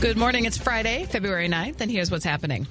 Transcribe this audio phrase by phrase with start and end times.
[0.00, 0.44] Good morning.
[0.44, 2.68] It's Friday, February 9th, and here's what's happening.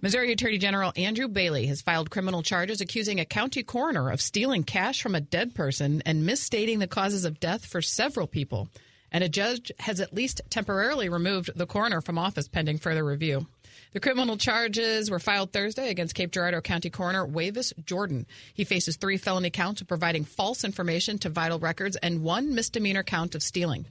[0.00, 4.64] Missouri Attorney General Andrew Bailey has filed criminal charges accusing a county coroner of stealing
[4.64, 8.70] cash from a dead person and misstating the causes of death for several people.
[9.12, 13.46] And a judge has at least temporarily removed the coroner from office pending further review.
[13.92, 18.24] The criminal charges were filed Thursday against Cape Girardeau County Coroner Wavis Jordan.
[18.54, 23.02] He faces three felony counts of providing false information to vital records and one misdemeanor
[23.02, 23.84] count of stealing.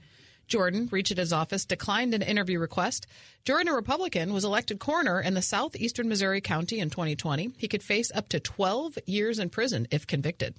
[0.52, 3.06] Jordan, reached his office, declined an interview request.
[3.46, 7.52] Jordan, a Republican, was elected coroner in the southeastern Missouri county in 2020.
[7.56, 10.54] He could face up to 12 years in prison if convicted.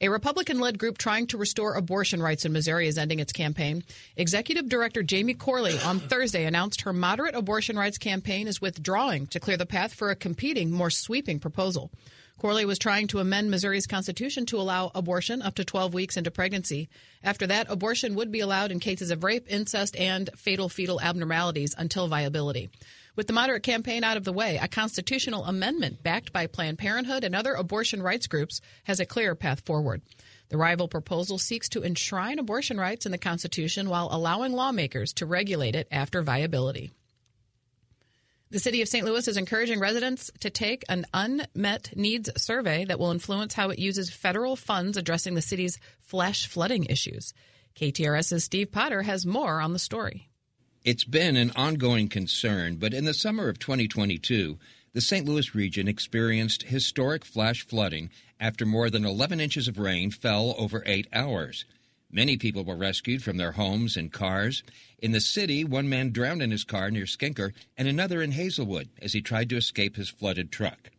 [0.00, 3.84] A Republican led group trying to restore abortion rights in Missouri is ending its campaign.
[4.16, 9.40] Executive Director Jamie Corley on Thursday announced her moderate abortion rights campaign is withdrawing to
[9.40, 11.90] clear the path for a competing, more sweeping proposal.
[12.40, 16.30] Corley was trying to amend Missouri's constitution to allow abortion up to 12 weeks into
[16.30, 16.88] pregnancy.
[17.22, 21.74] After that, abortion would be allowed in cases of rape, incest, and fatal fetal abnormalities
[21.76, 22.70] until viability.
[23.14, 27.24] With the moderate campaign out of the way, a constitutional amendment backed by Planned Parenthood
[27.24, 30.00] and other abortion rights groups has a clear path forward.
[30.48, 35.26] The rival proposal seeks to enshrine abortion rights in the Constitution while allowing lawmakers to
[35.26, 36.90] regulate it after viability.
[38.52, 39.06] The city of St.
[39.06, 43.78] Louis is encouraging residents to take an unmet needs survey that will influence how it
[43.78, 47.32] uses federal funds addressing the city's flash flooding issues.
[47.76, 50.30] KTRS's Steve Potter has more on the story.
[50.84, 54.58] It's been an ongoing concern, but in the summer of 2022,
[54.94, 55.24] the St.
[55.26, 60.82] Louis region experienced historic flash flooding after more than 11 inches of rain fell over
[60.86, 61.64] eight hours.
[62.12, 64.64] Many people were rescued from their homes and cars.
[64.98, 68.88] In the city, one man drowned in his car near Skinker and another in Hazelwood
[69.00, 70.90] as he tried to escape his flooded truck.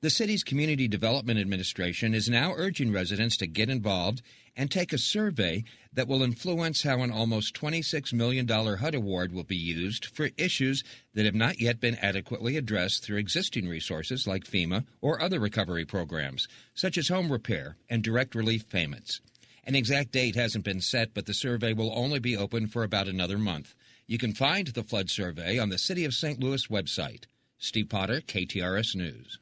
[0.00, 4.22] The city's Community Development Administration is now urging residents to get involved
[4.56, 9.44] and take a survey that will influence how an almost $26 million HUD award will
[9.44, 14.44] be used for issues that have not yet been adequately addressed through existing resources like
[14.44, 19.20] FEMA or other recovery programs, such as home repair and direct relief payments.
[19.68, 23.06] An exact date hasn't been set, but the survey will only be open for about
[23.06, 23.74] another month.
[24.06, 26.40] You can find the flood survey on the City of St.
[26.40, 27.24] Louis website.
[27.58, 29.38] Steve Potter, KTRS News.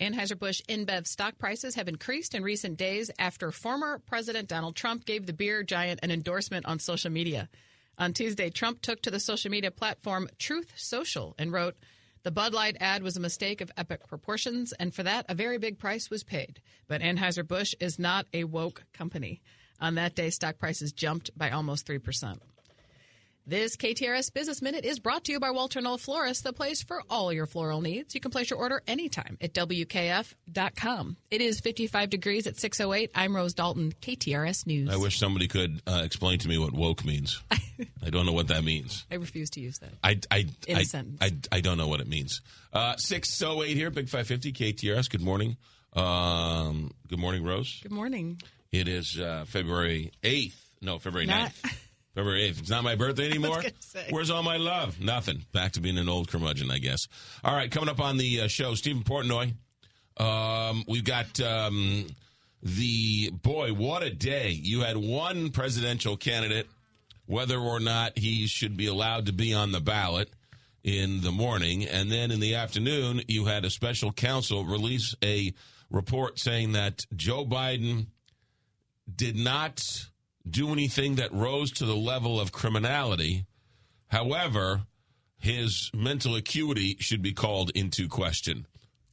[0.00, 5.26] Anheuser-Busch InBev stock prices have increased in recent days after former President Donald Trump gave
[5.26, 7.50] the beer giant an endorsement on social media.
[7.98, 11.76] On Tuesday, Trump took to the social media platform Truth Social and wrote,
[12.22, 15.58] the Bud Light ad was a mistake of epic proportions, and for that, a very
[15.58, 16.60] big price was paid.
[16.86, 19.40] But Anheuser-Busch is not a woke company.
[19.80, 22.38] On that day, stock prices jumped by almost 3%.
[23.48, 27.02] This KTRS Business Minute is brought to you by Walter Knoll Florist, the place for
[27.08, 28.14] all your floral needs.
[28.14, 31.16] You can place your order anytime at WKF.com.
[31.30, 33.10] It is 55 degrees at 608.
[33.14, 34.90] I'm Rose Dalton, KTRS News.
[34.92, 37.42] I wish somebody could uh, explain to me what woke means.
[37.50, 39.06] I don't know what that means.
[39.10, 39.94] I refuse to use that.
[40.04, 41.16] I, I, In I, a sentence.
[41.22, 42.42] I, I don't know what it means.
[42.70, 45.08] Uh, 608 here, Big 550, KTRS.
[45.08, 45.56] Good morning.
[45.94, 47.80] Um, good morning, Rose.
[47.82, 48.42] Good morning.
[48.72, 50.52] It is uh, February 8th.
[50.82, 51.78] No, February Not- 9th.
[52.18, 52.58] February 8th.
[52.58, 53.62] It's not my birthday anymore.
[54.10, 55.00] Where's all my love?
[55.00, 55.44] Nothing.
[55.52, 57.06] Back to being an old curmudgeon, I guess.
[57.44, 59.54] All right, coming up on the uh, show, Stephen Portnoy.
[60.16, 62.08] Um, we've got um,
[62.60, 63.72] the boy.
[63.72, 64.50] What a day!
[64.50, 66.66] You had one presidential candidate,
[67.26, 70.28] whether or not he should be allowed to be on the ballot
[70.82, 75.54] in the morning, and then in the afternoon, you had a special counsel release a
[75.88, 78.08] report saying that Joe Biden
[79.14, 80.08] did not
[80.50, 83.46] do anything that rose to the level of criminality.
[84.08, 84.82] However,
[85.38, 88.66] his mental acuity should be called into question.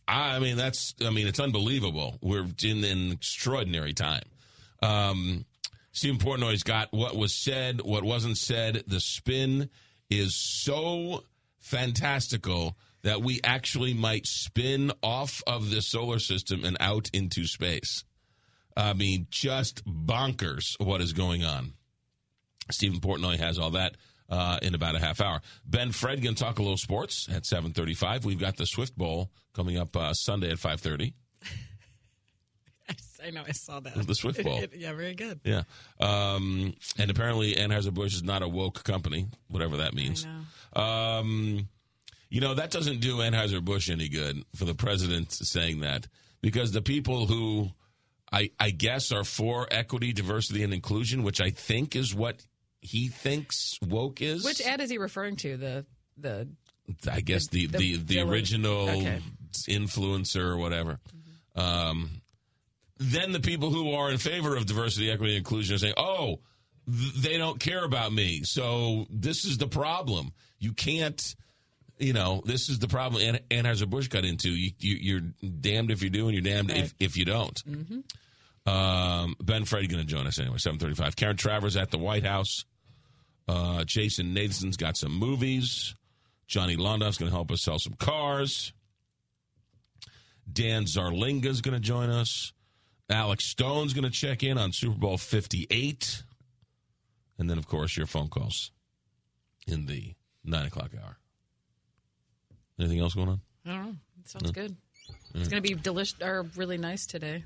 [0.07, 2.17] I mean, that's, I mean, it's unbelievable.
[2.21, 4.23] We're in an extraordinary time.
[4.81, 5.45] Um,
[5.91, 8.83] Stephen Portnoy's got what was said, what wasn't said.
[8.87, 9.69] The spin
[10.09, 11.23] is so
[11.59, 18.03] fantastical that we actually might spin off of the solar system and out into space.
[18.75, 21.73] I mean, just bonkers what is going on.
[22.71, 23.95] Stephen Portnoy has all that
[24.29, 25.41] uh, in about a half hour.
[25.65, 28.25] Ben Fred can talk a little sports at 7.35.
[28.25, 31.13] We've got the Swift Bowl coming up uh, Sunday at 5.30.
[33.25, 33.95] I know, I saw that.
[34.05, 34.63] The Swift Bowl.
[34.75, 35.39] yeah, very good.
[35.43, 35.63] Yeah.
[35.99, 40.27] Um, and apparently Anheuser-Busch is not a woke company, whatever that means.
[40.73, 41.67] Um,
[42.29, 46.07] you know, that doesn't do Anheuser-Busch any good for the president saying that
[46.41, 47.71] because the people who
[48.31, 52.43] I, I guess are for equity, diversity, and inclusion, which I think is what
[52.81, 54.43] he thinks woke is.
[54.43, 55.57] Which ad is he referring to?
[55.57, 55.85] The
[56.17, 56.47] the
[57.11, 58.29] I guess the the the, the, villain?
[58.29, 59.21] original Okay.
[59.69, 60.99] influencer or whatever.
[61.55, 62.21] Um,
[62.97, 66.39] then the people who are in favor of diversity, equity, and inclusion are saying, "Oh,
[66.89, 68.41] th- they don't care about me.
[68.43, 70.31] So this is the problem.
[70.59, 71.35] You can't,
[71.97, 74.49] you know, this is the problem An- Anheuser-Busch got into.
[74.49, 77.61] You, you, you're damned if you do and you're damned if, if you don't.
[78.65, 81.15] Um, ben Freddy going to join us anyway, 735.
[81.15, 82.65] Karen Travers at the White House.
[83.47, 85.95] Uh, Jason Nathan's got some movies.
[86.47, 88.73] Johnny Londoff's going to help us sell some cars.
[90.51, 92.53] Dan Zarlinga's going to join us.
[93.09, 96.23] Alex Stone's going to check in on Super Bowl 58.
[97.37, 98.71] And then, of course, your phone calls
[99.67, 101.17] in the 9 o'clock hour.
[102.79, 103.41] Anything else going on?
[103.65, 103.95] I don't know.
[104.21, 104.75] It sounds good.
[105.33, 107.43] It's going to be delicious or really nice today.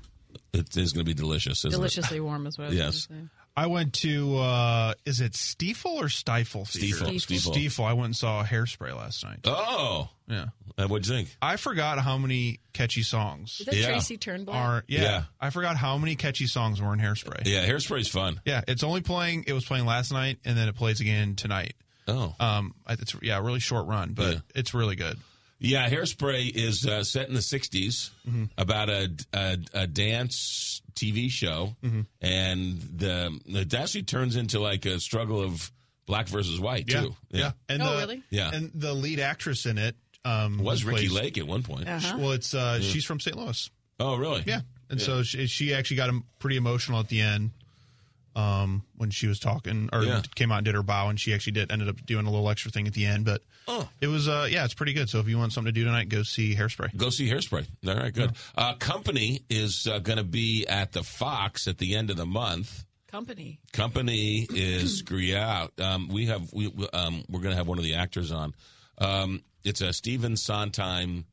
[0.52, 2.72] It is going to be delicious, isn't Deliciously warm as well.
[2.72, 3.08] Yes.
[3.56, 6.98] I went to uh is it Stiefel or Stifle Theater?
[6.98, 7.52] Stiefel, Stiefel.
[7.52, 7.84] Stiefel.
[7.84, 9.40] I went and saw Hairspray last night.
[9.44, 10.46] Oh, Yeah.
[10.78, 11.36] and what'd you think?
[11.42, 13.86] I forgot how many catchy songs Is that Yeah.
[13.88, 14.54] Tracy Turnblad?
[14.54, 15.22] are yeah, Yeah.
[15.40, 17.44] I forgot how many catchy songs were in Hairspray.
[17.44, 18.40] Yeah, hairspray's fun.
[18.46, 21.74] Yeah, it's only playing it was playing last night and then it plays again tonight.
[22.10, 22.34] Oh.
[22.40, 24.40] Um it's yeah, a really short run, but Yeah.
[24.54, 25.18] it's really good.
[25.62, 28.44] Yeah, Hairspray is uh, set in the 60s Mm-hmm.
[28.56, 32.00] about a, a, a dance TV show, Mm-hmm.
[32.20, 35.70] and the it actually turns into like a struggle of
[36.06, 37.00] black versus white, Yeah.
[37.02, 37.16] too.
[37.30, 37.52] Yeah.
[37.68, 38.22] And Oh, the, really?
[38.30, 38.50] Yeah.
[38.52, 41.88] And the lead actress in it um Was Ricki plays- Lake at one point.
[41.88, 42.16] Uh-huh.
[42.18, 43.36] Well, it's uh she's from St.
[43.36, 43.70] Louis.
[43.98, 44.42] Oh, really?
[44.46, 47.50] Yeah, and so she, she actually got em- pretty emotional at the end
[48.36, 50.22] um, when she was talking, or Yeah.
[50.34, 52.48] came out and did her bow, and she actually did ended up doing a little
[52.48, 53.24] extra thing at the end.
[53.24, 53.88] But Oh.
[54.00, 55.08] it was, uh, yeah, it's pretty good.
[55.10, 56.96] So if you want something to do tonight, go see Hairspray.
[56.96, 57.66] Go see Hairspray.
[57.86, 58.32] All right, good.
[58.56, 62.26] Uh, Company is uh, going to be at the Fox at the end of the
[62.26, 62.84] month.
[63.08, 63.58] Company.
[63.72, 65.66] Company is yeah.
[65.78, 68.54] Um, we have we um, we're going to have one of the actors on.
[68.98, 71.24] Um, it's a Stephen Sondheim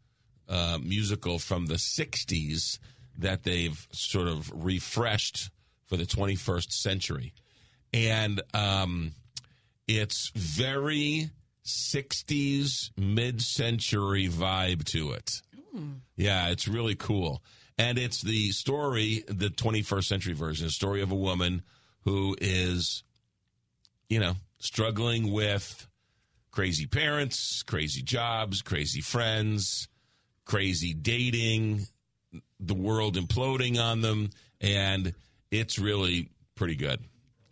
[0.49, 2.79] uh, musical from the '60s
[3.19, 5.49] that they've sort of refreshed
[5.87, 7.33] for the 21st century,
[7.93, 9.13] and um,
[9.87, 11.31] it's very
[11.65, 15.29] 60s mid-century vibe to it.
[16.15, 17.43] Yeah, it's really cool.
[17.77, 21.61] And it's the story, the 21st century version, the story of a woman
[22.05, 23.03] who is,
[24.09, 25.87] you know, struggling with
[26.51, 29.87] crazy parents, crazy jobs, crazy friends,
[30.45, 31.85] crazy dating,
[32.59, 34.31] the world imploding on them.
[34.59, 35.13] And
[35.51, 36.99] it's really pretty good.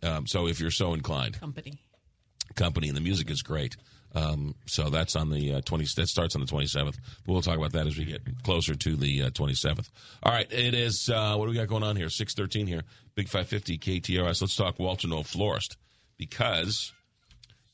[0.02, 1.78] Um, so if you're so inclined, Company.
[2.54, 3.76] company, and the music is great.
[4.14, 5.84] Um, so that's on the uh, 20.
[5.96, 6.96] That starts on the 27th.
[7.26, 9.88] But we'll talk about that as we get closer to the uh, 27th.
[10.22, 11.10] All right, it is.
[11.12, 12.08] Uh, what do we got going on here?
[12.08, 12.82] 613 here,
[13.14, 14.40] Big 550 KTRS.
[14.40, 15.76] Let's talk Walter Knoll Florist
[16.16, 16.92] because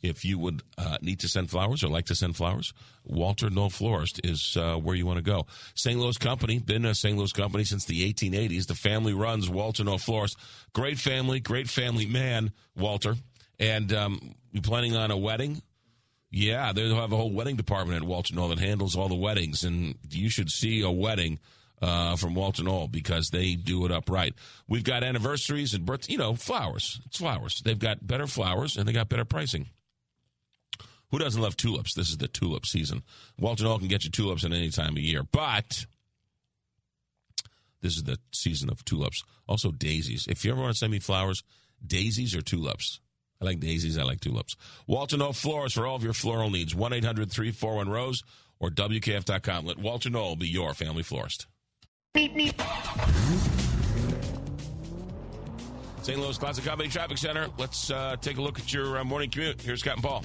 [0.02, 2.72] if you would uh, need to send flowers or like to send flowers,
[3.04, 5.46] Walter Knoll Florist is uh, where you want to go.
[5.74, 5.98] St.
[5.98, 7.16] Louis company, been a St.
[7.16, 8.66] Louis company since the 1880s.
[8.66, 10.36] The family runs Walter Knoll Florist.
[10.72, 13.14] Great family, great family man, Walter.
[13.58, 15.62] And um, you planning on a wedding?
[16.30, 19.64] Yeah, they'll have a whole wedding department at Walter Knoll that handles all the weddings,
[19.64, 21.38] and you should see a wedding
[21.82, 24.34] uh, from Walter Knoll because they do it upright.
[24.68, 27.00] We've got anniversaries and birth, you know, flowers.
[27.06, 27.60] It's flowers.
[27.64, 29.66] They've got better flowers and they got better pricing.
[31.12, 31.94] Who doesn't love tulips?
[31.94, 33.02] This is the tulip season.
[33.38, 35.84] Walter Knoll can get you tulips at any time of year, but
[37.82, 39.22] this is the season of tulips.
[39.46, 40.26] Also daisies.
[40.26, 41.44] If you ever want to send me flowers,
[41.86, 43.00] daisies or tulips.
[43.42, 43.98] I like daisies.
[43.98, 44.56] I like tulips.
[44.86, 46.74] Walter Knoll Florist for all of your floral needs.
[46.74, 48.24] 1 800 341 Rose
[48.58, 49.66] or WKF.com.
[49.66, 51.46] Let Walter Knoll be your family florist.
[56.02, 56.18] St.
[56.18, 57.48] Louis Closet Company Traffic Center.
[57.58, 59.60] Let's uh, take a look at your uh, morning commute.
[59.60, 60.24] Here's Captain Paul.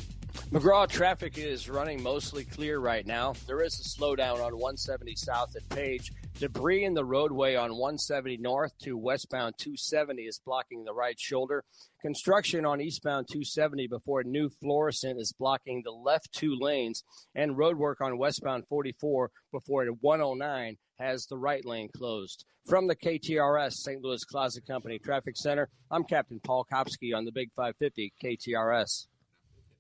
[0.50, 3.34] McGraw traffic is running mostly clear right now.
[3.48, 6.14] There is a slowdown on 170 south at Page.
[6.40, 11.66] Debris in the roadway on 170 north to westbound 270 is blocking the right shoulder.
[12.02, 17.04] Construction on eastbound 270 before New Florissant is blocking the left two lanes.
[17.36, 22.46] And roadwork on westbound 44 before 109 has the right lane closed.
[22.66, 24.02] From the KTRS St.
[24.02, 29.08] Louis Closet Company Traffic Center, I'm Captain Paul Kopsky on the Big 550 KTRS.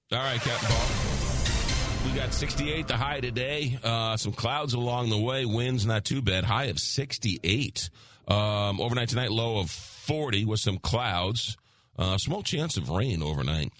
[0.10, 2.06] All right, Captain Paul.
[2.06, 3.78] We got 68, the high today.
[3.84, 5.44] Uh, some clouds along the way.
[5.44, 6.46] Winds not too bad.
[6.46, 7.90] High of 68.
[8.26, 11.58] Um, overnight tonight, low of 40 with some clouds.
[12.00, 13.74] Uh, small chance of rain overnight.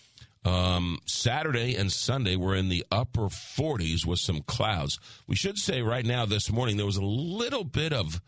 [0.44, 5.00] Um, Saturday and Sunday we're in the upper 40s with some clouds.
[5.28, 8.22] We should say right now this morning there was a little bit of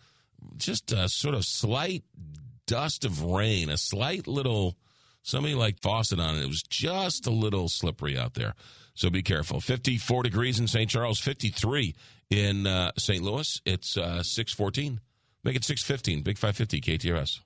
[0.55, 2.05] just a sort of slight
[2.65, 4.77] dust of rain, a slight little
[5.29, 6.43] somebody like faucet on it.
[6.43, 8.55] It was just a little slippery out there.
[8.95, 9.61] So be careful.
[9.61, 10.89] 54 degrees in St.
[10.89, 11.95] Charles, 53
[12.29, 13.23] in uh, St.
[13.23, 13.61] Louis.
[13.65, 14.99] It's uh, 614.
[15.43, 16.23] Make it 615.
[16.23, 17.39] Big 550 KTRS.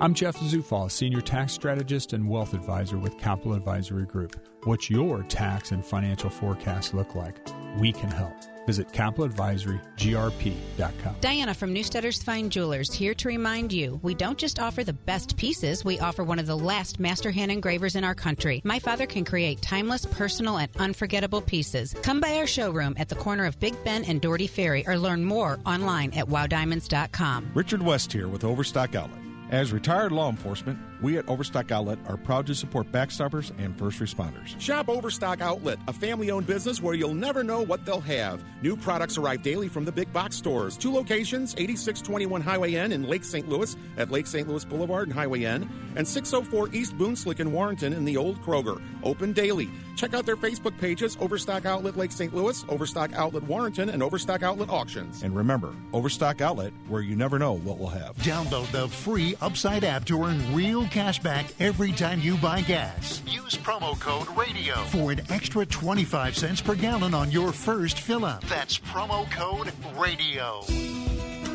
[0.00, 4.36] I'm Jeff Zufall, Senior Tax Strategist and Wealth Advisor with Capital Advisory Group.
[4.64, 7.38] What's your tax and financial forecast look like?
[7.78, 8.34] We can help.
[8.68, 11.16] Visit capitaladvisorygrp.com.
[11.22, 15.38] Diana from Newsteaders Fine Jewelers here to remind you we don't just offer the best
[15.38, 18.60] pieces, we offer one of the last master hand engravers in our country.
[18.64, 21.94] My father can create timeless, personal, and unforgettable pieces.
[22.02, 25.24] Come by our showroom at the corner of Big Bend and Dougherty Ferry or learn
[25.24, 27.52] more online at wowdiamonds.com.
[27.54, 29.22] Richard West here with Overstock Outlet.
[29.50, 34.00] As retired law enforcement, we at Overstock Outlet are proud to support backstoppers and first
[34.00, 34.58] responders.
[34.60, 38.42] Shop Overstock Outlet, a family owned business where you'll never know what they'll have.
[38.62, 40.76] New products arrive daily from the big box stores.
[40.76, 43.48] Two locations 8621 Highway N in Lake St.
[43.48, 44.48] Louis at Lake St.
[44.48, 48.82] Louis Boulevard and Highway N, and 604 East Boonslick in Warrenton in the Old Kroger.
[49.02, 49.68] Open daily.
[49.96, 52.32] Check out their Facebook pages Overstock Outlet Lake St.
[52.34, 55.22] Louis, Overstock Outlet Warrenton, and Overstock Outlet Auctions.
[55.22, 58.16] And remember, Overstock Outlet, where you never know what we'll have.
[58.18, 63.22] Download the free Upside app to earn real cash back every time you buy gas.
[63.26, 68.24] Use promo code RADIO for an extra 25 cents per gallon on your first fill
[68.24, 68.42] up.
[68.44, 70.64] That's promo code RADIO.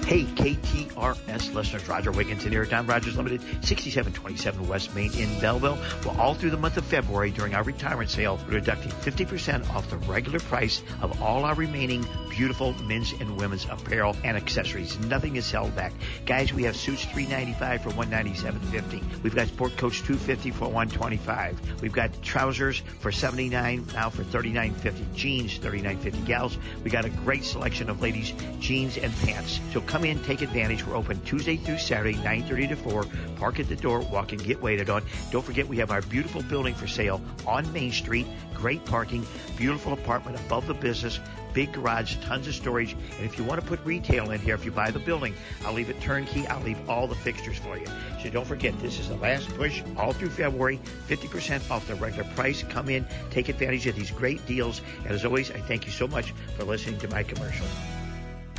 [0.05, 5.77] Hey, KTRS listeners, Roger Wigginton here, Don Rogers Limited, 6727 West Main in Belleville.
[6.05, 9.89] Well, all through the month of February during our retirement sale, we're deducting 50% off
[9.89, 14.99] the regular price of all our remaining beautiful men's and women's apparel and accessories.
[14.99, 15.93] Nothing is held back.
[16.25, 19.23] Guys, we have suits 395 for 197.50.
[19.23, 21.81] We've got sport coats 250 for 125.
[21.81, 25.15] We've got trousers for 79 now for 39.50.
[25.15, 26.25] Jeans 39.50.
[26.25, 29.59] Gals, we got a great selection of ladies jeans and pants.
[29.71, 30.83] So come in, take advantage.
[30.87, 33.05] We're open Tuesday through Saturday, 9.30 to 4.
[33.35, 35.03] Park at the door, walk and get waited on.
[35.29, 38.25] Don't forget we have our beautiful building for sale on Main Street.
[38.55, 39.23] Great parking,
[39.55, 41.19] beautiful apartment above the business,
[41.53, 42.93] big garage, tons of storage.
[42.93, 45.73] And if you want to put retail in here, if you buy the building, I'll
[45.73, 46.47] leave it turnkey.
[46.47, 47.85] I'll leave all the fixtures for you.
[48.19, 50.79] So don't forget, this is the last push all through February.
[51.07, 52.63] 50% off the regular price.
[52.63, 54.81] Come in, take advantage of these great deals.
[55.03, 57.67] And as always, I thank you so much for listening to my commercial.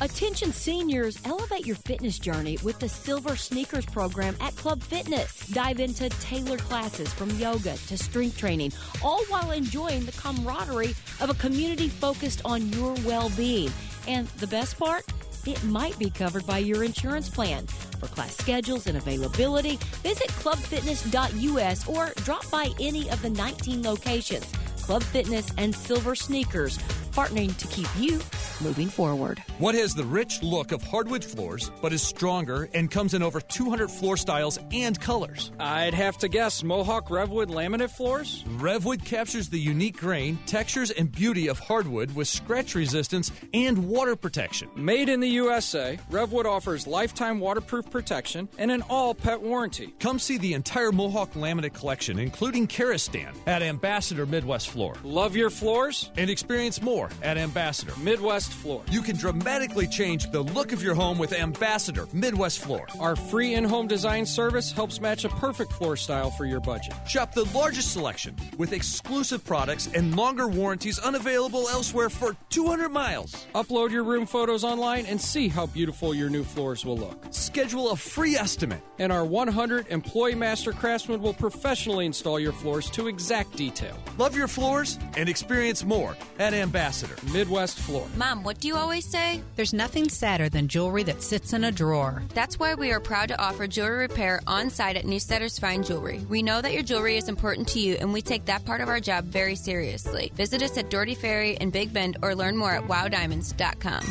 [0.00, 5.46] Attention seniors, elevate your fitness journey with the Silver Sneakers program at Club Fitness.
[5.48, 8.72] Dive into tailored classes from yoga to strength training,
[9.04, 13.70] all while enjoying the camaraderie of a community focused on your well being.
[14.08, 15.06] And the best part?
[15.46, 17.66] It might be covered by your insurance plan.
[18.00, 24.46] For class schedules and availability, visit clubfitness.us or drop by any of the 19 locations.
[24.82, 26.78] Club Fitness and Silver Sneakers,
[27.14, 28.20] partnering to keep you
[28.60, 29.42] moving forward.
[29.58, 33.40] What has the rich look of hardwood floors, but is stronger and comes in over
[33.40, 35.52] 200 floor styles and colors?
[35.60, 38.44] I'd have to guess Mohawk Revwood laminate floors?
[38.56, 44.16] Revwood captures the unique grain, textures, and beauty of hardwood with scratch resistance and water
[44.16, 44.68] protection.
[44.74, 49.94] Made in the USA, Revwood offers lifetime waterproof protection and an all pet warranty.
[50.00, 54.94] Come see the entire Mohawk laminate collection, including Karastan, at Ambassador Midwest Floor.
[55.04, 56.10] Love your floors?
[56.16, 58.82] And experience more at Ambassador Midwest Floor.
[58.90, 62.86] You can dramatically change the look of your home with Ambassador Midwest Floor.
[63.00, 66.94] Our free in home design service helps match a perfect floor style for your budget.
[67.06, 73.46] Shop the largest selection with exclusive products and longer warranties unavailable elsewhere for 200 miles.
[73.54, 77.26] Upload your room photos online and see how beautiful your new floors will look.
[77.30, 78.80] Schedule a free estimate.
[78.98, 83.98] And our 100 employee master craftsmen will professionally install your floors to exact detail.
[84.18, 86.93] Love your floors and experience more at Ambassador
[87.32, 88.06] Midwest Floor.
[88.16, 89.40] Mom, what do you always say?
[89.56, 92.22] There's nothing sadder than jewelry that sits in a drawer.
[92.34, 96.24] That's why we are proud to offer jewelry repair on site at Newsteaders Fine Jewelry.
[96.28, 98.88] We know that your jewelry is important to you, and we take that part of
[98.88, 100.30] our job very seriously.
[100.34, 104.04] Visit us at Dougherty Ferry in Big Bend or learn more at wowdiamonds.com.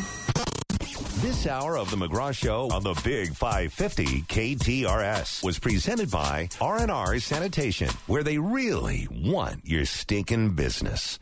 [1.24, 7.18] This hour of the McGraw Show on the Big 550 KTRS was presented by R&R
[7.18, 11.18] Sanitation, where they really want your stinking business.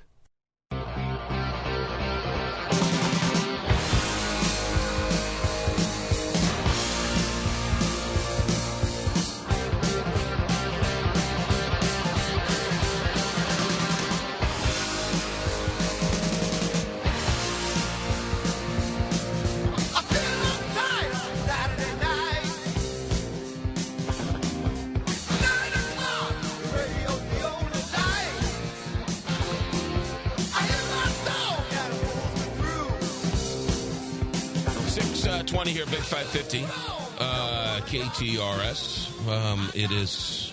[35.62, 36.64] Twenty here, Big Five Fifty,
[37.21, 39.28] uh, KTRS.
[39.28, 40.52] Um, it is.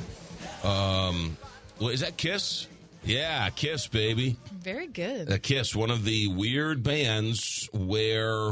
[0.63, 1.35] Um,
[1.79, 2.67] well, is that Kiss?
[3.03, 4.37] Yeah, Kiss, baby.
[4.61, 5.31] Very good.
[5.31, 8.51] Uh, Kiss, one of the weird bands where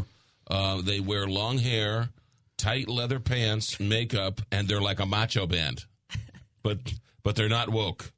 [0.50, 2.10] uh, they wear long hair
[2.58, 5.86] tight leather pants, makeup, and they're like a macho band.
[6.64, 6.80] But
[7.22, 8.12] but they're not woke.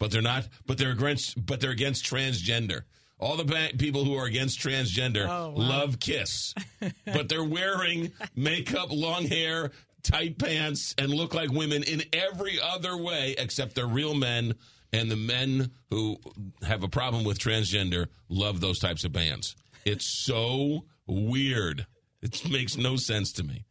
[0.00, 0.48] But they're not.
[0.66, 1.46] But they're against.
[1.46, 2.82] But they're against transgender.
[3.24, 5.54] All the ba- people who are against transgender Oh, wow.
[5.56, 6.54] love Kiss,
[7.06, 9.70] but they're wearing makeup, long hair,
[10.02, 14.54] tight pants, and look like women in every other way except they're real men.
[14.92, 16.18] And the men who
[16.62, 19.56] have a problem with transgender love those types of bands.
[19.86, 21.86] It's so weird.
[22.22, 23.64] It makes no sense to me.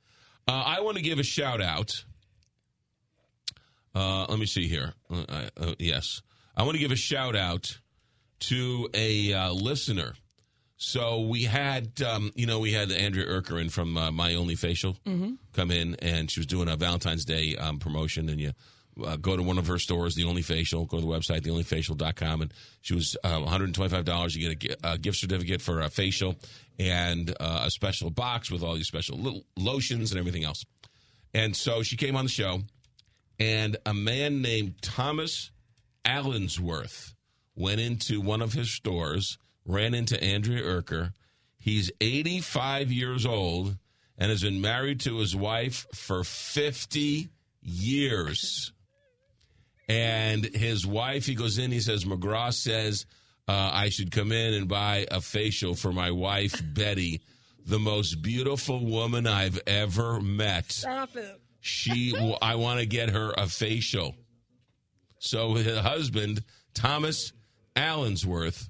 [0.48, 2.04] Uh, I want to give a shout out.
[3.96, 4.94] Uh, let me see here.
[5.10, 6.22] Uh, uh, yes,
[6.58, 7.80] I want to give a shout out
[8.50, 10.14] to a uh, listener.
[10.78, 14.56] So we had, um, you know, we had Andrea Erker in from uh, My Only
[14.56, 15.38] Facial Mhm.
[15.54, 18.52] come in, and she was doing a Valentine's Day um, promotion, and you
[19.04, 22.42] uh, go to one of her stores, The Only Facial, go to the website, theonlyfacial.com,
[22.42, 24.36] and she was uh, $125.
[24.36, 26.36] You get a, a gift certificate for a facial
[26.78, 30.64] and uh, a special box with all these special little lotions and everything else.
[31.34, 32.62] And so she came on the show,
[33.40, 35.50] and a man named Thomas
[36.06, 37.14] Allensworth
[37.56, 41.14] went into one of his stores, ran into Andrea Erker.
[41.58, 43.78] He's 85 years old
[44.18, 47.30] and has been married to his wife for 50
[47.62, 48.72] years.
[49.88, 53.06] And his wife, he goes in, he says, McGraw says,
[53.48, 57.22] uh, I should come in and buy a facial for my wife, Betty,
[57.66, 60.72] the most beautiful woman I've ever met.
[60.72, 61.40] Stop it.
[61.60, 64.16] She, I want to get her a facial.
[65.20, 66.44] So his husband,
[66.74, 67.32] Thomas
[67.76, 68.70] Allensworth,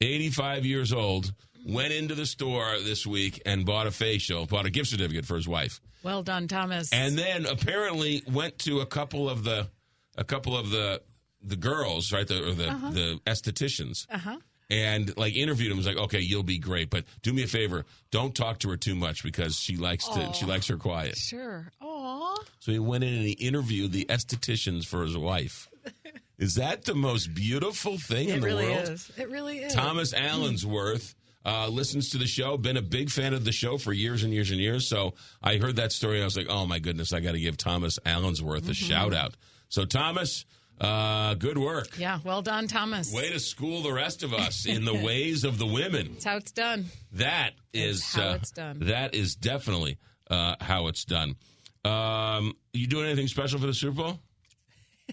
[0.00, 1.32] 85 years old,
[1.66, 5.36] went into the store this week and bought a facial, bought a gift certificate for
[5.36, 5.80] his wife.
[6.02, 6.92] Well done, Thomas.
[6.92, 9.68] And then apparently went to a couple of the
[10.16, 11.02] a couple of the
[11.42, 12.26] the girls, right?
[12.26, 12.90] The or the Uh-huh.
[12.90, 14.06] the estheticians.
[14.10, 14.36] Uh huh.
[14.70, 17.84] And like interviewed him was like, okay, you'll be great, but do me a favor,
[18.12, 21.16] don't talk to her too much because she likes to she likes her quiet.
[21.18, 21.70] Sure.
[21.82, 22.36] Aw.
[22.60, 25.68] So he went in and he interviewed the estheticians for his wife.
[26.40, 28.88] Is that the most beautiful thing in It the really world?
[28.88, 29.12] is.
[29.16, 29.72] It really is.
[29.74, 33.92] Thomas Allensworth uh, listens to the show, been a big fan of the show for
[33.92, 34.88] years and years and years.
[34.88, 36.20] So I heard that story.
[36.20, 38.88] I was like, oh my goodness, I got to give Thomas Allensworth a Mhm.
[38.88, 39.34] shout out.
[39.68, 40.44] So, Thomas,
[40.80, 41.98] uh, good work.
[41.98, 42.20] Yeah.
[42.24, 43.12] Well done, Thomas.
[43.12, 46.12] Way to school the rest of us in the ways of the women.
[46.14, 46.86] That's how it's done.
[47.12, 48.78] That is how uh, it's done.
[48.80, 49.98] That is definitely
[50.30, 51.36] uh, how it's done.
[51.84, 54.18] Um, you doing anything special for the Super Bowl?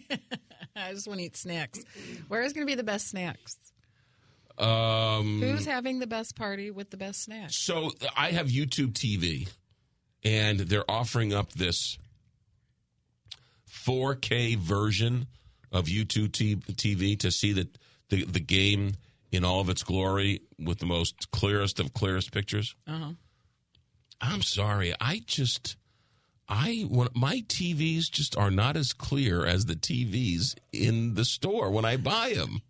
[0.88, 1.84] I just want to eat snacks.
[2.28, 3.58] Where is going to be the best snacks?
[4.58, 7.56] Um, Who's having the best party with the best snacks?
[7.56, 9.50] So I have YouTube TV,
[10.24, 11.98] and they're offering up this
[13.70, 15.28] 4K version
[15.72, 17.68] of YouTube TV to see the,
[18.10, 18.94] the the game
[19.32, 22.76] in all of its glory with the most clearest of clearest pictures.
[22.88, 23.12] Uh huh.
[24.20, 25.76] I'm sorry, I just
[26.50, 31.72] I when my TVs just are not as clear as the TVs in the store
[31.72, 32.62] when I buy them.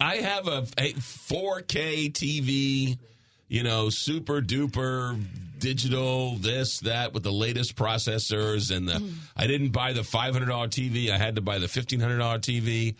[0.00, 2.98] I have a, a 4K TV,
[3.48, 5.20] you know, super duper
[5.58, 8.74] digital, this, that, with the latest processors.
[8.74, 11.10] And the, I didn't buy the $500 TV.
[11.10, 12.94] I had to buy the $1,500 TV.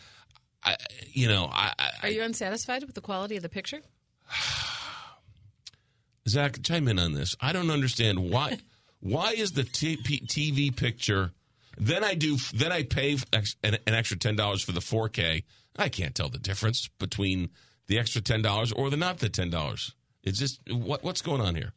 [0.64, 0.76] I,
[1.12, 3.80] you know, I, I, Are you unsatisfied with the quality of the picture?
[6.28, 7.36] Zach, chime in on this.
[7.40, 8.58] I don't understand why.
[9.00, 11.32] Why is the t- P- TV picture?
[11.76, 12.36] Then I do.
[12.54, 15.44] Then I pay ex- an, an extra ten dollars for the 4K.
[15.76, 17.50] I can't tell the difference between
[17.86, 19.94] the extra ten dollars or the not the ten dollars.
[20.24, 21.72] It's just what what's going on here.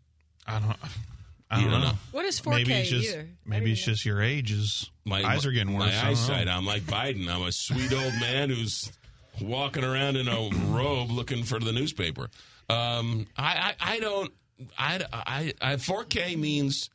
[0.47, 0.75] I don't.
[1.51, 1.87] I don't, don't know.
[1.89, 1.97] know.
[2.13, 3.27] What is 4K Maybe it's just either?
[3.45, 4.51] maybe it's just your age.
[4.53, 5.93] Is My eyes are getting worse.
[6.01, 6.47] My eyesight.
[6.47, 7.27] I'm like Biden.
[7.29, 8.89] I'm a sweet old man who's
[9.41, 12.29] walking around in a robe looking for the newspaper.
[12.69, 14.31] Um, I, I, I don't.
[14.77, 16.89] I, I, I 4K means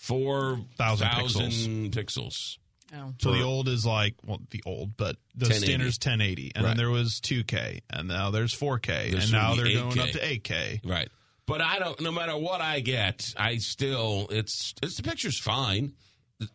[0.00, 2.56] four Thousand thousand pixels.
[2.92, 3.14] Oh.
[3.20, 5.66] So the old is like well, the old, but the 1080.
[5.66, 6.70] standard's 1080, and Right.
[6.70, 10.00] then there was 2K, and now there's 4K, There and now they're going 8K.
[10.00, 10.80] up to 8K.
[10.84, 11.08] Right.
[11.46, 12.00] But I don't.
[12.00, 14.26] No matter what I get, I still.
[14.30, 14.74] It's.
[14.82, 15.92] It's the picture's fine.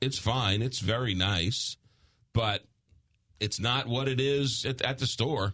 [0.01, 0.61] It's fine.
[0.61, 1.77] It's very nice,
[2.33, 2.63] but
[3.39, 5.53] it's not what it is at, at the store.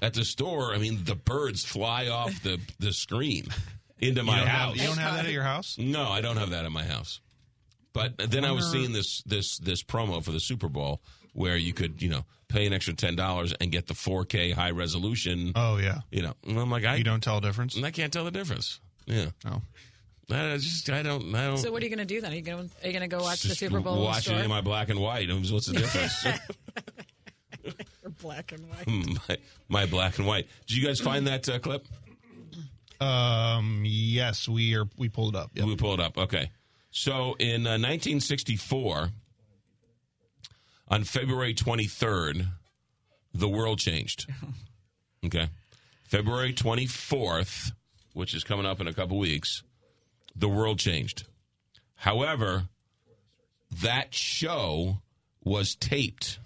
[0.00, 3.46] At the store, I mean, the birds fly off the the screen
[4.00, 4.74] into my you house.
[4.74, 5.76] Have, you don't have that at your house?
[5.78, 7.20] No, I don't have that at my house.
[7.92, 11.00] But then I was seeing this this this promo for the Super Bowl
[11.32, 14.70] where you could you know pay an extra ten dollars and get the 4K high
[14.70, 15.52] resolution.
[15.56, 16.00] Oh yeah.
[16.10, 17.80] You know, and I'm like, I You don't tell a difference.
[17.82, 18.80] I can't tell the difference.
[19.06, 19.30] Yeah.
[19.46, 19.62] Oh.
[20.30, 21.56] I just I don't I don't.
[21.56, 22.32] So what are you going to do then?
[22.32, 23.96] Are you going to are you going to go watch the Super Bowl?
[23.96, 25.28] in Watch it in my black and white.
[25.30, 26.26] What's the difference?
[28.04, 28.86] Or black and white.
[29.28, 29.36] my,
[29.68, 30.46] my black and white.
[30.66, 31.86] Did you guys find that uh, clip?
[33.00, 33.82] Um.
[33.86, 34.88] Yes, we are.
[34.96, 35.50] We pulled it up.
[35.54, 35.66] Yep.
[35.66, 36.18] We pulled it up.
[36.18, 36.50] Okay.
[36.90, 39.10] So in uh, 1964,
[40.88, 42.48] on February 23rd,
[43.34, 44.26] the world changed.
[45.26, 45.48] Okay.
[46.04, 47.72] February 24th,
[48.14, 49.64] which is coming up in a couple weeks,
[50.36, 51.26] the world changed.
[51.96, 52.68] However,
[53.82, 54.98] that show
[55.42, 56.38] was taped.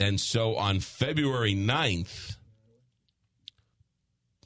[0.00, 2.35] And so on February 9th,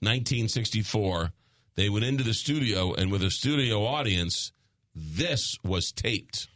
[0.02, 1.30] 1964,
[1.76, 4.50] they went into the studio, and with a studio audience,
[4.94, 6.48] this was taped.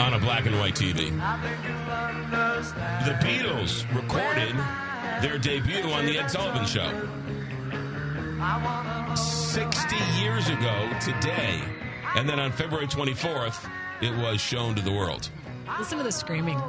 [0.00, 1.10] On a black and white TV.
[3.04, 4.56] The Beatles recorded
[5.22, 6.90] their debut on The Ed Sullivan Show.
[9.14, 11.60] 60 years ago today.
[12.16, 13.70] And then on February 24th,
[14.00, 15.30] it was shown to the world.
[15.78, 16.60] Listen to the screaming.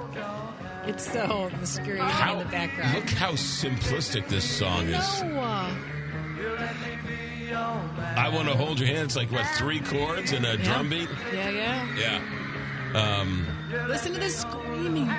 [0.85, 2.95] It's so the screaming in the background.
[2.95, 5.21] Look how simplistic this song is.
[7.53, 9.05] I want to hold your hand.
[9.05, 11.09] It's like what three chords and a drum beat.
[11.33, 11.97] Yeah, yeah.
[11.97, 12.21] Yeah.
[13.21, 13.45] Um,
[13.87, 15.09] Listen to the screaming.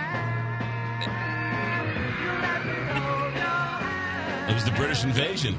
[4.48, 5.56] it was the British invasion.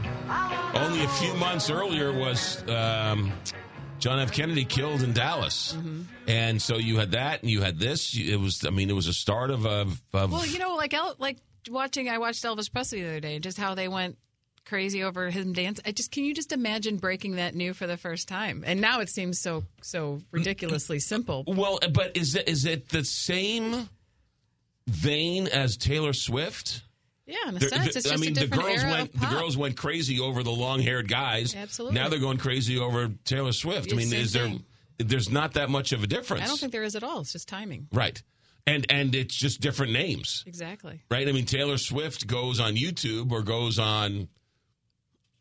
[0.73, 3.31] Only a few months earlier was um,
[4.03, 4.33] John F.
[4.33, 6.01] Kennedy killed in Dallas, Mm-hmm.
[6.27, 8.13] and so you had that, and you had this.
[8.19, 9.87] It was, I mean, it was a start of a.
[10.13, 11.37] of Well, you know, like El- like
[11.69, 12.09] watching.
[12.09, 14.17] I watched Elvis Presley the other day, and just how they went
[14.65, 15.79] crazy over him dance.
[15.85, 18.65] I just can you just imagine breaking that new for the first time?
[18.67, 21.45] And now it seems so so ridiculously simple.
[21.47, 23.87] Well, but is it is it the same
[24.87, 26.81] vein as Taylor Swift?
[27.25, 29.19] Yeah, in a There- sense, the- it's I mean, a the girls era went of
[29.21, 31.55] the girls went crazy over the long haired guys.
[31.55, 31.99] Absolutely.
[31.99, 33.91] Now they're going crazy over Taylor Swift.
[33.93, 34.47] I mean, is there?
[34.47, 34.65] thing.
[34.97, 36.43] There's not that much of a difference.
[36.43, 37.21] I don't think there is at all.
[37.21, 37.87] It's just timing.
[37.93, 38.21] right,
[38.67, 40.43] and and it's just different names.
[40.45, 41.01] Exactly.
[41.09, 41.27] Right.
[41.27, 44.27] I mean, Taylor Swift goes on YouTube or goes on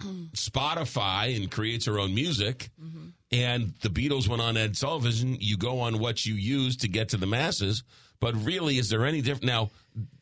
[0.35, 2.71] Spotify and creates her own music.
[2.81, 3.09] Mm-hmm.
[3.33, 5.37] And the Beatles went on Ed Sullivan.
[5.41, 7.83] You go on what you use to get to the masses.
[8.23, 9.45] But really, is there any different?
[9.47, 9.71] Now,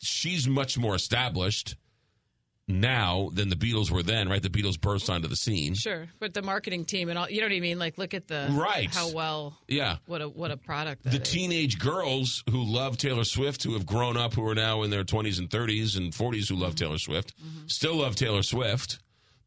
[0.03, 1.77] she's much more established
[2.67, 4.43] now than the Beatles were then, right?
[4.43, 5.75] The Beatles burst onto the scene.
[5.75, 7.29] Sure, but the marketing team and all.
[7.29, 7.79] You know what I mean?
[7.79, 8.89] Like, look at the Right.
[8.95, 9.59] how well.
[9.69, 9.99] Yeah.
[10.07, 11.03] What a what a product.
[11.05, 11.29] the is.
[11.31, 15.05] teenage girls who love Taylor Swift, who have grown up, who are now in their
[15.05, 17.35] 20s and 30s and 40s, who love Taylor Swift,
[17.67, 18.99] still love Taylor Swift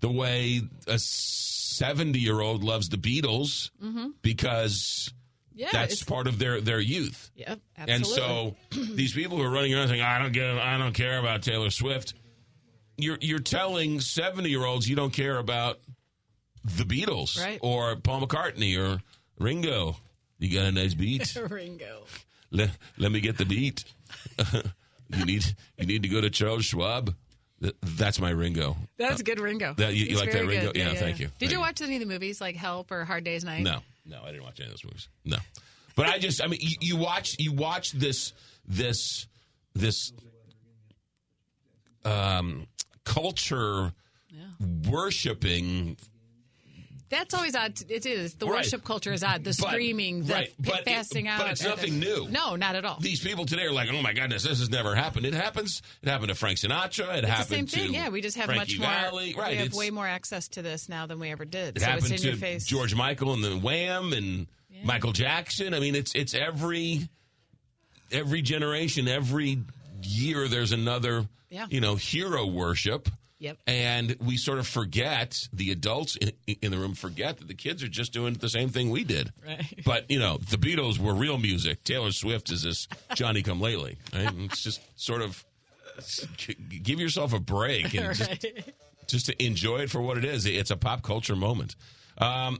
[0.01, 4.11] the way a 70 year old loves the Beatles Mhm.
[4.21, 5.11] because
[5.55, 7.29] Yeah, that's part of their, their youth.
[7.35, 10.93] Yep, And so these people who are running around saying, I don't get I don't
[10.93, 12.13] care about Taylor Swift,
[12.97, 15.79] you're you're telling 70 year olds you don't care about
[16.63, 17.59] the Beatles Right.
[17.61, 18.99] or Paul McCartney or
[19.37, 19.97] Ringo.
[20.39, 21.35] You got a nice beat.
[21.49, 22.05] Ringo.
[22.51, 23.83] let, let me get the beat.
[25.09, 25.43] you need
[25.77, 27.13] you need to go to Charles Schwab.
[27.81, 28.75] That's my Ringo.
[28.97, 29.73] That's good, Ringo.
[29.75, 30.73] That- you- you like that, Ringo?
[30.73, 30.75] good.
[30.75, 31.27] Yeah, thank you.
[31.27, 31.59] Did Thank you.
[31.59, 33.63] watch any of the movies like Help or Hard Day's Night?
[33.63, 35.07] No, no, I didn't watch any of those movies.
[35.25, 35.37] No,
[35.95, 38.33] but I just I mean you, you watch you watch this
[38.67, 39.27] this
[39.73, 40.11] this
[42.05, 42.67] um
[43.05, 43.93] culture
[44.89, 45.97] worshiping
[47.13, 47.79] That's always odd.
[47.89, 48.33] It is.
[48.33, 48.55] The Right.
[48.57, 49.43] worship culture is odd.
[49.43, 51.39] The But- screaming, the right, but it- out.
[51.39, 52.27] but it's the- nothing new.
[52.29, 52.99] No, not at all.
[52.99, 55.25] these people today are like, oh my goodness, this has never happened.
[55.25, 55.81] It happens.
[56.01, 57.09] It happened to Frank Sinatra.
[57.17, 57.87] It it's the happened same thing.
[57.89, 58.89] to Yeah, we just have Frankie much more.
[59.11, 59.33] Valli.
[59.35, 59.51] Right.
[59.51, 61.77] We have way more access to this now than we ever did.
[61.77, 62.65] It so happened it's in to your face.
[62.65, 64.47] George Michael and the Wham and
[64.83, 65.73] Michael Jackson.
[65.73, 67.07] I mean, it's it's every
[68.11, 69.59] every generation, every
[70.03, 70.47] year.
[70.47, 71.67] There's another, Yeah.
[71.69, 73.07] you know, hero worship.
[73.43, 73.57] Yep.
[73.67, 77.83] And we sort of forget the adults in, in the room forget that the kids
[77.83, 79.33] are just doing the same thing we did.
[79.45, 79.81] Right.
[79.85, 81.83] But you know, the Beatles were real music.
[81.83, 83.97] Taylor Swift is this Johnny Come Lately.
[84.13, 84.33] Right?
[84.45, 85.43] It's just sort of
[86.81, 88.45] give yourself a break and just
[89.07, 90.45] just to enjoy it for what it is.
[90.45, 91.75] It's a pop culture moment.
[92.19, 92.59] Um,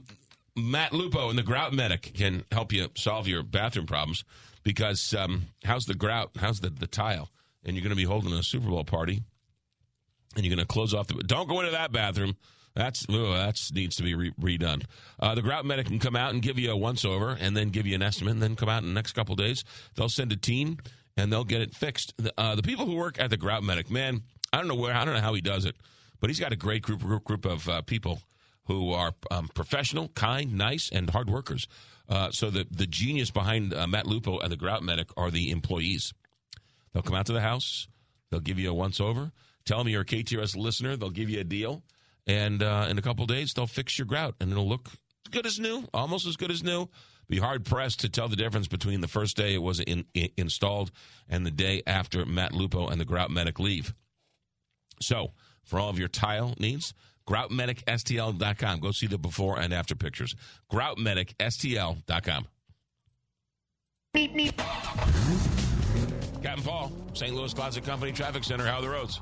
[0.54, 4.22] Matt Lupo and the Grout Medic can help you solve your bathroom problems
[4.62, 6.32] because um, how's the grout?
[6.36, 7.30] How's the, the tile?
[7.64, 9.22] And you're going to be holding a Super Bowl party
[10.36, 11.14] and you're going to close off the.
[11.14, 12.36] Don't go into that bathroom.
[12.74, 14.84] That's that's needs to be re- redone.
[15.20, 17.68] Uh, the grout medic can come out and give you a once over, and then
[17.68, 19.64] give you an estimate, and then come out in the next couple days.
[19.94, 20.78] They'll send a team,
[21.16, 22.14] and they'll get it fixed.
[22.16, 24.92] The, uh, the people who work at the grout medic, man, I don't know where,
[24.92, 25.76] I don't know how he does it,
[26.20, 28.20] but he's got a great group group, group of uh, people
[28.64, 31.68] who are um, professional, kind, nice, and hard workers.
[32.08, 35.50] Uh, so the the genius behind uh, Matt Lupo and the grout medic are the
[35.50, 36.12] employees.
[36.92, 37.88] They'll come out to the house.
[38.30, 39.32] They'll give you a once over.
[39.66, 40.96] Tell them you're a KTRS listener.
[40.96, 41.82] They'll give you a deal.
[42.26, 44.88] And uh, in a couple days, they'll fix your grout and it'll look
[45.30, 46.88] good as new, almost as good as new.
[47.28, 50.30] Be hard pressed to tell the difference between the first day it was in, in-
[50.36, 50.90] installed
[51.28, 53.94] and the day after Matt Lupo and the grout medic leave.
[55.00, 55.32] So,
[55.64, 56.92] for all of your tile needs,
[57.26, 58.80] GroutMedicSTL.com.
[58.80, 60.34] Go see the before and after pictures.
[60.70, 62.46] GroutMedicSTL.com.
[66.42, 67.34] Captain Paul, St.
[67.34, 68.66] Louis Closet Company Traffic Center.
[68.66, 69.20] How are the roads?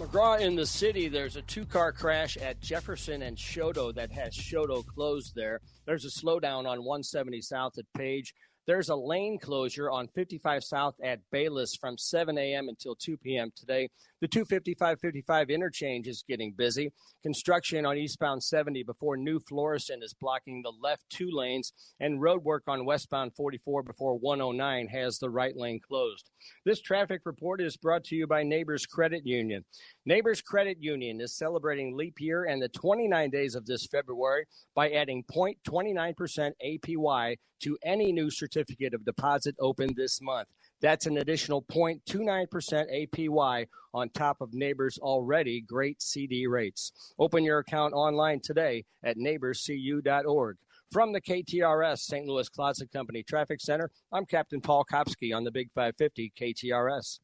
[0.00, 4.34] McGraw in the city, there's a two car crash at Jefferson and Chouteau that has
[4.34, 5.60] Chouteau closed there.
[5.84, 8.32] There's a slowdown on 170 South at Page.
[8.66, 12.70] There's a lane closure on 55 South at Bayless from 7 a.m.
[12.70, 13.50] until 2 p.m.
[13.54, 13.90] today.
[14.20, 16.92] The 255-55 interchange is getting busy.
[17.22, 22.44] Construction on eastbound 70 before New Florissant is blocking the left two lanes, and road
[22.44, 26.30] work on westbound 44 before 109 has the right lane closed.
[26.66, 29.64] This traffic report is brought to you by Neighbors Credit Union.
[30.04, 34.90] Neighbors Credit Union is celebrating leap year and the 29 days of this February by
[34.90, 40.48] adding 0.29% APY to any new certificate of deposit opened this month.
[40.80, 46.92] That's an additional 0.29% APY on top of Neighbors' already great CD rates.
[47.18, 50.56] Open your account online today at neighborscu.org.
[50.90, 52.26] From the KTRS St.
[52.26, 57.20] Louis Closet Company Traffic Center, I'm Captain Paul Kopsky on the Big 550 KTRS.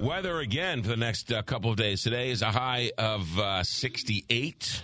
[0.00, 2.02] Weather again for the next uh, couple of days.
[2.02, 4.82] Today is a high of uh, 68.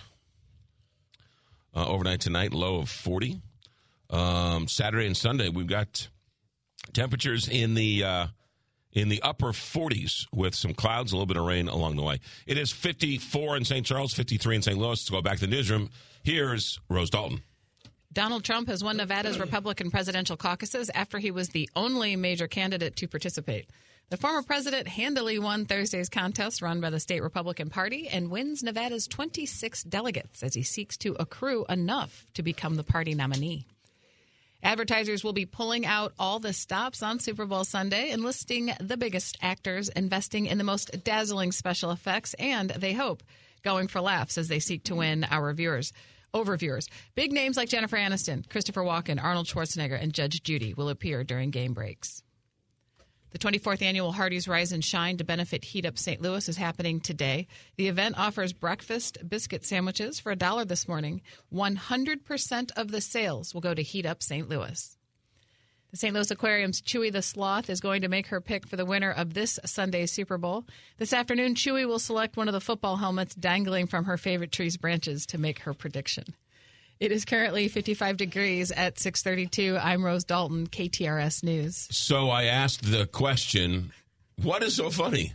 [1.75, 3.41] Uh, overnight tonight, low of 40.
[4.09, 6.07] Um, Saturday and Sunday, we've got
[6.93, 8.27] temperatures in the uh,
[8.93, 12.19] in the upper 40s with some clouds, a little bit of rain along the way.
[12.47, 13.85] It is 54 in St.
[13.85, 14.77] Charles, 53 in St.
[14.77, 14.89] Louis.
[14.89, 15.89] Let's go back to the newsroom.
[16.23, 17.43] Here's Rose Dalton.
[18.11, 22.95] Donald Trump has won Nevada's Republican presidential caucuses after he was the only major candidate
[22.95, 23.69] to participate.
[24.09, 28.63] The former president handily won Thursday's contest run by the state Republican Party and wins
[28.63, 33.67] Nevada's 26 delegates as he seeks to accrue enough to become the party nominee.
[34.63, 39.37] Advertisers will be pulling out all the stops on Super Bowl Sunday, enlisting the biggest
[39.41, 43.23] actors, investing in the most dazzling special effects, and they hope
[43.63, 45.93] going for laughs as they seek to win our viewers.
[46.33, 46.87] Over viewers.
[47.15, 51.51] Big names like Jennifer Aniston, Christopher Walken, Arnold Schwarzenegger, and Judge Judy will appear during
[51.51, 52.21] game breaks.
[53.31, 56.21] The 24th annual Hardee's Rise and Shine to benefit Heat Up St.
[56.21, 57.47] Louis is happening today.
[57.75, 61.21] The event offers breakfast biscuit sandwiches for a dollar this morning.
[61.53, 64.47] 100% of the sales will go to Heat Up St.
[64.47, 64.97] Louis.
[65.91, 66.13] The St.
[66.13, 69.33] Louis Aquarium's Chewy the Sloth is going to make her pick for the winner of
[69.33, 70.65] this Sunday's Super Bowl.
[70.97, 74.77] This afternoon, Chewy will select one of the football helmets dangling from her favorite tree's
[74.77, 76.25] branches to make her prediction.
[76.99, 79.77] It is currently 55 degrees at 632.
[79.77, 81.87] I'm Rose Dalton, KTRS News.
[81.91, 83.91] So I asked the question,
[84.41, 85.33] what is so funny?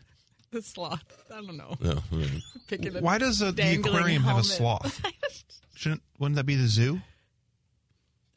[0.50, 1.04] The sloth.
[1.30, 1.76] I don't know.
[1.80, 2.42] No, mm.
[2.66, 5.00] Picking Why does uh, the dangling aquarium have a sloth?
[5.74, 7.00] Shouldn't wouldn't that be the zoo?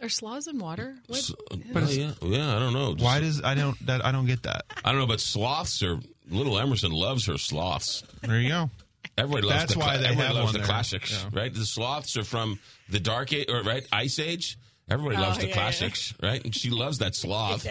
[0.02, 0.96] Are sloths in water?
[1.08, 1.30] What?
[1.74, 2.96] But yeah, yeah, I don't know.
[2.98, 4.66] Why does I don't that I don't get that?
[4.84, 8.04] I don't know, but sloths are little Emerson loves her sloths.
[8.22, 8.70] There you go.
[9.18, 10.68] Everybody loves That's the, why they everybody have loves the there.
[10.68, 11.40] classics, Yeah.
[11.40, 11.54] right?
[11.54, 14.58] The sloths are from the dark age, or right ice age.
[14.90, 16.44] Everybody oh, loves Oh, the yeah, classics, right?
[16.44, 17.66] And she loves that sloth,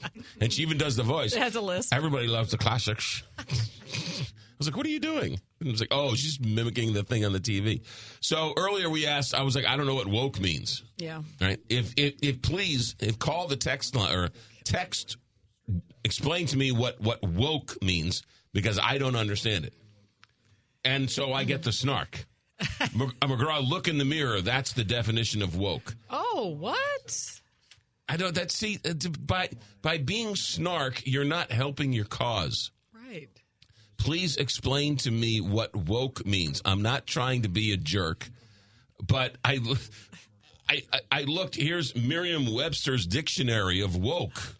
[0.40, 1.32] and she even does the voice.
[1.34, 1.92] It has a list.
[1.92, 3.22] Everybody loves the classics.
[3.38, 3.44] I
[4.58, 7.24] was like, "What are you doing?" And I was like, "Oh, she's mimicking the thing
[7.24, 7.80] on the TV."
[8.20, 11.22] So earlier we asked, I was like, "I don't know what woke means." Yeah.
[11.40, 11.58] Right?
[11.68, 14.28] If if, if please, if call the text line or
[14.64, 15.16] text,
[16.04, 19.74] explain to me what what woke means because I don't understand it.
[20.84, 22.26] And so I get the snark.
[22.60, 24.40] McGraw, look in the mirror.
[24.40, 25.94] That's the definition of woke.
[26.10, 27.40] Oh, what?
[28.08, 28.34] I don't.
[28.34, 29.50] That see uh, by
[29.82, 32.70] by being snark, you're not helping your cause.
[32.92, 33.28] Right.
[33.98, 36.60] Please explain to me what woke means.
[36.64, 38.28] I'm not trying to be a jerk,
[39.06, 39.60] but I,
[40.68, 41.54] I, I- I looked.
[41.56, 44.56] Here's Merriam-Webster's dictionary of woke.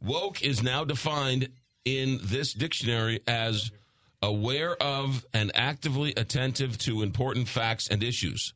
[0.00, 1.48] Woke is now defined
[1.84, 3.70] in this dictionary as
[4.24, 8.54] aware of and actively attentive to important facts and issues.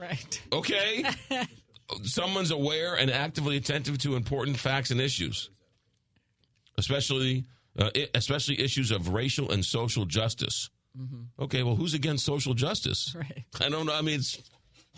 [0.00, 0.40] Right.
[0.52, 1.04] Okay.
[2.04, 5.50] Someone's aware and actively attentive to important facts and issues,
[6.78, 7.44] especially
[7.78, 10.70] uh, especially issues of racial and social justice.
[11.40, 13.14] Okay, well, who's against social justice?
[13.14, 13.44] Right.
[13.60, 13.94] I don't know.
[13.94, 14.38] I mean, it's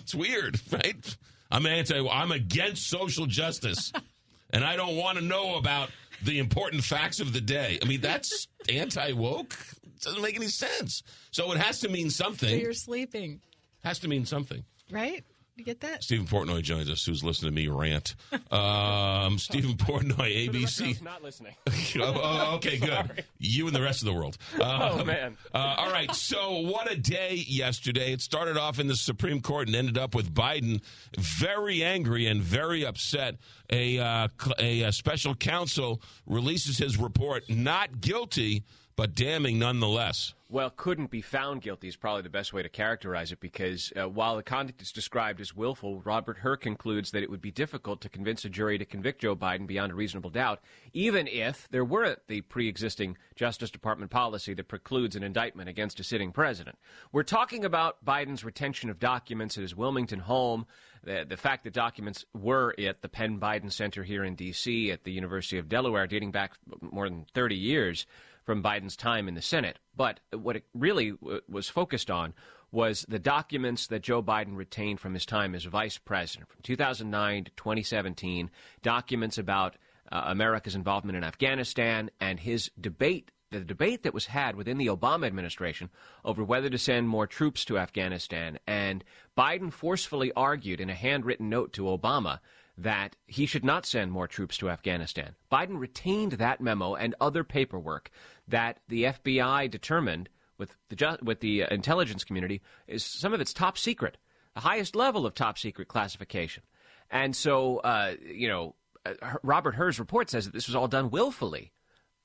[0.00, 1.16] it's weird, right?
[1.50, 2.06] I'm anti.
[2.08, 3.92] I'm against social justice,
[4.50, 5.90] and I don't want to know about
[6.24, 7.78] the important facts of the day.
[7.82, 9.54] I mean, that's anti woke.
[10.00, 11.02] Doesn't make any sense.
[11.30, 12.60] So it has to mean So something.
[12.60, 13.40] you're sleeping,
[13.82, 14.64] Has to mean something.
[14.90, 15.24] right?
[15.56, 16.02] You get that?
[16.02, 18.14] Stephen Portnoy joins us, who's listening to me rant.
[18.52, 21.00] Um, Stephen Portnoy, ABC.
[21.02, 21.54] not listening.
[21.66, 23.24] oh, oh, okay, good.
[23.38, 24.36] You and the rest of the world.
[24.60, 25.36] Oh, Um, man.
[25.52, 26.12] Uh, all right.
[26.14, 28.12] So, what a day yesterday.
[28.12, 30.82] It started off in the Supreme Court and ended up with Biden
[31.18, 33.36] very angry and very upset.
[33.70, 38.62] A, uh, cl- a, uh special counsel releases his report, not guilty,
[38.96, 40.34] but damning nonetheless.
[40.54, 44.08] Well, couldn't be found guilty is probably the best way to characterize it because uh,
[44.08, 48.00] while the conduct is described as willful, Robert Hur concludes that it would be difficult
[48.02, 50.60] to convince a jury to convict Joe Biden beyond a reasonable doubt,
[50.92, 55.98] even if there were the pre existing Justice Department policy that precludes an indictment against
[55.98, 56.78] a sitting president.
[57.10, 60.66] We're talking about Biden's retention of documents at his Wilmington home,
[61.02, 65.02] the, the fact that documents were at the Penn Biden Center here in D.C., at
[65.02, 68.06] the University of Delaware, dating back more than 30 years
[68.44, 69.78] from Biden's time in the Senate.
[69.96, 71.14] But what it really
[71.48, 72.34] was focused on
[72.70, 77.44] was the documents that Joe Biden retained from his time as vice president from 2009
[77.44, 78.50] to 2017,
[78.82, 79.76] documents about
[80.10, 83.30] uh, America's involvement in Afghanistan and his debate.
[83.50, 85.88] The debate that was had within the Obama administration
[86.24, 88.58] over whether to send more troops to Afghanistan.
[88.66, 89.04] And
[89.38, 92.40] Biden forcefully argued in a handwritten note to Obama
[92.76, 95.34] that he should not send more troops to Afghanistan.
[95.50, 98.10] Biden retained that memo and other paperwork
[98.48, 103.52] that the FBI determined with the with the uh, intelligence community is some of its
[103.52, 104.18] top secret,
[104.54, 106.62] the highest level of top secret classification.
[107.10, 111.10] And so, uh, you know, uh, Robert Hur's report says that this was all done
[111.10, 111.72] willfully,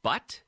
[0.03, 0.41] but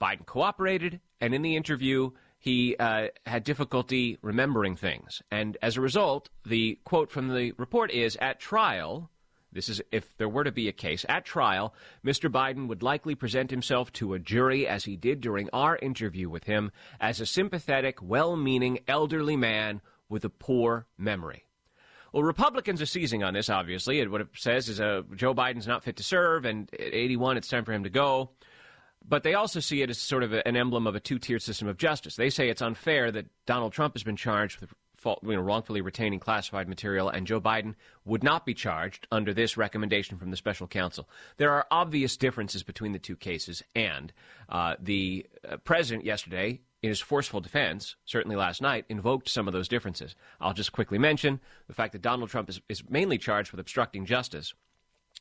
[0.00, 5.22] Biden cooperated, and in the interview, he uh, had difficulty remembering things.
[5.30, 9.10] And as a result, the quote from the report is At trial,
[9.54, 11.72] this is if there were to be a case, at trial,
[12.04, 12.30] Mr.
[12.30, 16.44] Biden would likely present himself to a jury, as he did during our interview with
[16.44, 21.44] him, as a sympathetic, well meaning, elderly man with a poor memory.
[22.12, 24.00] Well, Republicans are seizing on this, obviously.
[24.00, 27.36] And what it says is uh, Joe Biden's not fit to serve, and at 81,
[27.36, 28.30] it's time for him to go.
[29.06, 31.42] But they also see it as sort of a, an emblem of a two tiered
[31.42, 32.16] system of justice.
[32.16, 34.72] They say it's unfair that Donald Trump has been charged with
[35.22, 39.56] you know, wrongfully retaining classified material, and Joe Biden would not be charged under this
[39.56, 41.08] recommendation from the special counsel.
[41.36, 44.12] There are obvious differences between the two cases, and
[44.48, 49.54] uh, the uh, president yesterday in his forceful defense, certainly last night, invoked some of
[49.54, 50.14] those differences.
[50.40, 54.04] I'll just quickly mention the fact that Donald Trump is, is mainly charged with obstructing
[54.04, 54.52] justice.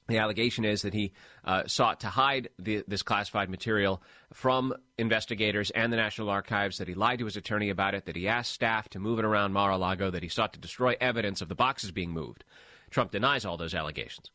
[0.08, 1.14] The allegation is that he
[1.46, 4.02] uh, sought to hide the, this classified material
[4.34, 8.16] from investigators and the National Archives, that he lied to his attorney about it, that
[8.16, 10.96] he asked staff to move it around Mar a Lago, that he sought to destroy
[11.00, 12.44] evidence of the boxes being moved.
[12.90, 14.30] Trump denies all those allegations.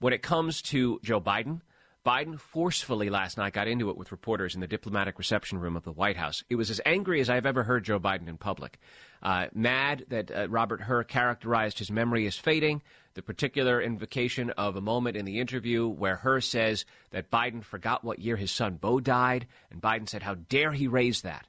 [0.00, 1.60] When it comes to Joe Biden,
[2.04, 5.84] Biden forcefully last night got into it with reporters in the diplomatic reception room of
[5.84, 6.42] the White House.
[6.50, 8.80] It was as angry as I've ever heard Joe Biden in public.
[9.22, 12.82] Uh, mad that uh, Robert Hur characterized his memory as fading.
[13.14, 18.04] The particular invocation of a moment in the interview where Hur says that Biden forgot
[18.04, 21.46] what year his son Bo died, and Biden said, How dare he raise that?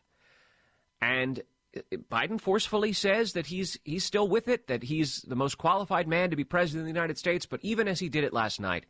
[1.02, 1.42] And
[1.76, 6.08] uh, Biden forcefully says that he's he's still with it, that he's the most qualified
[6.08, 7.46] man to be president of the United States.
[7.46, 8.86] But even as he did it last night,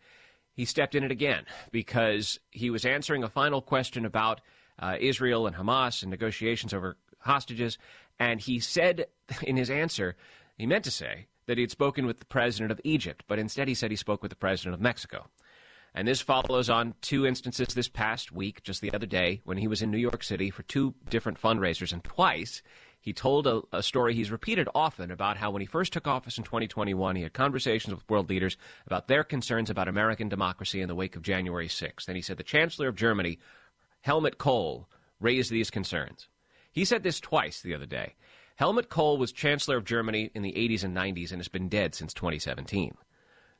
[0.53, 4.41] he stepped in it again because he was answering a final question about
[4.79, 7.77] uh, Israel and Hamas and negotiations over hostages,
[8.19, 9.07] and he said
[9.43, 10.15] in his answer,
[10.57, 13.67] he meant to say that he had spoken with the president of Egypt, but instead
[13.67, 15.27] he said he spoke with the president of Mexico.
[15.95, 19.67] And this follows on two instances this past week, just the other day, when he
[19.67, 21.93] was in New York City for two different fundraisers.
[21.93, 22.63] And twice
[22.99, 26.37] he told a, a, story he's repeated often about how when he first took office
[26.37, 30.87] in 2021, he had conversations with world leaders about their concerns about American democracy in
[30.87, 32.07] the wake of January 6th.
[32.07, 33.37] And he said the Chancellor of Germany,
[34.01, 36.27] Helmut Kohl, raised these concerns.
[36.71, 38.15] He said this twice the other day.
[38.55, 41.95] Helmut Kohl was Chancellor of Germany in the 80s and 90s and has been dead
[41.95, 42.95] since 2017.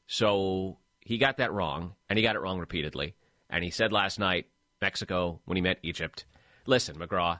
[0.08, 3.16] So he got that wrong, and he got it wrong repeatedly.
[3.50, 4.48] And he said last night,
[4.82, 6.26] Mexico, when he met Egypt,
[6.66, 7.40] listen, McGraw,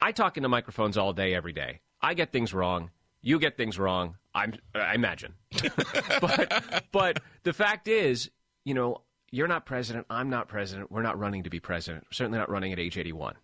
[0.00, 1.80] I talk into microphones all day, every day.
[2.00, 2.90] I get things wrong.
[3.20, 4.16] You get things wrong.
[4.34, 5.34] I'm, I imagine.
[6.20, 8.30] but, but the fact is,
[8.64, 10.06] you know, you're not president.
[10.08, 10.92] I'm not president.
[10.92, 12.04] We're not running to be president.
[12.04, 13.34] We're certainly not running at age 81.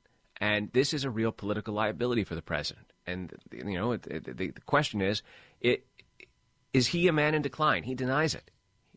[0.41, 2.93] And this is a real political liability for the president.
[3.07, 5.23] And, you know, it, it, the, the question is,
[5.61, 5.87] it,
[6.73, 7.85] is he a man in decline?
[7.85, 8.51] He denies it.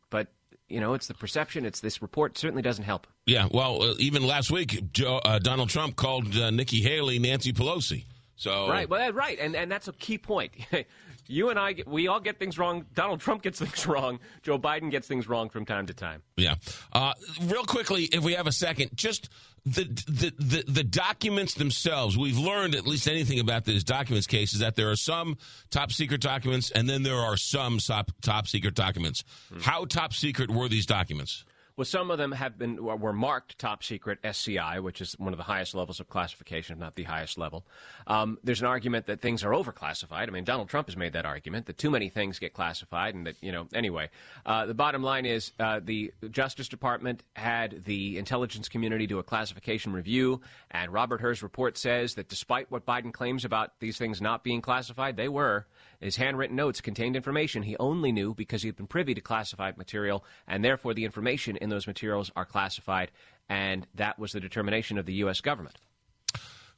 [0.10, 0.28] But
[0.70, 1.66] you know, it's the perception.
[1.66, 3.08] It's this report certainly doesn't help.
[3.26, 7.54] Yeah, well, uh, even last week, Joe, uh, Donald Trump called uh, Nikki Haley Nancy
[7.54, 8.06] Pelosi.
[8.36, 10.52] So right, well, right, and and that's a key point.
[11.28, 12.86] You and I, get- we all get things wrong.
[12.94, 14.20] Donald Trump gets things wrong.
[14.44, 16.22] Joe Biden gets things wrong from time to time.
[16.36, 16.56] Yeah.
[16.94, 17.14] Uh,
[17.44, 19.30] real quickly, if we have a second, just
[19.66, 22.18] the, the the the documents themselves.
[22.18, 25.38] We've learned at least anything about this documents case is that there are some
[25.72, 29.24] top secret documents, and then there are some top top secret documents.
[29.62, 31.44] How top secret were these documents?
[31.78, 35.38] Well, some of them have been were marked top secret SCI, which is one of
[35.38, 37.68] the highest levels of classification, if not the highest level.
[38.08, 40.28] Um, there's an argument that things are overclassified.
[40.28, 43.28] I mean, Donald Trump has made that argument that too many things get classified, and
[43.28, 43.68] that you know.
[43.76, 44.10] Anyway,
[44.44, 49.24] uh, the bottom line is uh, the Justice Department had the intelligence community do a
[49.24, 54.20] classification review, and Robert Hur's report says that despite what Biden claims about these things
[54.20, 55.68] not being classified, they were.
[56.00, 59.78] His handwritten notes contained information he only knew because he had been privy to classified
[59.78, 63.12] material, and therefore the information in those materials are classified,
[63.50, 65.42] and that was the determination of the U.S.
[65.42, 65.78] government.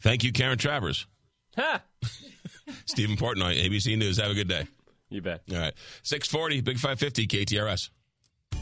[0.02, 1.06] Thank you, Karen Travers.
[1.58, 1.82] Ha!
[2.86, 4.20] Stephen Portnoy, ABC News.
[4.20, 4.68] Have a good day.
[5.10, 5.42] You bet.
[5.52, 5.74] All right.
[6.04, 7.90] 640, Big 550, KTRS.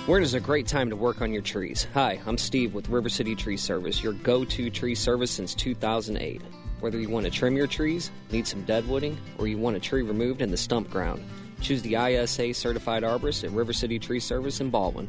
[0.10, 1.86] Winter is a great time to work on your trees.
[1.93, 6.41] Hi, I'm Steve with River City Tree Service, your go to tree service since 2008.
[6.80, 10.01] Whether you want to trim your trees, need some deadwooding, or you want a tree
[10.01, 11.24] removed in the stump ground,
[11.62, 15.07] choose the ISA certified arborist at River City Tree Service in Baldwin.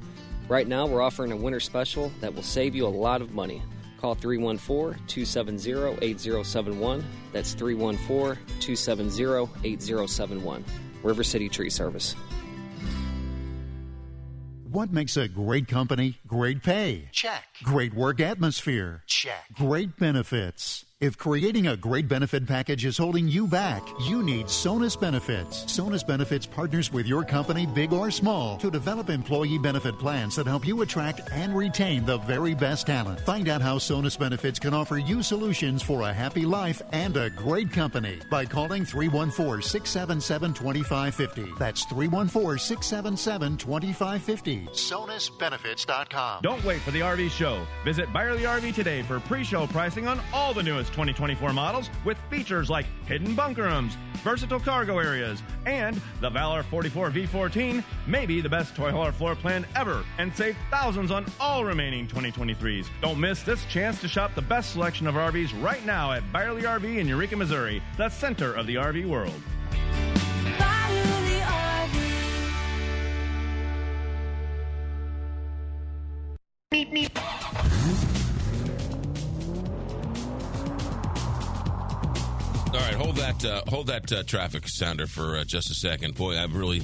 [0.51, 3.63] Right now, we're offering a winter special that will save you a lot of money.
[4.03, 7.03] Call 314 270 8071.
[7.33, 10.63] That's 314 270 8071.
[11.03, 12.15] River City Tree Service.
[14.73, 17.09] What makes a great company great pay?
[17.11, 17.43] Check.
[17.65, 19.03] Great work atmosphere?
[19.09, 19.47] Check.
[19.53, 20.85] Great benefits.
[21.01, 25.65] If creating a great benefit package is holding you back, you need Sonus Benefits.
[25.65, 30.47] Sonus Benefits partners with your company, big or small, to develop employee benefit plans that
[30.47, 33.19] help you attract and retain the very best talent.
[33.21, 37.31] Find out how Sonus Benefits can offer you solutions for a happy life and a
[37.31, 41.55] great company by calling 314 677 2550.
[41.59, 44.67] That's 314 677 2550.
[44.67, 46.43] SonusBenefits.com.
[46.43, 47.67] Don't wait for the RV show.
[47.87, 52.71] Visit Byerly RV today for pre-show pricing on all the newest 2024 models with features
[52.71, 58.49] like hidden bunker rooms, versatile cargo areas, and the Valor 44 V14 may be the
[58.49, 62.87] best toy hauler floor plan ever and save thousands on all remaining 2023s.
[63.01, 66.63] Don't miss this chance to shop the best selection of RVs right now at Byerly
[66.63, 69.41] RV in Eureka, Missouri, the center of the RV world.
[82.73, 86.15] All right, hold that uh, hold that uh, traffic sounder for uh, just a second.
[86.15, 86.83] Boy, I've really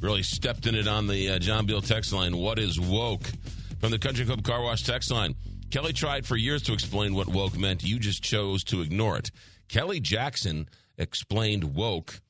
[0.00, 2.38] really stepped in it on the uh, John Beal text line.
[2.38, 3.30] What is woke?
[3.78, 5.34] From the Country Club Car Wash text line.
[5.70, 7.84] Kelly tried for years to explain what woke meant.
[7.84, 9.30] You just chose to ignore it.
[9.68, 12.22] Kelly Jackson explained woke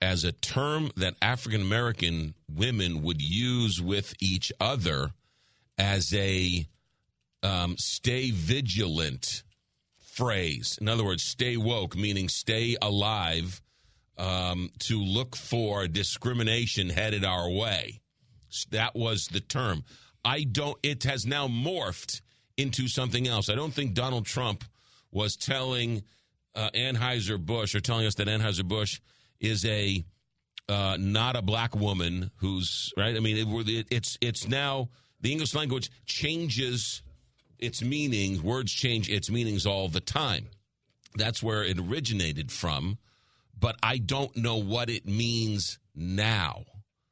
[0.00, 5.12] as a term that African American women would use with each other
[5.76, 6.66] as a
[7.42, 9.43] um, stay vigilant
[10.14, 10.78] phrase.
[10.80, 13.60] In other words, stay woke, meaning stay alive
[14.16, 18.00] um, to look for discrimination headed our way.
[18.70, 19.84] That was the term.
[20.24, 22.22] I don't, it has now morphed
[22.56, 23.48] into something else.
[23.48, 24.64] I don't think Donald Trump
[25.10, 26.04] was telling
[26.54, 29.00] uh, Anheuser Busch are telling us that Anheuser Busch
[29.40, 30.04] is a
[30.66, 33.14] uh, not a black woman who's right.
[33.14, 34.88] I mean, it, it's it's now
[35.20, 37.02] the English language changes
[37.58, 38.42] its meanings.
[38.42, 40.48] Words change its meanings all the time.
[41.16, 42.98] That's where it originated from,
[43.58, 46.64] but I don't know what it means now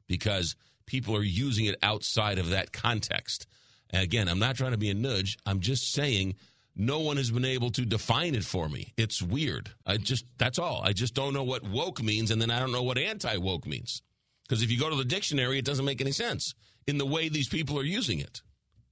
[0.07, 3.47] because people are using it outside of that context.
[3.93, 5.37] Again, I'm not trying to be a nudge.
[5.45, 6.35] I'm just saying
[6.75, 8.93] no one has been able to define it for me.
[8.97, 9.69] It's weird.
[9.85, 10.81] I just that's all.
[10.83, 14.01] I just don't know what woke means and then I don't know what anti-woke means.
[14.43, 16.55] Because if you go to the dictionary it doesn't make any sense
[16.87, 18.41] in the way these people are using it.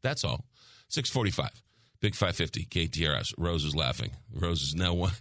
[0.04, 0.46] That's all.
[0.92, 1.50] 645.
[2.02, 3.34] Big 550 KTRS.
[3.38, 4.12] Rose is laughing.
[4.34, 5.12] Rose is now one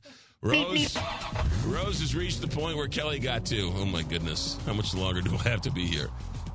[0.42, 0.96] Rose,
[1.66, 3.70] Rose has reached the point where Kelly got to.
[3.76, 4.56] Oh my goodness.
[4.64, 6.08] How much longer do I have to be here?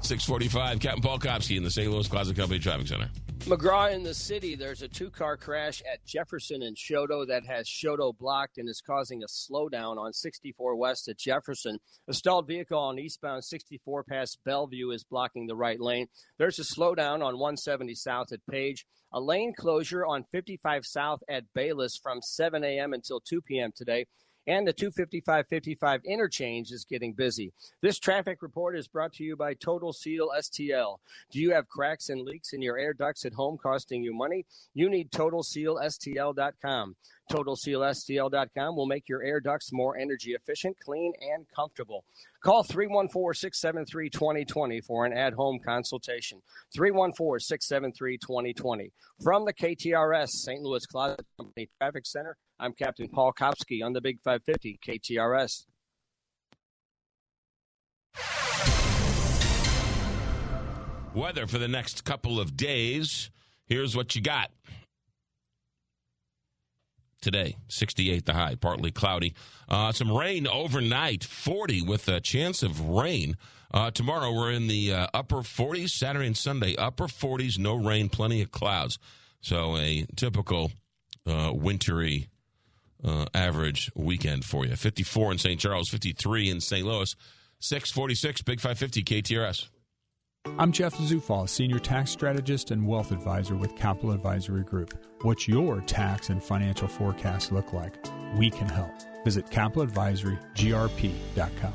[0.05, 1.91] 645, Captain Paul Kopsky in the St.
[1.91, 3.09] Louis Closet Company Traffic Center.
[3.39, 7.67] McGraw in the city, there's a two car crash at Jefferson and Chouteau that has
[7.67, 11.79] Chouteau blocked and is causing a slowdown on 64 West at Jefferson.
[12.07, 16.07] A stalled vehicle on eastbound 64 past Bellevue is blocking the right lane.
[16.37, 18.85] There's a slowdown on 170 South at Page.
[19.11, 22.93] A lane closure on 55 South at Bayless from 7 a.m.
[22.93, 23.71] until 2 p.m.
[23.75, 24.05] today
[24.47, 27.51] and the 255-55 interchange is getting busy.
[27.81, 30.97] This traffic report is brought to you by Total Seal STL.
[31.31, 34.45] Do you have cracks and leaks in your air ducts at home costing you money?
[34.73, 36.95] You need TotalSealSTL.com.
[37.31, 42.05] TotalSealSTL.com will make your air ducts more energy efficient, clean, and comfortable.
[42.43, 46.41] Call 314 673 2020 for an at home consultation.
[46.75, 48.91] 314 673 2020.
[49.23, 50.61] From the KTRS St.
[50.61, 55.65] Louis Closet Company Traffic Center, I'm Captain Paul Kopsky on the Big 550 KTRS.
[61.13, 63.29] Weather for the next couple of days.
[63.65, 64.51] Here's what you got.
[67.21, 69.33] Today, 68 the high, partly cloudy.
[69.67, 73.35] Uh, some rain overnight, 40 with a chance of rain.
[73.73, 78.09] Uh, tomorrow, we're in the uh, upper 40s, Saturday and Sunday, upper 40s, no rain,
[78.09, 78.99] plenty of clouds.
[79.41, 80.71] So, a typical
[81.25, 82.29] uh, wintry
[83.05, 84.75] uh, average weekend for you.
[84.75, 85.59] 54 in St.
[85.59, 86.83] Charles, 53 in St.
[86.85, 87.15] Louis,
[87.59, 89.67] 646, Big 550 KTRS.
[90.59, 94.93] I'm Jeff Zufall, Senior Tax Strategist and Wealth Advisor with Capital Advisory Group.
[95.21, 97.95] What's your tax and financial forecast look like?
[98.37, 98.91] We can help.
[99.23, 101.73] Visit capitaladvisorygrp.com.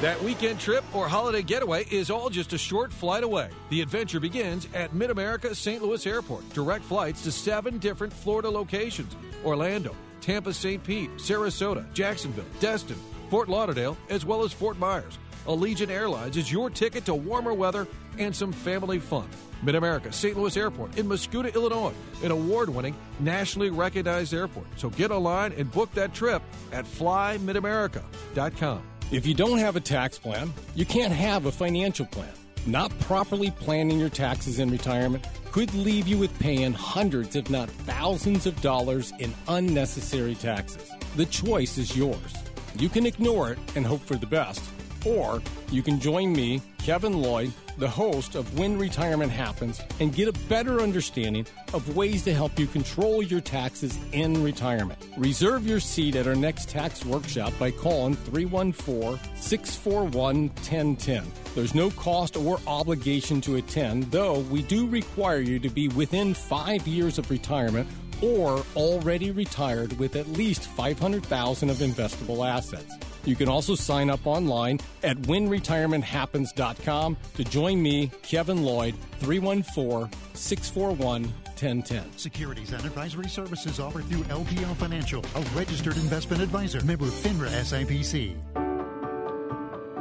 [0.00, 3.48] That weekend trip or holiday getaway is all just a short flight away.
[3.70, 5.82] The adventure begins at Mid America St.
[5.82, 6.46] Louis Airport.
[6.50, 9.94] Direct flights to seven different Florida locations Orlando,
[10.24, 10.82] Tampa, St.
[10.82, 12.96] Pete, Sarasota, Jacksonville, Destin,
[13.28, 15.18] Fort Lauderdale, as well as Fort Myers.
[15.46, 17.86] Allegiant Airlines is your ticket to warmer weather
[18.18, 19.28] and some family fun.
[19.62, 20.34] Mid America St.
[20.34, 24.66] Louis Airport in Mascoutah, Illinois, an award winning, nationally recognized airport.
[24.76, 28.82] So get online and book that trip at flymidamerica.com.
[29.12, 32.32] If you don't have a tax plan, you can't have a financial plan.
[32.66, 37.68] Not properly planning your taxes in retirement could leave you with paying hundreds, if not
[37.68, 40.90] thousands, of dollars in unnecessary taxes.
[41.16, 42.34] The choice is yours.
[42.78, 44.64] You can ignore it and hope for the best,
[45.04, 50.28] or you can join me, Kevin Lloyd, the host of When Retirement Happens, and get
[50.28, 54.98] a better understanding of ways to help you control your taxes in retirement.
[55.16, 61.24] Reserve your seat at our next tax workshop by calling 314 641 1010.
[61.54, 66.34] There's no cost or obligation to attend, though we do require you to be within
[66.34, 67.88] five years of retirement
[68.22, 72.96] or already retired with at least 500,000 of investable assets.
[73.24, 81.22] You can also sign up online at whenretirementhappens.com to join me, Kevin Lloyd, 314 641
[81.54, 82.18] 1010.
[82.18, 88.36] Securities and advisory services offered through LPL Financial, a registered investment advisor, member FINRA SIPC.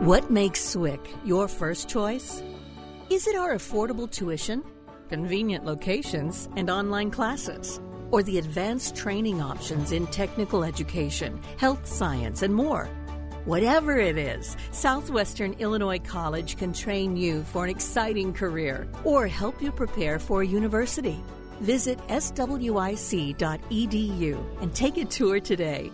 [0.04, 2.44] What makes SWIC your first choice?
[3.10, 4.64] Is it our affordable tuition,
[5.08, 7.80] convenient locations, and online classes?
[8.12, 12.90] Or the advanced training options in technical education, health science, and more?
[13.46, 19.62] Whatever it is, Southwestern Illinois College can train you for an exciting career or help
[19.62, 21.22] you prepare for a university.
[21.60, 23.34] Visit swic.edu
[24.62, 25.91] and take a tour today.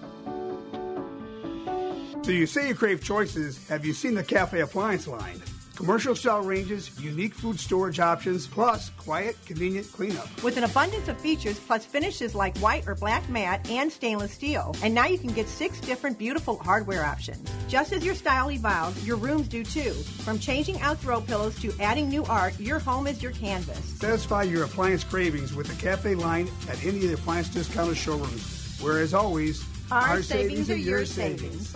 [2.22, 3.68] So you say you crave choices.
[3.68, 5.41] Have you seen the Cafe Appliance line?
[5.80, 10.28] Commercial style ranges, unique food storage options, plus quiet, convenient cleanup.
[10.44, 14.76] With an abundance of features plus finishes like white or black matte and stainless steel.
[14.84, 17.50] And now you can get six different beautiful hardware options.
[17.70, 19.94] Just as your style evolves, your rooms do too.
[19.94, 23.80] From changing out throw pillows to adding new art, your home is your canvas.
[23.80, 28.78] Satisfy your appliance cravings with the Cafe line at any of the appliance discounter showrooms.
[28.82, 31.74] where as always, Our savings are your savings.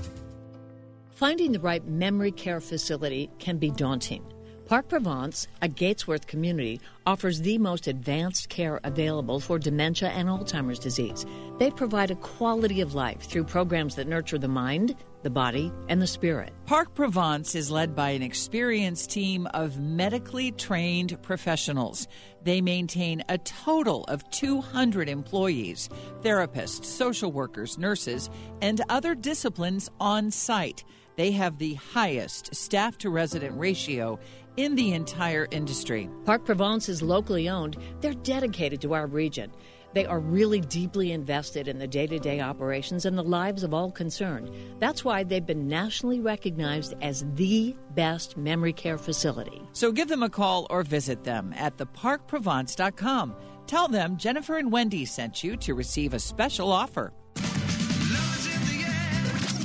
[1.15, 4.25] Finding the right memory care facility can be daunting.
[4.65, 10.79] Park Provence, a Gatesworth community, offers the most advanced care available for dementia and Alzheimer's
[10.79, 11.25] disease.
[11.59, 16.01] They provide a quality of life through programs that nurture the mind, the body, and
[16.01, 16.51] the spirit.
[16.65, 22.07] Park Provence is led by an experienced team of medically trained professionals.
[22.43, 25.89] They maintain a total of 200 employees,
[26.21, 28.29] therapists, social workers, nurses,
[28.61, 30.83] and other disciplines on site.
[31.15, 34.19] They have the highest staff to resident ratio
[34.57, 36.09] in the entire industry.
[36.25, 37.77] Park Provence is locally owned.
[38.01, 39.51] They're dedicated to our region.
[39.93, 43.73] They are really deeply invested in the day to day operations and the lives of
[43.73, 44.49] all concerned.
[44.79, 49.61] That's why they've been nationally recognized as the best memory care facility.
[49.73, 53.35] So give them a call or visit them at theparkprovence.com.
[53.67, 57.13] Tell them Jennifer and Wendy sent you to receive a special offer.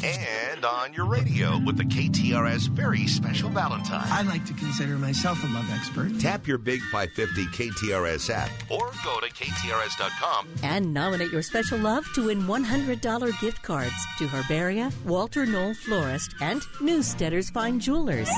[0.05, 4.07] And on your radio with the KTRS very special Valentine.
[4.07, 6.19] I like to consider myself a love expert.
[6.21, 10.49] Tap your Big 550 KTRS app or go to KTRS.com.
[10.63, 16.35] And nominate your special love to win $100 gift cards to Herbaria, Walter Knoll Florist,
[16.41, 18.29] and Newsteaders Fine Jewelers.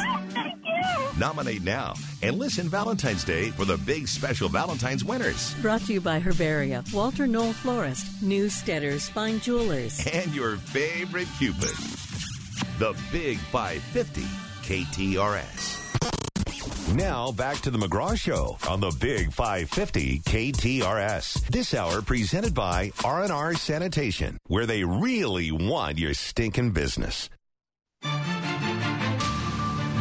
[1.19, 5.55] Nominate now and listen Valentine's Day for the big special Valentine's winners.
[5.61, 10.07] Brought to you by Herbaria, Walter Knoll Florist, Newsteaders Fine Jewelers.
[10.13, 11.29] And your favorite
[11.59, 14.23] The Big 550
[14.63, 16.95] KTRS.
[16.95, 21.47] Now back to the McGraw Show on the Big 550 KTRS.
[21.49, 27.31] This hour presented by R&R Sanitation, where they really want your stinking business.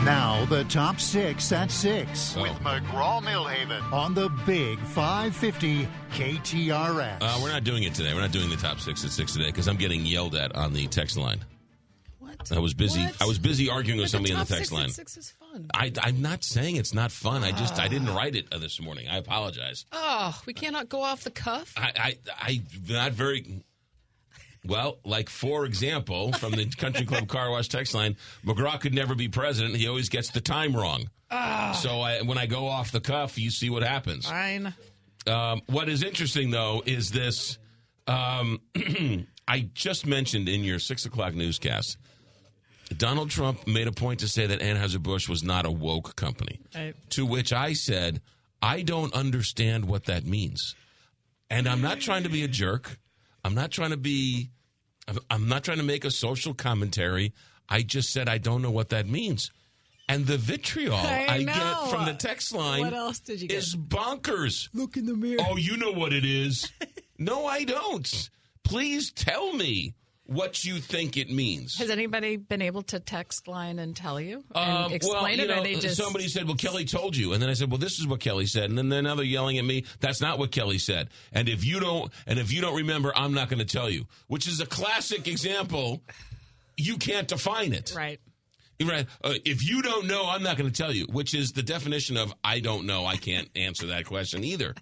[0.09, 2.41] Now the top six at six Oh.
[2.41, 7.17] with McGraw Millhaven on the Big 550 KTRS.
[7.21, 8.15] Uh, we're not doing it today.
[8.15, 10.73] We're not doing the top six at six today because I'm getting yelled at on
[10.73, 11.41] the text line.
[12.17, 12.51] What?
[12.51, 13.03] I was busy.
[13.03, 13.21] What?
[13.21, 14.89] I was busy arguing with somebody the on the text six line.
[14.89, 15.69] Six is fun.
[15.75, 17.43] I, I'm not saying it's not fun.
[17.43, 19.07] I just I didn't write it uh, this morning.
[19.09, 19.85] I apologize.
[19.91, 21.71] Oh, we cannot go off the cuff.
[21.77, 23.61] I I I not very
[24.65, 24.99] well.
[25.03, 29.27] Like for example, from the Country Club Car Wash text line, McGraw could never be
[29.27, 29.75] president.
[29.75, 31.09] He always gets the time wrong.
[31.31, 31.77] Ah.
[31.81, 34.27] So I, when I go off the cuff, you see what happens.
[34.27, 34.73] Fine.
[35.27, 37.57] Um, what is interesting, though, is this.
[38.07, 38.61] Um,
[39.47, 41.97] I just mentioned in your six o'clock newscast,
[42.97, 46.59] Donald Trump made a point to say that Anheuser-Busch was not a woke company.
[46.73, 46.95] Right.
[47.11, 48.21] To which I said,
[48.61, 50.75] I don't understand what that means.
[51.49, 52.97] And I'm not trying to be a jerk.
[53.43, 54.49] I'm not trying to be,
[55.29, 57.33] I'm not trying to make a social commentary.
[57.67, 59.51] I just said, I don't know what that means.
[60.07, 63.59] And the vitriol I I, get from the text line What else did you get?
[63.59, 64.67] is bonkers.
[64.73, 65.37] Look in the mirror.
[65.47, 66.71] Oh, you know what it is.
[67.19, 68.29] no, I don't.
[68.63, 69.93] Please tell me
[70.29, 71.77] what you think it means.
[71.77, 75.43] Has anybody been able to text line and tell you and Um, explain well, you
[75.43, 77.71] it, know, or they just somebody said, "Well, Kelly told you," and then I said,
[77.71, 79.85] "Well, this is what Kelly said," and then they're now they're yelling at me.
[79.99, 81.09] That's not what Kelly said.
[81.33, 84.05] And if you don't, and if you don't remember, I'm not going to tell you.
[84.27, 86.01] Which is a classic example.
[86.77, 88.19] You can't define it, right?
[88.81, 89.07] Right.
[89.21, 91.05] Uh, if you don't know, I'm not going to tell you.
[91.11, 93.05] Which is the definition of I don't know.
[93.05, 94.75] I can't answer that question either.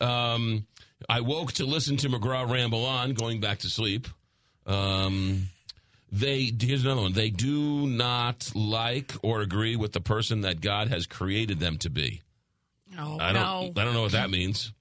[0.00, 0.66] Um,
[1.08, 4.08] I woke to listen to McGraw ramble on, going back to sleep.
[4.70, 5.48] Um,
[6.12, 7.12] they here's another one.
[7.12, 11.90] They do not like or agree with the person that God has created them to
[11.90, 12.22] be.
[12.98, 13.74] Oh, I don't.
[13.74, 13.80] no.
[13.80, 14.72] I don't know what that means.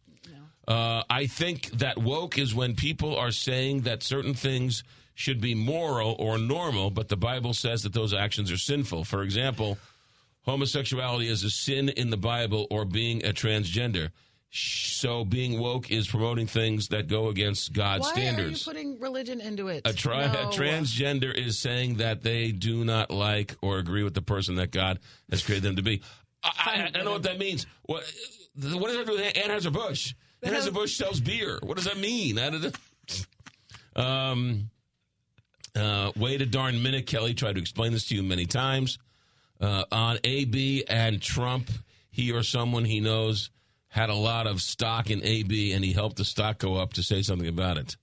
[0.68, 4.84] Uh, I think that woke is when people are saying that certain things
[5.16, 9.04] should be moral or normal, but the Bible says that those actions are sinful.
[9.04, 9.80] For example,
[10.46, 14.12] homosexuality is a sin in the Bible, or being a transgender.
[14.52, 18.68] So being woke is promoting things that go against God's Why standards.
[18.68, 19.84] are you putting religion into it?
[19.86, 20.50] A, tri- No.
[20.50, 24.72] a transgender is saying that they do not like or agree with the person that
[24.72, 26.02] God has created them to be.
[26.44, 27.68] I, I, I don't know what that means.
[27.84, 28.04] What,
[28.56, 30.14] what does that do with Anheuser Busch?
[30.44, 31.60] Anheuser Busch sells beer.
[31.62, 32.40] What does that mean?
[32.40, 32.76] I don't-
[33.96, 34.70] um,
[35.76, 38.98] uh, wait a darn minute, Kelly tried to explain this to you many times.
[39.62, 41.70] Uh, on AB and Trump,
[42.10, 43.50] he or someone he knows
[43.90, 47.04] had a lot of stock in AB, and he helped the stock go up to
[47.04, 47.98] say something about it.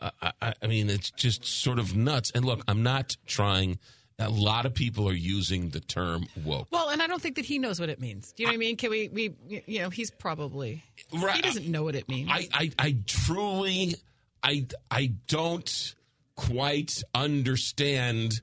[0.00, 2.30] I, I, I mean, it's just sort of nuts.
[2.34, 3.78] And look, I'm not trying.
[4.18, 6.68] A lot of people are using the term woke.
[6.70, 8.32] Well, and I don't think that he knows what it means.
[8.32, 8.76] Do you know what I mean?
[8.76, 9.08] Can we?
[9.08, 9.34] We,
[9.66, 12.30] you know, he's probably right, he doesn't know what it means.
[12.32, 13.94] I, I, I truly,
[14.42, 15.94] I, I don't
[16.36, 18.40] quite understand.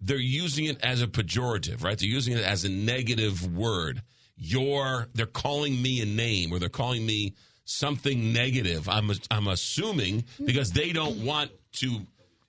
[0.00, 1.98] They're using it as a pejorative, right?
[1.98, 4.02] They're using it as a negative word.
[4.36, 8.88] You're, they're calling me a name, or they're calling me something negative.
[8.88, 12.00] I'm I'm assuming because they don't want to.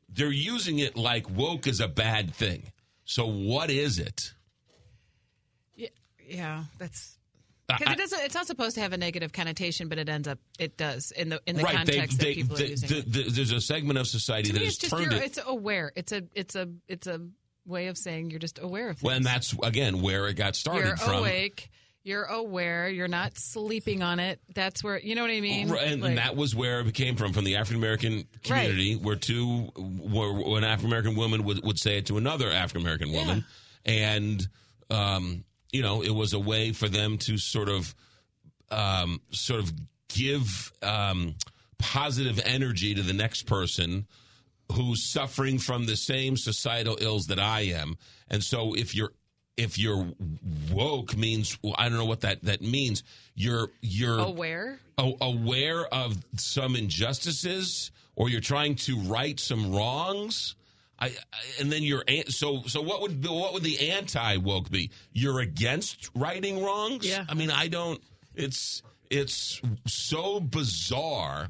[0.09, 2.71] They're using it like woke is a bad thing.
[3.03, 4.33] So what is it?
[5.75, 5.89] Yeah,
[6.27, 7.17] yeah that's
[7.67, 8.21] because it doesn't.
[8.23, 10.39] It's not supposed to have a negative connotation, but it ends up.
[10.59, 12.89] It does in the in the right, context they, that people they, are using.
[12.89, 15.21] the- the- there's a segment of society To that me, has just turned it.
[15.23, 15.91] it's aware.
[15.95, 17.21] It's a it's a it's a
[17.65, 19.03] way of saying you're just aware of things.
[19.03, 21.19] Well, and that's again where it got started you're from.
[21.19, 21.69] awake.
[22.03, 22.87] You're aware.
[22.87, 24.39] You're not sleeping on it.
[24.53, 25.69] That's where you know what I mean.
[25.69, 28.95] Right, and, Like- and that was where it came from, from the African American community,
[28.95, 33.11] where two, where, an African American woman would, would say it to another African American
[33.11, 33.43] woman,
[33.85, 34.47] and
[34.91, 37.95] um, you know, it was a way for them to sort of,
[38.69, 39.73] um, sort of
[40.09, 41.33] give um,
[41.79, 44.05] positive energy to the next person
[44.71, 47.97] who's suffering from the same societal ills that I am,
[48.29, 49.11] and so if you're
[49.57, 50.07] if you're
[50.71, 53.03] woke means well, I don't know what that that means.
[53.35, 54.79] You're you're aware.
[54.97, 60.55] a- aware of some injustices or you're trying to right some wrongs
[60.97, 61.11] I, I
[61.59, 65.41] and then you're so so what would the, what would the anti woke be you're
[65.41, 67.25] against righting wrongs Yeah.
[67.27, 68.01] i mean i don't
[68.35, 71.49] it's it's so bizarre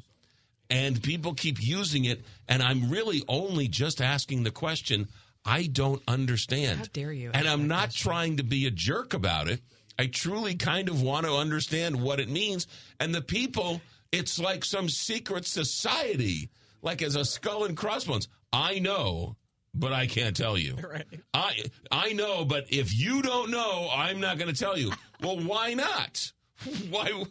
[0.70, 5.08] and people keep using it and i'm really only just asking the question
[5.46, 6.80] i don't understand.
[6.80, 9.62] How dare you and i'm not trying to be a jerk about it.
[9.98, 12.68] I truly kind of want to understand what it means.
[13.00, 16.50] And the people it's like some secret society
[16.82, 18.28] like as a skull and crossbones.
[18.52, 19.36] I know
[19.74, 20.76] but i can't tell you.
[20.90, 21.06] Right.
[21.34, 24.92] i i know but if you don't know i'm not going to tell you.
[25.22, 26.34] Well why not?
[26.90, 27.24] Why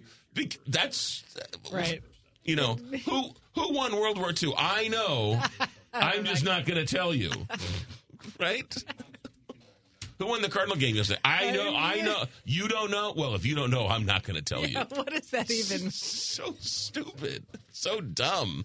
[0.66, 1.22] that's
[1.70, 2.02] Right.
[2.44, 2.74] You know
[3.06, 5.40] who who won world war ii i know
[5.92, 7.30] i'm just not going to tell you
[8.38, 8.84] right
[10.18, 13.44] who won the cardinal game yesterday i know i know you don't know well if
[13.44, 15.90] you don't know i'm not going to tell you what is that even?
[15.90, 18.64] so stupid so dumb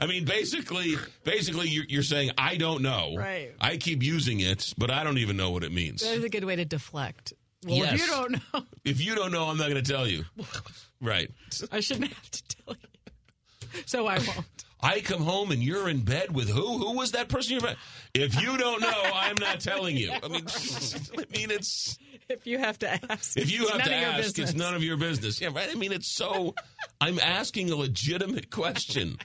[0.00, 3.16] I mean, basically, basically, you're, you're saying I don't know.
[3.16, 3.52] Right.
[3.60, 6.02] I keep using it, but I don't even know what it means.
[6.02, 7.32] That is a good way to deflect.
[7.66, 10.24] Well, if you don't know, If you don't know, I'm not going to tell you.
[11.00, 11.30] Right.
[11.72, 13.80] I shouldn't have to tell you.
[13.86, 14.44] So I won't.
[14.80, 16.78] I come home and you're in bed with who?
[16.78, 17.76] Who was that person you're bed?
[18.14, 20.12] If you don't know, I'm not telling you.
[20.12, 21.98] I mean, I mean, it's
[22.28, 25.40] If you have to ask, if you have to ask, it's none of your business.
[25.40, 25.68] Yeah, right.
[25.68, 26.54] I mean, it's so.
[27.00, 29.18] I'm asking a legitimate question.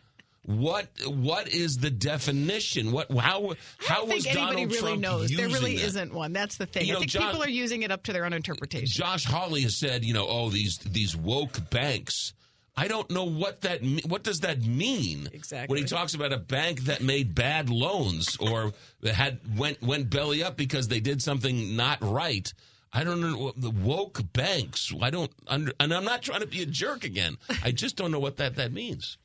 [0.46, 2.92] What what is the definition?
[2.92, 5.30] What how how I don't was think anybody Donald really Trump knows.
[5.30, 6.34] There really isn't one.
[6.34, 6.86] That's the thing.
[6.86, 8.88] You I know, think John- people are using it up to their own interpretation.
[8.90, 12.34] Josh Hawley has said, you know, oh these these woke banks.
[12.76, 15.72] I don't know what that what does that mean Exactly.
[15.74, 18.74] when he talks about a bank that made bad loans or
[19.14, 22.52] had went went belly up because they did something not right.
[22.92, 24.92] I don't know what the woke banks.
[25.02, 27.38] I don't under, and I'm not trying to be a jerk again.
[27.64, 29.18] I just don't know what that that means.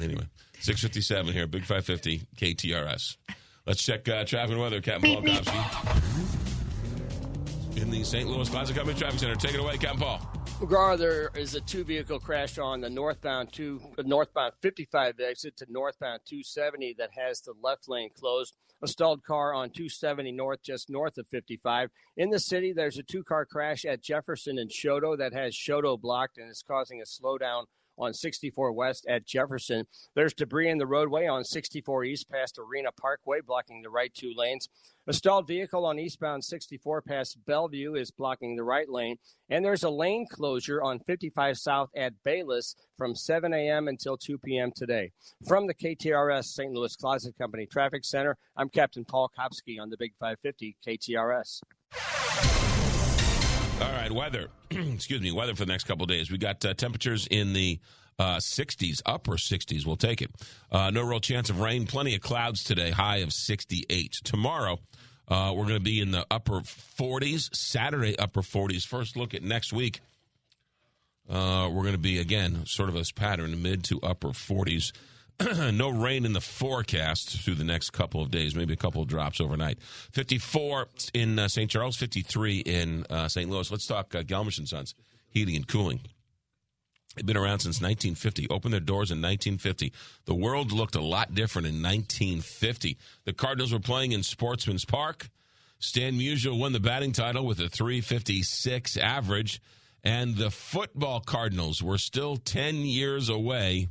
[0.00, 0.26] Anyway,
[0.60, 3.16] six fifty seven here, Big Five Fifty KTRS.
[3.66, 4.80] Let's check uh, traffic and weather.
[4.80, 6.22] Captain Paul Kopsky
[7.76, 8.28] in the St.
[8.28, 9.34] Louis Plaza Company Traffic Center.
[9.34, 10.18] Take it away, Captain Paul.
[10.60, 15.56] McGraw, there is a two vehicle crash on the northbound two uh, northbound 55 exit
[15.56, 18.56] to northbound 270 that has the left lane closed.
[18.84, 21.90] A stalled car on 270 north, just north of 55.
[22.16, 26.00] In the city, there's a two car crash at Jefferson and Chouteau that has Chouteau
[26.00, 27.64] blocked and is causing a slowdown
[28.02, 29.86] on 64 West at Jefferson.
[30.14, 34.32] There's debris in the roadway on 64 East past Arena Parkway, blocking the right two
[34.36, 34.68] lanes.
[35.06, 39.16] A stalled vehicle on eastbound 64 past Bellevue is blocking the right lane.
[39.50, 43.88] And there's a lane closure on 55 South at Bayless from 7 a.m.
[43.88, 44.70] until 2 p.m.
[44.74, 45.10] today.
[45.46, 46.72] From the KTRS St.
[46.72, 51.62] Louis Closet Company Traffic Center, I'm Captain Paul Kopsky on the Big 550 KTRS.
[53.80, 54.48] All right, weather.
[54.70, 56.30] Excuse me, weather for the next couple days.
[56.30, 57.80] We got uh, temperatures in the
[58.18, 59.84] uh, 60s, upper 60s.
[59.86, 60.30] We'll take it.
[60.70, 61.86] Uh, no real chance of rain.
[61.86, 62.90] Plenty of clouds today.
[62.90, 64.20] High of 68.
[64.24, 64.78] Tomorrow,
[65.28, 67.54] uh, we're going to be in the upper 40s.
[67.54, 68.86] Saturday, upper 40s.
[68.86, 70.00] First look at next week.
[71.28, 74.92] Uh, we're going to be again sort of this pattern, mid to upper 40s.
[75.72, 79.08] no rain in the forecast through the next couple of days, maybe a couple of
[79.08, 79.80] drops overnight.
[79.82, 81.70] 54 in uh, St.
[81.70, 83.50] Charles, 53 in uh, St.
[83.50, 83.70] Louis.
[83.70, 84.94] Let's talk uh, Gelmish Sons
[85.30, 86.00] Heating and Cooling.
[87.16, 88.48] They've been around since 1950.
[88.48, 89.92] Opened their doors in 1950.
[90.24, 92.96] The world looked a lot different in 1950.
[93.24, 95.28] The Cardinals were playing in Sportsman's Park.
[95.78, 99.60] Stan Musial won the batting title with a 356 average.
[100.02, 103.88] And the football Cardinals were still 10 years away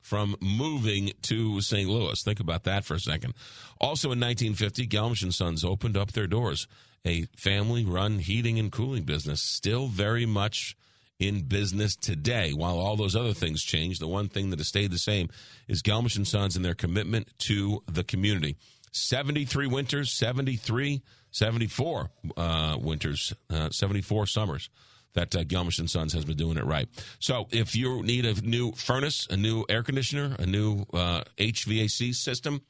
[0.00, 1.88] from moving to St.
[1.88, 2.20] Louis.
[2.22, 3.34] Think about that for a second.
[3.80, 6.66] Also in 1950, Gelmish and Sons opened up their doors.
[7.06, 10.76] A family-run heating and cooling business, still very much
[11.18, 12.52] in business today.
[12.52, 15.28] While all those other things change, the one thing that has stayed the same
[15.68, 18.56] is Gelmish and Sons and their commitment to the community.
[18.92, 24.68] 73 winters, 73, 74 uh, winters, uh, 74 summers
[25.14, 26.88] that uh, Gelmish and Sons has been doing it right.
[27.18, 32.14] So if you need a new furnace, a new air conditioner, a new uh, HVAC
[32.14, 32.62] system,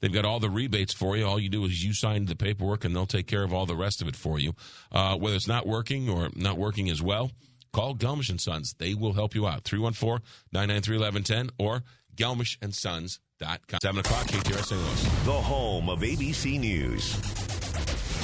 [0.00, 1.24] they've got all the rebates for you.
[1.26, 3.76] All you do is you sign the paperwork, and they'll take care of all the
[3.76, 4.54] rest of it for you.
[4.92, 7.30] Uh, whether it's not working or not working as well,
[7.72, 8.74] call Gelmish and Sons.
[8.78, 9.64] They will help you out.
[9.64, 11.82] 314-993-1110 or
[12.16, 13.78] gelmishandsons.com.
[13.82, 14.80] 7 o'clock, KTRS St.
[14.80, 15.02] Louis.
[15.24, 17.55] The home of ABC News.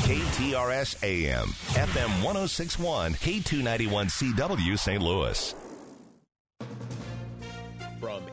[0.03, 5.01] KTRS AM, FM 1061, K291CW St.
[5.01, 5.55] Louis.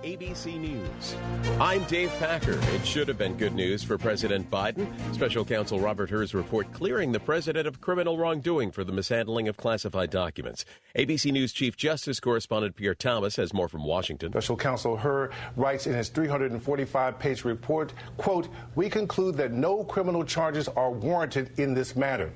[0.04, 1.16] ABC News,
[1.60, 2.58] I'm Dave Packer.
[2.74, 4.88] It should have been good news for President Biden.
[5.14, 9.58] Special counsel Robert Hur's report clearing the president of criminal wrongdoing for the mishandling of
[9.58, 10.64] classified documents.
[10.96, 14.32] ABC News Chief Justice correspondent Pierre Thomas has more from Washington.
[14.32, 20.70] Special counsel Hur writes in his 345-page report, quote, we conclude that no criminal charges
[20.70, 22.32] are warranted in this matter.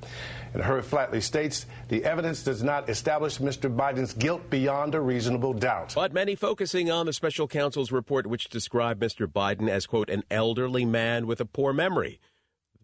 [0.53, 3.75] And Hur flatly states the evidence does not establish Mr.
[3.75, 5.93] Biden's guilt beyond a reasonable doubt.
[5.95, 9.25] But many focusing on the special counsel's report, which described Mr.
[9.25, 12.19] Biden as, quote, an elderly man with a poor memory.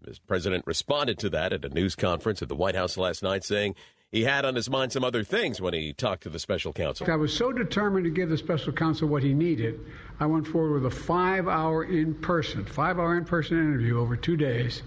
[0.01, 3.43] The president responded to that at a news conference at the White House last night,
[3.43, 3.75] saying
[4.11, 7.09] he had on his mind some other things when he talked to the special counsel.
[7.11, 9.79] I was so determined to give the special counsel what he needed,
[10.19, 14.15] I went forward with a five hour in person, five hour in person interview over
[14.15, 14.81] two days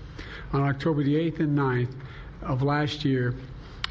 [0.52, 1.94] on October the 8th and 9th
[2.44, 3.34] of last year,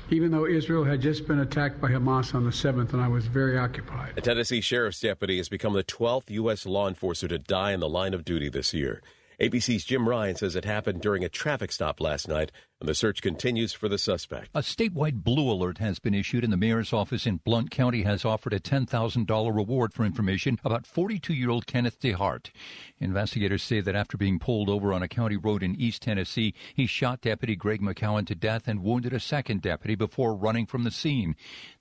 [0.10, 3.26] even though Israel had just been attacked by Hamas on the 7th, and I was
[3.28, 4.14] very occupied.
[4.18, 6.66] A Tennessee sheriff's deputy has become the 12th U.S.
[6.66, 9.02] law enforcer to die in the line of duty this year.
[9.42, 13.24] ABC's Jim Ryan says it happened during a traffic stop last night, and the search
[13.24, 14.50] continues for the suspect.
[14.54, 18.24] A statewide blue alert has been issued, and the mayor's office in Blount County has
[18.24, 22.52] offered a $10,000 reward for information about 42 year old Kenneth DeHart.
[23.00, 26.86] Investigators say that after being pulled over on a county road in East Tennessee, he
[26.86, 30.92] shot Deputy Greg McCowan to death and wounded a second deputy before running from the
[30.92, 31.36] scene.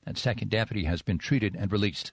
[0.06, 2.12] That second deputy has been treated and released.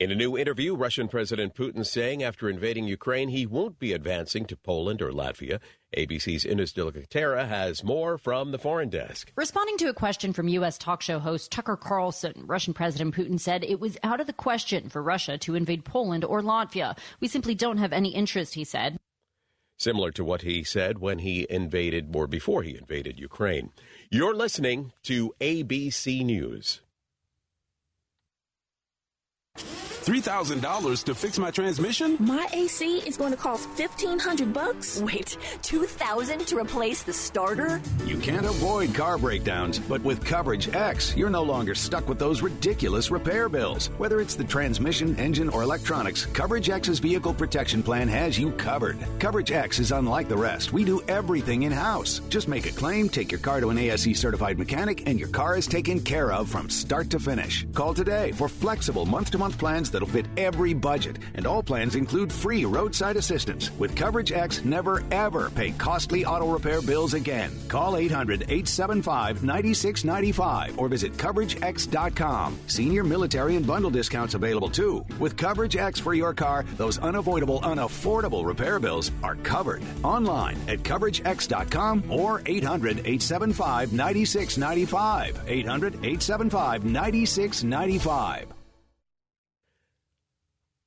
[0.00, 4.46] In a new interview, Russian President Putin saying after invading Ukraine he won't be advancing
[4.46, 5.60] to Poland or Latvia.
[5.94, 9.30] ABC's Ines de la Cuetara has more from the foreign desk.
[9.36, 10.78] Responding to a question from U.S.
[10.78, 14.88] talk show host Tucker Carlson, Russian President Putin said it was out of the question
[14.88, 16.96] for Russia to invade Poland or Latvia.
[17.20, 18.96] We simply don't have any interest, he said.
[19.76, 23.70] Similar to what he said when he invaded, or before he invaded Ukraine.
[24.10, 26.80] You're listening to ABC News
[29.58, 32.16] you $3,000 to fix my transmission?
[32.18, 35.00] My AC is going to cost 1500 bucks?
[35.02, 37.82] Wait, 2000 to replace the starter?
[38.06, 42.40] You can't avoid car breakdowns, but with Coverage X, you're no longer stuck with those
[42.40, 43.88] ridiculous repair bills.
[43.98, 48.98] Whether it's the transmission, engine, or electronics, Coverage X's vehicle protection plan has you covered.
[49.18, 50.72] Coverage X is unlike the rest.
[50.72, 52.22] We do everything in-house.
[52.30, 55.58] Just make a claim, take your car to an ASE certified mechanic, and your car
[55.58, 57.66] is taken care of from start to finish.
[57.74, 62.64] Call today for flexible month-to-month plans that'll fit every budget, and all plans include free
[62.64, 63.70] roadside assistance.
[63.78, 67.52] With Coverage X, never ever pay costly auto repair bills again.
[67.68, 72.58] Call 800 875 9695 or visit CoverageX.com.
[72.66, 75.04] Senior, military, and bundle discounts available too.
[75.18, 79.82] With Coverage X for your car, those unavoidable, unaffordable repair bills are covered.
[80.02, 85.44] Online at CoverageX.com or 800 875 9695.
[85.46, 88.59] 800 875 9695.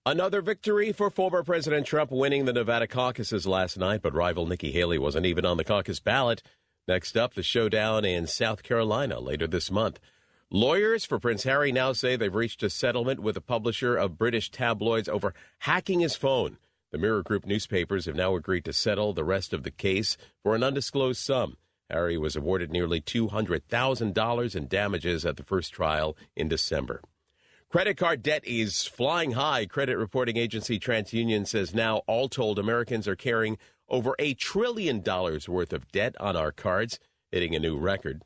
[0.06, 4.74] Another victory for former President Trump winning the Nevada caucuses last night, but rival Nikki
[4.74, 6.44] Haley wasn't even on the caucus ballot.
[6.90, 10.02] Next up, the showdown in South Carolina later this month.
[10.50, 14.52] Lawyers for Prince Harry now say they've reached a settlement with a publisher of British
[14.52, 16.58] tabloids over hacking his phone.
[16.92, 20.54] The Mirror Group newspapers have now agreed to settle the rest of the case for
[20.54, 21.56] an undisclosed sum.
[21.90, 27.00] Harry was awarded nearly $200,000 in damages at the first trial in December.
[27.74, 29.66] Credit card debt is flying high.
[29.66, 33.58] Credit reporting agency TransUnion says now, all told, Americans are carrying
[33.90, 37.00] over a trillion dollars worth of debt on our cards,
[37.32, 38.22] hitting a new record.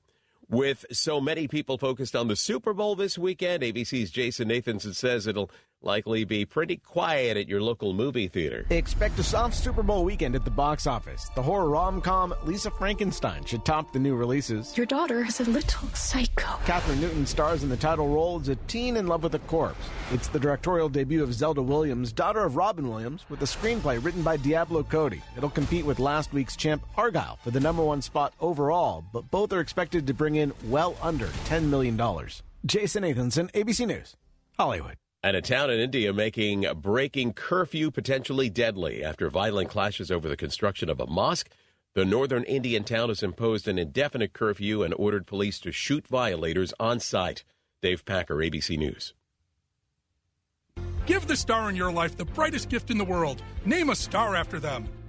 [0.49, 5.27] With so many people focused on the Super Bowl this weekend, ABC's Jason Nathanson says
[5.27, 5.49] it'll
[5.81, 8.65] likely be pretty quiet at your local movie theater.
[8.69, 11.29] Expect a soft Super Bowl weekend at the box office.
[11.35, 14.75] The horror rom com Lisa Frankenstein should top the new releases.
[14.75, 16.47] Your daughter is a little psycho.
[16.65, 19.89] Kathryn Newton stars in the title role as a teen in love with a corpse.
[20.11, 24.23] It's the directorial debut of Zelda Williams, daughter of Robin Williams, with a screenplay written
[24.23, 25.21] by Diablo Cody.
[25.37, 29.53] It'll compete with last week's champ Argylle for the number one spot overall, but both
[29.53, 31.97] are expected to bring in well under $10 million.
[32.65, 34.15] Jason Nathanson, ABC News,
[34.57, 34.95] Hollywood.
[35.27, 40.37] And a town in India making breaking curfew potentially deadly after violent clashes over the
[40.37, 41.49] construction of a mosque.
[41.95, 46.73] The northern Indian town has imposed an indefinite curfew and ordered police to shoot violators
[46.79, 47.43] on site.
[47.81, 49.13] Dave Packer, ABC News.
[51.05, 53.43] Give the star in your life the brightest gift in the world.
[53.65, 54.87] Name a star after them.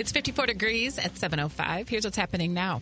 [0.00, 1.86] It's 54 degrees at 7:05.
[1.86, 2.80] Here's what's happening now.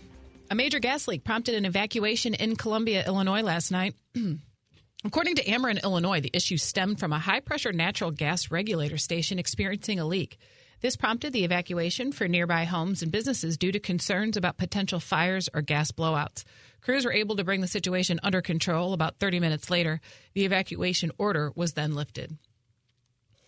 [0.52, 3.96] A major gas leak prompted an evacuation in Columbia, Illinois last night.
[5.04, 9.40] According to Ameren, Illinois, the issue stemmed from a high pressure natural gas regulator station
[9.40, 10.38] experiencing a leak.
[10.80, 15.48] This prompted the evacuation for nearby homes and businesses due to concerns about potential fires
[15.52, 16.44] or gas blowouts.
[16.82, 20.00] Crews were able to bring the situation under control about 30 minutes later.
[20.34, 22.38] The evacuation order was then lifted.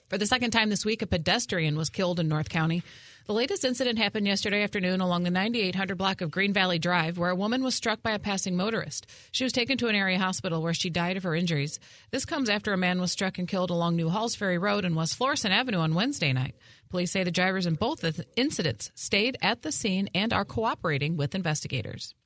[0.08, 2.82] For the second time this week, a pedestrian was killed in North County.
[3.30, 7.30] The latest incident happened yesterday afternoon along the 9800 block of Green Valley Drive, where
[7.30, 9.06] a woman was struck by a passing motorist.
[9.30, 11.78] She was taken to an area hospital where she died of her injuries.
[12.10, 14.96] This comes after a man was struck and killed along New Halls Ferry Road and
[14.96, 16.56] West Florissant Avenue on Wednesday night.
[16.88, 18.04] Police say the drivers in both
[18.34, 22.16] incidents stayed at the scene and are cooperating with investigators.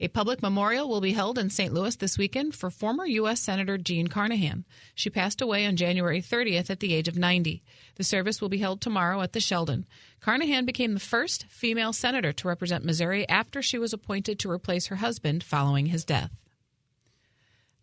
[0.00, 1.72] A public memorial will be held in St.
[1.72, 3.40] Louis this weekend for former U.S.
[3.40, 4.64] Senator Jean Carnahan.
[4.94, 7.62] She passed away on January 30th at the age of 90.
[7.94, 9.86] The service will be held tomorrow at the Sheldon.
[10.20, 14.88] Carnahan became the first female senator to represent Missouri after she was appointed to replace
[14.88, 16.32] her husband following his death.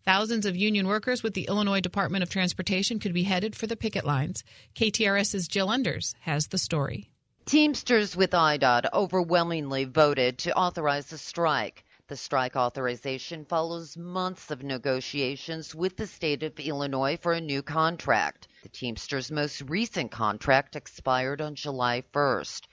[0.04, 3.76] Thousands of union workers with the Illinois Department of Transportation could be headed for the
[3.76, 4.44] picket lines.
[4.74, 7.08] KTRS's Jill Enders has the story.
[7.46, 11.84] Teamsters with IDOT overwhelmingly voted to authorize the strike.
[12.12, 17.62] The strike authorization follows months of negotiations with the state of Illinois for a new
[17.62, 18.48] contract.
[18.64, 22.64] The Teamsters' most recent contract expired on July 1st.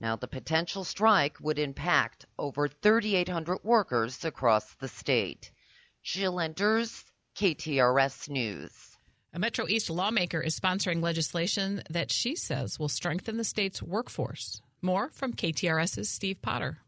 [0.00, 5.52] Now, the potential strike would impact over 3,800 workers across the state.
[6.02, 7.04] Jill Enders,
[7.36, 8.98] KTRS News.
[9.32, 14.60] A Metro East lawmaker is sponsoring legislation that she says will strengthen the state's workforce.
[14.82, 16.78] More from KTRS's Steve Potter.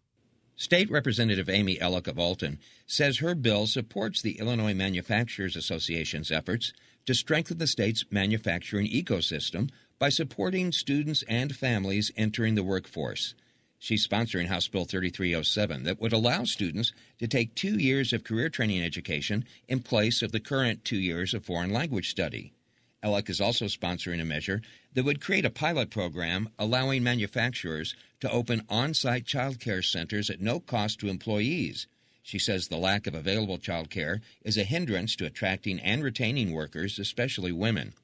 [0.60, 6.74] State Representative Amy Elik of Alton says her bill supports the Illinois Manufacturers Association's efforts
[7.06, 13.34] to strengthen the state's manufacturing ecosystem by supporting students and families entering the workforce.
[13.78, 18.50] She's sponsoring House Bill 3307 that would allow students to take two years of career
[18.50, 22.52] training education in place of the current two years of foreign language study.
[23.02, 24.60] Elik is also sponsoring a measure
[24.92, 30.28] that would create a pilot program allowing manufacturers to open on site child care centers
[30.28, 31.86] at no cost to employees.
[32.22, 36.52] She says the lack of available child care is a hindrance to attracting and retaining
[36.52, 37.94] workers, especially women.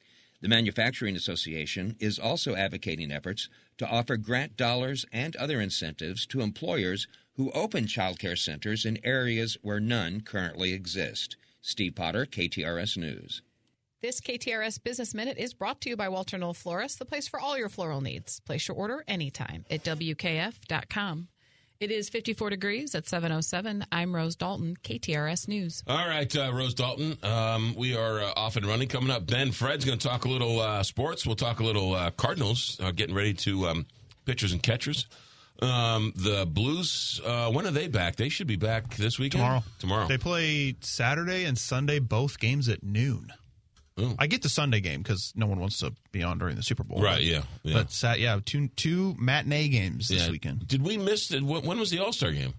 [0.41, 6.41] The Manufacturing Association is also advocating efforts to offer grant dollars and other incentives to
[6.41, 11.37] employers who open child care centers in areas where none currently exist.
[11.61, 13.43] Steve Potter, KTRS News.
[14.07, 17.41] This KTRS Business Minute is brought to you by Walter Knoll Florist, the place for
[17.41, 18.39] all your floral needs.
[18.39, 21.27] Place your order anytime at WKF.com.
[21.81, 23.85] It is 54 degrees at 707.
[23.91, 25.83] I'm Rose Dalton, KTRS News.
[25.89, 27.19] All right, uh, Rose Dalton.
[27.25, 28.87] Um, we are uh, off and running.
[28.87, 31.27] Coming up, Ben Fred's going to talk a little uh, sports.
[31.27, 33.87] We'll talk a little uh, Cardinals, uh, getting ready to um,
[34.25, 35.09] pitchers and catchers.
[35.61, 38.15] Um, the Blues, uh, when are they back?
[38.15, 39.43] They should be back this weekend.
[39.43, 39.65] Tomorrow.
[39.81, 40.07] Tomorrow.
[40.07, 43.33] They play Saturday and Sunday, both games at noon.
[43.99, 44.15] Ooh.
[44.19, 46.85] I get the Sunday game because no one wants to be on during the Super
[46.85, 47.01] Bowl.
[47.03, 47.75] Right, yeah, yeah.
[47.75, 50.31] But sat, yeah, two two matinee games this Yeah.
[50.31, 50.69] weekend.
[50.69, 51.43] Did we miss it?
[51.43, 52.55] When when was the All Star game?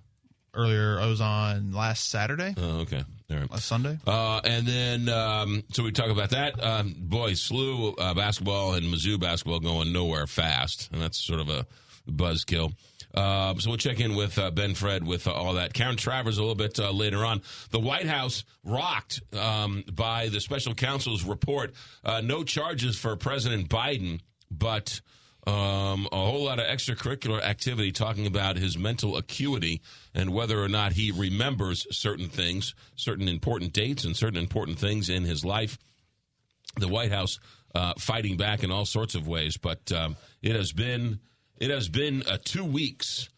[0.54, 2.56] Earlier, I was on last Saturday.
[2.58, 3.04] Oh, okay.
[3.30, 3.52] All right.
[3.52, 4.00] Last Sunday.
[4.08, 6.64] Uh, and then, um, so we talk about that.
[6.64, 11.50] Um, boy, SLU uh, basketball and Mizzou basketball going nowhere fast, and that's sort of
[11.50, 11.68] a
[12.10, 12.74] buzzkill.
[13.14, 15.74] Um, so we'll check in with uh, Ben Fred with uh, all that.
[15.74, 17.42] Karen Travers a little bit uh, later on.
[17.72, 21.74] The White House rocked um, by the special counsel's report.
[22.04, 24.20] Uh, no charges for President Biden,
[24.52, 25.02] but
[25.48, 29.82] um, a whole lot of extracurricular activity talking about his mental acuity
[30.14, 35.10] and whether or not he remembers certain things, certain important dates, and certain important things
[35.10, 35.78] in his life.
[36.76, 37.40] The White House
[37.74, 41.20] uh, fighting back in all sorts of ways, but um, it has been
[41.58, 43.30] it has been uh, two weeks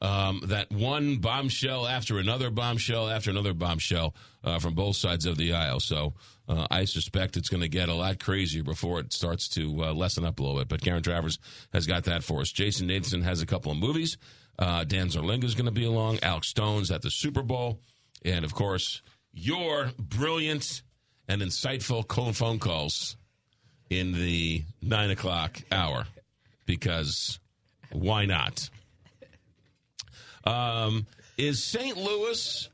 [0.00, 4.14] Um, that one bombshell after another bombshell after another bombshell
[4.44, 5.80] uh, from both sides of the aisle.
[5.80, 6.14] So
[6.46, 9.92] uh, I suspect it's going to get a lot crazier before it starts to uh,
[9.92, 10.68] lessen up a little bit.
[10.68, 11.40] But Karen Travers
[11.72, 12.52] has got that for us.
[12.52, 14.18] Jason Nathan has a couple of movies.
[14.56, 16.20] Uh, Dan Zerlinga is going to be along.
[16.22, 17.80] Alex Stone's at the Super Bowl.
[18.24, 19.02] And of course,
[19.32, 20.82] your brilliant
[21.26, 23.16] and insightful phone calls
[23.90, 26.06] in the nine o'clock hour
[26.66, 27.40] because
[27.92, 28.68] why not?
[30.44, 31.96] Um, is St.
[31.96, 32.68] Louis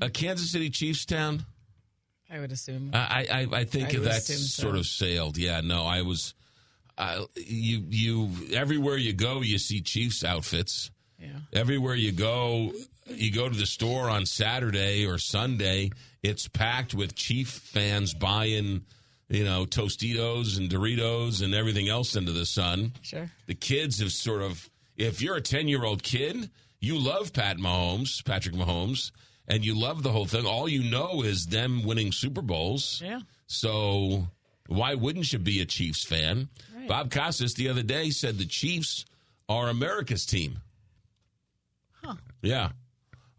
[0.00, 1.44] a Kansas City Chiefs town?
[2.30, 2.90] I would assume.
[2.94, 4.62] I I, I think I that's so.
[4.62, 5.36] sort of sailed.
[5.36, 6.34] Yeah, no, I was.
[6.96, 10.90] Uh, you you everywhere you go, you see Chiefs outfits.
[11.18, 11.28] Yeah.
[11.52, 12.72] Everywhere you go,
[13.06, 15.90] you go to the store on Saturday or Sunday,
[16.22, 18.84] it's packed with Chief fans buying,
[19.32, 22.92] you know, Tostitos and Doritos and everything else into the sun.
[23.00, 23.30] Sure.
[23.46, 27.56] The kids have sort of, if you're a 10 year old kid, you love Pat
[27.56, 29.10] Mahomes, Patrick Mahomes,
[29.48, 30.44] and you love the whole thing.
[30.44, 33.00] All you know is them winning Super Bowls.
[33.02, 33.20] Yeah.
[33.46, 34.28] So
[34.66, 36.50] why wouldn't you be a Chiefs fan?
[36.76, 36.86] Right.
[36.86, 39.06] Bob Costas the other day said the Chiefs
[39.48, 40.58] are America's team.
[42.04, 42.16] Huh.
[42.42, 42.70] Yeah.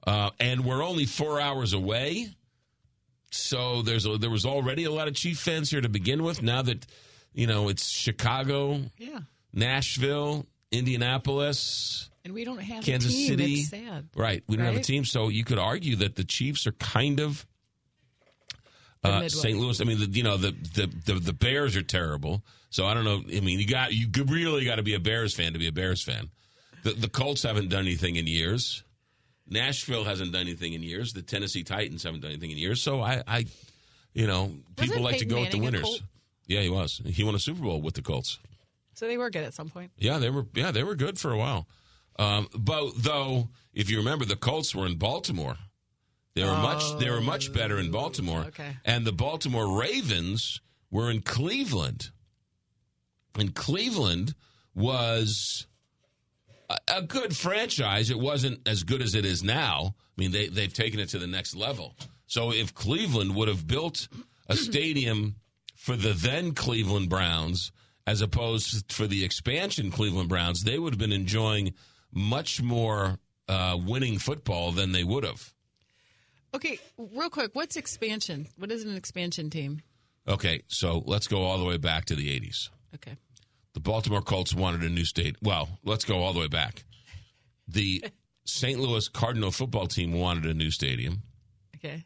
[0.08, 2.30] Uh, and we're only four hours away.
[3.34, 6.42] So there's a, there was already a lot of Chief fans here to begin with.
[6.42, 6.86] Now that,
[7.34, 9.20] you know, it's Chicago, Yeah.
[9.54, 13.64] Nashville, Indianapolis, And we don't have Kansas a team.
[13.66, 14.02] City.
[14.16, 14.44] Right.
[14.48, 15.06] We don't have a team.
[15.06, 17.46] So you could argue that the Chiefs are kind of
[19.04, 19.60] uh, St.
[19.60, 19.80] Louis.
[19.82, 22.42] I mean, the, you know, the, the the the Bears are terrible.
[22.70, 23.22] So I don't know.
[23.36, 25.72] I mean, you got you really got to be a Bears fan to be a
[25.74, 26.30] Bears fan.
[26.84, 28.84] The the Colts haven't done anything in years.
[29.48, 31.14] Nashville hasn't done anything in years.
[31.14, 32.82] The Tennessee Titans haven't done anything in years.
[32.82, 33.46] So I, I
[34.14, 36.04] you know, people Wasn't like to Peyton go with the winners.
[36.48, 37.02] Yeah, he was.
[37.06, 38.39] He won a Super Bowl with the Colts.
[38.94, 39.91] So they were good at some point.
[39.98, 40.46] Yeah, they were.
[40.54, 41.68] Yeah, they were good for a while.
[42.20, 45.58] Um, but though, if you remember, the Colts were in Baltimore.
[46.36, 46.98] They were much.
[47.00, 48.41] They were much better in Baltimore.
[48.48, 48.78] okay.
[48.86, 52.12] And the Baltimore Ravens were in Cleveland.
[53.38, 54.36] And Cleveland
[54.76, 55.66] was
[56.88, 58.09] a, good franchise.
[58.09, 59.95] It wasn't as good as it is now.
[60.18, 61.95] I mean, they they've taken it to the next level.
[62.28, 64.07] So if Cleveland would have built
[64.47, 65.36] a stadium
[65.76, 67.72] for the then Cleveland Browns
[68.05, 71.74] as opposed for the expansion Cleveland Browns, they would have been enjoying
[72.11, 75.53] much more uh, winning football than they would have.
[76.53, 78.47] Okay, real quick, what's expansion?
[78.57, 79.82] What is an expansion team?
[80.28, 82.70] Okay, so let's go all the way back to the 80s.
[82.95, 83.16] Okay.
[83.74, 85.36] The Baltimore Colts wanted a new state.
[85.41, 86.84] Well, let's go all the way back.
[87.67, 88.03] The
[88.45, 88.80] St.
[88.80, 91.24] Louis Cardinal football team wanted a new stadium.
[91.78, 92.05] Okay.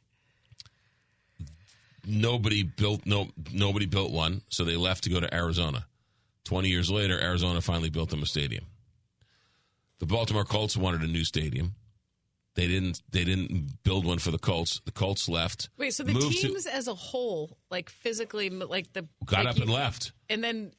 [2.05, 5.85] Nobody built no nobody built one, so they left to go to Arizona.
[6.45, 8.65] 20 years later, Arizona finally built them a stadium.
[9.99, 11.75] The Baltimore Colts wanted a new stadium.
[12.55, 14.79] They didn't they didn't build one for the Colts.
[14.85, 15.67] The Colts left.
[15.77, 19.47] Wait, so the moved to- teams as a whole, like physically, like the got like
[19.49, 20.13] up you- and left.
[20.29, 20.71] and then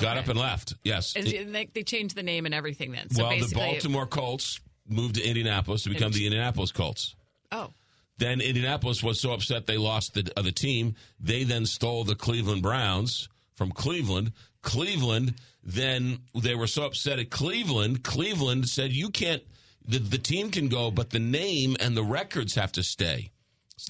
[0.00, 0.74] Got up and left.
[0.84, 1.14] Yes.
[1.16, 2.92] and, they, they changed the name and everything.
[2.92, 7.14] Then, so well, the Baltimore Colts moved to Indianapolis to become the Indianapolis Colts.
[7.50, 7.72] Oh,
[8.16, 10.94] Then Indianapolis was so upset they lost the uh, other team.
[11.20, 14.32] They then stole the Cleveland Browns from Cleveland.
[14.62, 18.02] Cleveland then they were so upset at Cleveland.
[18.02, 19.42] Cleveland said, "You can't.
[19.84, 23.30] The, the team can go, but the name and the records have to stay."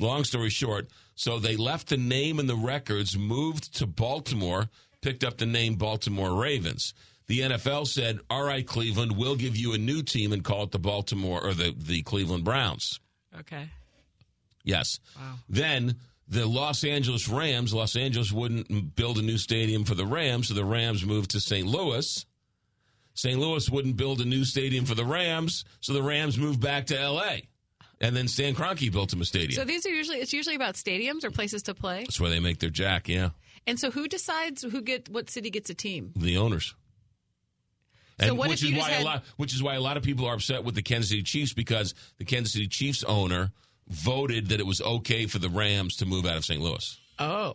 [0.00, 4.70] Long story short, so they left the name and the records, moved to Baltimore,
[5.02, 6.94] picked up the name Baltimore Ravens.
[7.26, 10.70] The NFL said, "All right, Cleveland, we'll give you a new team and call it
[10.70, 13.00] the Baltimore or the the Cleveland Browns."
[13.38, 13.70] okay.
[14.64, 15.00] Yes.
[15.16, 15.34] Wow.
[15.48, 15.96] Then
[16.28, 20.54] the Los Angeles Rams, Los Angeles wouldn't build a new stadium for the Rams, so
[20.54, 21.66] the Rams moved to St.
[21.66, 22.24] Louis.
[23.14, 23.38] St.
[23.38, 26.98] Louis wouldn't build a new stadium for the Rams, so the Rams moved back to
[26.98, 27.48] L.A.
[28.00, 29.52] And then Stan Kroenke built them a stadium.
[29.52, 32.00] So these are usually it's usually about stadiums or places to play.
[32.00, 33.08] That's where they make their jack.
[33.08, 33.30] Yeah,
[33.66, 36.12] And so who decides who get what city gets a team?
[36.16, 36.74] the owners.
[38.20, 39.96] So what which if you is why had- a lot, which is why a lot
[39.96, 43.52] of people are upset with the Kansas City Chiefs because the Kansas City Chiefs owner
[43.88, 46.60] voted that it was okay for the Rams to move out of St.
[46.60, 46.98] Louis.
[47.18, 47.54] Oh,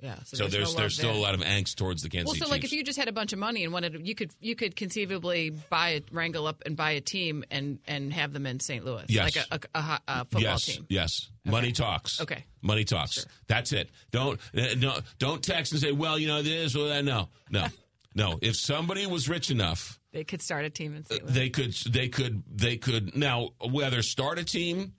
[0.00, 0.16] yeah.
[0.24, 1.18] So, there's no there's still there.
[1.18, 2.72] a lot of angst towards the Kansas Well, City so like Chiefs.
[2.72, 5.50] if you just had a bunch of money and wanted, you could you could conceivably
[5.70, 8.84] buy it, wrangle up and buy a team and and have them in St.
[8.84, 9.36] Louis, Yes.
[9.36, 10.86] like a, a, a, a football yes, team.
[10.88, 12.20] Yes, money talks.
[12.20, 12.44] Okay.
[12.62, 13.24] money talks.
[13.46, 13.90] That's it.
[14.10, 17.66] Don't uh, no, don't text and say, "Well, you know this or that." No, no,
[18.14, 18.38] no.
[18.40, 21.22] If somebody was rich enough, They could start a team in St.
[21.24, 21.32] Louis.
[21.32, 24.94] they could they could they could now whether start a team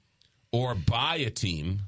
[0.52, 1.82] or buy a team.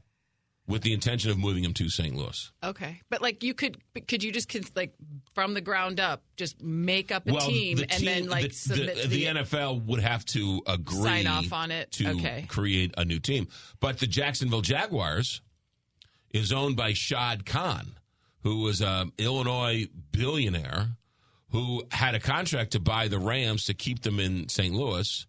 [0.67, 2.15] With the intention of moving him to St.
[2.15, 2.51] Louis.
[2.63, 3.77] Okay, but like you could,
[4.07, 4.93] could you just like
[5.35, 8.55] from the ground up just make up a well, team the and then like the,
[8.55, 11.91] submit the, to the NFL would have to agree Sign off on it?
[11.93, 12.45] to Okay.
[12.47, 13.47] create a new team.
[13.79, 15.41] But the Jacksonville Jaguars
[16.31, 17.97] is owned by Shad Khan,
[18.43, 20.97] who was an Illinois billionaire
[21.51, 24.73] who had a contract to buy the Rams to keep them in St.
[24.73, 25.27] Louis,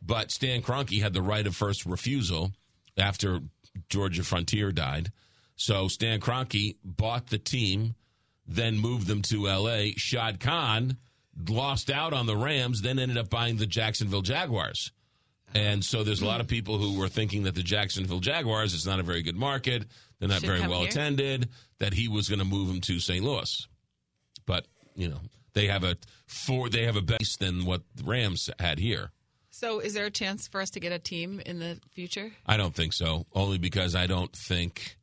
[0.00, 2.52] but Stan Kroenke had the right of first refusal
[2.96, 3.40] after
[3.88, 5.12] Georgia Frontiere died.
[5.56, 7.94] So Stan Kroenke bought the team,
[8.46, 9.94] then moved them to L.A.
[9.96, 10.96] Shad Khan
[11.48, 14.92] lost out on the Rams, then ended up buying the Jacksonville Jaguars.
[15.54, 18.86] And so there's a lot of people who were thinking that the Jacksonville Jaguars, it's
[18.86, 19.84] not a very good market.
[20.18, 20.88] They're not Should very well here.
[20.88, 21.48] attended,
[21.78, 23.24] that he was going to move them to St.
[23.24, 23.68] Louis.
[24.46, 25.20] But, you know,
[25.52, 25.96] they have a
[26.26, 29.10] four, they have a base than what the Rams had here.
[29.64, 32.30] So, is there a chance for us to get a team in the future?
[32.44, 33.24] I don't think so.
[33.32, 34.98] Only because I don't think,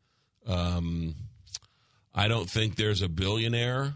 [0.46, 1.16] um,
[2.14, 3.96] I don't think there's a billionaire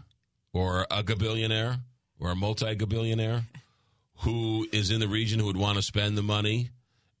[0.52, 1.78] or a gabillionaire
[2.18, 3.44] or a multi-gabillionaire
[4.24, 6.70] who is in the region who would want to spend the money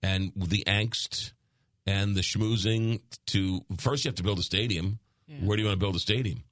[0.02, 1.30] and the angst
[1.86, 4.98] and the schmoozing to first you have to build a stadium.
[5.40, 6.42] Where do you want to build a stadium?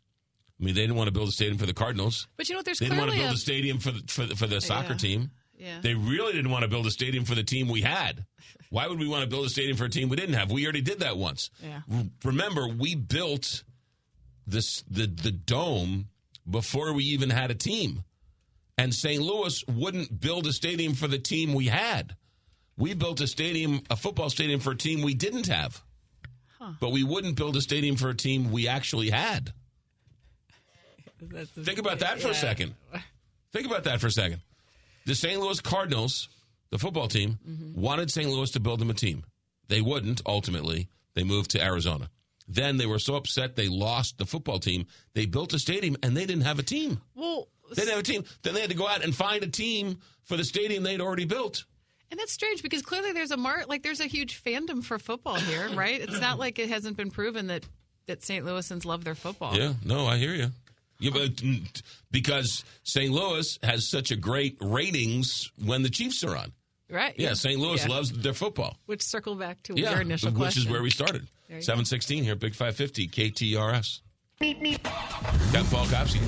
[0.61, 2.29] I mean, they didn't want to build a stadium for the Cardinals.
[2.37, 2.67] But you know what?
[2.67, 4.61] There's They didn't want to build a, a stadium for the, for the, for the
[4.61, 4.97] soccer Yeah.
[4.99, 5.31] team.
[5.57, 5.81] Yeah.
[5.81, 8.25] They really didn't want to build a stadium for the team we had.
[8.71, 10.51] Why would we want to build a stadium for a team we didn't have?
[10.51, 11.51] We already did that once.
[11.63, 11.81] Yeah.
[12.25, 13.63] Remember, we built
[14.47, 16.09] this the the dome
[16.49, 18.05] before we even had a team.
[18.77, 19.23] And St.
[19.23, 22.17] Louis wouldn't build a stadium for the team we had.
[22.77, 25.81] We built a stadium, a football stadium for a team we didn't have.
[26.81, 29.53] But we wouldn't build a stadium for a team we actually had.
[31.63, 32.75] Think about that for a second.
[33.53, 34.41] Think about that for a second.
[35.07, 35.41] The St.
[35.41, 36.29] Louis Cardinals,
[36.71, 37.81] the football team, Mm-hmm.
[37.81, 38.29] wanted St.
[38.29, 39.25] Louis to build them a team.
[39.69, 40.89] They wouldn't, ultimately.
[41.15, 42.11] They moved to Arizona.
[42.49, 44.87] Then they were so upset they lost the football team.
[45.15, 47.01] They built a stadium and they didn't have a team.
[47.15, 48.25] well, They didn't have a team.
[48.43, 51.25] Then they had to go out and find a team for the stadium they'd already
[51.25, 51.65] built.
[52.11, 55.35] and that's strange because clearly there's a mar like there's a huge fandom for football
[55.37, 56.01] here, right?
[56.01, 57.65] It's not like it hasn't been proven that
[58.07, 58.45] that St.
[58.45, 59.57] Louisans love their football.
[59.57, 60.51] Yeah, no, I hear you.
[61.05, 63.13] Yeah, but because St.
[63.13, 66.53] Louis has such a great ratings when the Chiefs are on.
[66.89, 67.15] Right.
[67.19, 67.59] Yeah, St.
[67.61, 67.89] Louis Yeah.
[67.91, 68.79] loves their football.
[68.87, 70.63] Which circle back to Yeah, your initial which question.
[70.63, 71.27] is where we started.
[71.49, 71.67] There you go.
[71.67, 74.01] 716 here, Big 550, KTRS.
[74.41, 76.21] Got Paul Kopsky.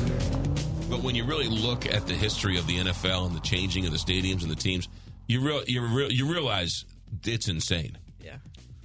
[0.90, 3.92] But when you really look at the history of the NFL and the changing of
[3.92, 4.88] the stadiums and the teams,
[5.26, 6.84] you real you real you realize
[7.24, 7.98] it's insane.
[8.22, 8.36] Yeah.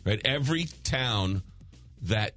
[0.06, 0.20] Right?
[0.26, 1.44] Every town
[2.02, 2.36] that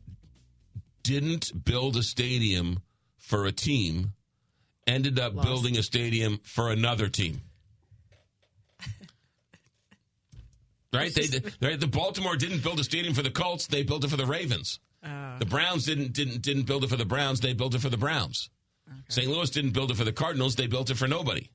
[1.02, 2.82] didn't build a stadium
[3.24, 4.12] for a team
[4.86, 5.48] ended up Lost.
[5.48, 7.40] building a stadium for another team.
[10.92, 11.12] Right?
[11.12, 11.80] They did, right?
[11.80, 14.78] The Baltimore didn't build a stadium for the Colts; they built it for the Ravens.
[15.02, 17.88] Uh, The Browns didn't didn't didn't build it for the Browns; they built it for
[17.88, 18.48] the Browns.
[19.08, 19.26] St.
[19.28, 21.50] Louis didn't build it for the Cardinals; they built it for nobody.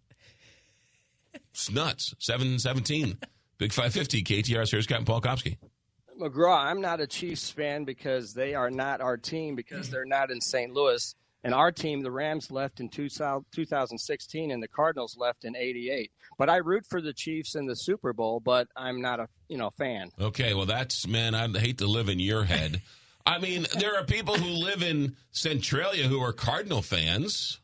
[1.51, 2.13] It's nuts.
[2.19, 3.17] Seven seventeen,
[3.57, 4.71] Big Five Fifty, KTRS.
[4.71, 5.57] Here's Captain Paul Kopsky.
[6.19, 10.31] McGraw, I'm not a Chiefs fan because they are not our team because they're not
[10.31, 10.73] in St.
[10.73, 11.15] Louis.
[11.43, 16.11] And our team, the Rams, left in 2016, and the Cardinals left in '88.
[16.37, 19.57] But I root for the Chiefs in the Super Bowl, but I'm not a you
[19.57, 20.11] know fan.
[20.19, 21.35] Okay, well, that's man.
[21.35, 22.81] I hate to live in your head.
[23.25, 27.59] I mean, there are people who live in Centralia who are Cardinal fans.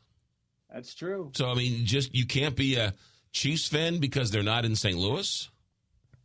[0.72, 1.32] That's true.
[1.34, 2.94] So I mean, just you can't be a
[3.32, 4.96] Chiefs fan because they're not in St.
[4.96, 5.50] Louis.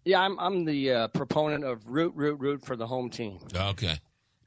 [0.05, 3.39] Yeah, I'm I'm the uh, proponent of root, root, root for the home team.
[3.55, 3.95] Okay,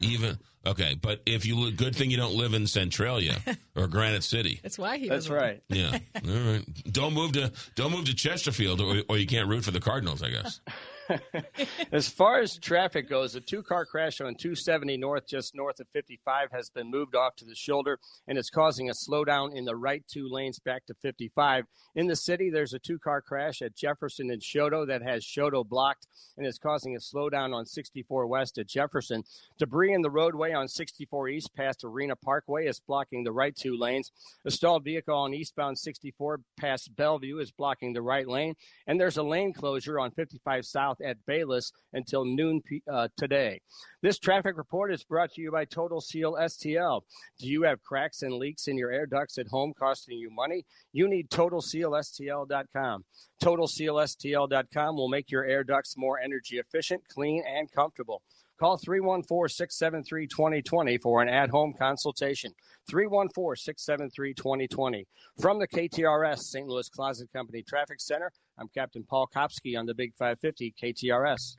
[0.04, 3.36] even okay, but if you li- good thing you don't live in Centralia
[3.76, 4.60] or Granite City.
[4.62, 5.08] That's why he.
[5.08, 5.62] That's doesn't- right.
[5.68, 6.64] Yeah, all right.
[6.92, 10.22] Don't move to don't move to Chesterfield, or, or you can't root for the Cardinals.
[10.22, 10.60] I guess.
[11.92, 15.88] As far as traffic goes, a two car crash on 270 North, just north of
[15.92, 19.76] 55, has been moved off to the shoulder and it's causing a slowdown in the
[19.76, 21.66] right two lanes back to 55.
[21.94, 25.66] In the city, there's a two car crash at Jefferson and Chouteau that has Chouteau
[25.66, 26.06] blocked
[26.36, 29.22] and is causing a slowdown on 64 West at Jefferson.
[29.58, 33.76] Debris in the roadway on 64 East past Arena Parkway is blocking the right two
[33.76, 34.10] lanes.
[34.44, 38.54] A stalled vehicle on eastbound 64 past Bellevue is blocking the right lane.
[38.86, 42.60] And there's a lane closure on 55 South at Bayless until noon
[42.90, 43.60] uh, today.
[44.02, 47.02] This traffic report is brought to you by Total Seal STL.
[47.38, 50.64] Do you have cracks and leaks in your air ducts at home costing you money?
[50.92, 53.04] You need TotalSealSTL.com.
[53.42, 58.22] TotalSealSTL.com will make your air ducts more energy efficient, clean, and comfortable.
[58.58, 62.52] Call 314 673 2020 for an at home consultation.
[62.88, 65.06] 314 673 2020.
[65.40, 66.66] From the KTRS St.
[66.66, 71.56] Louis Closet Company Traffic Center, I'm Captain Paul Kopsky on the Big 550 KTRS.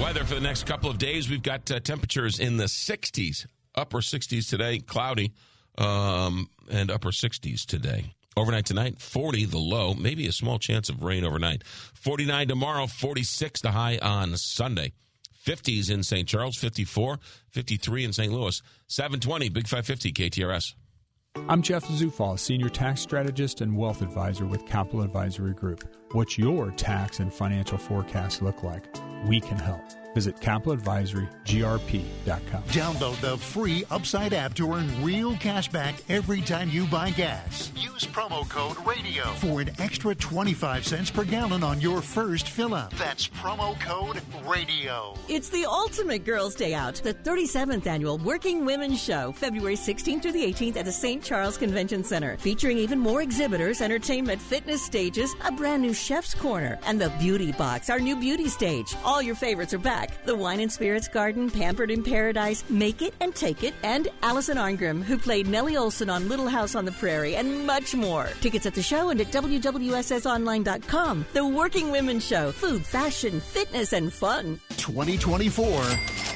[0.00, 1.28] Weather for the next couple of days.
[1.28, 5.32] We've got uh, temperatures in the 60s, upper 60s today, cloudy,
[5.76, 8.14] um, and upper 60s today.
[8.38, 11.64] Overnight tonight, 40 the low, maybe a small chance of rain overnight.
[11.66, 14.92] 49 tomorrow, 46 the high on Sunday.
[15.44, 16.28] 50s in St.
[16.28, 17.18] Charles, 54,
[17.50, 18.32] 53 in St.
[18.32, 20.74] Louis, 720, Big 550 KTRS.
[21.48, 25.92] I'm Jeff Zufall, Senior Tax Strategist and Wealth Advisor with Capital Advisory Group.
[26.12, 28.84] What's your tax and financial forecast look like?
[29.26, 29.82] We can help.
[30.18, 32.62] Visit capitaladvisorygrp.com.
[32.64, 37.70] Download the free Upside app to earn real cash back every time you buy gas.
[37.76, 42.74] Use promo code RADIO for an extra 25 cents per gallon on your first fill
[42.74, 42.92] up.
[42.94, 45.16] That's promo code RADIO.
[45.28, 50.32] It's the ultimate Girls' Day Out, the 37th annual Working Women's Show, February 16th through
[50.32, 51.22] the 18th at the St.
[51.22, 56.76] Charles Convention Center, featuring even more exhibitors, entertainment, fitness stages, a brand new chef's corner,
[56.86, 58.96] and the Beauty Box, our new beauty stage.
[59.04, 60.07] All your favorites are back.
[60.24, 64.56] The Wine and Spirits Garden, Pampered in Paradise, Make It and Take It, and Allison
[64.56, 68.28] Arngrim, who played Nellie Oleson on Little House on the Prairie, and much more.
[68.40, 71.26] Tickets at the show and at WWSSonline.com.
[71.32, 72.52] The Working Women's Show.
[72.52, 74.60] Food, fashion, fitness, and fun.
[74.76, 75.82] 2024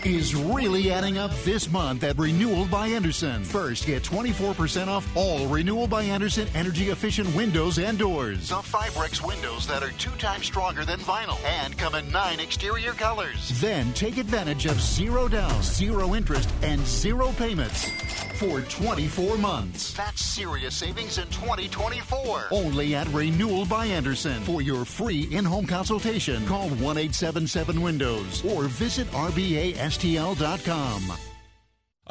[0.05, 3.45] is really adding up this month at Renewal by Andersen.
[3.45, 8.49] First, get 24% off all Renewal by Andersen energy efficient windows and doors.
[8.49, 12.93] The Fibrex windows that are two times stronger than vinyl and come in nine exterior
[12.93, 13.52] colors.
[13.61, 17.91] Then take advantage of zero down, zero interest, and zero payments
[18.35, 19.93] for 24 months.
[19.95, 22.47] That's serious savings in 2024.
[22.51, 24.43] Only at Renewal by Andersen.
[24.43, 29.73] For your free in home consultation, call 1 877 Windows or visit RBASTL.com.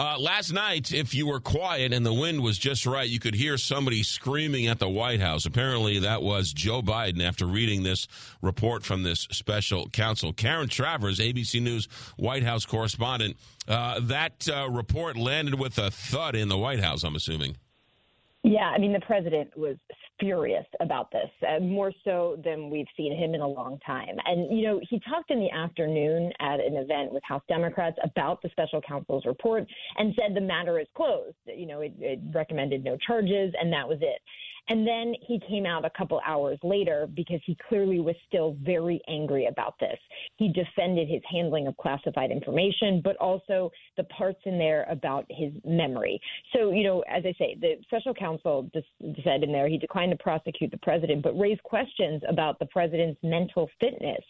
[0.02, 3.36] Uh, last night, if you were quiet and the wind was just right, you could
[3.36, 5.46] hear somebody screaming at the White House.
[5.46, 8.08] Apparently, that was Joe Biden after reading this
[8.42, 10.34] report from this special counsel.
[10.34, 11.88] Karen Travers, ABC News
[12.18, 13.38] White House correspondent,
[13.68, 17.58] uh, that uh, report landed with a thud in the White House, I'm assuming.
[18.42, 19.78] Yeah, I mean, the president was
[20.22, 24.16] furious about this, uh, more so than we've seen him in a long time.
[24.26, 28.42] And, you know, he talked in the afternoon at an event with House Democrats about
[28.42, 29.68] the special counsel's report
[29.98, 31.36] and said the matter is closed.
[31.46, 34.22] You know, it, it recommended no charges, and that was it.
[34.70, 39.02] And then he came out a couple hours later because he clearly was still very
[39.08, 39.98] angry about this.
[40.38, 45.52] He defended his handling of classified information, but also the parts in there about his
[45.66, 46.22] memory.
[46.56, 48.70] So, you know, as I say, the special counsel
[49.24, 53.20] said in there he declined to prosecute the president, but raised questions about the president's
[53.24, 54.24] mental fitness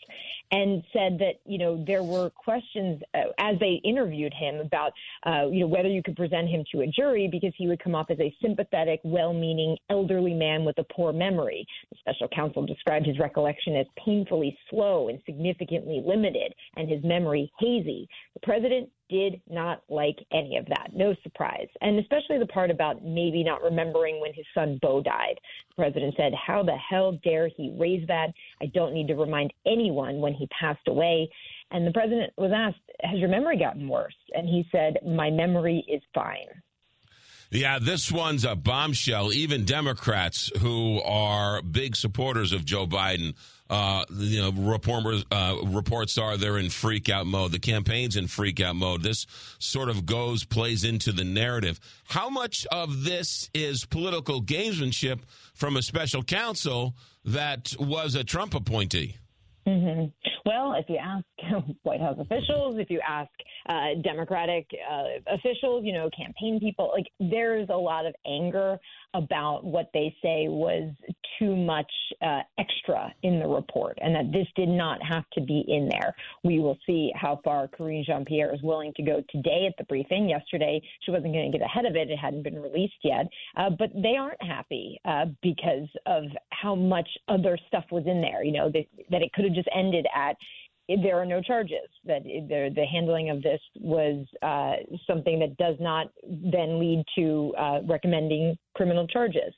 [0.52, 4.91] and said that, you know, there were questions uh, as they interviewed him about,
[5.26, 7.95] uh, you know, whether you could present him to a jury because he would come
[7.95, 11.65] off as a sympathetic, well meaning, elderly man with a poor memory.
[11.91, 17.52] The special counsel described his recollection as painfully slow and significantly limited, and his memory
[17.60, 18.07] hazy.
[18.34, 20.92] The president did not like any of that.
[20.94, 21.68] No surprise.
[21.82, 25.36] And especially the part about maybe not remembering when his son Beau died.
[25.70, 28.28] The president said, How the hell dare he raise that?
[28.62, 31.30] I don't need to remind anyone when he passed away.
[31.72, 34.16] And the president was asked, Has your memory gotten worse?
[34.34, 36.48] And he said, My memory is fine.
[37.54, 39.34] Yeah, this one's a bombshell.
[39.34, 43.36] Even Democrats who are big supporters of Joe Biden,
[43.72, 47.53] uh, you know, reporters, uh, reports are they're in freak out mode.
[47.53, 49.02] The campaign's in freak out mode.
[49.02, 49.26] This
[49.60, 51.80] sort of goes, plays into the narrative.
[52.03, 55.22] How much of this is political gamesmanship
[55.53, 59.15] from a special counsel that was a Trump appointee?
[59.65, 60.07] Mm-hmm.
[60.45, 61.26] Well, if you ask
[61.84, 63.30] White House officials, if you ask
[63.69, 68.77] uh, Democratic uh, officials, you know, campaign people, like there's a lot of anger
[69.14, 70.92] about what they say was
[71.38, 75.64] too much uh, extra in the report and that this did not have to be
[75.68, 76.16] in there.
[76.44, 79.84] We will see how far Karine Jean Pierre is willing to go today at the
[79.86, 80.30] briefing.
[80.30, 83.28] Yesterday, she wasn't going to get ahead of it, it hadn't been released yet.
[83.58, 88.44] Uh, but they aren't happy uh, because of how much other stuff was in there,
[88.44, 90.36] you know, that, that it could have just ended at
[91.01, 91.89] there are no charges.
[92.05, 94.73] That the handling of this was uh,
[95.07, 99.53] something that does not then lead to uh, recommending criminal charges.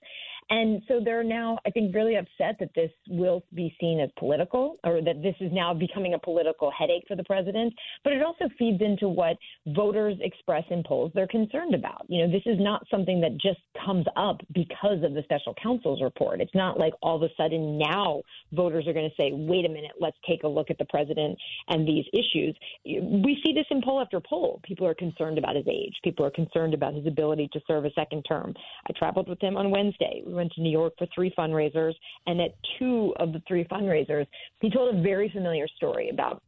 [0.50, 4.78] And so they're now, I think, really upset that this will be seen as political
[4.84, 7.74] or that this is now becoming a political headache for the president.
[8.04, 9.38] But it also feeds into what
[9.68, 12.06] voters express in polls they're concerned about.
[12.08, 16.02] You know, this is not something that just comes up because of the special counsel's
[16.02, 16.42] report.
[16.42, 18.22] It's not like all of a sudden now
[18.52, 21.38] voters are going to say, wait a minute, let's take a look at the president
[21.70, 22.56] and these issues.
[22.86, 24.60] We see this in poll after poll.
[24.64, 25.94] People are concerned about his age.
[26.04, 28.54] People are concerned about his ability to serve a second term.
[28.88, 30.22] I traveled with him on Wednesday.
[30.34, 31.94] We went to New York for three fundraisers,
[32.26, 34.26] and at two of the three fundraisers,
[34.62, 36.42] he told a very familiar story about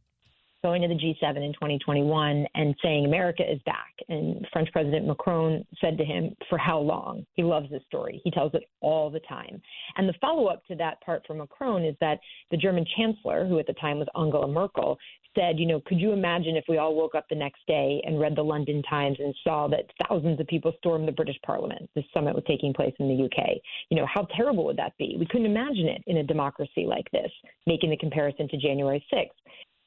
[0.64, 3.94] going to the G7 in 2021 and saying America is back.
[4.08, 7.24] And French President Macron said to him, For how long?
[7.34, 8.20] He loves this story.
[8.24, 9.62] He tells it all the time.
[9.96, 12.18] And the follow up to that part for Macron is that
[12.50, 14.98] the German chancellor, who at the time was Angela Merkel,
[15.36, 18.18] said, you know, could you imagine if we all woke up the next day and
[18.18, 21.88] read the London Times and saw that thousands of people stormed the British Parliament?
[21.94, 23.56] This summit was taking place in the UK.
[23.90, 25.16] You know, how terrible would that be?
[25.18, 27.30] We couldn't imagine it in a democracy like this,
[27.66, 29.28] making the comparison to January 6th.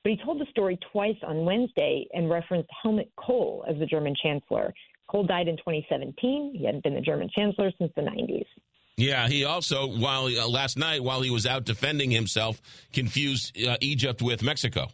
[0.04, 4.16] But he told the story twice on Wednesday and referenced Helmut Kohl as the German
[4.22, 4.74] chancellor.
[5.10, 6.56] Kohl died in 2017.
[6.58, 8.46] He hadn't been the German chancellor since the 90s.
[8.96, 12.62] Yeah, he also, while uh, last night, while he was out defending himself,
[12.92, 14.88] confused uh, Egypt with Mexico.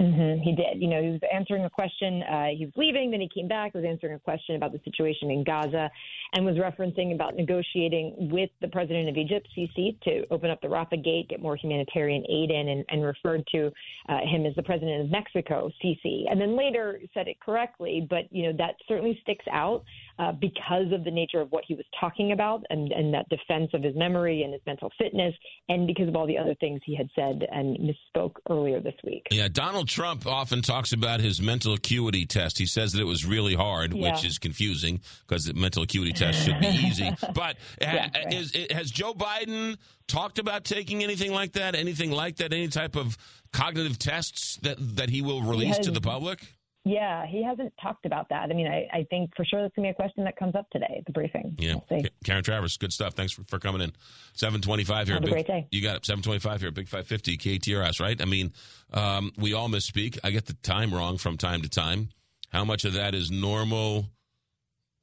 [0.00, 0.82] Mm-hmm, he did.
[0.82, 2.22] You know, he was answering a question.
[2.22, 5.30] Uh, he was leaving, then he came back, was answering a question about the situation
[5.30, 5.90] in Gaza,
[6.34, 10.68] and was referencing about negotiating with the president of Egypt, Sisi, to open up the
[10.68, 13.72] Rafah Gate, get more humanitarian aid in, and, and referred to
[14.10, 18.06] uh, him as the president of Mexico, Sisi, and then later said it correctly.
[18.08, 19.82] But you know, that certainly sticks out
[20.18, 23.70] uh, because of the nature of what he was talking about and, and that defense
[23.74, 25.34] of his memory and his mental fitness,
[25.68, 29.26] and because of all the other things he had said and misspoke earlier this week.
[29.30, 32.58] Yeah, Donald Trump often talks about his mental acuity test.
[32.58, 34.12] He says that it was really hard, Yeah.
[34.12, 37.10] which is confusing because the mental acuity test should be easy.
[37.34, 38.32] But ha- Yeah, right.
[38.34, 39.76] is, has Joe Biden
[40.08, 41.74] talked about taking anything like that?
[41.74, 42.52] Anything like that?
[42.52, 43.18] Any type of
[43.52, 46.40] cognitive tests that, that he will release to has- the public?
[46.86, 48.48] Yeah, he hasn't talked about that.
[48.48, 50.54] I mean, I, I think for sure that's going to be a question that comes
[50.54, 51.56] up today at the briefing.
[51.58, 51.74] Yeah.
[51.90, 53.14] We'll Karen Travers, good stuff.
[53.14, 53.90] Thanks for, for coming in.
[54.34, 55.16] 725 here.
[55.16, 55.66] Have a Big- great day.
[55.72, 56.06] You got it.
[56.06, 58.22] 725 here, Big 550, KTRS, right?
[58.22, 58.52] I mean,
[58.92, 60.20] um, we all misspeak.
[60.22, 62.10] I get the time wrong from time to time.
[62.50, 64.06] How much of that is normal,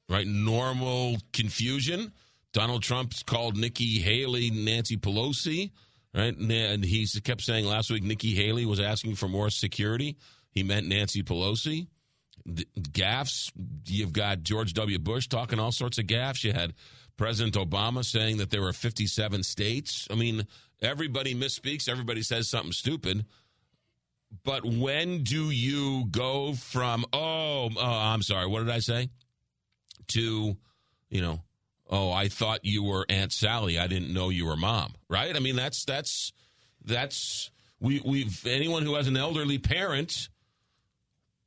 [0.08, 0.26] right?
[0.26, 2.12] Normal confusion.
[2.54, 5.70] Donald Trump's called Nikki Haley Nancy Pelosi,
[6.14, 6.34] right?
[6.34, 10.16] And he kept saying last week Nikki Haley was asking for more security.
[10.54, 11.88] He meant Nancy Pelosi
[12.46, 13.50] the gaffes.
[13.86, 14.98] You've got George W.
[14.98, 16.44] Bush talking all sorts of gaffes.
[16.44, 16.74] You had
[17.16, 20.06] President Obama saying that there were 57 states.
[20.10, 20.46] I mean,
[20.82, 21.88] everybody misspeaks.
[21.88, 23.24] Everybody says something stupid.
[24.44, 29.10] But when do you go from, oh, oh, I'm sorry, what did I say?
[30.08, 30.56] To,
[31.08, 31.40] you know,
[31.88, 33.78] oh, I thought you were Aunt Sally.
[33.78, 35.34] I didn't know you were mom, right?
[35.34, 36.32] I mean, that's, that's,
[36.84, 40.28] that's, we, we've, anyone who has an elderly parent,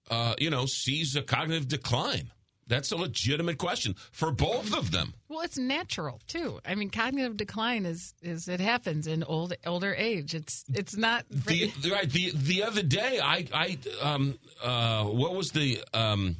[0.09, 2.31] uh, you know, sees a cognitive decline.
[2.69, 5.13] That's a legitimate question for both of them.
[5.29, 6.59] Well, it's natural too.
[6.65, 10.35] I mean, cognitive decline is is it happens in old older age.
[10.35, 12.09] It's it's not The, the- right.
[12.09, 16.35] The the other day, I I um uh what was the um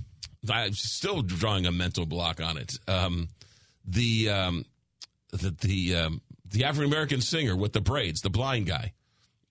[0.50, 2.74] I'm still drawing a mental block on it.
[2.90, 3.30] Um,
[3.86, 4.66] the um
[5.32, 8.92] the the um the African American singer with the braids, the blind guy.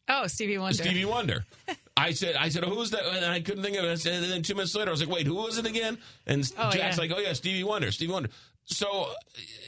[0.09, 0.77] Oh, Stevie Wonder.
[0.83, 1.45] Stevie Wonder.
[1.97, 3.05] I said, I said, who was that?
[3.07, 4.05] And I couldn't think of it.
[4.07, 5.97] And then two minutes later, I was like, wait, who was it again?
[6.27, 7.03] And Oh, Jack's yeah.
[7.03, 8.29] like, oh yeah, Stevie Wonder, Stevie Wonder.
[8.67, 9.09] So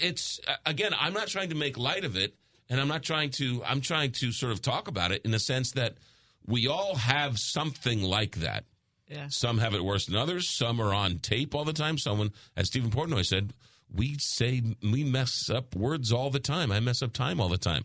[0.01, 2.35] it's again, I'm not trying to make light of it,
[2.69, 3.63] and I'm not trying to.
[3.65, 5.95] I'm trying to sort of talk about it in the sense that
[6.47, 8.65] we all have something like that.
[9.09, 9.29] Yeah.
[9.31, 10.49] Some have it worse than others.
[10.51, 11.97] Some are on tape all the time.
[11.97, 13.55] Someone, as Stephen Portnoy said,
[13.95, 16.71] we say we mess up words all the time.
[16.73, 17.85] I mess up time all the time.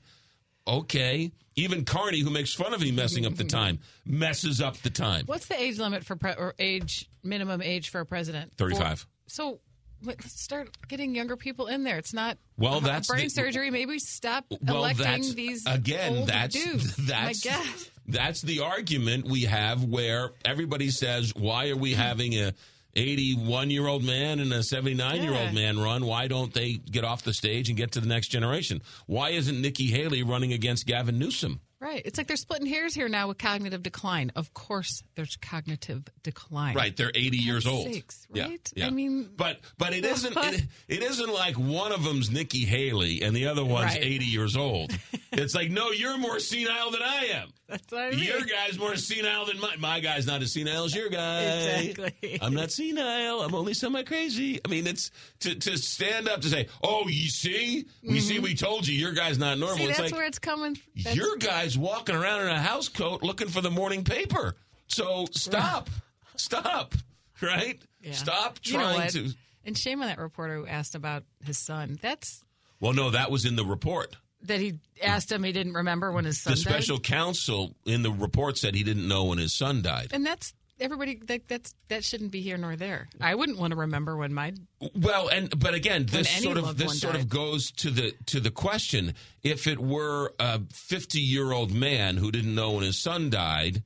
[0.67, 1.31] Okay.
[1.55, 5.25] Even Carney, who makes fun of me messing up the time, messes up the time.
[5.27, 8.53] What's the age limit for pre- or age minimum age for a president?
[8.57, 8.99] 35.
[9.01, 9.59] For- so
[10.03, 11.97] let's start getting younger people in there.
[11.97, 13.69] It's not Well, that's brain the- surgery.
[13.69, 16.25] Maybe stop Well, electing these again.
[16.25, 16.95] That's dudes.
[17.07, 17.67] that's My God.
[18.07, 22.53] that's the argument we have where everybody says, "Why are we having a
[22.95, 26.05] 81 year old man and a 79 year old man run?
[26.05, 28.81] Why don't they get off the stage and get to the next generation?
[29.07, 32.01] Why isn't Nikki Haley running against Gavin Newsom?" Right.
[32.05, 34.31] It's like they're splitting hairs here now with cognitive decline.
[34.37, 36.77] Of course, there's cognitive decline.
[36.77, 37.91] Right, they're 80 years old.
[37.91, 38.71] sakes, Yeah, right?
[38.73, 38.87] yeah.
[38.87, 43.21] I mean, but but it isn't it, it isn't like one of them's Nikki Haley
[43.21, 44.01] and the other one's Right.
[44.01, 44.93] 80 years old.
[45.33, 47.49] it's like no, you're more senile than I am.
[47.73, 48.23] That's what I mean.
[48.25, 51.41] Your guy's more senile than my my guy's not as senile as your guy.
[51.41, 52.37] Exactly.
[52.39, 53.41] I'm not senile.
[53.41, 54.61] I'm only semi crazy.
[54.63, 55.09] I mean, it's
[55.39, 59.13] to to stand up to say, "Oh, you see, we see, we told you, your
[59.13, 59.85] guy's not normal." Mm-hmm.
[59.85, 60.77] See, it's that's like where it's coming.
[61.03, 64.55] That's, your guy's walking around in a house coat looking for the morning paper.
[64.85, 65.89] So stop,
[66.35, 66.93] stop,
[67.41, 67.81] right?
[68.03, 68.11] Yeah.
[68.11, 69.33] Stop You know trying to.
[69.65, 71.97] And shame on that reporter who asked about his son.
[72.03, 72.43] That's
[72.79, 74.15] Well, no, that was in the report.
[74.43, 75.43] That he asked him.
[75.43, 77.03] He didn't remember when his son The special died.
[77.05, 80.09] counsel in the report said he didn't know when his son died.
[80.11, 81.15] And that's everybody.
[81.27, 83.07] That, that's that shouldn't be here nor there.
[83.21, 84.53] I wouldn't want to remember when my
[84.95, 88.39] Well, and but again, this sort of this one sort of goes to the to
[88.39, 89.13] the question:
[89.43, 93.83] if it were a fifty year old man who didn't know when his son died,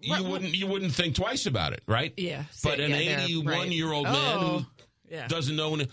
[0.00, 2.12] you wouldn't you wouldn't think twice about it, right?
[2.16, 2.44] Yeah.
[2.62, 3.68] But an Yeah, 81 right.
[3.70, 4.66] year old man Oh, who
[5.10, 5.26] yeah.
[5.26, 5.70] doesn't know.
[5.70, 5.88] When,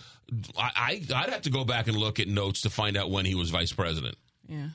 [0.57, 3.25] I, I I'd have to go back and look at notes to find out when
[3.25, 4.15] he was vice president.
[4.47, 4.67] Yeah.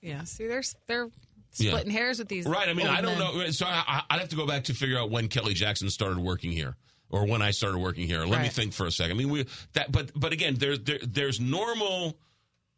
[0.00, 0.24] Yeah.
[0.24, 1.08] See, they're they're
[1.56, 1.70] Yeah.
[1.70, 2.46] splitting hairs with these.
[2.46, 2.68] Right.
[2.68, 3.36] I mean, I don't men.
[3.38, 3.50] know.
[3.50, 6.50] So I, I'd have to go back to figure out when Kelly Jackson started working
[6.52, 6.76] here,
[7.10, 8.24] or when I started working here.
[8.24, 9.12] Let me think for a second.
[9.12, 12.16] I mean, we that, but but again, there's there, there's normal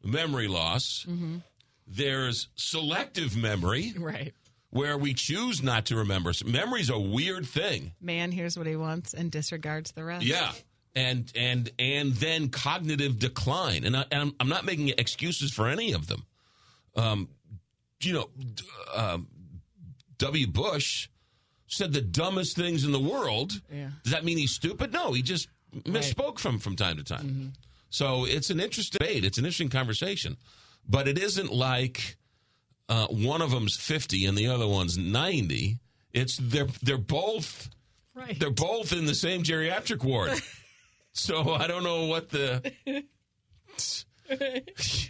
[0.03, 1.07] memory loss.
[1.09, 1.37] Mm-hmm.
[1.87, 4.33] There's selective memory, Right.
[4.71, 6.33] where we choose not to remember.
[6.45, 7.93] Memory's a weird thing.
[8.01, 10.25] Man hears what he wants and disregards the rest.
[10.25, 10.53] Yeah.
[10.97, 15.67] And and and then cognitive decline, and, I, and I'm, I'm not making excuses for
[15.67, 16.25] any of them.
[16.95, 17.29] Um,
[18.01, 18.63] you know, d-
[18.95, 19.27] um,
[20.19, 20.47] W.
[20.47, 21.09] Bush
[21.67, 23.61] said the dumbest things in the world.
[23.73, 23.89] Yeah.
[24.05, 24.93] Does that mean he's stupid?
[24.93, 25.49] No, he just
[25.83, 27.55] misspoke from from time to time.
[27.91, 29.25] So it's an interesting debate.
[29.25, 30.37] It's an interesting conversation,
[30.89, 32.17] but it isn't like
[32.89, 35.79] uh, one of them's 50 and the other one's 90.
[36.13, 37.69] It's they're they're both
[38.15, 38.39] Right.
[38.39, 40.31] they're both in the same geriatric ward.
[41.15, 42.75] so I don't know what the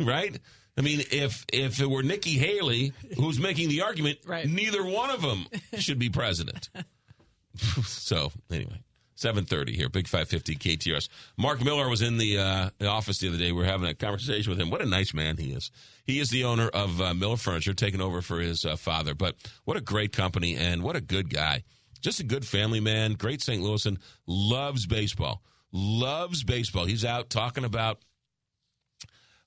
[0.01, 0.39] right.
[0.77, 4.49] I mean, if if it were Nikki Haley who's making the argument, Right.
[4.49, 5.47] neither one of them
[5.79, 6.69] should be president.
[7.85, 8.81] so anyway,
[9.15, 11.09] seven thirty here, Big Five Fifty KTRS.
[11.39, 13.53] Mark Mueller was in the, uh, the office the other day.
[13.53, 14.71] We were having a conversation with him.
[14.71, 15.71] What a nice man he is.
[16.05, 19.15] He is the owner of uh, Mueller Furniture, taking over for his uh, father.
[19.15, 21.63] But what a great company and what a good guy.
[22.01, 23.13] Just a good family man.
[23.13, 23.63] Great St.
[23.63, 23.99] Louisan.
[24.27, 25.41] Loves baseball.
[25.77, 26.85] Loves baseball.
[26.85, 27.99] He's out talking about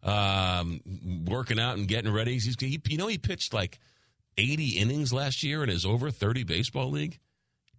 [0.04, 0.82] um,
[1.26, 2.34] working out and getting ready.
[2.34, 3.80] He's, he, you know, he pitched like
[4.38, 7.18] 80 innings last year in his over 30 baseball league.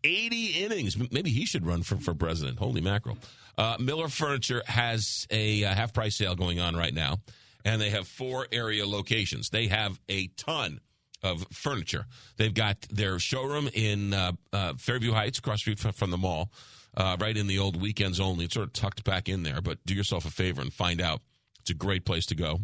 [0.02, 0.96] 80 innings.
[1.12, 2.58] Maybe he should run for, for president.
[2.58, 3.18] Holy mackerel.
[3.58, 7.18] Uh, Mueller Furniture has a uh, half price sale going on right now,
[7.64, 9.50] and they have four area locations.
[9.50, 10.80] They have a ton
[11.22, 12.06] of furniture.
[12.36, 16.52] They've got their showroom in uh, uh, Fairview Heights, across street from the mall,
[16.98, 18.44] uh, right in the old weekends only.
[18.44, 21.20] It's sort of tucked back in there, but do yourself a favor and find out.
[21.60, 22.60] It's a great place to go.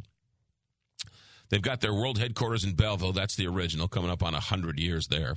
[1.51, 3.12] They've got their world headquarters in Belleville.
[3.12, 5.36] That's the original, coming up on 100 years there.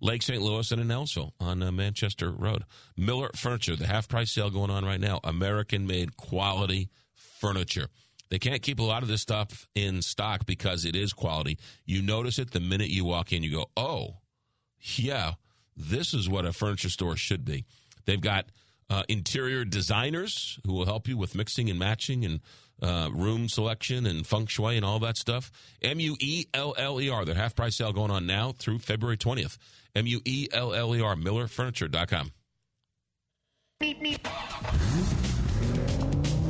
[0.00, 0.40] Lake St.
[0.40, 2.64] Louis and in Ellisville on uh, Manchester Road.
[2.96, 5.20] Mueller Furniture, the half price sale going on right now.
[5.24, 7.88] American made quality furniture.
[8.30, 11.58] They can't keep a lot of this stuff in stock because it is quality.
[11.84, 13.42] You notice it the minute you walk in.
[13.42, 14.18] You go, oh,
[14.94, 15.32] yeah,
[15.76, 17.66] this is what a furniture store should be.
[18.06, 18.46] They've got
[18.88, 22.40] uh, interior designers who will help you with mixing and matching and
[22.82, 25.50] uh, room selection and feng shui and all that stuff.
[25.82, 27.24] M U E L L E R.
[27.24, 29.58] Their half price sale going on now through February 20th.
[29.94, 31.14] M U E L L E R.
[31.14, 32.32] MuellerFurniture.com.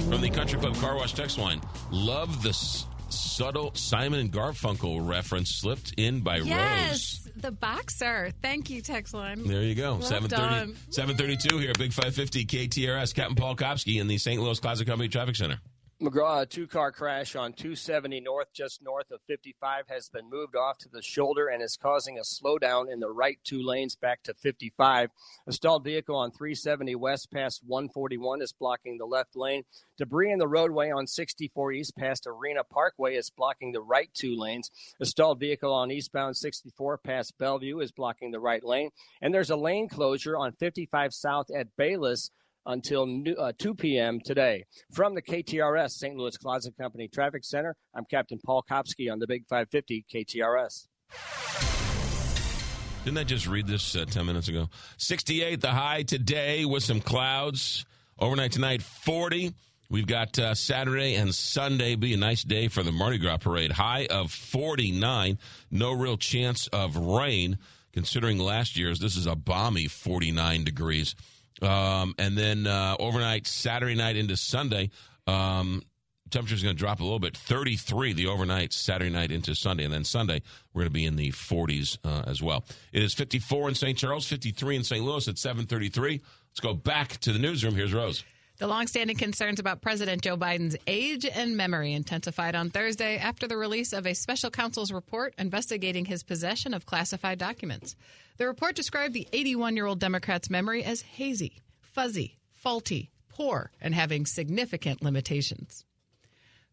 [0.09, 1.61] From the Country Club Car Wash text line,
[1.93, 6.47] love the s- subtle Simon and Garfunkel reference slipped in by Rose.
[6.49, 8.33] Yes, the boxer.
[8.43, 9.47] Thank you, text line.
[9.47, 9.95] There you go.
[9.95, 10.77] Well 730, done.
[10.91, 13.15] 732 here, Big 550 KTRS.
[13.15, 14.41] Captain Paul Kopsky in the St.
[14.41, 15.61] Louis Closet Company Traffic Center.
[16.01, 20.57] McGraw, a two car crash on 270 North, just north of 55, has been moved
[20.57, 24.23] off to the shoulder and is causing a slowdown in the right two lanes back
[24.23, 25.11] to 55.
[25.47, 29.65] A stalled vehicle on 370 West past 141 is blocking the left lane.
[29.99, 34.35] Debris in the roadway on 64 East past Arena Parkway is blocking the right two
[34.35, 34.71] lanes.
[35.03, 38.89] A stalled vehicle on eastbound 64 past Bellevue is blocking the right lane.
[39.21, 42.31] And there's a lane closure on 55 South at Bayless
[42.67, 44.21] until new, uh, 2 p.m.
[44.25, 44.65] today.
[44.93, 46.17] From the KTRS St.
[46.17, 50.87] Louis Closet Company Traffic Center, I'm Captain Paul Kopsky on the Big 550 KTRS.
[53.05, 54.69] Didn't I just read this uh, 10 minutes ago?
[54.99, 57.87] 68 the high today with some clouds.
[58.19, 59.55] Overnight tonight, 40.
[59.89, 63.73] We've got uh, Saturday and Sunday be a nice day for the Mardi Gras parade.
[63.73, 65.39] High of 49.
[65.71, 67.59] No real chance of rain,
[67.93, 69.01] considering last year's.
[69.01, 71.17] This is a balmy 49 degrees.
[71.63, 74.91] Um, and then uh, overnight, Saturday night into Sunday,
[75.27, 75.83] um,
[76.31, 77.37] temperature's going to drop a little bit.
[77.37, 79.85] 33 the overnight, Saturday night into Sunday.
[79.85, 80.43] And then Sunday,
[80.73, 82.65] we're going to be in the 40s uh, as well.
[82.93, 83.99] It is 54 in St.
[83.99, 85.05] Charles, 53 in St.
[85.05, 86.21] Louis at 733.
[86.51, 87.75] Let's go back to the newsroom.
[87.75, 88.25] Here's Rose.
[88.61, 93.57] The longstanding concerns about President Joe Biden's age and memory intensified on Thursday after the
[93.57, 97.97] release of a special counsel's report investigating his possession of classified documents.
[98.37, 103.95] The report described the 81 year old Democrat's memory as hazy, fuzzy, faulty, poor, and
[103.95, 105.87] having significant limitations.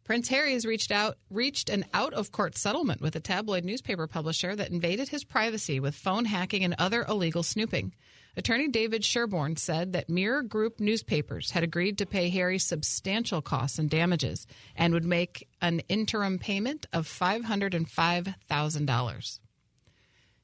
[0.03, 4.07] Prince Harry has reached out reached an out of court settlement with a tabloid newspaper
[4.07, 7.93] publisher that invaded his privacy with phone hacking and other illegal snooping.
[8.38, 13.80] Attorney David Sherborne said that Mirror Group newspapers had agreed to pay Harry substantial costs
[13.80, 14.45] and damages
[14.76, 19.39] and would make an interim payment of $505,000.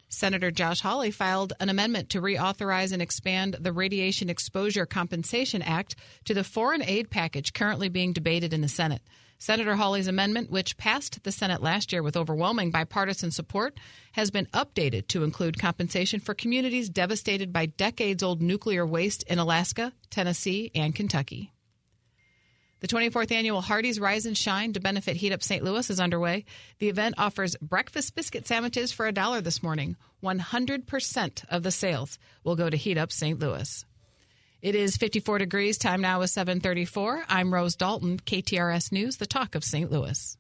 [0.09, 5.95] Senator Josh Hawley filed an amendment to reauthorize and expand the Radiation Exposure Compensation Act
[6.25, 9.03] to the foreign aid package currently being debated in the Senate.
[9.43, 13.77] Senator Hawley's amendment, which passed the Senate last year with overwhelming bipartisan support,
[14.13, 19.39] has been updated to include compensation for communities devastated by decades old nuclear waste in
[19.39, 21.51] Alaska, Tennessee, and Kentucky.
[22.79, 25.61] The 24th annual Hardee's Rise and Shine to benefit Heat Up St.
[25.61, 26.45] Louis is underway.
[26.79, 29.97] The event offers breakfast biscuit sandwiches for a dollar this morning.
[30.23, 33.37] 100% of the sales will go to Heat Up St.
[33.37, 33.83] Louis.
[34.63, 35.77] It is 54 degrees.
[35.77, 37.25] Time now is 734.
[37.27, 39.91] I'm Rose Dalton, KTRS News, the talk of St.
[39.91, 40.37] Louis.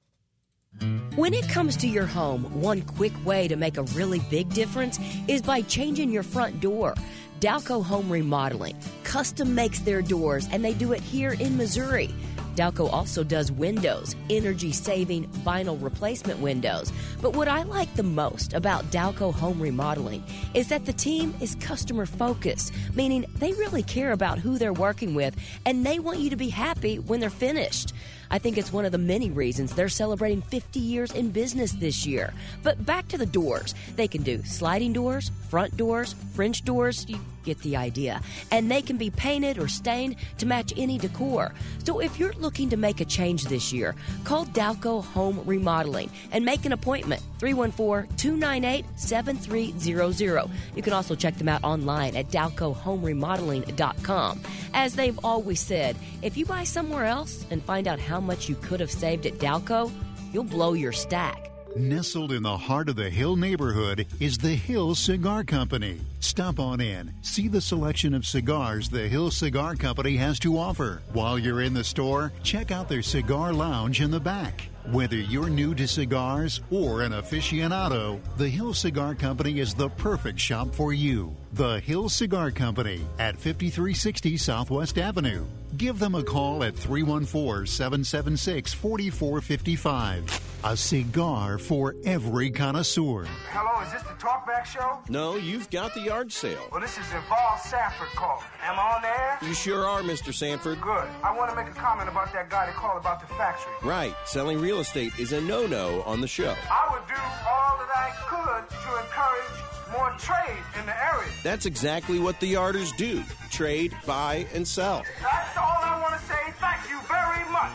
[1.17, 4.97] When it comes to your home, one quick way to make a really big difference
[5.27, 6.95] is by changing your front door.
[7.41, 12.09] Dalco Home Remodeling custom makes their doors, and they do it here in Missouri.
[12.55, 16.91] Dalco also does windows, energy saving vinyl replacement windows.
[17.21, 20.23] But what I like the most about Dalco Home Remodeling
[20.53, 25.15] is that the team is customer focused, meaning they really care about who they're working
[25.15, 25.35] with
[25.65, 27.93] and they want you to be happy when they're finished.
[28.31, 32.05] I think it's one of the many reasons they're celebrating 50 years in business this
[32.05, 32.33] year.
[32.63, 33.75] But back to the doors.
[33.95, 38.21] They can do sliding doors, front doors, French doors, you get the idea.
[38.51, 41.53] And they can be painted or stained to match any decor.
[41.83, 46.45] So if you're looking to make a change this year, call Dalco Home Remodeling and
[46.45, 50.49] make an appointment 314 298 7300.
[50.75, 54.41] You can also check them out online at dalcohomeremodeling.com.
[54.73, 58.55] As they've always said, if you buy somewhere else and find out how much you
[58.55, 59.91] could have saved at Dalco,
[60.31, 61.51] you'll blow your stack.
[61.75, 65.99] Nestled in the heart of the Hill neighborhood is the Hill Cigar Company.
[66.19, 71.01] Stop on in, see the selection of cigars the Hill Cigar Company has to offer.
[71.13, 74.69] While you're in the store, check out their cigar lounge in the back.
[74.91, 80.39] Whether you're new to cigars or an aficionado, the Hill Cigar Company is the perfect
[80.39, 81.35] shop for you.
[81.53, 85.45] The Hill Cigar Company at 5360 Southwest Avenue.
[85.77, 90.41] Give them a call at 314 776 4455.
[90.63, 93.25] A cigar for every connoisseur.
[93.51, 94.97] Hello, is this the Talkback Show?
[95.09, 96.69] No, you've got the yard sale.
[96.71, 98.45] Well, this is Eval Sanford calling.
[98.63, 99.37] Am I on the air?
[99.43, 100.33] You sure are, Mr.
[100.33, 100.81] Sanford.
[100.81, 101.07] Good.
[101.23, 103.73] I want to make a comment about that guy that called about the factory.
[103.83, 104.15] Right.
[104.25, 106.55] Selling real estate is a no no on the show.
[106.71, 111.29] I would do all that I could to encourage more trade in the area.
[111.43, 115.03] That's exactly what the yarders do trade, buy, and sell.
[115.21, 116.33] That's all I want to say.
[116.59, 117.71] Thank you very much.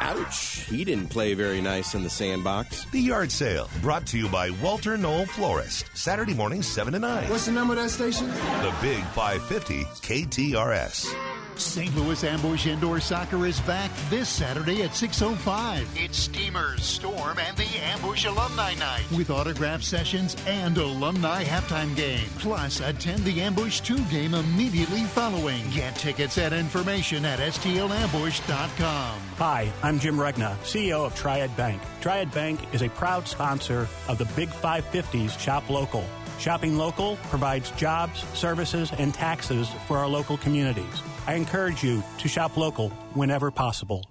[0.00, 0.64] Ouch.
[0.64, 2.86] He didn't play very nice in the sandbox.
[2.86, 5.90] The yard sale, brought to you by Walter Knoll Florist.
[5.94, 7.28] Saturday morning, 7 to 9.
[7.28, 8.28] What's the number of that station?
[8.28, 11.39] The Big 550 KTRS.
[11.60, 11.94] St.
[11.94, 15.86] Louis Ambush Indoor Soccer is back this Saturday at 6.05.
[15.94, 22.26] It's Steamers, Storm, and the Ambush Alumni Night with autograph sessions and alumni halftime game.
[22.38, 25.62] Plus, attend the Ambush 2 game immediately following.
[25.70, 29.20] Get tickets and information at stlambush.com.
[29.36, 31.82] Hi, I'm Jim Regna, CEO of Triad Bank.
[32.00, 36.04] Triad Bank is a proud sponsor of the Big 550s Shop Local.
[36.38, 41.02] Shopping local provides jobs, services, and taxes for our local communities.
[41.30, 44.04] I encourage you to shop local whenever possible.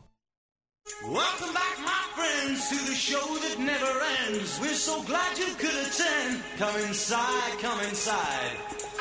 [1.06, 4.58] Welcome back, my friends, to the show that never ends.
[4.62, 6.42] We're so glad you could attend.
[6.58, 8.52] Come inside, come inside.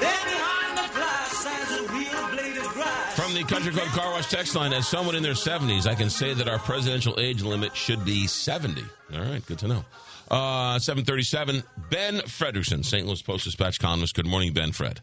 [0.01, 3.15] There behind the glass stands a real blade of grass.
[3.15, 6.11] From the Country Club Car Wash text line, as someone in their 70s, I can
[6.11, 8.83] say that our presidential age limit should be 70.
[9.15, 9.85] All right, good to know.
[10.29, 13.07] Uh, 737, Ben Frederickson, St.
[13.07, 14.17] Louis Post-Dispatch columnist.
[14.17, 15.03] Good morning, Ben Fred.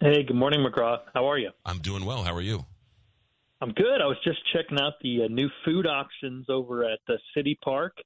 [0.00, 0.98] Hey, good morning, McGraw.
[1.12, 1.50] How are you?
[1.66, 2.22] I'm doing well.
[2.22, 2.64] How are you?
[3.60, 4.00] I'm good.
[4.00, 7.96] I was just checking out the uh, new food options over at the City Park,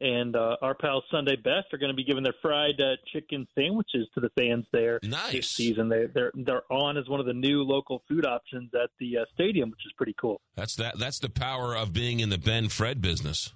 [0.00, 3.46] and uh, our pals Sunday Best are going to be giving their fried uh, chicken
[3.54, 5.32] sandwiches to the fans there nice.
[5.32, 5.90] this season.
[5.90, 9.24] They, they're they're on as one of the new local food options at the uh,
[9.34, 10.40] stadium, which is pretty cool.
[10.56, 10.98] That's that.
[10.98, 13.52] That's the power of being in the Ben Fred business.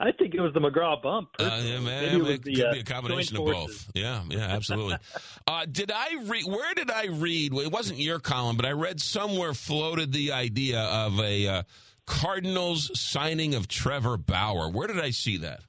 [0.00, 1.30] I think it was the McGraw bump.
[1.38, 3.90] Uh, yeah, man, it it the, could uh, be a combination of both.
[3.94, 4.96] Yeah, yeah, absolutely.
[5.46, 6.44] uh, did I read?
[6.44, 7.52] Where did I read?
[7.52, 11.62] Well, it wasn't your column, but I read somewhere floated the idea of a uh,
[12.06, 14.70] Cardinals signing of Trevor Bauer.
[14.70, 15.62] Where did I see that?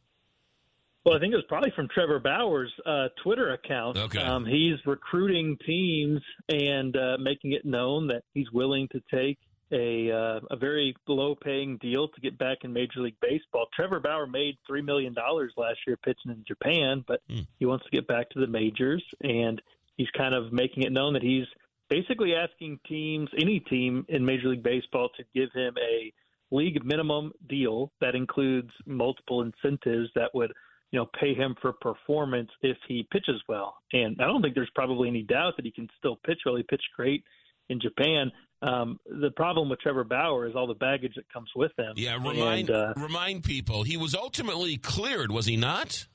[1.05, 3.97] Well, I think it was probably from Trevor Bauer's uh, Twitter account.
[3.97, 4.19] Okay.
[4.19, 9.39] Um, he's recruiting teams and uh, making it known that he's willing to take
[9.71, 13.67] a uh, a very low paying deal to get back in Major League Baseball.
[13.75, 17.21] Trevor Bauer made three million dollars last year pitching in Japan, but
[17.57, 19.61] he wants to get back to the majors, and
[19.97, 21.45] he's kind of making it known that he's
[21.89, 26.13] basically asking teams, any team in Major League Baseball, to give him a
[26.51, 30.51] league minimum deal that includes multiple incentives that would
[30.91, 33.75] you know, pay him for performance if he pitches well.
[33.93, 36.55] And I don't think there's probably any doubt that he can still pitch well.
[36.55, 37.23] He pitched great
[37.69, 38.31] in Japan.
[38.61, 41.93] Um, the problem with Trevor Bauer is all the baggage that comes with him.
[41.95, 46.07] Yeah, remind And, uh, remind people he was ultimately cleared, was he not?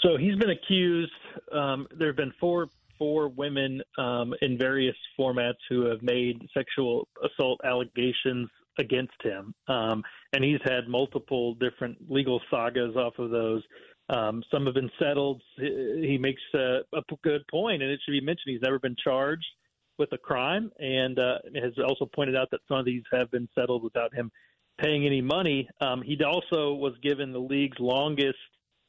[0.00, 1.12] So he's been accused.
[1.52, 2.68] Um, there have been four
[2.98, 10.02] four women um, in various formats who have made sexual assault allegations against him, um,
[10.32, 13.62] and he's had multiple different legal sagas off of those.
[14.10, 15.42] Um, some have been settled.
[15.56, 18.96] He he makes a, a good point, and it should be mentioned he's never been
[19.02, 19.46] charged
[19.98, 23.48] with a crime, and uh, has also pointed out that some of these have been
[23.54, 24.30] settled without him
[24.80, 25.68] paying any money.
[25.80, 28.38] Um, he also was given the league's longest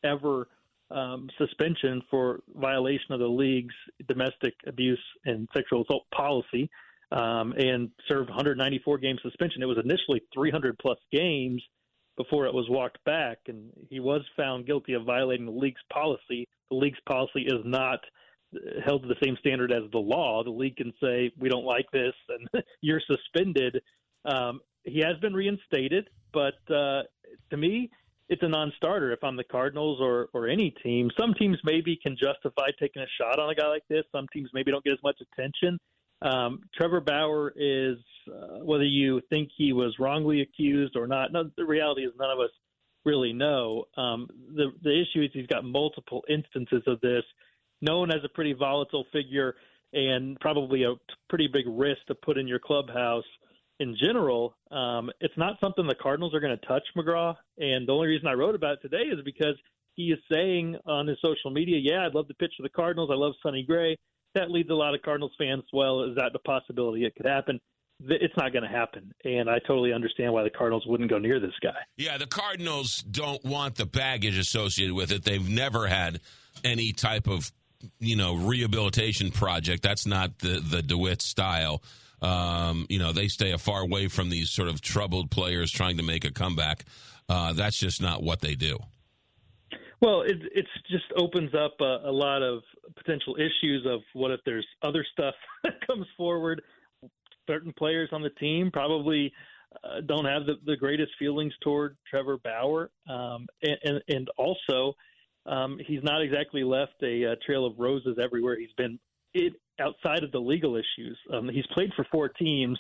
[0.04, 0.48] ever
[0.92, 3.76] um, suspension for violation of the league's
[4.08, 6.70] domestic abuse and sexual assault policy,
[7.12, 9.62] um, and served 194 game suspension.
[9.62, 11.62] It was initially 300 plus games
[12.18, 16.48] before it was walked back, and he was found guilty of violating the league's policy.
[16.70, 18.00] The league's policy is not
[18.86, 20.44] held to the same standard as the law.
[20.44, 23.82] The league can say we don't like this, and you're suspended.
[24.26, 27.04] Um, he has been reinstated, but uh,
[27.52, 27.90] to me,
[28.30, 31.10] it's a non-starter if I'm the Cardinals or or any team.
[31.20, 34.04] Some teams maybe can justify taking a shot on a guy like this.
[34.12, 35.80] Some teams maybe don't get as much attention.
[36.22, 37.98] Um, Trevor Bauer is
[38.28, 41.32] uh, whether you think he was wrongly accused or not.
[41.32, 42.52] No, the reality is none of us
[43.06, 43.86] really know.
[43.98, 47.24] Um, the the issue is he's got multiple instances of this.
[47.82, 49.56] Known as a pretty volatile figure
[49.94, 50.96] and probably a
[51.30, 53.24] pretty big risk to put in your clubhouse
[53.80, 57.36] in general, um, it's not something the Cardinals are going to touch, McGraw.
[57.58, 59.56] And the only reason I wrote about it today is because
[59.96, 63.10] he is saying on his social media, "Yeah, I'd love to pitch for the Cardinals.
[63.12, 63.96] I love Sonny Gray."
[64.36, 65.64] That leads a lot of Cardinals fans.
[65.74, 67.60] Well, is that the possibility it could happen?
[68.02, 71.40] It's not going to happen, and I totally understand why the Cardinals wouldn't go near
[71.42, 71.76] this guy.
[71.98, 75.26] Yeah, the Cardinals don't want the baggage associated with it.
[75.26, 76.22] They've never had
[76.64, 77.52] any type of,
[78.00, 79.84] you know, rehabilitation project.
[79.84, 81.82] That's not the the DeWitt style.
[82.22, 85.98] Um, you know, they stay a far away from these sort of troubled players trying
[85.98, 86.84] to make a comeback.
[87.30, 88.78] Uh, that's just not what they do.
[90.02, 92.62] Well, it it just opens up a, a lot of
[92.96, 96.62] potential issues of what if there's other stuff that comes forward.
[97.48, 99.34] Certain players on the team probably
[99.84, 104.96] uh, don't have the, the greatest feelings toward Trevor Bauer, um, and, and and also
[105.50, 109.00] um, he's not exactly left a, uh trail of roses everywhere he's been.
[109.34, 112.78] It outside of the legal issues, um, he's played for four teams.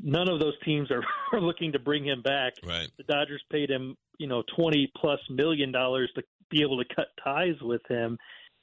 [0.00, 1.02] None of those teams are,
[1.32, 2.54] are looking to bring him back.
[2.64, 2.88] Right.
[2.96, 7.08] The Dodgers paid him, you know, twenty plus million dollars to be able to cut
[7.22, 8.16] ties with him.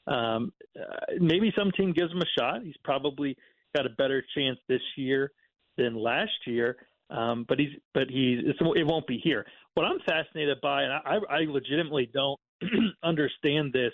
[0.08, 2.64] Um, uh, maybe some team gives him a shot.
[2.64, 3.38] He's probably
[3.76, 5.32] got a better chance this year
[5.78, 6.78] than last year.
[7.10, 9.46] Um, but he's but he it's, it won't be here.
[9.76, 12.40] What I'm fascinated by, and I, I legitimately don't
[13.03, 13.91] understand this,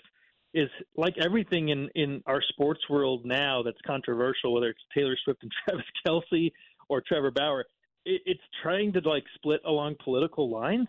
[0.54, 5.44] is like everything in in our sports world now that's controversial, whether it's Taylor Swift
[5.44, 6.52] and Travis Kelce
[6.90, 7.66] or Trevor Bauer,
[8.06, 10.88] it, it's trying to like split along political lines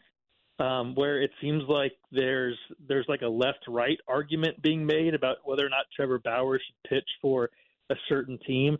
[0.58, 2.58] um, where it seems like there's
[2.88, 6.90] there's like a left right argument being made about whether or not Trevor Bauer should
[6.90, 7.50] pitch for
[7.90, 8.78] a certain team.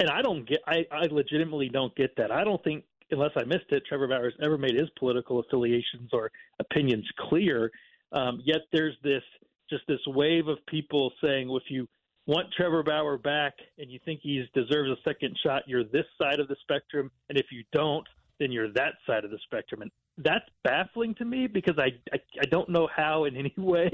[0.00, 2.30] And I don't get I, I legitimately don't get that.
[2.30, 6.30] I don't think unless I missed it, Trevor Bauer's ever made his political affiliations or
[6.60, 7.70] opinions clear.
[8.12, 9.22] Um, yet there's this
[9.70, 11.86] just this wave of people saying, well, if you
[12.26, 16.40] want Trevor Bauer back and you think he deserves a second shot, you're this side
[16.40, 18.06] of the spectrum, and if you don't,
[18.38, 19.82] then you're that side of the spectrum.
[19.82, 23.90] And that's baffling to me because I, I I don't know how in any way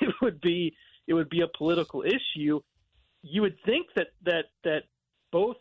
[0.00, 0.74] it would be
[1.06, 2.60] it would be a political issue.
[3.22, 4.82] You would think that that that
[5.32, 5.56] both,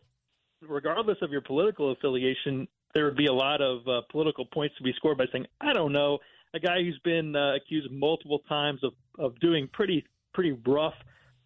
[0.61, 4.83] regardless of your political affiliation, there would be a lot of uh, political points to
[4.83, 6.19] be scored by saying, I don't know,
[6.53, 10.93] a guy who's been uh, accused multiple times of of doing pretty pretty rough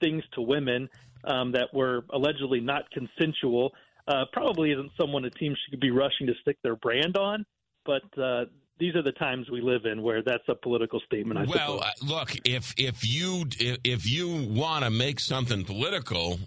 [0.01, 0.89] things to women
[1.25, 3.71] um, that were allegedly not consensual.
[4.07, 7.45] Uh, probably isn't someone a team should be rushing to stick their brand on,
[7.85, 8.45] but uh,
[8.79, 11.39] these are the times we live in where that's a political statement.
[11.39, 11.81] I well, suppose.
[11.81, 16.39] uh, look, if if you if you want to make something political,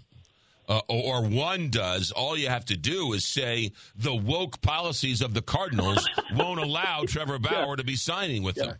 [0.67, 5.33] uh, or one does, all you have to do is say the woke policies of
[5.33, 8.75] the Cardinals won't allow Trevor Bauer to be signing with them.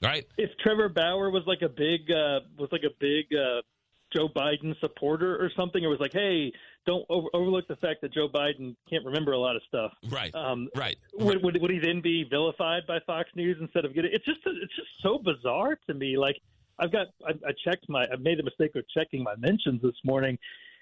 [0.00, 0.26] Right?
[0.36, 3.62] if Trevor Bauer was like a big uh, was like a big uh,
[4.12, 6.52] Joe Biden supporter or something, it was like, hey,
[6.86, 9.92] don't over- overlook the fact that Joe Biden can't remember a lot of stuff.
[10.08, 10.34] Right.
[10.34, 10.96] Um, right.
[11.14, 14.10] Would, would would he then be vilified by Fox News instead of getting?
[14.12, 16.16] It's just it's just so bizarre to me.
[16.16, 16.36] Like
[16.78, 19.96] I've got I, I checked my I made the mistake of checking my mentions this
[20.04, 20.38] morning,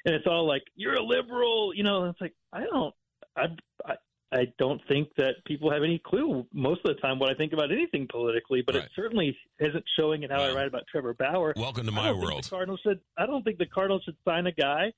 [0.07, 2.05] and it's all like you're a liberal, you know.
[2.07, 2.95] It's like I don't
[3.37, 3.47] I,
[3.85, 3.95] I
[4.33, 7.53] I don't think that people have any clue most of the time what I think
[7.53, 8.85] about anything politically, but Right.
[8.85, 11.53] it certainly isn't showing in how I write about Trevor Bauer.
[11.57, 12.45] Welcome to my world.
[12.45, 13.01] The Cardinals should.
[13.19, 14.93] I don't think the Cardinals should sign a guy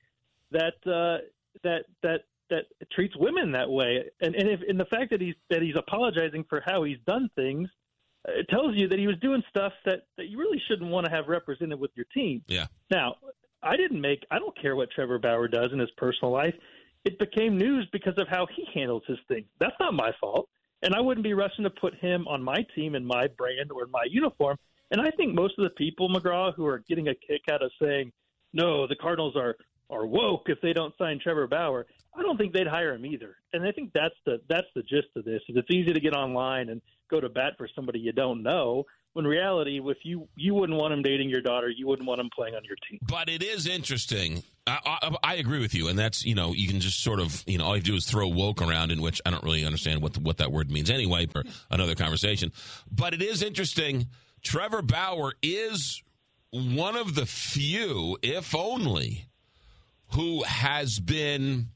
[0.53, 1.19] that uh,
[1.63, 2.21] that that
[2.51, 4.05] that treats women that way.
[4.21, 7.29] And and if and the fact that he's that he's apologizing for how he's done
[7.35, 7.69] things,
[8.27, 11.07] uh, it tells you that he was doing stuff that that you really shouldn't want
[11.07, 12.43] to have represented with your team.
[12.47, 12.67] Yeah.
[12.91, 13.17] Now,
[13.63, 14.25] I didn't make.
[14.31, 16.55] I don't care what Trevor Bauer does in his personal life.
[17.05, 19.45] It became news because of how he handles his thing.
[19.61, 20.49] That's not my fault,
[20.83, 23.85] and I wouldn't be rushing to put him on my team in my brand or
[23.85, 24.57] in my uniform.
[24.91, 27.71] And I think most of the people, McGraw, who are getting a kick out of
[27.81, 28.13] saying,
[28.53, 29.57] "No, the Cardinals are
[29.91, 33.37] are woke if they don't sign Trevor Bauer," I don't think they'd hire him either.
[33.53, 35.43] And I think that's the that's the gist of this.
[35.49, 38.85] Is it's easy to get online and go to bat for somebody you don't know.
[39.15, 42.21] When in reality, if you you wouldn't want him dating your daughter, you wouldn't want
[42.21, 43.01] him playing on your team.
[43.03, 44.43] But it is interesting.
[44.67, 47.43] I, I, I agree with you, and that's you know you can just sort of
[47.47, 50.03] you know all you do is throw woke around, in which I don't really understand
[50.03, 52.53] what the, what that word means anyway for another conversation.
[52.91, 54.09] But it is interesting.
[54.43, 56.03] Trevor Bauer is
[56.51, 59.27] one of the few, if only,
[60.15, 61.69] who has been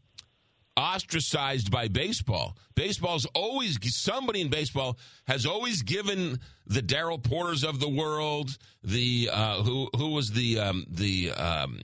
[0.77, 2.57] ostracized by baseball.
[2.75, 9.29] Baseball's always somebody in baseball has always given the Darrell Porters of the world, the
[9.33, 11.81] uh, who who was the um, the um,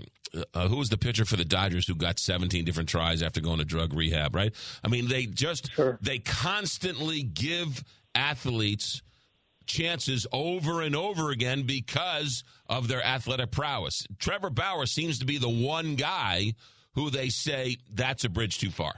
[0.54, 3.58] uh, who was the pitcher for the Dodgers who got 17 different tries after going
[3.58, 4.54] to drug rehab, right?
[4.84, 5.70] I mean, they just
[6.00, 7.84] they constantly give
[8.14, 9.02] athletes
[9.66, 14.06] chances over and over again because of their athletic prowess.
[14.18, 16.54] Trevor Bauer seems to be the one guy
[16.98, 18.94] who they say that's a bridge too far.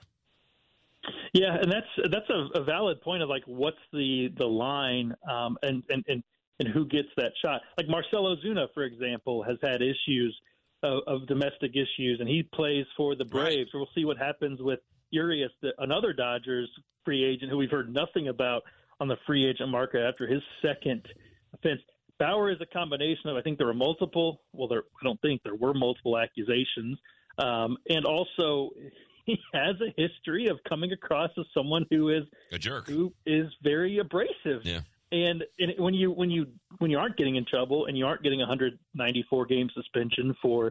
[1.32, 5.58] Yeah, and that's that's a, a valid point of like what's the the line um,
[5.62, 6.22] and, and and
[6.58, 7.60] and who gets that shot.
[7.76, 10.36] Like Marcell Ozuna, for example, has had issues
[10.82, 13.70] of, of domestic issues, and he plays for the Braves.
[13.72, 16.68] So we'll see what happens with Urias, the, another Dodgers
[17.04, 18.62] free agent who we've heard nothing about
[18.98, 21.06] on the free agent market after his second
[21.54, 21.80] offense.
[22.18, 24.42] Bauer is a combination of I think there were multiple.
[24.52, 26.98] Well, there I don't think there were multiple accusations,
[27.40, 28.70] um, and also
[29.26, 33.46] he has a history of coming across as someone who is a jerk, who is
[33.62, 34.64] very abrasive.
[34.64, 34.80] Yeah.
[35.12, 36.46] And, and when you when you
[36.78, 40.70] when you aren't getting in trouble and you aren't getting a 194 game suspension for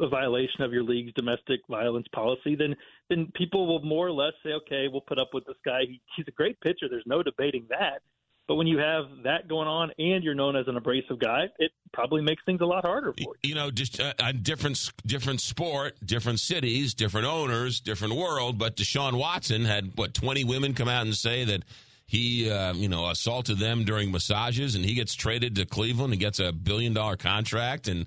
[0.00, 2.74] a violation of your league's domestic violence policy, then
[3.08, 5.82] then people will more or less say, okay, we'll put up with this guy.
[5.86, 6.88] He, he's a great pitcher.
[6.90, 8.02] There's no debating that.
[8.48, 11.70] But when you have that going on and you're known as an abrasive guy, it
[11.92, 13.34] probably makes things a lot harder for you.
[13.42, 18.58] You know, just uh, different different sport, different cities, different owners, different world.
[18.58, 21.62] But Deshaun Watson had what 20 women come out and say that
[22.06, 26.20] he, uh, you know, assaulted them during massages, and he gets traded to Cleveland and
[26.20, 27.88] gets a billion dollar contract.
[27.88, 28.06] And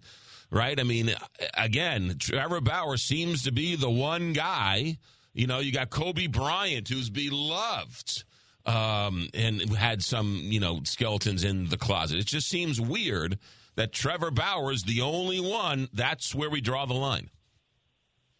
[0.51, 1.15] right, I mean,
[1.57, 4.97] again, Trevor Bauer seems to be the one guy.
[5.33, 8.23] You know, you got Kobe Bryant, who's beloved
[8.65, 12.19] um, and had some, you know, skeletons in the closet.
[12.19, 13.37] It just seems weird
[13.75, 15.89] that Trevor Bauer is the only one.
[15.93, 17.29] That's where we draw the line.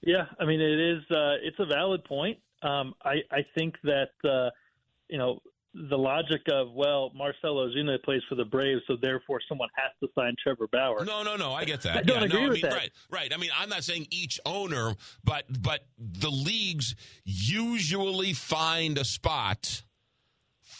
[0.01, 1.03] Yeah, I mean it is.
[1.09, 2.37] Uh, it's a valid point.
[2.61, 4.51] Um, I I think that uh,
[5.09, 5.39] you know
[5.73, 10.07] the logic of well, Marcell Ozuna plays for the Braves, so therefore someone has to
[10.17, 11.03] sign Trevor Bauer.
[11.03, 11.53] No, no, no.
[11.53, 11.97] I get that.
[11.97, 12.73] I don't yeah, agree no, I with mean, that.
[12.73, 13.33] Right, right.
[13.33, 16.95] I mean, I'm not saying each owner, but but the leagues
[17.25, 19.83] usually find a spot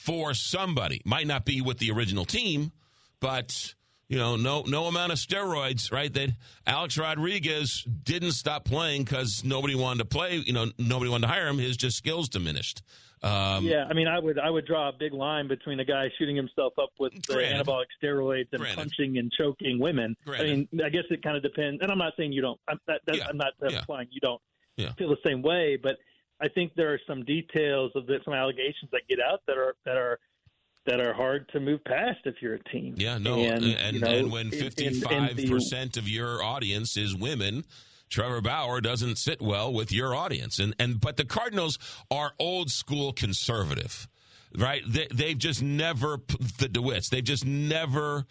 [0.06, 1.02] for somebody.
[1.06, 2.72] Might not be with the original team,
[3.19, 3.73] but
[4.07, 6.14] you know, no no amount of steroids, right?
[6.14, 6.30] That
[6.68, 10.36] Alex Rodriguez didn't stop playing because nobody wanted to play.
[10.45, 11.57] You know, nobody wanted to hire him.
[11.57, 12.84] His just skills diminished.
[13.23, 16.10] Um, yeah, I mean, I would I would draw a big line between a guy
[16.19, 17.65] shooting himself up with uh, Granted.
[17.65, 18.77] anabolic steroids and Granted.
[18.77, 20.15] punching and choking women.
[20.23, 20.48] Granted.
[20.52, 21.82] I mean, I guess it kind of depends.
[21.82, 22.60] And I'm not saying you don't.
[22.68, 23.80] I'm, that, that, I'm not Yeah.
[23.80, 24.41] implying you don't
[24.77, 24.91] Yeah.
[24.99, 25.95] feel the same way, but
[26.41, 29.76] I think there are some details of the, some allegations that get out that are
[29.86, 30.20] that are
[30.86, 32.95] that are hard to move past if you're a team.
[32.98, 36.98] Yeah, no, and and, and, you know, when fifty five the- percent of your audience
[36.98, 37.64] is women,
[38.10, 41.80] Trevor Bauer doesn't sit well with your audience, and and but the Cardinals
[42.12, 44.07] are old school conservative,
[44.57, 44.84] right?
[44.88, 46.18] They, they've just never
[46.60, 47.10] the Dewitts.
[47.10, 48.26] They've just never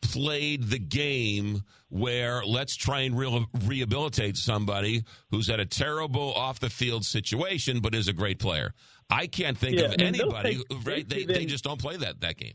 [0.00, 6.60] played the game where let's try and re- rehabilitate somebody who's had a terrible off
[6.60, 8.72] the field situation but is a great player.
[9.10, 11.08] I can't think Yeah, of I mean, they'll anybody, take- right?
[11.08, 12.54] they- They, they they- just don't play that that game.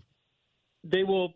[0.84, 1.34] they will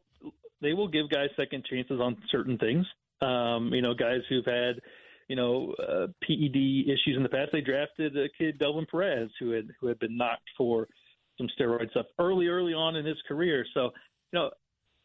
[0.62, 2.86] they will give guys second chances on certain things.
[3.22, 4.80] Um, you know, guys who've had
[5.28, 6.56] you know uh, PED
[6.86, 7.50] issues in the past.
[7.52, 10.88] They drafted a kid Delvin Perez who had who had been knocked for
[11.38, 13.66] some steroid stuff early early on in his career.
[13.74, 13.92] So
[14.34, 14.52] you know.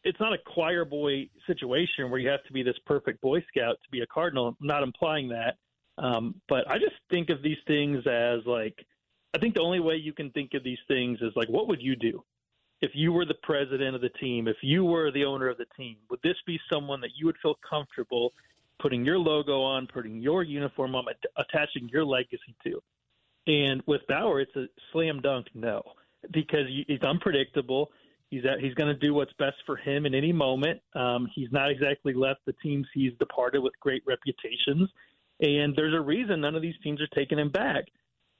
[0.03, 3.77] It's not a choir boy situation where you have to be this perfect Boy Scout
[3.83, 4.49] to be a Cardinal.
[4.49, 5.55] I'm not implying that,
[5.97, 8.85] um, but I just think of these things as like
[9.33, 11.81] I think the only way you can think of these things is like, what would
[11.81, 12.23] you do
[12.81, 14.47] if you were the president of the team?
[14.47, 17.37] If you were the owner of the team, would this be someone that you would
[17.41, 18.33] feel comfortable
[18.79, 21.05] putting your logo on, putting your uniform on,
[21.37, 22.81] attaching your legacy to?
[23.47, 25.81] And with Bauer, it's a slam dunk no,
[26.31, 27.89] because he's unpredictable.
[28.33, 30.81] He's at, he's going to do what's best for him in any moment.
[30.95, 34.89] Um, he's not exactly left the teams he's departed with great reputations,
[35.39, 37.83] and there's a reason none of these teams are taking him back.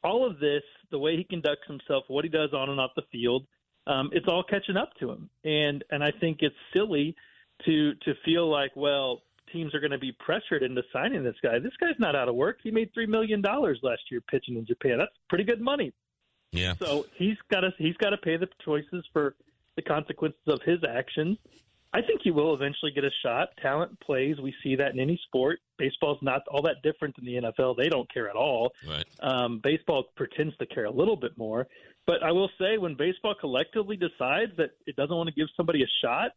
[0.04, 3.04] All of this, the way he conducts himself, what he does on and off the
[3.12, 3.46] field,
[3.86, 5.30] um, it's all catching up to him.
[5.44, 7.16] And and I think it's silly
[7.66, 9.22] to to feel like, well,
[9.52, 11.60] teams are going to be pressured into signing this guy.
[11.60, 12.58] This guy's not out of work.
[12.64, 14.98] He made three million dollars last year pitching in Japan.
[14.98, 15.94] That's pretty good money.
[16.52, 16.74] Yeah.
[16.80, 19.36] So he's got to he's got to pay the choices for
[19.76, 21.38] the consequences of his actions.
[21.96, 23.50] I think he will eventually get a shot.
[23.62, 24.38] Talent plays.
[24.42, 25.60] We see that in any sport.
[25.78, 27.78] Baseball's not all that different than the NFL.
[27.78, 28.74] They don't care at all.
[28.88, 29.06] Right.
[29.20, 31.68] Um, baseball pretends to care a little bit more.
[32.08, 35.84] But I will say, when baseball collectively decides that it doesn't want to give somebody
[35.84, 36.32] a shot,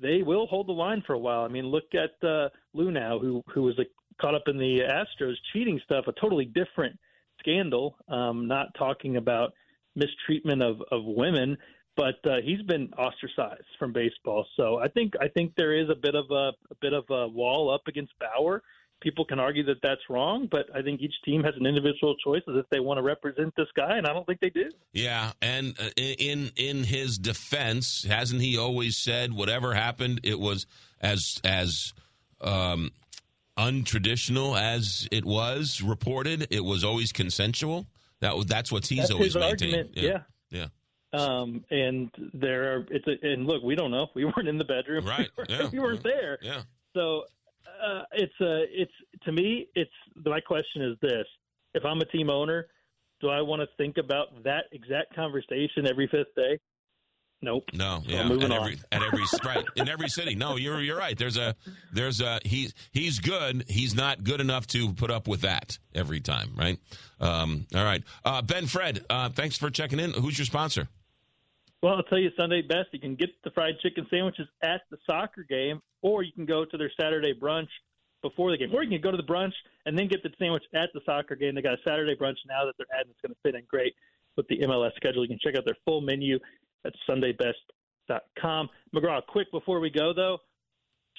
[0.00, 1.42] they will hold the line for a while.
[1.42, 3.78] I mean, look at uh, now, who who was
[4.20, 6.98] caught up in the Astros cheating stuff, a totally different
[7.40, 7.96] scandal.
[8.08, 9.52] Um, not talking about
[9.96, 11.58] mistreatment of of women,
[11.96, 14.46] but uh, he's been ostracized from baseball.
[14.56, 17.28] So I think I think there is a bit of a, a bit of a
[17.28, 18.62] wall up against Bauer.
[19.00, 22.42] People can argue that that's wrong, but I think each team has an individual choice
[22.48, 24.70] as if they want to represent this guy, and I don't think they do.
[24.92, 30.66] Yeah, and uh, in in his defense, hasn't he always said whatever happened, it was
[31.00, 31.92] as as
[32.40, 32.92] um,
[33.58, 36.46] untraditional as it was reported.
[36.50, 37.86] It was always consensual.
[38.20, 39.74] That that's what he's That's always maintained.
[39.74, 40.18] argument, yeah.
[40.50, 40.66] yeah.
[41.12, 44.08] Um, and there are it's a, and look, we don't know.
[44.14, 45.04] We weren't in the bedroom.
[45.06, 45.28] Right.
[45.36, 45.68] We, Yeah.
[45.72, 46.38] we weren't there.
[46.40, 46.62] Yeah.
[46.94, 47.24] So
[47.84, 48.92] uh, it's a it's
[49.24, 49.90] to me it's
[50.24, 51.26] my question is this:
[51.74, 52.66] If I'm a team owner,
[53.20, 56.58] do I want to think about that exact conversation every fifth day?
[57.44, 57.64] Nope.
[57.72, 58.72] No, So yeah, moving at on.
[58.92, 60.34] at every right in every city.
[60.36, 61.18] No, you're you're right.
[61.18, 61.56] There's a
[61.92, 63.64] there's a he's he's good.
[63.68, 66.78] He's not good enough to put up with that every time, right?
[67.20, 70.12] Um, all right, uh, Ben Fred, uh, thanks for checking in.
[70.12, 70.88] Who's your sponsor?
[71.82, 72.88] Well, I'll tell you Sunday best.
[72.92, 76.64] You can get the fried chicken sandwiches at the soccer game, or you can go
[76.64, 77.68] to their Saturday brunch
[78.22, 79.52] before the game, or you can go to the brunch
[79.84, 81.56] and then get the sandwich at the soccer game.
[81.56, 83.10] They got a Saturday brunch now that they're adding.
[83.10, 83.94] It's going to fit in great
[84.36, 85.22] with the MLS schedule.
[85.22, 86.38] You can check out their full menu
[86.84, 88.68] at sundaybest.com.
[88.94, 90.38] McGraw, quick before we go though,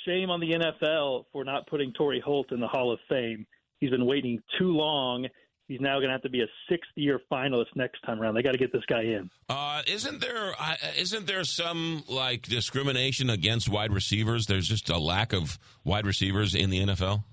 [0.05, 3.45] shame on the NFL for not putting Torry Holt in the Hall of Fame.
[3.79, 5.27] He's been waiting too long.
[5.73, 8.35] He's now going to have to be a sixth-year finalist next time around.
[8.35, 9.31] They got to get this guy in.
[9.49, 14.45] Uh, isn't there uh, isn't there some like discrimination against wide receivers?
[14.45, 17.23] There's just a lack of wide receivers in the NFL.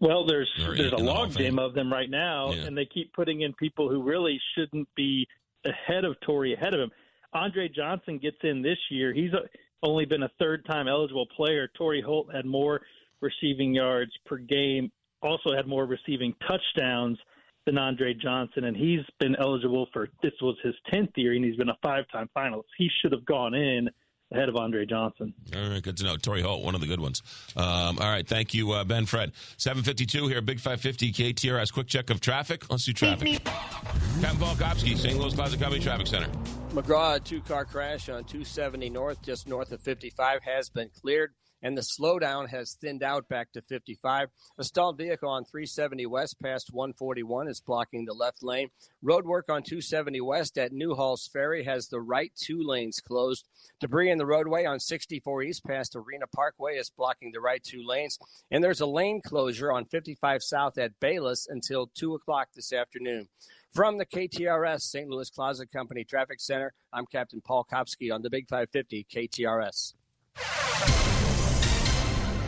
[0.00, 2.52] Well, there's Or there's a in the Hall log of game of them right now,
[2.52, 2.64] Yeah.
[2.64, 5.26] and they keep putting in people who really shouldn't be
[5.64, 6.90] ahead of Torry, ahead of him.
[7.32, 9.14] Andre Johnson gets in this year.
[9.14, 9.46] He's uh
[9.82, 11.70] only been a third time eligible player.
[11.74, 12.82] Torry Holt had more
[13.22, 14.92] receiving yards per game,
[15.22, 17.18] also had more receiving touchdowns
[17.66, 21.56] than Andre Johnson, and he's been eligible for this was his tenth year, and he's
[21.56, 22.64] been a five time finalist.
[22.78, 23.90] He should have gone in
[24.32, 25.34] ahead of Andre Johnson.
[25.54, 26.16] All right, good to know.
[26.16, 27.22] Torry Holt, one of the good ones.
[27.56, 29.32] Um, all right, thank you, uh, Ben Fred.
[29.56, 31.72] 752 here, Big 550 KTRS.
[31.72, 32.70] Quick check of traffic.
[32.70, 33.44] Let's do traffic.
[33.44, 35.18] Captain Paul Kopsky, St.
[35.18, 36.28] Louis Closet Company Traffic Center.
[36.70, 41.32] McGraw, a two car crash on 270 North, just north of 55, has been cleared,
[41.62, 44.28] and the slowdown has thinned out back to 55.
[44.58, 48.68] A stalled vehicle on 370 West past 141 is blocking the left lane.
[49.02, 53.46] Road work on 270 West at New Halls Ferry has the right two lanes closed.
[53.80, 57.82] Debris in the roadway on 64 East past Arena Parkway is blocking the right two
[57.86, 58.18] lanes.
[58.50, 63.28] And there's a lane closure on 55 South at Bayless until 2 o'clock this afternoon.
[63.72, 65.08] From the KTRS St.
[65.08, 69.92] Louis Closet Company Traffic Center, I'm Captain Paul Kopsky on the Big 550 KTRS.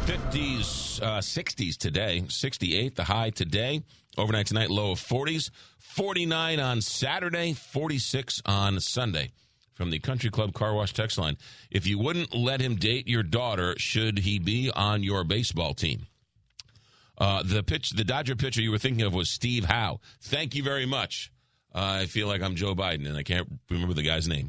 [0.09, 3.83] 50s, uh, 60s today, 68 the high today.
[4.17, 5.51] Overnight tonight, low of 40s.
[5.81, 9.33] 49 on Saturday, 46 on Sunday.
[9.75, 11.37] From the Country Club Car Wash text line.
[11.71, 16.07] If you wouldn't let him date your daughter, should he be on your baseball team?
[17.19, 20.01] Uh, the pitch, the Dodger pitcher you were thinking of was Steve Howe.
[20.23, 21.31] Thank you very much.
[21.75, 24.49] Uh, I feel like I'm Joe Biden and I can't remember the guy's name.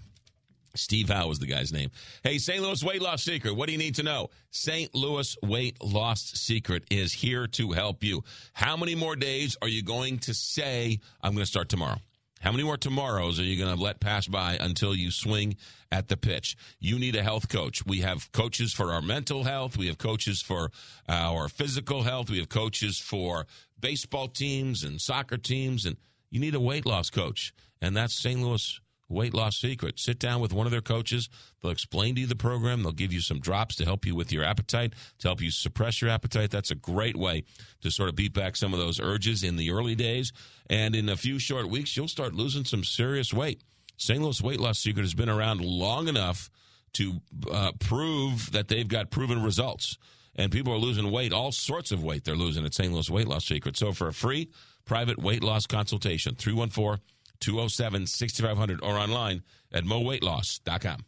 [0.75, 1.91] Steve Howe was the guy's name.
[2.23, 2.61] Hey, St.
[2.61, 3.55] Louis Weight Loss Secret.
[3.55, 4.29] What do you need to know?
[4.51, 4.93] St.
[4.93, 8.23] Louis Weight Loss Secret is here to help you.
[8.53, 11.97] How many more days are you going to say, I'm going to start tomorrow?
[12.39, 15.57] How many more tomorrows are you going to let pass by until you swing
[15.91, 16.55] at the pitch?
[16.79, 17.85] You need a health coach.
[17.85, 19.75] We have coaches for our mental health.
[19.75, 20.71] We have coaches for
[21.09, 22.29] our physical health.
[22.29, 23.45] We have coaches for
[23.77, 25.85] baseball teams and soccer teams.
[25.85, 25.97] And
[26.29, 28.41] you need a weight loss coach, and that's St.
[28.41, 28.79] Louis
[29.09, 29.99] Weight Loss Secret.
[29.99, 31.29] Sit down with one of their coaches.
[31.61, 32.83] They'll explain to you the program.
[32.83, 36.01] They'll give you some drops to help you with your appetite, to help you suppress
[36.01, 36.51] your appetite.
[36.51, 37.43] That's a great way
[37.81, 40.31] to sort of beat back some of those urges in the early days.
[40.69, 43.61] And in a few short weeks, you'll start losing some serious weight.
[43.97, 44.21] St.
[44.21, 46.49] Louis Weight Loss Secret has been around long enough
[46.93, 47.21] to
[47.51, 49.97] uh, prove that they've got proven results.
[50.35, 52.93] And people are losing weight, all sorts of weight they're losing at St.
[52.93, 53.75] Louis Weight Loss Secret.
[53.75, 54.49] So for a free
[54.85, 57.03] private weight loss consultation, 314
[57.39, 61.05] 207 6500 or online at moweightloss.com.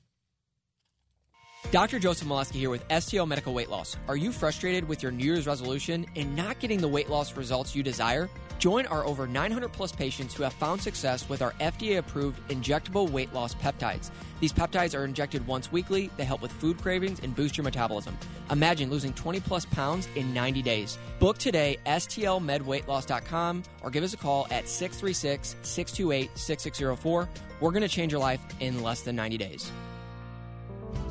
[1.69, 1.99] Dr.
[1.99, 3.95] Joseph Molesky here with STL Medical Weight Loss.
[4.09, 7.73] Are you frustrated with your New Year's resolution and not getting the weight loss results
[7.73, 8.29] you desire?
[8.59, 13.09] Join our over 900 plus patients who have found success with our FDA approved injectable
[13.09, 14.09] weight loss peptides.
[14.41, 16.09] These peptides are injected once weekly.
[16.17, 18.17] They help with food cravings and boost your metabolism.
[18.49, 20.97] Imagine losing 20 plus pounds in 90 days.
[21.19, 27.29] Book today, stlmedweightloss.com, or give us a call at 636 628 6604.
[27.61, 29.71] We're going to change your life in less than 90 days.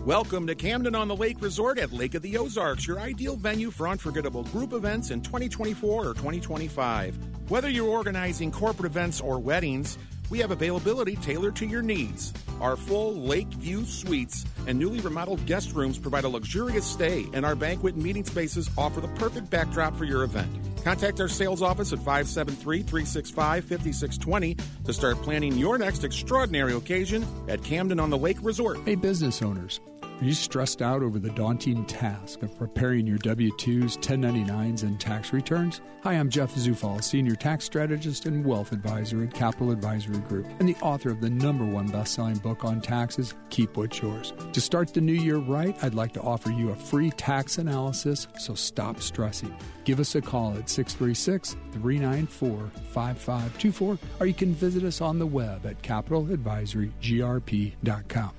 [0.07, 3.71] Welcome to Camden on the Lake Resort at Lake of the Ozarks, your ideal venue
[3.71, 7.19] for unforgettable group events in 2024 or 2025.
[7.51, 9.99] Whether you're organizing corporate events or weddings,
[10.31, 12.33] we have availability tailored to your needs.
[12.63, 17.45] Our full lake view suites and newly remodeled guest rooms provide a luxurious stay, and
[17.45, 20.51] our banquet and meeting spaces offer the perfect backdrop for your event.
[20.83, 24.57] Contact our sales office at 573 365 5620
[24.87, 28.79] to start planning your next extraordinary occasion at Camden on the Lake Resort.
[28.87, 29.79] Hey, business owners.
[30.21, 35.01] Are you stressed out over the daunting task of preparing your W 2s, 1099s, and
[35.01, 35.81] tax returns?
[36.03, 40.69] Hi, I'm Jeff Zufall, Senior Tax Strategist and Wealth Advisor at Capital Advisory Group, and
[40.69, 44.35] the author of the number one best selling book on taxes, Keep What's Yours.
[44.53, 48.29] To start the new year right, I'd like to offer you a free tax analysis,
[48.39, 49.57] so stop stressing.
[49.85, 55.27] Give us a call at 636 394 5524, or you can visit us on the
[55.27, 58.31] web at capitaladvisorygrp.com.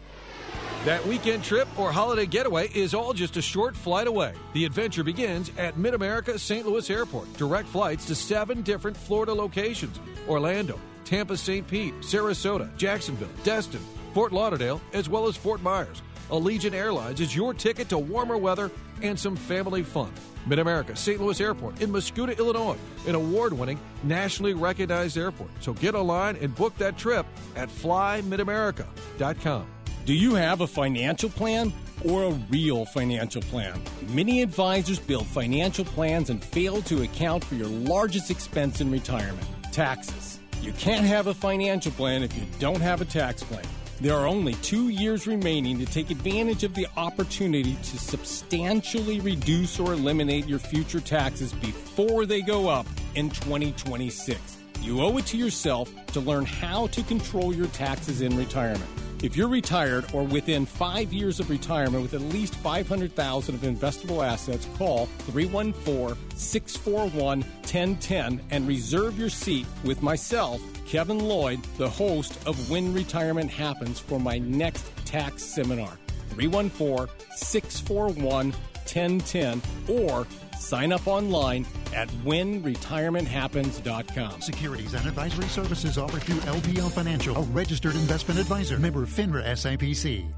[0.85, 4.33] That weekend trip or holiday getaway is all just a short flight away.
[4.53, 6.65] The adventure begins at Mid America St.
[6.65, 7.31] Louis Airport.
[7.37, 11.67] Direct flights to seven different Florida locations Orlando, Tampa, St.
[11.67, 13.81] Pete, Sarasota, Jacksonville, Destin,
[14.15, 16.01] Fort Lauderdale, as well as Fort Myers.
[16.31, 18.71] Allegiant Airlines is your ticket to warmer weather
[19.03, 20.11] and some family fun.
[20.47, 21.21] Mid America St.
[21.21, 25.51] Louis Airport in Mascoutah, Illinois, an award winning, nationally recognized airport.
[25.59, 29.67] So get online and book that trip at flymidamerica.com.
[30.03, 31.71] Do you have a financial plan
[32.03, 33.79] or a real financial plan?
[34.09, 39.45] Many advisors build financial plans and fail to account for your largest expense in retirement
[39.71, 40.39] taxes.
[40.59, 43.63] You can't have a financial plan if you don't have a tax plan.
[43.99, 49.79] There are only two years remaining to take advantage of the opportunity to substantially reduce
[49.79, 54.57] or eliminate your future taxes before they go up in 2026.
[54.81, 58.89] You owe it to yourself to learn how to control your taxes in retirement.
[59.23, 64.25] If you're retired or within five years of retirement with at least 500000 of investable
[64.25, 72.35] assets, call 314 641 1010 and reserve your seat with myself, Kevin Lloyd, the host
[72.47, 75.99] of When Retirement Happens, for my next tax seminar.
[76.29, 78.51] 314 641
[78.91, 80.25] 1010 or
[80.61, 84.41] sign up online at whenretirementhappens.com.
[84.41, 90.31] Securities and advisory services offered through LPL Financial, a registered investment advisor, member FINRA SIPC.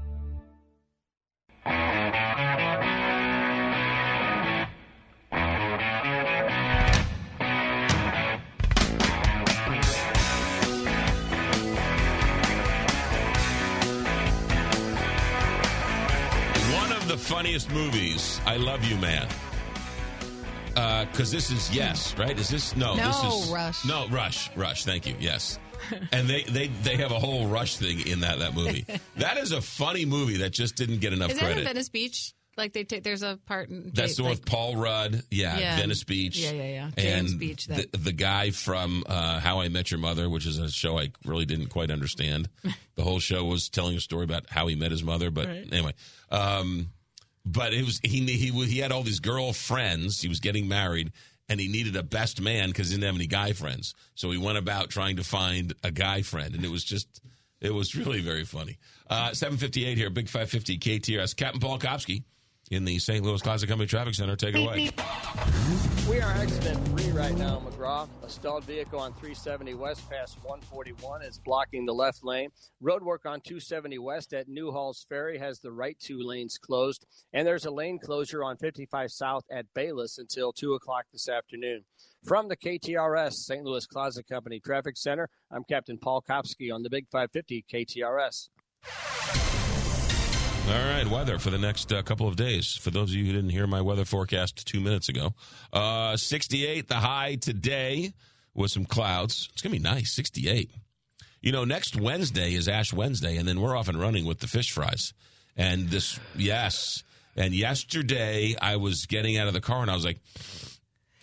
[16.72, 19.28] One of the funniest movies, I Love You Man.
[20.74, 22.38] Because this is yes, right?
[22.38, 22.94] Is this no?
[22.96, 23.84] No, this is Rush.
[23.84, 24.84] No, Rush, Rush.
[24.84, 25.14] Thank you.
[25.20, 25.58] Yes,
[26.12, 28.84] and they they they have a whole Rush thing in that that movie.
[29.16, 31.60] that is a funny movie that just didn't get enough Is that credit.
[31.60, 32.34] in Venice Beach?
[32.56, 35.24] Like they take, there's a part in That's the one like, with Paul Rudd.
[35.28, 35.76] Yeah, Yeah.
[35.76, 36.38] Venice Beach.
[36.38, 36.90] Yeah, yeah, yeah.
[36.96, 40.60] James and Beach, The, the guy from uh, How I Met Your Mother, which is
[40.60, 42.48] a show I really didn't quite understand.
[42.94, 45.32] the whole show was telling a story about how he met his mother.
[45.32, 45.66] But Right.
[45.72, 45.94] anyway,
[46.30, 46.90] um,
[47.44, 50.20] but it was he he he had all these girlfriends.
[50.20, 51.12] He was getting married.
[51.46, 53.94] And he needed a best man because he didn't have any guy friends.
[54.14, 57.20] So he went about trying to find a guy friend, and it was just,
[57.60, 58.78] it was really very funny.
[59.10, 61.36] Uh, Seven fifty eight here, Big Five Fifty KTRS.
[61.36, 62.24] Captain Paul Kopsky
[62.70, 63.24] in the St.
[63.24, 64.36] Louis Closet Company Traffic Center.
[64.36, 64.90] Take it away.
[66.08, 68.08] We are accident free right now, McGraw.
[68.22, 72.50] A stalled vehicle on 370 West past 141 is blocking the left lane.
[72.82, 77.06] Roadwork on 270 West at New Halls Ferry has the right two lanes closed.
[77.32, 81.84] And there's a lane closure on 55 South at Bayless until 2 o'clock this afternoon.
[82.24, 83.64] From the KTRS St.
[83.64, 88.48] Louis Closet Company Traffic Center, I'm Captain Paul Kopsky on the Big 550 KTRS.
[90.66, 92.74] All right, weather for the next uh, couple of days.
[92.76, 95.34] For those of you who didn't hear my weather forecast two minutes ago,
[95.74, 98.14] uh, 68 the high today
[98.54, 99.50] with some clouds.
[99.52, 100.70] It's going to be nice, 68.
[101.42, 104.46] You know, next Wednesday is Ash Wednesday, and then we're off and running with the
[104.46, 105.12] fish fries.
[105.54, 107.04] And this, yes.
[107.36, 110.20] And yesterday I was getting out of the car and I was like,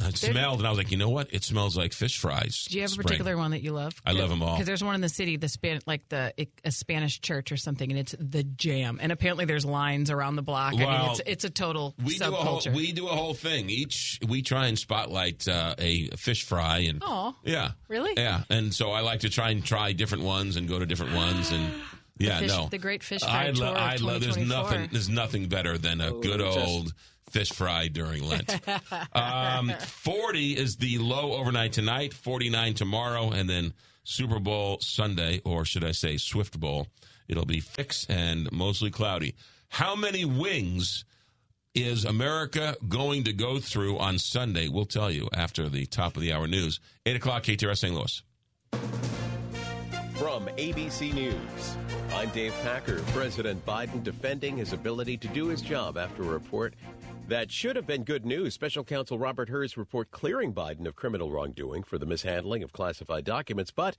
[0.02, 1.34] I smelled and I was like, you know what?
[1.34, 2.65] It smells like fish fries.
[2.69, 3.03] Do you have a Spring.
[3.06, 3.94] particular one that you love?
[4.06, 4.53] I love them all.
[4.56, 6.34] Because there's one in the city, the span, like the
[6.65, 8.99] a Spanish church or something, and it's the jam.
[9.02, 10.73] And apparently there's lines around the block.
[10.73, 13.34] I mean, Well, it's it's a total We do a whole we do a whole
[13.34, 13.69] thing.
[13.69, 18.14] Each we try and spotlight uh, a fish fry and oh, yeah, Really?
[18.18, 18.44] yeah.
[18.49, 21.52] And so I like to try and try different ones and go to different ones
[21.52, 21.72] and
[22.18, 24.22] yeah, fish- no, the great fish fry tour of I love.
[24.22, 24.90] There's nothing.
[24.91, 26.94] There's nothing better than a good just- old
[27.32, 28.60] fish fry during Lent.
[29.14, 32.14] um, Forty is the low overnight tonight.
[32.14, 36.88] Forty nine tomorrow, and then Super Bowl Sunday, or should I say Swift Bowl?
[37.28, 39.36] It'll be fixed and mostly cloudy.
[39.70, 41.06] How many wings?
[41.74, 44.68] is America going to go through on Sunday?
[44.68, 46.80] We'll tell you after the top of the hour news.
[47.06, 47.95] 8 o'clock, KTRS St.
[47.95, 48.22] Louis.
[50.16, 51.78] From ABC News,
[52.14, 53.02] I'm Dave Packer.
[53.08, 56.76] President Biden defending his ability to do his job after a report
[57.32, 58.53] that should have been good news.
[58.53, 63.24] Special counsel Robert Hur's report clearing Biden of criminal wrongdoing for the mishandling of classified
[63.24, 63.95] documents, but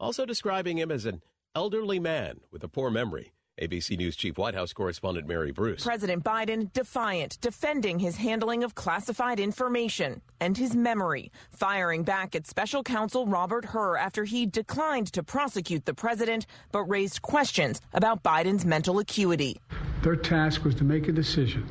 [0.00, 1.22] also describing him as an
[1.54, 3.32] elderly man with a poor memory.
[3.60, 5.84] ABC News Chief White House correspondent Mary Bruce.
[5.84, 12.48] President Biden defiant, defending his handling of classified information and his memory, firing back at
[12.48, 18.24] special counsel Robert Hur after he declined to prosecute the president but raised questions about
[18.24, 19.60] Biden's mental acuity.
[20.02, 21.68] Their task was to make a decision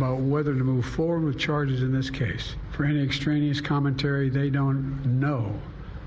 [0.00, 2.54] about whether to move forward with charges in this case.
[2.72, 5.52] For any extraneous commentary, they don't know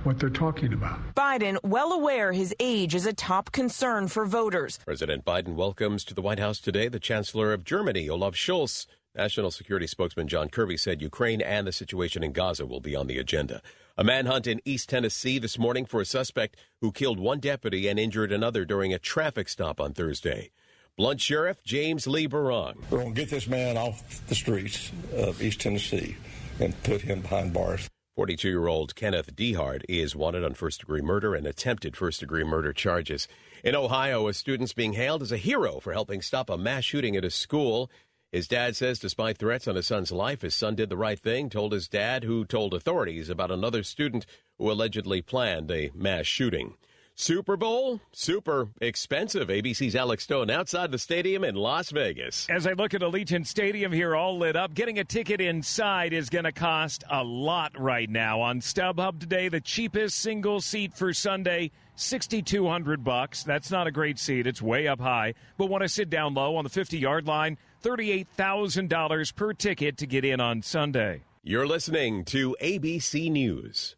[0.03, 0.99] what they're talking about.
[1.13, 4.79] Biden, well aware his age is a top concern for voters.
[4.83, 8.87] President Biden welcomes to the White House today the Chancellor of Germany, Olaf Scholz.
[9.15, 13.05] National Security spokesman John Kirby said Ukraine and the situation in Gaza will be on
[13.05, 13.61] the agenda.
[13.95, 17.99] A manhunt in East Tennessee this morning for a suspect who killed one deputy and
[17.99, 20.49] injured another during a traffic stop on Thursday.
[20.95, 22.75] Blount Sheriff James Lee Berrong.
[22.91, 26.17] We're going to get this man off the streets of East Tennessee
[26.59, 27.89] and put him behind bars.
[28.15, 32.43] 42 year old Kenneth Dehart is wanted on first degree murder and attempted first degree
[32.43, 33.27] murder charges.
[33.63, 37.15] In Ohio, a student's being hailed as a hero for helping stop a mass shooting
[37.15, 37.89] at a school.
[38.31, 41.49] His dad says despite threats on his son's life, his son did the right thing,
[41.49, 44.27] told his dad, who told authorities about another student
[44.59, 46.75] who allegedly planned a mass shooting.
[47.15, 48.01] Super Bowl?
[48.11, 49.49] Super expensive.
[49.49, 52.47] ABC's Alex Stone outside the stadium in Las Vegas.
[52.49, 56.29] As I look at Allegiant Stadium here, all lit up, getting a ticket inside is
[56.29, 58.41] going to cost a lot right now.
[58.41, 63.43] On StubHub today, the cheapest single seat for Sunday, sixty-two hundred bucks.
[63.43, 65.35] That's not a great seat; it's way up high.
[65.57, 69.97] But want to sit down low on the fifty-yard line, thirty-eight thousand dollars per ticket
[69.97, 71.21] to get in on Sunday.
[71.43, 73.95] You're listening to ABC News.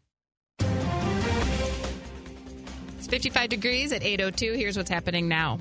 [3.06, 4.56] It's 55 degrees at 8:02.
[4.56, 5.60] Here's what's happening now.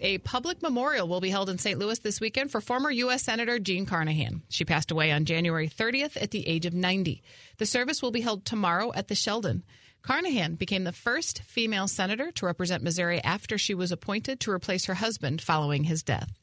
[0.00, 1.78] A public memorial will be held in St.
[1.78, 3.24] Louis this weekend for former U.S.
[3.24, 4.40] Senator Jean Carnahan.
[4.48, 7.22] She passed away on January 30th at the age of 90.
[7.58, 9.64] The service will be held tomorrow at the Sheldon.
[10.00, 14.86] Carnahan became the first female senator to represent Missouri after she was appointed to replace
[14.86, 16.38] her husband following his death.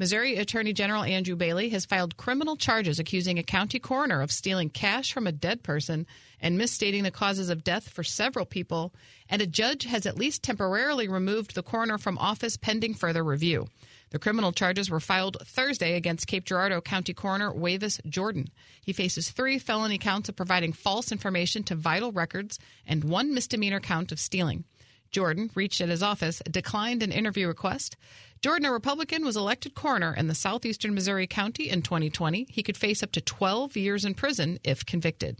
[0.00, 4.68] Missouri Attorney General Andrew Bailey has filed criminal charges accusing a county coroner of stealing
[4.68, 6.08] cash from a dead person
[6.40, 8.92] and misstating the causes of death for several people,
[9.28, 13.68] and a judge has at least temporarily removed the coroner from office pending further review.
[14.10, 18.48] The criminal charges were filed Thursday against Cape Girardeau County Coroner Wavis Jordan.
[18.80, 23.80] He faces three felony counts of providing false information to vital records and one misdemeanor
[23.80, 24.64] count of stealing.
[25.10, 27.96] Jordan, reached at his office, declined an interview request.
[28.40, 32.46] Jordan, a Republican, was elected coroner in the southeastern Missouri County in 2020.
[32.50, 35.38] He could face up to 12 years in prison if convicted.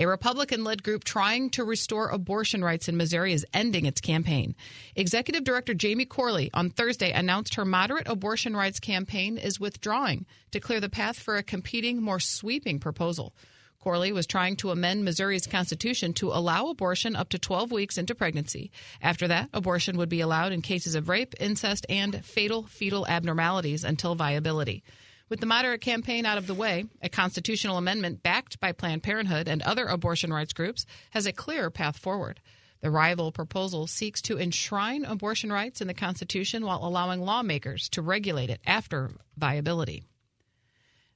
[0.00, 4.56] A Republican led group trying to restore abortion rights in Missouri is ending its campaign.
[4.96, 10.58] Executive Director Jamie Corley on Thursday announced her moderate abortion rights campaign is withdrawing to
[10.58, 13.34] clear the path for a competing, more sweeping proposal.
[13.78, 18.14] Corley was trying to amend Missouri's constitution to allow abortion up to 12 weeks into
[18.14, 18.70] pregnancy.
[19.02, 23.84] After that, abortion would be allowed in cases of rape, incest, and fatal fetal abnormalities
[23.84, 24.82] until viability.
[25.30, 29.46] With the moderate campaign out of the way, a constitutional amendment backed by Planned Parenthood
[29.46, 32.40] and other abortion rights groups has a clearer path forward.
[32.80, 38.02] The rival proposal seeks to enshrine abortion rights in the Constitution while allowing lawmakers to
[38.02, 40.02] regulate it after viability.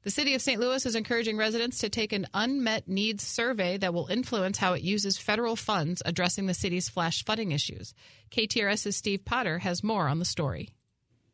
[0.05, 0.61] The city of St.
[0.61, 4.83] Louis is encouraging residents to take an unmet needs survey that will influence how it
[4.83, 7.95] uses federal funds addressing the city's flash flooding issues.
[8.31, 10.74] KTRS's Steve Potter has more on the story.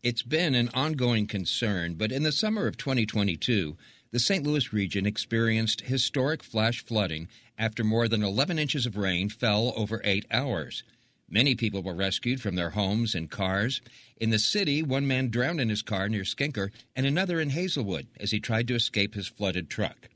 [0.03, 3.77] It's been an ongoing concern, but in the summer of 2022,
[4.13, 4.47] the St.
[4.47, 7.29] Louis region experienced historic flash flooding
[7.59, 10.85] after more than 11 inches of rain fell over eight hours.
[11.29, 13.83] Many people were rescued from their homes and cars.
[14.17, 18.07] In the city, one man drowned in his car near Skinker and another in Hazelwood
[18.19, 20.09] as he tried to escape his flooded truck.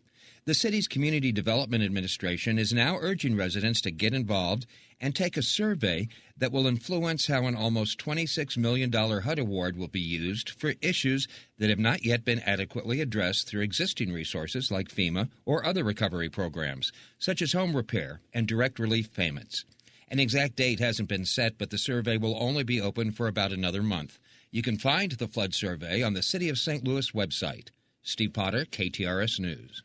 [0.47, 4.66] The city's Community Development Administration is now urging residents to get involved
[5.01, 9.89] and take a survey that will influence how an almost $26 million HUD award will
[9.89, 14.89] be used for issues that have not yet been adequately addressed through existing resources like
[14.89, 19.65] FEMA or other recovery programs, such as home repair and direct relief payments.
[20.09, 23.53] An exact date hasn't been set, but the survey will only be open for about
[23.53, 24.19] another month.
[24.51, 26.85] You can find the flood survey on the City of St.
[26.85, 27.69] Louis website.
[28.03, 29.83] Steve Potter, KTRS News.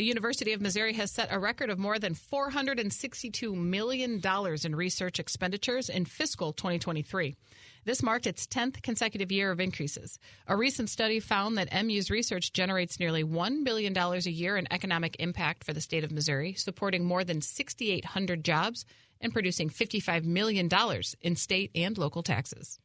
[0.00, 4.22] The University of Missouri has set a record of more than $462 million
[4.64, 7.36] in research expenditures in fiscal 2023.
[7.84, 10.18] This marked its 10th consecutive year of increases.
[10.46, 15.16] A recent study found that MU's research generates nearly $1 billion a year in economic
[15.18, 18.86] impact for the state of Missouri, supporting more than 6,800 jobs
[19.20, 20.70] and producing $55 million
[21.20, 22.78] in state and local taxes.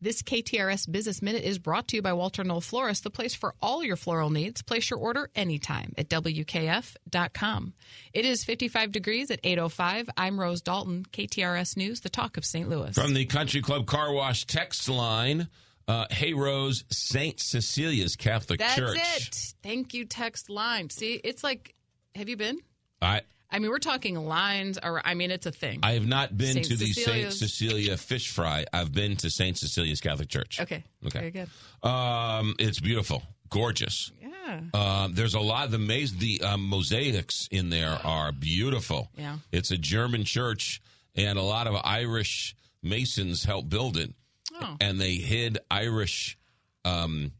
[0.00, 3.54] This KTRS Business Minute is brought to you by Walter Knoll Florist, the place for
[3.62, 4.60] all your floral needs.
[4.60, 7.72] Place your order anytime at WKF.com.
[8.12, 10.08] It is 55 degrees at 8.05.
[10.16, 12.68] I'm Rose Dalton, KTRS News, the talk of St.
[12.68, 12.94] Louis.
[12.94, 15.48] From the Country Club Car Wash text line,
[15.88, 17.40] uh, Hey Rose, St.
[17.40, 18.98] Cecilia's Catholic That's Church.
[18.98, 19.54] it.
[19.62, 20.90] Thank you, text line.
[20.90, 21.74] See, it's like,
[22.14, 22.58] have you been?
[23.00, 23.22] I
[23.56, 25.80] I mean, we're talking lines, or I mean, it's a thing.
[25.82, 27.32] I have not been Saint to the St.
[27.32, 28.66] Cecilia fish fry.
[28.70, 29.56] I've been to St.
[29.56, 30.60] Cecilia's Catholic Church.
[30.60, 30.84] Okay.
[31.06, 31.18] Okay.
[31.18, 31.48] Very good.
[31.88, 34.12] Um, it's beautiful, gorgeous.
[34.20, 34.60] Yeah.
[34.74, 35.64] Um, there's a lot.
[35.64, 39.08] Of the maze, the um, mosaics in there are beautiful.
[39.16, 39.38] Yeah.
[39.52, 40.82] It's a German church,
[41.14, 44.12] and a lot of Irish masons helped build it,
[44.60, 44.76] Oh.
[44.82, 46.36] and they hid Irish
[46.84, 47.32] um,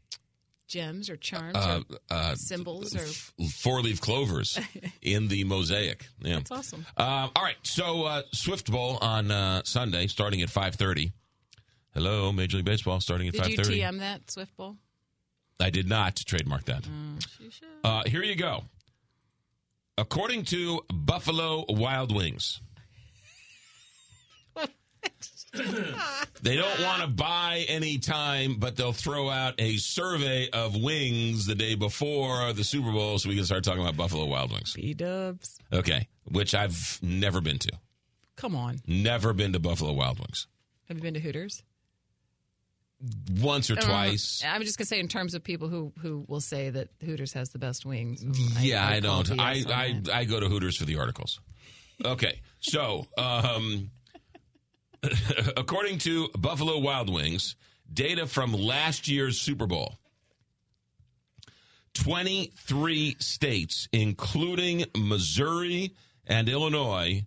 [0.67, 3.45] Gems or charms uh, or uh, symbols or.
[3.49, 4.59] four leaf clovers
[5.01, 6.05] in the mosaic.
[6.21, 6.35] Yeah.
[6.35, 6.85] That's awesome.
[6.97, 11.13] Um, all right, so uh, Swift Bowl on uh, Sunday, starting at five thirty.
[11.93, 13.63] Hello, Major League Baseball, starting at five thirty.
[13.63, 13.81] Did you.
[13.83, 14.75] TM that Swift Bowl?
[15.59, 16.83] I did not trademark that.
[16.83, 18.63] Mm, Uh, here you go.
[19.97, 22.61] According to Buffalo Wild Wings,
[26.41, 31.45] they don't want to buy any time, but they'll throw out a survey of wings
[31.45, 34.73] the day before the Super Bowl so we can start talking about Buffalo Wild Wings.
[34.73, 35.59] B dubs.
[35.73, 37.71] Okay, which I've never been to.
[38.35, 38.79] Come on.
[38.87, 40.47] Never been to Buffalo Wild Wings.
[40.87, 41.63] Have you been to Hooters?
[43.39, 44.43] Once or Uh, twice.
[44.45, 47.49] I'm just gonna say, in terms of people who who will say that Hooters has
[47.49, 48.23] the best wings.
[48.59, 49.39] yeah, I, call don't.
[49.39, 50.01] I, I.
[50.11, 51.39] I go to Hooters for the articles.
[52.03, 53.91] Okay, so um,
[55.57, 57.55] according to Buffalo Wild Wings,
[57.91, 59.95] data from last year's Super Bowl,
[61.93, 65.95] 23 states, including Missouri
[66.25, 67.25] and Illinois,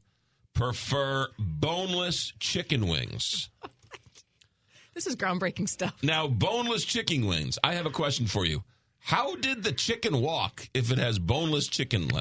[0.55, 3.51] prefer boneless chicken wings.
[4.93, 5.95] This is groundbreaking stuff.
[6.03, 7.59] Now, boneless chicken wings.
[7.63, 8.65] I have a question for you.
[8.99, 12.21] How did the chicken walk if it has boneless chicken le-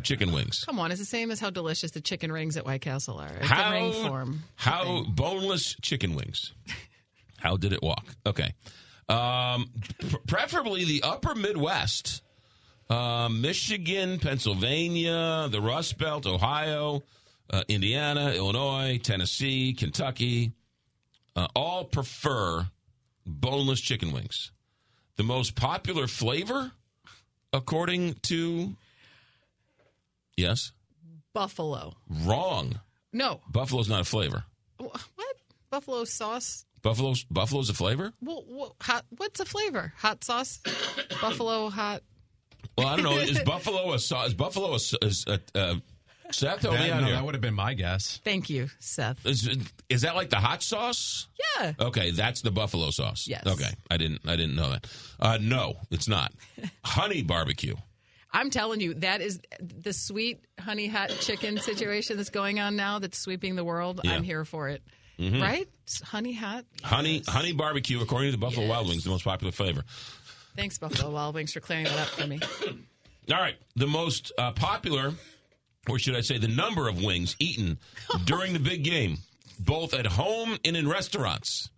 [0.00, 0.64] chicken wings?
[0.64, 3.32] Come on, it's the same as how delicious the chicken rings at White Castle are.
[3.40, 4.42] It's How ring form.
[4.56, 6.52] how boneless chicken wings?
[7.38, 8.04] How did it walk?
[8.26, 8.52] Okay,
[9.08, 9.70] um,
[10.10, 12.22] pr- preferably the Upper Midwest,
[12.90, 17.04] uh, Michigan, Pennsylvania, the Rust Belt, Ohio,
[17.50, 20.50] uh, Indiana, Illinois, Tennessee, Kentucky.
[21.36, 22.66] Uh, all prefer
[23.24, 24.50] boneless chicken wings.
[25.14, 26.72] The most popular flavor,
[27.52, 28.74] according to
[30.38, 30.72] yes,
[31.34, 31.94] Buffalo.
[32.24, 32.80] wrong.
[33.12, 33.40] No.
[33.50, 34.44] Buffalo's not a flavor.
[34.78, 35.00] What?
[35.70, 36.64] Buffalo sauce?
[36.82, 38.12] Buffalo's Buffalo's a flavor.
[38.22, 39.92] Well, wha- hot, what's a flavor?
[39.98, 40.60] Hot sauce?
[41.20, 42.02] Buffalo hot.
[42.76, 43.16] Well, I don't know.
[43.18, 44.28] Is Buffalo a sauce?
[44.28, 45.74] Is Buffalo a, s- is a uh,
[46.30, 46.62] Seth?
[46.62, 47.14] Help me That, no, here.
[47.16, 48.20] that would have been my guess.
[48.24, 49.24] Thank you, Seth.
[49.26, 49.48] Is,
[49.88, 51.26] is that like the hot sauce?
[51.58, 51.72] Yeah.
[51.80, 53.26] Okay, that's the buffalo sauce.
[53.26, 53.46] Yes.
[53.46, 54.86] Okay, I didn't I didn't know that.
[55.18, 56.32] Uh, no, it's not.
[56.84, 57.74] Honey barbecue.
[58.32, 62.98] I'm telling you, that is the sweet honey hot chicken situation that's going on now
[62.98, 64.00] that's sweeping the world.
[64.04, 64.12] Yeah.
[64.12, 64.82] I'm here for it.
[65.18, 65.40] Mhm.
[65.40, 65.66] Right?
[65.84, 66.64] It's honey hot.
[66.84, 69.82] Honey, honey barbecue, according to the Buffalo Wild Wings, the most popular flavor.
[70.56, 72.38] Thanks, Buffalo Wild Wings, for clearing that up for me.
[73.32, 75.12] All right, the most uh, popular,
[75.88, 77.78] or should I say, the number of wings eaten
[78.24, 79.18] during the big game,
[79.58, 81.70] both at home and in restaurants,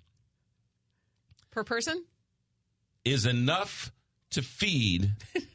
[1.51, 2.05] Per person?
[3.05, 3.91] is enough
[4.31, 5.13] to feed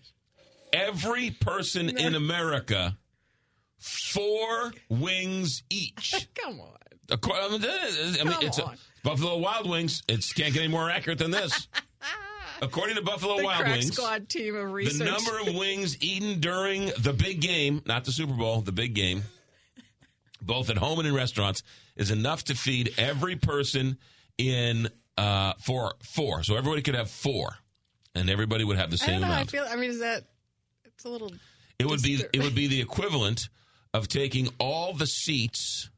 [0.75, 2.97] every person in America
[3.77, 6.27] four wings each.
[6.35, 6.77] Come on.
[7.11, 7.15] I
[8.23, 8.73] mean, it's a,
[9.03, 10.01] Buffalo Wild Wings.
[10.07, 11.67] It can't get any more accurate than this.
[12.61, 14.97] According to Buffalo the Wild crack Wings, squad team of research.
[14.97, 18.95] the number of wings eaten during the big game, not the Super Bowl, the big
[18.95, 19.23] game,
[20.41, 21.63] both at home and in restaurants,
[21.95, 23.97] is enough to feed every person
[24.37, 24.87] in
[25.17, 26.43] uh, for four.
[26.43, 27.57] So everybody could have four,
[28.15, 29.27] and everybody would have the I same know.
[29.27, 29.49] amount.
[29.49, 29.65] I feel.
[29.69, 30.23] I mean, is that?
[30.95, 31.31] It's a little.
[31.79, 33.49] It would be it would be the equivalent
[33.93, 35.89] of taking all the seats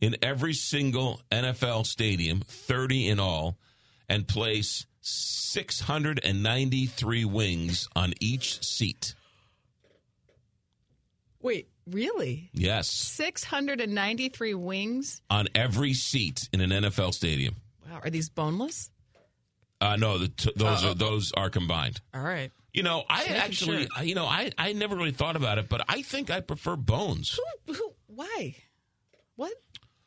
[0.00, 3.56] in every single NFL stadium, 30 in all,
[4.08, 9.14] and place 693 wings on each seat.
[11.40, 12.50] Wait, really?
[12.52, 15.22] Yes, Six hundred and ninety-three wings.
[15.30, 17.54] on every seat in an NFL stadium.
[17.88, 18.90] Wow, are these boneless?
[19.80, 22.00] Uh, no, the t- those Uh, are those are combined.
[22.12, 22.50] All right.
[22.76, 24.04] You know, I making actually, sure.
[24.04, 27.38] You know, I I never really thought about it, but I think I prefer bones.
[27.66, 27.92] Who, who?
[28.06, 28.54] Why?
[29.34, 29.52] What?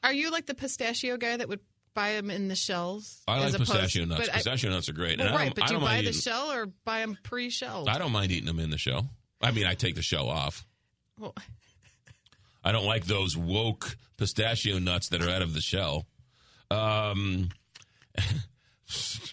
[0.03, 1.59] Are you like the pistachio guy that would
[1.95, 3.21] buy them in the shells?
[3.27, 4.21] I like as opposed- pistachio nuts.
[4.27, 5.17] but I- Pistachio nuts are great.
[5.17, 6.99] Well, and I right, don't, but do you buy mind the eating- shell or buy
[6.99, 7.89] them pre-shelled?
[7.89, 9.09] I don't mind eating them in the shell.
[9.41, 10.65] I mean, I take the shell off.
[11.17, 11.33] Well,
[12.63, 16.05] I don't like those woke pistachio nuts that are out of the shell.
[16.69, 17.49] Um,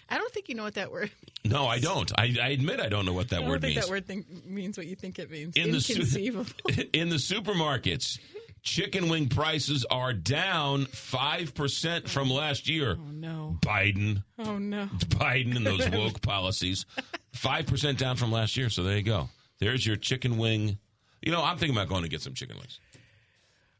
[0.09, 1.11] I don't think you know what that word.
[1.45, 2.11] no, I don't.
[2.17, 3.85] I, I admit I don't know what that I don't word think means.
[3.85, 5.55] that word means what you think it means.
[5.55, 6.51] in the su- Inconceivable.
[6.93, 8.19] in the supermarkets,
[8.61, 12.97] chicken wing prices are down five percent from last year.
[12.99, 14.85] Oh no, Biden, oh no.
[15.07, 16.85] Biden, and those woke policies,
[17.33, 18.69] five percent down from last year.
[18.69, 19.29] So there you go.
[19.59, 20.77] There's your chicken wing.
[21.21, 22.79] You know, I'm thinking about going to get some chicken wings.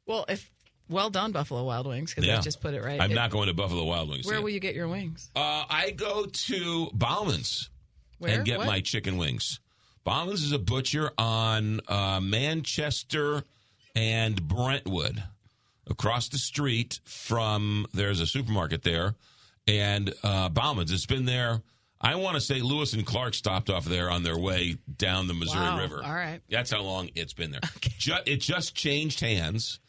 [0.08, 0.49] Well, if
[0.89, 2.99] well done, Buffalo Wild Wings, because I just put it right.
[3.01, 4.26] I'm If- not going to Buffalo Wild Wings.
[4.26, 4.43] Where yet.
[4.43, 5.30] will you get your wings?
[5.35, 7.69] Uh, I go to Bauman's
[8.19, 8.35] Where?
[8.38, 8.68] and get What?
[8.68, 9.59] my chicken wings.
[10.03, 13.43] Bauman's is a butcher on uh, Manchester
[13.95, 15.23] and Brentwood,
[15.89, 17.88] across the street from.
[17.93, 19.15] There's a supermarket there,
[19.68, 20.91] and uh, Bauman's.
[20.91, 21.61] It's been there.
[21.99, 25.34] I want to say Lewis and Clark stopped off there on their way down the
[25.34, 25.80] Missouri Wow.
[25.80, 26.01] River.
[26.05, 26.41] All right.
[26.47, 27.61] That's how long it's been there.
[27.97, 29.80] Ju- it just changed hands.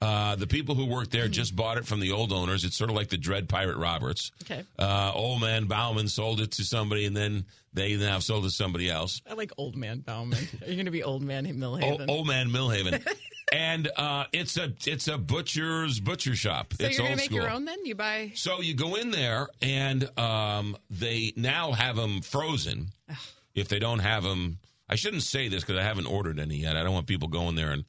[0.00, 2.64] Uh, the people who work there just bought it from the old owners.
[2.64, 4.30] It's sort of like the Dread Pirate Roberts.
[4.42, 4.64] Okay.
[4.78, 8.54] Uh, old man Bauman sold it to somebody, and then they now sold it to
[8.54, 9.20] somebody else.
[9.28, 10.38] I like Old Man Bauman.
[10.62, 12.08] Are you going to be Old Man Millhaven?
[12.08, 13.04] old man Millhaven,
[13.52, 16.74] and uh, it's a it's a butcher's butcher shop.
[16.74, 17.40] so it's you're going to make school.
[17.40, 17.84] your own then?
[17.84, 18.32] You buy.
[18.36, 22.88] So you go in there, and um, they now have them frozen.
[23.54, 24.58] if they don't have them,
[24.88, 26.76] I shouldn't say this because I haven't ordered any yet.
[26.76, 27.84] I don't want people going there and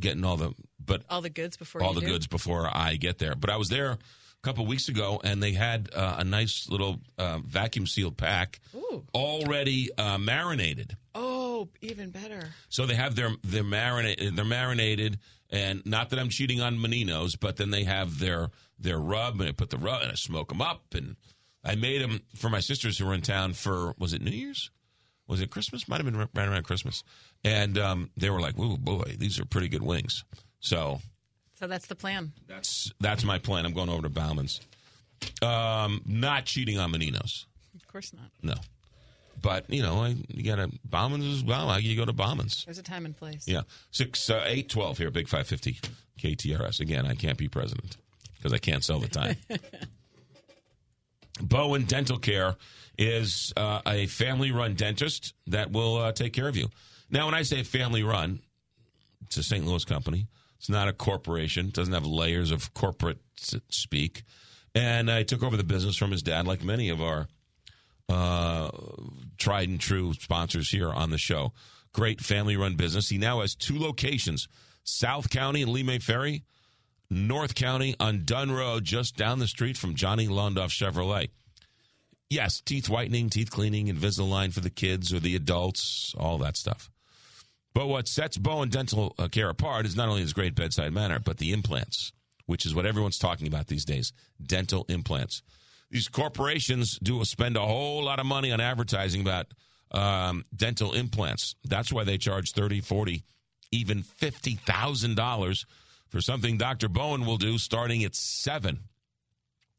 [0.00, 0.52] getting all the
[0.86, 2.06] but all the goods before all the do?
[2.06, 3.34] goods before I get there.
[3.34, 3.98] But I was there a
[4.42, 9.04] couple weeks ago, and they had uh, a nice little uh, vacuum sealed pack Ooh.
[9.14, 10.96] already uh, marinated.
[11.14, 12.48] Oh, even better.
[12.68, 15.18] So they have their their marinate they're marinated,
[15.50, 19.48] and not that I'm cheating on Meninos, but then they have their their rub, and
[19.48, 21.16] I put the rub and I smoke them up, and
[21.64, 24.70] I made them for my sisters who were in town for was it New Year's?
[25.26, 25.88] Was it Christmas?
[25.88, 27.02] Might have been right around Christmas,
[27.42, 30.22] and um, they were like, "Oh boy, these are pretty good wings."
[30.60, 31.00] So
[31.54, 32.32] So that's the plan.
[32.46, 33.64] that's that's my plan.
[33.66, 34.60] I'm going over to Bauman's.
[35.42, 38.30] Um, not cheating on Meninos, Of course not.
[38.42, 38.54] no.
[39.42, 41.78] But you know, I, you got to Bauman's as well.
[41.80, 42.64] You go to Bauman's.
[42.64, 43.46] There's a time and place.
[43.46, 45.78] Yeah, six, uh, eight, twelve here, big five fifty,
[46.20, 46.80] KTRS.
[46.80, 47.96] Again, I can't be president
[48.36, 49.36] because I can't sell the time.
[51.40, 52.56] Bowen Dental Care
[52.98, 56.68] is uh, a family-run dentist that will uh, take care of you.
[57.10, 58.40] Now, when I say family-run,
[59.26, 59.66] it's a St.
[59.66, 60.26] Louis company.
[60.58, 61.68] It's not a corporation.
[61.68, 63.18] It doesn't have layers of corporate
[63.68, 64.24] speak.
[64.74, 67.28] And I took over the business from his dad, like many of our
[68.08, 68.70] uh,
[69.38, 71.52] tried and true sponsors here on the show.
[71.92, 73.08] Great family run business.
[73.08, 74.48] He now has two locations
[74.84, 76.44] South County and Lee Ferry,
[77.10, 81.30] North County on Dunn Road, just down the street from Johnny Londoff Chevrolet.
[82.28, 86.90] Yes, teeth whitening, teeth cleaning, Invisalign for the kids or the adults, all that stuff.
[87.76, 91.18] But what sets Bowen Dental uh, Care apart is not only his great bedside manner,
[91.18, 92.10] but the implants,
[92.46, 95.42] which is what everyone's talking about these days dental implants.
[95.90, 99.48] These corporations do spend a whole lot of money on advertising about
[99.90, 101.54] um, dental implants.
[101.64, 103.22] That's why they charge 30 40
[103.72, 105.64] even $50,000
[106.08, 106.88] for something Dr.
[106.88, 108.78] Bowen will do starting at 7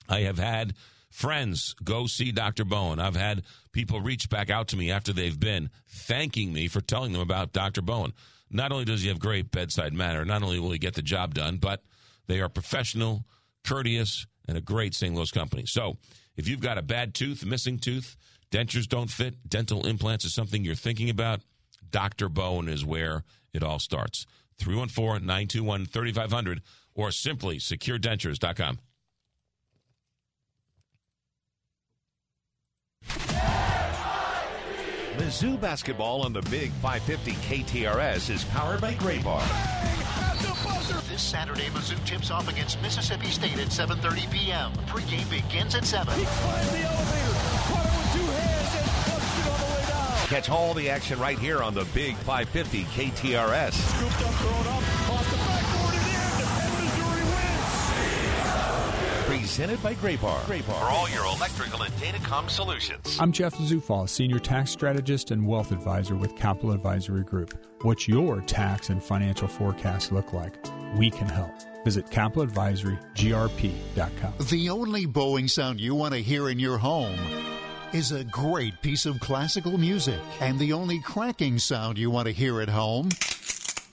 [0.08, 0.76] I have had
[1.10, 2.66] friends go see Dr.
[2.66, 3.00] Bowen.
[3.00, 7.12] I've had people reach back out to me after they've been thanking me for telling
[7.12, 7.82] them about Dr.
[7.82, 8.14] Bowen.
[8.50, 11.34] Not only does he have great bedside manner, not only will he get the job
[11.34, 11.84] done, but
[12.28, 13.26] they are professional,
[13.66, 15.14] courteous, and a great St.
[15.14, 15.66] Louis company.
[15.66, 15.98] So
[16.36, 18.16] if you've got a bad tooth, missing tooth,
[18.52, 21.42] dentures don't fit, dental implants is something you're thinking about,
[21.90, 22.30] Dr.
[22.30, 23.24] Bowen is where
[23.54, 24.26] it all starts.
[24.60, 26.62] 314 921 3500
[26.96, 28.80] or simply securedentures.com.
[35.18, 39.42] Mizzou basketball on the Big 550 KTRS is powered by Graybar.
[41.10, 44.72] This Saturday, Mizzou tips off against Mississippi State at 7:30 p.m.
[44.86, 46.14] Pregame begins at 7.
[50.28, 53.74] Catch all the action right here on the Big 550 KTRS.
[53.74, 54.97] Scooped up, thrown up,
[59.58, 60.46] Presented by Graybar.
[60.46, 60.80] Gray Bar.
[60.80, 63.18] For all your electrical and datacom solutions.
[63.20, 67.60] I'm Jeff Zufall, Senior Tax Strategist and Wealth Advisor with Capital Advisory Group.
[67.82, 70.64] What's your tax and financial forecast look like?
[70.96, 71.50] We can help.
[71.84, 74.34] Visit capitaladvisorygrp.com.
[74.48, 77.18] The only Boeing sound you want to hear in your home
[77.94, 80.20] is a great piece of classical music.
[80.40, 83.10] And the only cracking sound you want to hear at home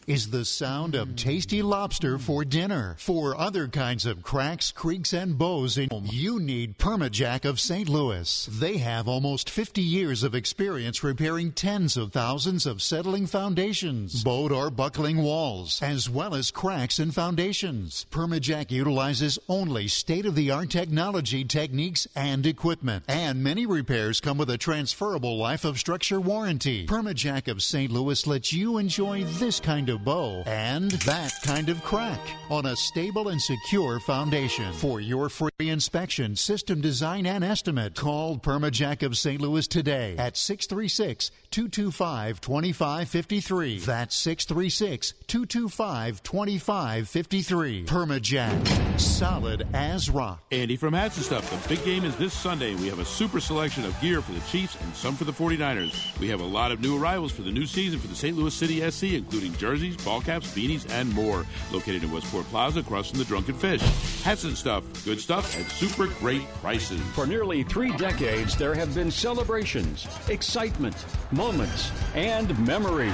[0.07, 2.97] is the sound of tasty lobster for dinner.
[2.99, 7.89] For other kinds of cracks, creaks, and bows in home, you need Permajack of St.
[7.89, 8.49] Louis.
[8.51, 14.53] They have almost 50 years of experience repairing tens of thousands of settling foundations, bowed
[14.53, 18.07] or buckling walls, as well as cracks in foundations.
[18.11, 23.05] Permajack utilizes only state-of-the-art technology, techniques, and equipment.
[23.09, 26.87] And many repairs come with a transferable life of structure warranty.
[26.87, 27.91] Permajack of St.
[27.91, 32.77] Louis lets you enjoy this kind of bow and that kind of crack on a
[32.77, 34.73] stable and secure foundation.
[34.75, 39.41] For your free inspection, system design, and estimate, call Permajack of St.
[39.41, 43.79] Louis today at 636 225 2553.
[43.81, 47.85] That's 636 225 2553.
[47.87, 50.43] Permajack, solid as rock.
[50.51, 51.69] Andy from Hats and Stuff.
[51.69, 52.75] The big game is this Sunday.
[52.75, 56.19] We have a super selection of gear for the Chiefs and some for the 49ers.
[56.19, 58.37] We have a lot of new arrivals for the new season for the St.
[58.37, 61.45] Louis City SC, including jerseys, ball caps, beanies, and more.
[61.73, 63.83] Located in Westport Plaza across from the Drunken Fish.
[64.23, 64.85] Hats and Stuff.
[65.05, 67.01] Good stuff at super great prices.
[67.15, 70.97] For nearly three decades, there have been celebrations, excitement,
[71.33, 73.13] moments, and memories.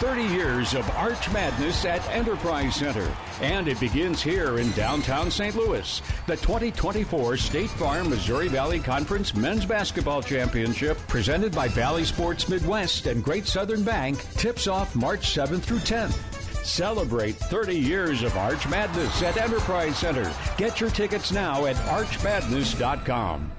[0.00, 3.06] 30 years of Arch Madness at Enterprise Center.
[3.42, 5.54] And it begins here in downtown St.
[5.54, 6.00] Louis.
[6.26, 13.08] The 2024 State Farm Missouri Valley Conference Men's Basketball Championship, presented by Valley Sports Midwest
[13.08, 16.16] and Great Southern Bank, tips off March 7th through 10th.
[16.64, 20.32] Celebrate 30 years of Arch Madness at Enterprise Center.
[20.56, 23.52] Get your tickets now at archmadness.com.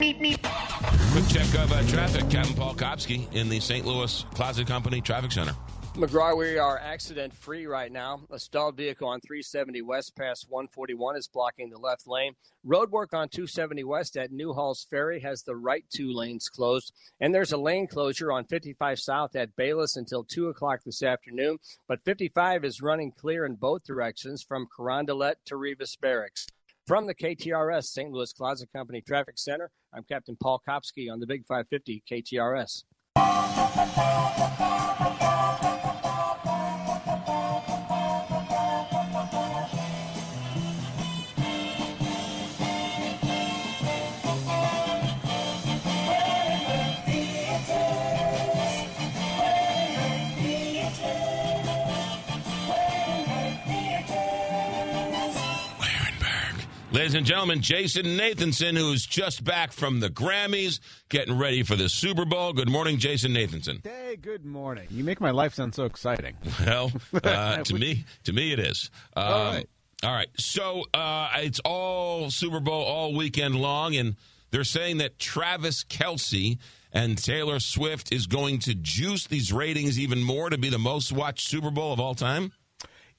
[0.00, 2.30] Quick check of uh, traffic.
[2.30, 3.84] Captain Paul Kopsky in the St.
[3.84, 5.54] Louis Closet Company Traffic Center.
[5.94, 8.22] McGraw, we are accident free right now.
[8.30, 12.32] A stalled vehicle on 370 West past 141 is blocking the left lane.
[12.64, 16.94] Road work on 270 West at New Halls Ferry has the right two lanes closed.
[17.20, 21.58] And there's a lane closure on 55 South at Bayless until 2 o'clock this afternoon.
[21.86, 26.46] But 55 is running clear in both directions from Carondelet to Rivas Barracks.
[26.86, 28.10] From the KTRS St.
[28.10, 32.84] Louis Closet Company Traffic Center, I'm Captain Paul Kopsky on the Big 550 KTRS.
[57.00, 61.88] Ladies and gentlemen, Jason Nathanson, who's just back from the Grammys, getting ready for the
[61.88, 62.52] Super Bowl.
[62.52, 63.82] Good morning, Jason Nathanson.
[63.82, 64.86] Hey, good morning.
[64.90, 66.36] You make my life sound so exciting.
[66.66, 66.92] Well,
[67.24, 68.90] uh, to me, to me, it is.
[69.16, 69.68] Um, All right.
[70.02, 70.28] All right.
[70.36, 74.16] So uh, it's all Super Bowl all weekend long, and
[74.50, 76.58] they're saying that Travis Kelce
[76.92, 81.12] and Taylor Swift is going to juice these ratings even more to be the most
[81.12, 82.52] watched Super Bowl of all time.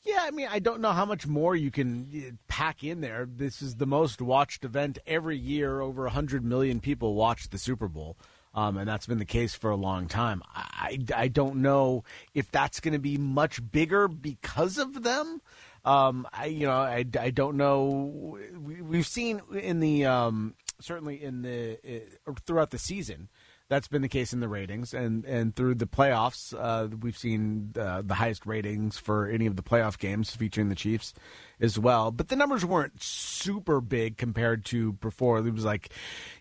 [0.03, 3.27] Yeah, I mean, I don't know how much more you can uh, pack in there.
[3.31, 5.79] This is the most watched event every year.
[5.81, 8.17] Over 100 million people watch the Super Bowl.
[8.53, 10.41] Um, and that's been the case for a long time.
[10.53, 12.03] I, I don't know
[12.33, 15.41] if that's going to be much bigger because of them.
[15.85, 18.37] Um, I you know I, I don't know.
[18.59, 21.79] We, we've seen in the um, certainly in the
[22.27, 23.29] uh, throughout the season
[23.71, 27.71] That's been the case in the ratings, and and through the playoffs, uh, we've seen
[27.79, 31.13] uh, the highest ratings for any of the playoff games featuring the Chiefs
[31.61, 32.11] as well.
[32.11, 35.37] But the numbers weren't super big compared to before.
[35.39, 35.93] It was like,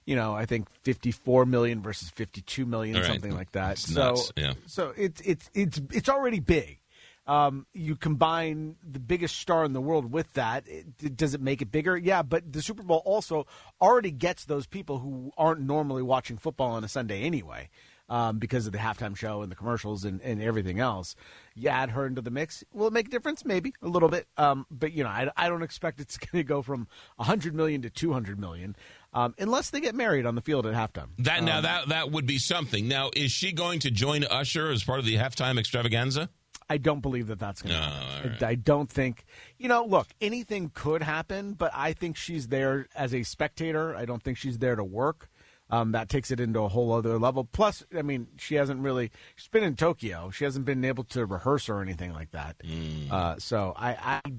[0.06, 3.12] you know, I think 54 million versus 52 million, All right.
[3.12, 3.74] something like that.
[3.74, 4.54] It's so nuts, yeah.
[4.66, 6.79] so it's it's it's it's already big.
[7.26, 10.64] Um, you combine the biggest star in the world with that.
[10.66, 11.96] It, does it make it bigger?
[11.96, 13.46] Yeah, but the Super Bowl also
[13.80, 17.68] already gets those people who aren't normally watching football on a Sunday anyway,
[18.08, 21.14] um, because of the halftime show and the commercials and, and everything else.
[21.54, 22.64] You add her into the mix.
[22.72, 23.44] Will it make a difference?
[23.44, 24.26] Maybe a little bit.
[24.36, 27.82] Um, but you know, I, I don't expect it's going to go from 100 million
[27.82, 28.74] to 200 million.
[29.12, 31.08] Um, unless they get married on the field at halftime.
[31.18, 32.88] That now Um, that that would be something.
[32.88, 36.30] Now, is she going to join Usher as part of the halftime extravaganza?
[36.70, 38.36] I don't believe that that's going to No, happen.
[38.40, 39.24] all I, I don't think,
[39.58, 43.94] you know, look, anything could happen, but I think she's there as a spectator.
[43.94, 45.28] I don't think she's there to work.
[45.68, 47.44] Um, that takes it into a whole other level.
[47.44, 50.30] Plus, I mean, she hasn't really, she's been in Tokyo.
[50.30, 52.56] She hasn't been able to rehearse or anything like that.
[52.64, 53.10] Mm.
[53.10, 54.30] Uh, so I, I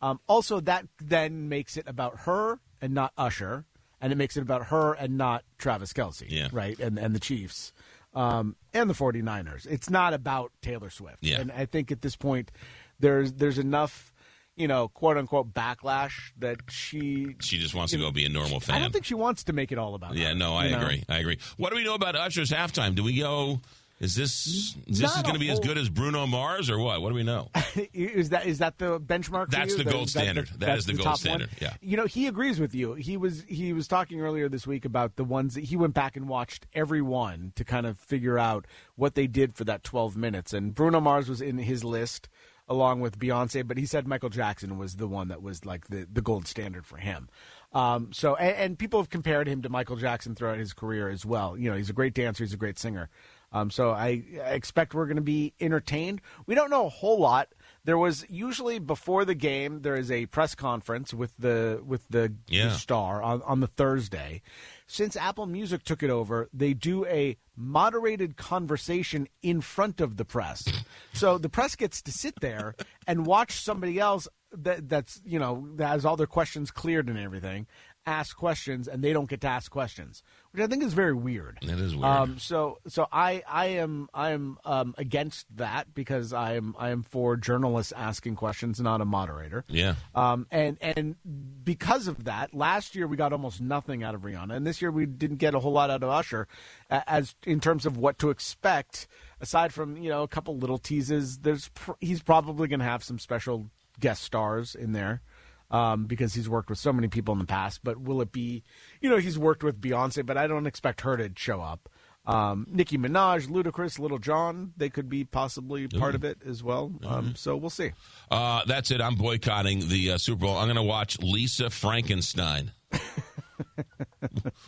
[0.00, 3.64] um, also that then makes it about her and not Usher,
[4.00, 6.48] and it makes it about her and not Travis Kelce, Yeah.
[6.52, 6.78] right?
[6.78, 7.72] And and the Chiefs
[8.16, 9.66] um, and the 49ers.
[9.66, 11.18] It's not about Taylor Swift.
[11.20, 11.40] Yeah.
[11.40, 12.50] And I think at this point
[12.98, 14.12] there's there's enough,
[14.56, 18.58] you know, quote unquote backlash that she She just wants to go be a normal
[18.58, 18.76] fan.
[18.76, 20.70] I don't think she wants to make it all about yeah, her, no, I you
[20.72, 20.82] know?
[20.82, 21.04] agree.
[21.08, 21.38] I agree.
[21.58, 22.94] What do we know about Usher's halftime?
[22.94, 23.60] Do we go?
[23.98, 26.78] Is this is this Not is going to be as good as Bruno Mars or
[26.78, 27.00] what?
[27.00, 27.48] What do we know?
[27.94, 29.48] is that is that the benchmark?
[29.48, 29.84] That's you?
[29.84, 30.48] the gold that standard.
[30.48, 31.18] That that's is the gold top one?
[31.18, 31.74] standard, yeah.
[31.80, 32.92] You know, he agrees with you.
[32.92, 36.14] He was he was talking earlier this week about the ones that he went back
[36.14, 38.66] and watched every one to kind of figure out
[38.96, 40.52] what they did for that 12 minutes.
[40.52, 42.28] And Bruno Mars was in his list
[42.68, 46.06] along with Beyonce, but he said Michael Jackson was the one that was like the
[46.12, 47.30] the gold standard for him.
[47.72, 51.24] Um, so and, and people have compared him to Michael Jackson throughout his career as
[51.24, 51.56] well.
[51.56, 53.08] You know, he's a great dancer, he's a great singer.
[53.52, 56.20] Um, so I, I expect we're going to be entertained.
[56.46, 57.48] We don't know a whole lot.
[57.84, 62.32] There was usually before the game there is a press conference with the with the,
[62.48, 62.72] Yeah.
[62.72, 64.42] star on, on the Thursday.
[64.88, 70.24] Since Apple Music took it over, they do a moderated conversation in front of the
[70.24, 70.64] press.
[71.12, 72.74] So the press gets to sit there
[73.06, 77.18] and watch somebody else that that's you know that has all their questions cleared and
[77.18, 77.66] everything
[78.06, 80.22] ask questions and they don't get to ask questions
[80.56, 82.04] which i think is very weird That is weird.
[82.06, 86.90] um, so so I I am I am um, against that because I am I
[86.90, 89.64] am for journalists asking questions, not a moderator.
[89.68, 89.96] Yeah.
[90.14, 91.16] Um, and and
[91.64, 94.90] because of that, last year we got almost nothing out of Rihanna, and this year
[94.90, 96.48] we didn't get a whole lot out of Usher,
[96.90, 99.06] as in terms of what to expect.
[99.40, 103.04] Aside from you know a couple little teases, there's pr- he's probably going to have
[103.04, 103.70] some special
[104.00, 105.20] guest stars in there.
[105.68, 108.62] Um, because he's worked with so many people in the past, but will it be,
[109.00, 111.88] you know, he's worked with Beyonce, but I don't expect her to show up.
[112.26, 116.92] Um, Nicki Minaj, Ludacris, Lil Jon, they could be possibly part of it as well.
[117.04, 117.92] Um, so we'll see.
[118.30, 119.00] Uh, that's it.
[119.00, 120.56] I'm boycotting the uh, Super Bowl.
[120.56, 122.72] I'm going to watch Lisa Frankenstein.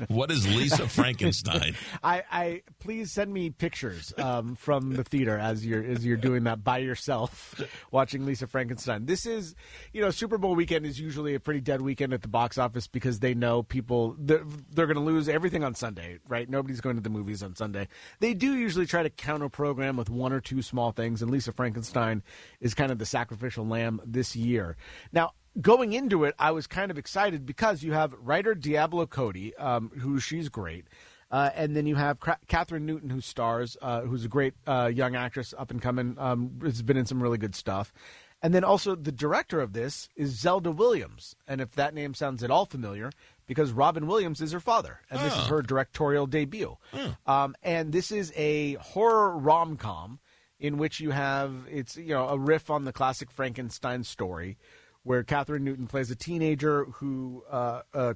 [0.09, 1.75] what is Lisa Frankenstein?
[2.03, 6.45] I, I please send me pictures um, from the theater as you're as you're doing
[6.45, 7.61] that by yourself,
[7.91, 9.07] watching Lisa Frankenstein.
[9.07, 9.55] This is,
[9.93, 12.87] you know, Super Bowl weekend is usually a pretty dead weekend at the box office
[12.87, 16.49] because they know people they're, they're going to lose everything on Sunday, right?
[16.49, 17.89] Nobody's going to the movies on Sunday.
[18.21, 21.53] They do usually try to counter program with one or two small things, and Lisa
[21.53, 22.23] Frankenstein
[22.61, 24.77] is kind of the sacrificial lamb this year.
[25.13, 29.55] Now, going into it, I was kind of excited because you have writer Diablo Cody,
[29.57, 30.87] um, who she's great.
[31.31, 35.15] Uh, and then you have Kathryn Newton, who stars, uh, who's a great uh, young
[35.15, 37.93] actress, up and coming, um, has been in some really good stuff.
[38.41, 41.35] And then also the director of this is Zelda Williams.
[41.47, 43.11] And if that name sounds at all familiar,
[43.47, 45.49] because Robin Williams is her father, and this is Oh.
[45.57, 46.79] her directorial debut.
[47.27, 50.21] Um, and this is a horror rom com
[50.61, 54.57] in which you have it's you know a riff on the classic Frankenstein story,
[55.03, 58.15] where Kathryn Newton plays a teenager who uh, uh,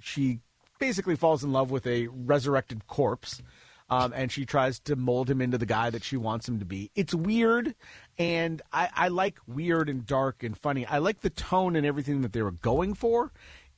[0.00, 0.40] she
[0.78, 3.42] basically falls in love with a resurrected corpse.
[3.92, 6.64] Um, and she tries to mold him into the guy that she wants him to
[6.64, 6.92] be.
[6.94, 7.74] It's weird,
[8.18, 10.86] and I, I like weird and dark and funny.
[10.86, 13.32] I like the tone and everything that they were going for.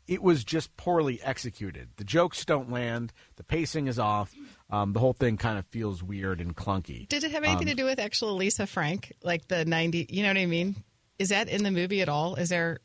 [0.07, 1.89] It was just poorly executed.
[1.97, 3.15] The jokes don't land.
[3.37, 4.35] The pacing is off.
[4.69, 7.09] Um, the whole thing kind of feels weird and clunky.
[7.09, 10.09] Did it have anything Um, to do with actual Lisa Frank, like the '90?
[10.11, 10.77] You know what I mean?
[11.23, 12.34] Is that in the movie at all?
[12.34, 12.81] Is there?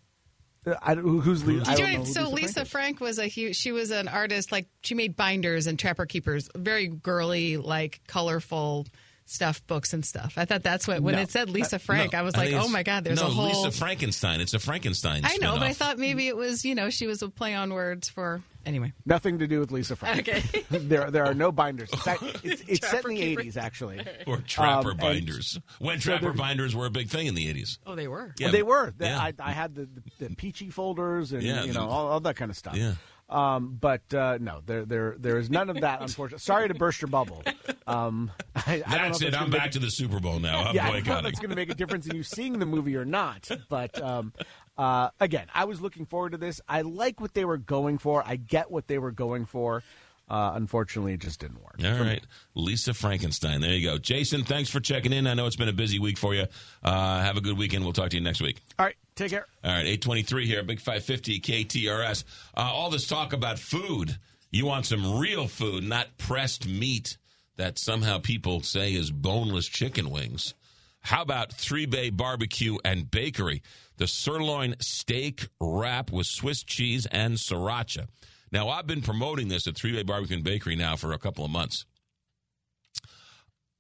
[0.81, 1.65] I, don't- who's Lisa?
[1.65, 3.55] Did I you don't know- know who so Lisa Lisa Frank Frank, was a huge.
[3.55, 4.51] She was an artist.
[4.51, 8.85] Like she made binders and Trapper Keepers, very girly, like colorful
[9.25, 10.35] stuff, books and stuff.
[10.37, 11.21] I thought that's what when No.
[11.21, 13.29] it said Lisa Frank, no, I was like, think oh my god, there's no, a
[13.29, 13.63] whole.
[13.63, 14.39] Lisa Frankenstein.
[14.41, 15.21] It's a Frankenstein.
[15.23, 17.73] I know, but I thought maybe it was you know she was a play on
[17.73, 18.41] words for.
[18.67, 18.93] Anyway.
[19.05, 20.19] Nothing to do with Lisa Frank.
[20.27, 20.43] Okay.
[20.69, 21.89] there, there are no binders.
[21.91, 24.05] In fact, it's, it's set in the Trapper '80s, actually.
[24.27, 25.59] Or trapper Um, binders.
[25.79, 27.77] When so trapper there- binders were a big thing in the 80s.
[27.87, 28.33] Oh, they were.
[28.37, 28.93] Yeah, they were.
[28.97, 29.19] They- yeah.
[29.19, 29.87] I, I had the,
[30.19, 32.75] the, the peachy folders and Yeah, you the- know all, all that kind of stuff.
[32.75, 32.93] Yeah.
[33.29, 36.01] Um, but uh, no, there there there is none of that.
[36.01, 37.43] Unfortunately, sorry to burst your bubble.
[37.85, 39.25] Um, I, I don't know That's it.
[39.27, 40.63] I'm gonna make back to the Super Bowl now.
[40.69, 41.29] I'm yeah, I don't know if boycotting.
[41.31, 43.49] it's going to make a difference in you seeing the movie or not.
[43.67, 44.31] But um,
[44.77, 46.61] uh, again, I was looking forward to this.
[46.67, 48.23] I like what they were going for.
[48.25, 49.83] I get what they were going for.
[50.29, 51.79] Uh, unfortunately, it just didn't work.
[51.83, 52.21] All right.
[52.53, 53.61] Lisa Frankenstein.
[53.61, 53.97] There you go.
[53.97, 55.25] Jason, thanks for checking in.
[55.25, 56.47] I know it's been a busy week for you.
[56.83, 57.85] Uh, have a good weekend.
[57.85, 58.57] We'll talk to you next week.
[58.77, 59.45] All right, take care.
[59.63, 62.25] All right, 823 here, Big 550 KTRS.
[62.55, 64.17] Uh, all this talk about food.
[64.51, 67.17] You want some real food, not pressed meat
[67.55, 70.53] that somehow people say is boneless chicken wings.
[71.01, 73.61] How about Three Bay Barbecue and Bakery?
[73.97, 78.07] The sirloin steak wrap with Swiss cheese and sriracha.
[78.51, 81.43] Now, I've been promoting this at Three Bay Barbecue and Bakery now for a couple
[81.43, 81.85] of months.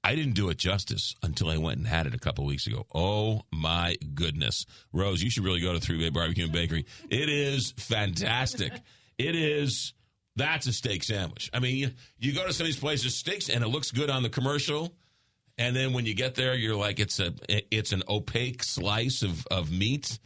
[0.03, 2.85] I didn't do it justice until I went and had it a couple weeks ago.
[2.93, 4.65] Oh my goodness.
[4.93, 6.85] Rose, you should really go to Three Bay Barbecue and Bakery.
[7.09, 8.73] It is fantastic.
[9.17, 9.93] it is
[10.37, 11.49] that's a steak sandwich.
[11.51, 14.09] I mean, you, you go to some of these places, steaks, and it looks good
[14.09, 14.93] on the commercial.
[15.57, 19.45] And then when you get there, you're like, it's a it's an opaque slice of,
[19.47, 20.19] of meat.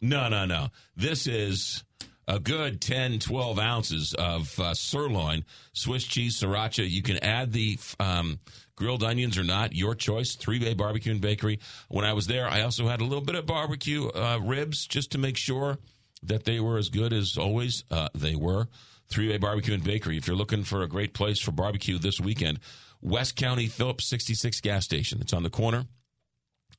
[0.00, 0.68] No, no, no.
[0.96, 1.82] This is
[2.28, 6.88] a good 10, 12 ounces of uh, sirloin, Swiss cheese, sriracha.
[6.88, 8.40] You can add the um,
[8.74, 10.34] grilled onions or not, your choice.
[10.34, 11.60] Three Bay Barbecue and Bakery.
[11.88, 15.12] When I was there, I also had a little bit of barbecue uh, ribs just
[15.12, 15.78] to make sure
[16.22, 18.68] that they were as good as always uh, they were.
[19.08, 20.16] Three Bay Barbecue and Bakery.
[20.16, 22.58] If you're looking for a great place for barbecue this weekend,
[23.00, 25.20] West County Phillips 66 gas station.
[25.20, 25.84] It's on the corner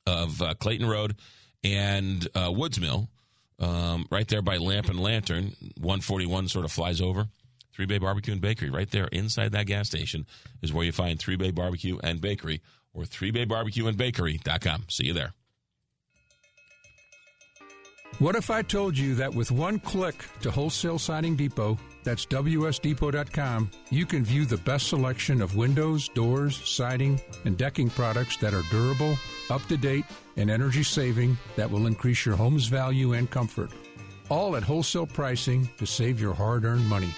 [0.06, 1.16] of uh, Clayton Road
[1.64, 3.08] and uh, Woods Mill,
[3.58, 5.54] um, right there by Lamp and Lantern.
[5.76, 7.28] 141 sort of flies over.
[7.72, 10.26] Three Bay Barbecue and Bakery, right there inside that gas station,
[10.62, 12.60] is where you find Three Bay Barbecue and Bakery
[12.92, 14.84] or 3baybarbecueandbakery.com.
[14.88, 15.32] See you there.
[18.18, 23.70] What if I told you that with one click to Wholesale Siding Depot, that's WSDepot.com,
[23.90, 28.62] you can view the best selection of windows, doors, siding, and decking products that are
[28.70, 29.18] durable,
[29.50, 30.06] up to date,
[30.38, 33.70] and energy saving that will increase your home's value and comfort.
[34.30, 37.10] All at wholesale pricing to save your hard earned money.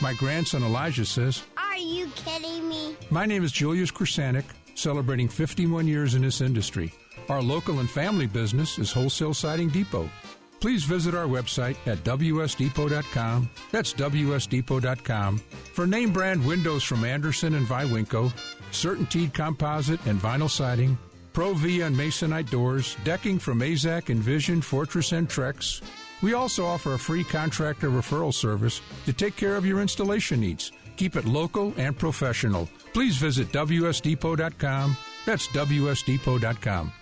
[0.00, 2.96] My grandson Elijah says, Are you kidding me?
[3.10, 4.44] My name is Julius Krasanik,
[4.76, 6.92] celebrating 51 years in this industry.
[7.28, 10.08] Our local and family business is Wholesale Siding Depot.
[10.60, 13.50] Please visit our website at WSDepot.com.
[13.70, 18.32] That's WSDepot.com for name brand windows from Andersen and Viwinco,
[18.72, 20.98] CertainTeed composite and vinyl siding,
[21.32, 25.82] ProVia and Masonite doors, decking from AZEK, Envision, Fortress, and Trex.
[26.22, 30.72] We also offer a free contractor referral service to take care of your installation needs.
[30.96, 32.68] Keep it local and professional.
[32.94, 34.96] Please visit WSDepot.com.
[35.26, 36.92] That's WSDepot.com.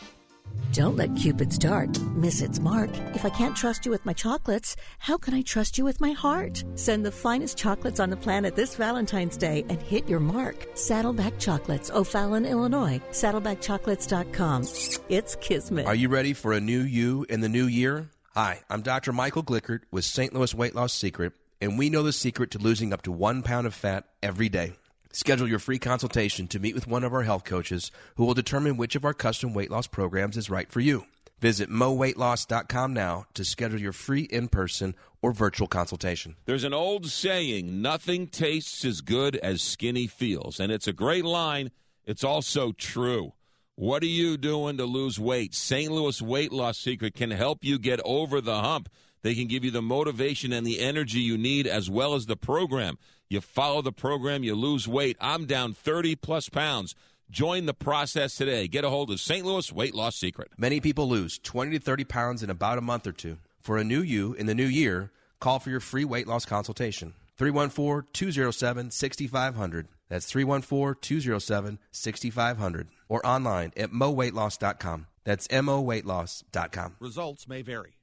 [0.73, 2.91] Don't let Cupid's dart miss its mark.
[3.15, 6.11] If I can't trust you with my chocolates, how can I trust you with my
[6.11, 6.65] heart?
[6.75, 10.67] Send the finest chocolates on the planet this Valentine's Day and hit your mark.
[10.75, 13.01] Saddleback Chocolates, O'Fallon, Illinois.
[13.11, 14.63] Saddlebackchocolates.com.
[15.09, 15.87] It's Kismet.
[15.87, 18.09] Are you ready for a new you in the new year?
[18.35, 19.13] Hi, I'm Dr.
[19.13, 20.35] Michael Glickert with St.
[20.35, 23.69] Louis Weight Loss Secret, and we know the secret to losing up to one pound
[23.69, 24.73] of fat every day.
[25.15, 28.77] Schedule your free consultation to meet with one of our health coaches who will determine
[28.77, 31.07] which of our custom weight loss programs is right for you.
[31.39, 36.35] Visit moweightloss.com now to schedule your free in person or virtual consultation.
[36.47, 40.59] There's an old saying, nothing tastes as good as skinny feels.
[40.59, 41.71] And it's a great line.
[42.05, 43.35] It's also true.
[43.77, 45.55] What are you doing to lose weight?
[45.55, 45.93] St.
[45.93, 48.89] Louis Weight Loss Secret can help you get over the hump.
[49.23, 52.37] They can give you the motivation and the energy you need, as well as the
[52.37, 52.99] program.
[53.29, 55.17] You follow the program, you lose weight.
[55.21, 56.95] I'm down 30 plus pounds.
[57.31, 58.69] Join the process today.
[58.69, 59.45] Get a hold of St.
[59.45, 60.53] Louis Weight Loss Secret.
[60.59, 63.39] Many people lose 20 to 30 pounds in about a month or two.
[63.61, 67.15] For a new you in the new year, call for your free weight loss consultation.
[67.37, 69.89] 314 207 6500.
[70.09, 72.89] That's 314 207 6500.
[73.09, 75.07] Or online at moweightloss.com.
[75.25, 76.97] That's moweightloss.com.
[77.01, 77.94] Results may vary.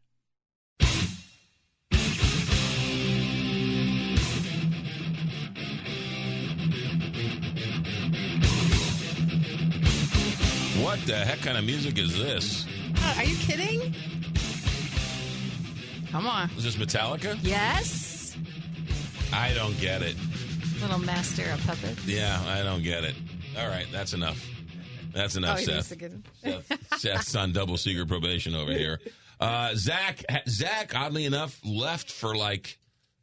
[10.82, 12.66] What the heck kind of music is this?
[13.02, 13.94] Uh, are you kidding?
[16.12, 16.50] Come on.
[16.58, 17.38] Is this Metallica?
[17.42, 18.36] Yes.
[19.32, 20.16] I don't get it.
[20.82, 22.06] Little master of puppets.
[22.06, 23.16] Yeah, I don't get it.
[23.58, 24.44] All right, that's enough.
[25.14, 25.90] That's enough, Oh, Seth.
[25.90, 26.22] to get it.
[26.68, 26.80] Seth.
[27.00, 29.00] Seth's on double secret probation over here.
[29.40, 32.80] Uh, Zach, Zach, oddly enough, left for like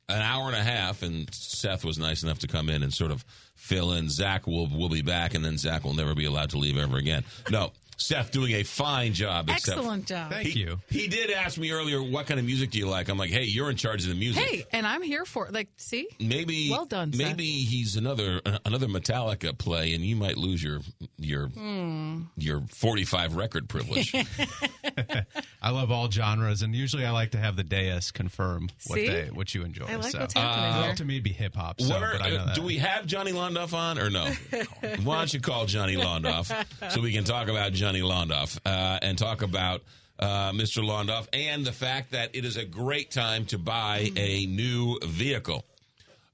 [0.08, 3.10] an hour and a half, and Seth was nice enough to come in and sort
[3.10, 3.24] of
[3.68, 4.08] fill in.
[4.08, 6.96] Zach will will be back, and then Zach will never be allowed to leave ever
[6.96, 7.24] again.
[7.50, 9.50] No, Seth doing a fine job.
[9.50, 10.30] except- Excellent job.
[10.30, 10.80] Thank he, you.
[10.88, 13.44] He did ask me earlier, "What kind of music do you like?" I'm like, "Hey,
[13.44, 15.52] you're in charge of the music." Hey, and I'm here for it.
[15.52, 16.08] Like, see?
[16.20, 17.26] Maybe Well done, Seth.
[17.26, 20.80] Maybe he's another another Metallica play, and you might lose your
[21.18, 22.22] your Hmm.
[22.36, 24.14] your 45 record privilege.
[25.60, 29.08] I love all genres, and usually I like to have the dais confirm what See?
[29.08, 29.86] they what you enjoy.
[29.86, 30.20] I like so.
[30.20, 30.94] what's happening Well, here.
[30.94, 31.80] to me, it'd be hip hop.
[31.80, 34.26] So, What are- but I know uh, do we have Johnny Londoff on or no?
[35.02, 36.52] Why don't you call Johnny Londoff
[36.92, 39.82] so we can talk about Johnny Londoff uh, and talk about
[40.18, 40.82] uh, Mr.
[40.82, 45.64] Londoff and the fact that it is a great time to buy a new vehicle.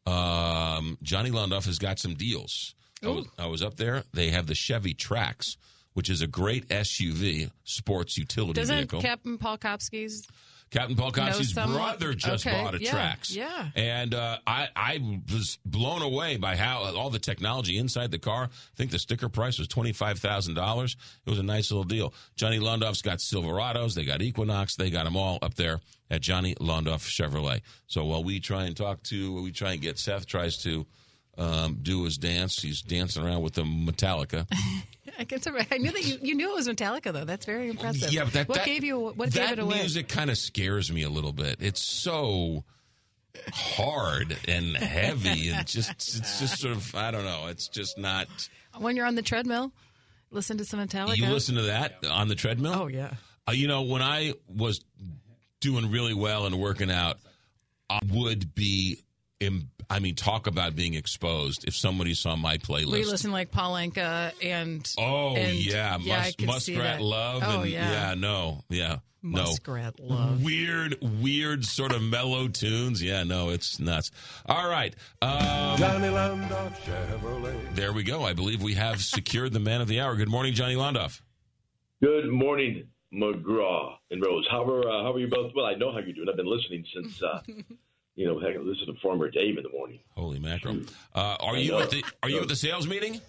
[0.06, 2.74] Um, Johnny Londoff has got some deals.
[3.02, 4.04] I was, I was up there.
[4.12, 5.56] They have the Chevy Trax,
[5.92, 9.02] which is a great SUV, sports utility Doesn't vehicle.
[9.02, 10.26] Captain Paul Kopsky's
[10.74, 13.34] Captain Paul someone- brother just Okay, bought a yeah, Trax.
[13.34, 13.68] yeah.
[13.76, 18.44] And uh, I, I was blown away by how all the technology inside the car.
[18.50, 20.96] I think the sticker price was $25,000.
[21.26, 22.12] It was a nice little deal.
[22.34, 23.94] Johnny Londoff's got Silverados.
[23.94, 24.74] They got Equinox.
[24.74, 25.80] They got them all up there
[26.10, 27.60] at Johnny Londoff Chevrolet.
[27.86, 30.86] So while we try and talk to, we try and get Seth tries to
[31.38, 32.60] um, do his dance.
[32.60, 34.46] He's dancing around with the Metallica.
[35.18, 37.24] I knew that you, you knew it was Metallica though.
[37.24, 38.12] That's very impressive.
[38.12, 39.80] Yeah, but that, what that- gave you what that gave it away?
[39.80, 41.58] music kind of scares me a little bit.
[41.60, 42.64] It's so
[43.52, 47.46] hard and heavy and just it's just sort of I don't know.
[47.48, 48.26] It's just not.
[48.78, 49.72] When you're on the treadmill,
[50.30, 51.16] listen to some Metallica.
[51.16, 52.74] You listen to that on the treadmill?
[52.74, 53.14] Oh yeah.
[53.48, 54.80] Uh, you know, when I was
[55.60, 57.18] doing really well and working out,
[57.90, 58.98] I would be.
[59.40, 61.64] Im- I mean, talk about being exposed.
[61.66, 66.30] If somebody saw my playlist, We listen like Paul Anka and Oh and- yeah, yeah,
[66.40, 67.00] Mus- Muskrat.
[67.00, 67.42] Love.
[67.44, 70.06] Oh and, yeah, no, yeah, Muskrat no.
[70.14, 70.42] Love.
[70.44, 73.02] Weird, weird sort of mellow tunes.
[73.02, 74.10] Yeah, no, it's nuts.
[74.46, 77.74] All right, um, Johnny Londoff Chevrolet.
[77.74, 78.24] there we go.
[78.24, 80.14] I believe we have secured the man of the hour.
[80.16, 81.20] Good morning, Johnny Londoff.
[82.02, 84.46] Good morning, McGraw and Rose.
[84.50, 85.52] How are uh, how are you both?
[85.56, 86.28] Well, I know how you're doing.
[86.28, 87.40] I've been listening since uh,
[88.16, 90.00] you know, heck, I listen to Farmer Dave in the morning.
[90.10, 90.80] Holy mackerel!
[91.14, 91.80] Uh, are I you know.
[91.80, 93.20] at the Are you at the sales meeting?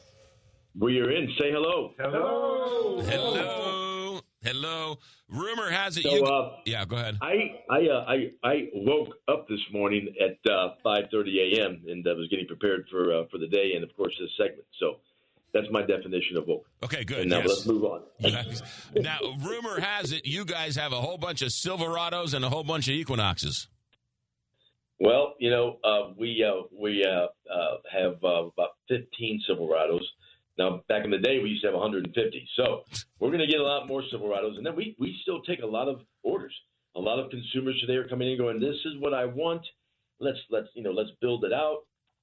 [0.77, 1.27] We are in.
[1.39, 1.93] Say hello.
[1.97, 3.01] Hello.
[3.05, 4.99] Hello, hello.
[5.29, 6.23] Rumor has it So, you.
[6.23, 7.17] uh, yeah, go ahead.
[7.21, 11.81] I I uh, I I woke up this morning at uh, 5:30 a.m.
[11.87, 14.65] and uh, was getting prepared for uh, for the day and of course this segment.
[14.79, 14.97] So
[15.53, 16.65] that's my definition of woke.
[16.83, 17.19] Okay, good.
[17.21, 17.47] And now yes.
[17.47, 18.01] let's move on.
[18.19, 18.61] Yes.
[18.93, 22.63] now, rumor has it you guys have a whole bunch of Silverados and a whole
[22.65, 23.67] bunch of Equinoxes.
[24.99, 30.03] Well, you know, uh, we uh, we uh, uh, have uh, about 15 Silverados.
[30.57, 32.47] Now, back in the day, we used to have 150.
[32.55, 32.83] So
[33.19, 35.65] we're going to get a lot more Silverados, and then we we still take a
[35.65, 36.55] lot of orders.
[36.95, 39.65] A lot of consumers today are coming in going, "This is what I want.
[40.19, 41.79] Let's let's you know let's build it out.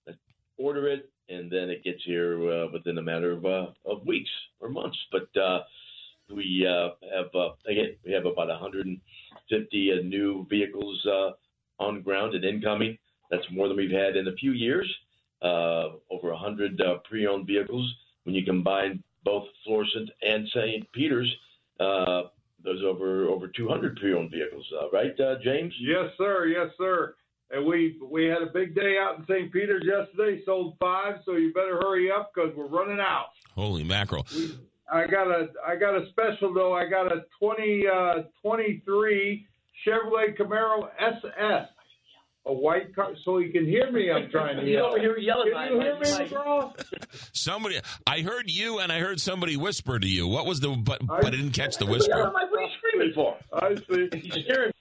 [0.07, 0.19] Let's
[0.57, 4.71] order it, and then it gets here uh, within a matter of of weeks or
[4.71, 5.29] months." But
[6.35, 7.27] we have
[7.69, 11.07] again we have about 150 uh, new vehicles
[11.83, 12.99] on ground and incoming.
[13.31, 14.93] That's more than we've had in a few years.
[15.43, 17.93] Uh, over 100 uh, pre-owned vehicles.
[18.25, 20.91] When you combine both Florissant and St.
[20.93, 21.31] Peter's,
[21.81, 22.23] uh,
[22.65, 24.65] there's over over 200 pre-owned vehicles.
[24.81, 25.75] Uh, right, uh, James?
[25.81, 26.47] Yes, sir.
[26.47, 27.15] Yes, sir.
[27.51, 29.53] And we we had a big day out in St.
[29.53, 30.43] Peter's yesterday.
[30.47, 33.27] Sold five, so you better hurry up because we're running out.
[33.55, 34.27] Holy mackerel!
[34.91, 36.73] I got a I got a special though.
[36.73, 39.47] I got a 20 uh, 23
[39.87, 41.69] Chevrolet Camaro SS.
[42.45, 44.11] A white car, so you can hear me.
[44.11, 44.87] I'm trying to You yell.
[44.87, 46.29] over here yelling, Can you hear me, Mike.
[46.29, 46.73] McGraw?
[47.33, 50.27] Somebody, I heard you, and I heard somebody whisper to you.
[50.27, 50.71] What was the?
[50.71, 52.33] But, but I didn't catch the whisper.
[52.33, 53.37] What are you screaming for?
[53.53, 54.09] I see.
[54.21, 54.73] He's scaring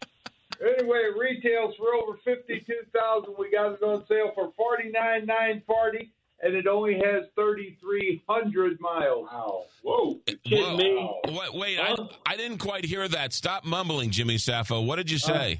[0.61, 3.33] Anyway, it retails for over fifty-two thousand.
[3.37, 6.11] We got it on sale for forty-nine nine forty,
[6.43, 9.27] and it only has thirty-three hundred miles.
[9.31, 9.63] Wow!
[9.81, 10.19] Whoa!
[10.27, 11.21] Uh, whoa.
[11.25, 11.95] Wait, wait I,
[12.27, 13.33] I didn't quite hear that.
[13.33, 14.81] Stop mumbling, Jimmy Sappho.
[14.81, 15.57] What did you say?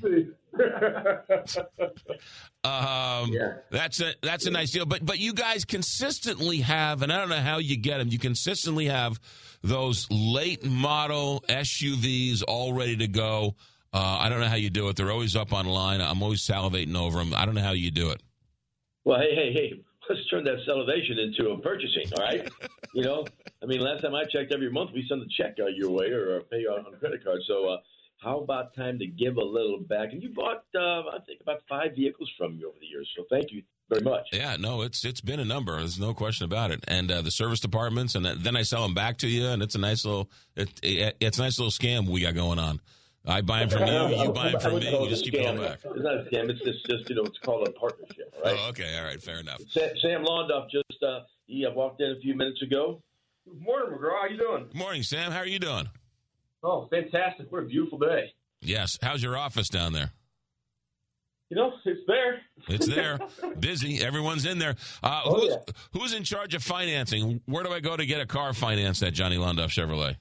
[2.64, 3.32] Um,
[3.72, 4.86] that's a that's a nice deal.
[4.86, 8.10] But but you guys consistently have, and I don't know how you get them.
[8.10, 9.20] You consistently have
[9.64, 13.56] those late model SUVs all ready to go.
[13.94, 14.96] Uh, I don't know how you do it.
[14.96, 16.02] They're always up online.
[16.02, 17.34] I'm always salivating over them.
[17.34, 18.22] I don't know how you do it.
[19.04, 22.48] Well, hey, hey, hey, let's turn that salivation into a purchasing, all right?
[22.94, 23.26] you know,
[23.62, 26.08] I mean, last time I checked, every month we send a check uh, your way
[26.12, 27.40] or, or pay on, on credit card.
[27.48, 27.78] So, uh,
[28.22, 30.14] how about time to give a little back?
[30.14, 33.10] And you bought, uh, I think, about five vehicles from me over the years.
[33.18, 34.28] So, thank you very much.
[34.32, 35.78] Yeah, no, it's it's been a number.
[35.78, 36.84] There's no question about it.
[36.88, 39.76] And uh, the service departments, and then I sell them back to you, and it's
[39.76, 42.80] a nice little it, it, it's a nice little scam we got going on.
[43.26, 44.18] I buy them from you.
[44.24, 44.90] You buy them from me.
[44.90, 45.62] call We it just a keep going scam.
[45.62, 45.80] back.
[45.84, 46.50] It's not a scam.
[46.50, 48.34] It's just, just you know, it's called a partnership.
[48.38, 48.60] All right.
[48.60, 48.98] Oh, okay.
[48.98, 49.22] All right.
[49.22, 49.62] Fair enough.
[49.70, 53.02] Sam, Sam Londoff just uh, he uh, walked in a few minutes ago.
[53.46, 54.22] Good morning, McGraw.
[54.22, 54.64] How you doing?
[54.70, 55.32] Good morning, Sam.
[55.32, 55.88] How are you doing?
[56.64, 57.52] Oh, fantastic.
[57.52, 58.34] What a beautiful day.
[58.62, 58.98] Yes.
[59.02, 60.12] How's your office down there?
[61.50, 62.42] You know, it's there.
[62.70, 63.20] It's there.
[63.60, 64.02] Busy.
[64.04, 64.76] Everyone's in there.
[65.04, 65.74] Uh, Oh, who's, yeah.
[65.94, 67.42] who's in charge of financing?
[67.46, 70.16] Where do I go to get a car financed at Johnny Londoff Chevrolet?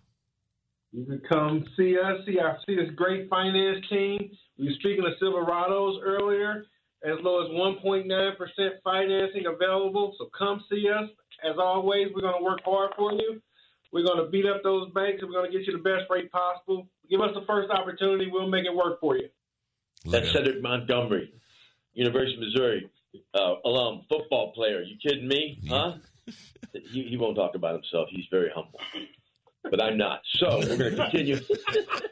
[0.92, 4.28] You can come see us, see our see this great finance team.
[4.58, 6.64] We were speaking of Silverados earlier,
[7.04, 10.14] as low as 1.9% financing available.
[10.18, 11.08] So come see us.
[11.48, 13.40] As always, we're going to work hard for you.
[13.92, 16.04] We're going to beat up those banks, and we're going to get you the best
[16.10, 16.86] rate possible.
[17.10, 18.28] Give us the first opportunity.
[18.30, 19.28] We'll make it work for you.
[20.04, 21.32] That's Cedric Montgomery,
[21.92, 22.90] University of Missouri,
[23.34, 24.82] uh, alum, football player.
[24.82, 25.58] You kidding me?
[25.68, 25.94] Huh?
[26.72, 28.08] he, he won't talk about himself.
[28.10, 28.80] He's very humble,
[29.62, 30.20] but I'm not.
[30.38, 31.38] So we're going to continue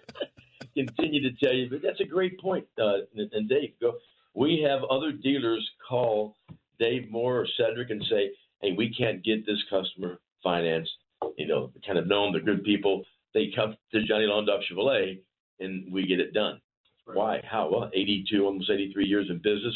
[0.74, 1.70] continue to tell you.
[1.70, 2.66] But that's a great point.
[2.78, 3.94] Uh, and, and Dave, go.
[4.34, 6.36] We have other dealers call
[6.78, 10.90] Dave Moore or Cedric and say, "Hey, we can't get this customer financed."
[11.36, 12.32] You know, kind of know them.
[12.32, 13.04] They're good people.
[13.34, 15.20] They come to Johnny Londoff Chevrolet,
[15.60, 16.60] and we get it done.
[17.06, 17.40] Why?
[17.48, 17.70] How?
[17.70, 19.74] Well, 82, almost 83 years in business,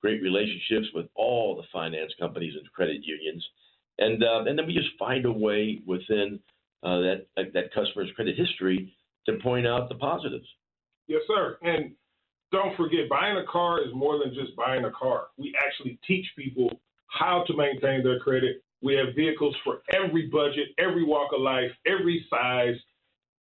[0.00, 3.44] great relationships with all the finance companies and credit unions,
[3.98, 6.40] and uh, and then we just find a way within
[6.82, 8.92] uh, that that customer's credit history
[9.26, 10.46] to point out the positives.
[11.06, 11.58] Yes, sir.
[11.62, 11.92] And
[12.50, 15.28] don't forget, buying a car is more than just buying a car.
[15.36, 16.70] We actually teach people
[17.06, 18.62] how to maintain their credit.
[18.82, 22.74] We have vehicles for every budget, every walk of life, every size.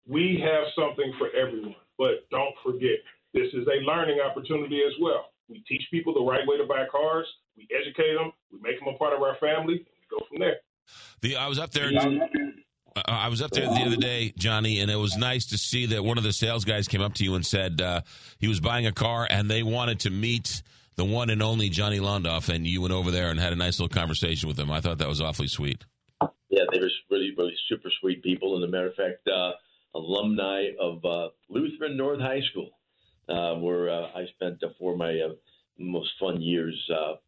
[0.07, 1.75] We have something for everyone.
[1.97, 2.99] But don't forget,
[3.33, 5.31] this is a learning opportunity as well.
[5.49, 7.25] We teach people the right way to buy cars.
[7.57, 8.31] We educate them.
[8.51, 9.75] We make them a part of our family.
[9.75, 10.57] And we go from there.
[11.21, 11.91] The I was up there.
[12.95, 15.87] Uh, I was up there the other day, Johnny, and it was nice to see
[15.87, 18.01] that one of the sales guys came up to you and said uh,
[18.37, 20.61] he was buying a car and they wanted to meet
[21.01, 23.79] the one and only Johnny Londoff, and you went over there and had a nice
[23.79, 24.69] little conversation with him.
[24.69, 25.83] I thought that was awfully sweet.
[26.49, 28.53] Yeah, they were really, really super sweet people.
[28.55, 29.53] And as a matter of fact, uh,
[29.95, 32.69] alumni of uh, Lutheran North High School,
[33.27, 35.33] uh, where uh, I spent uh, four of my uh,
[35.79, 36.79] most fun years,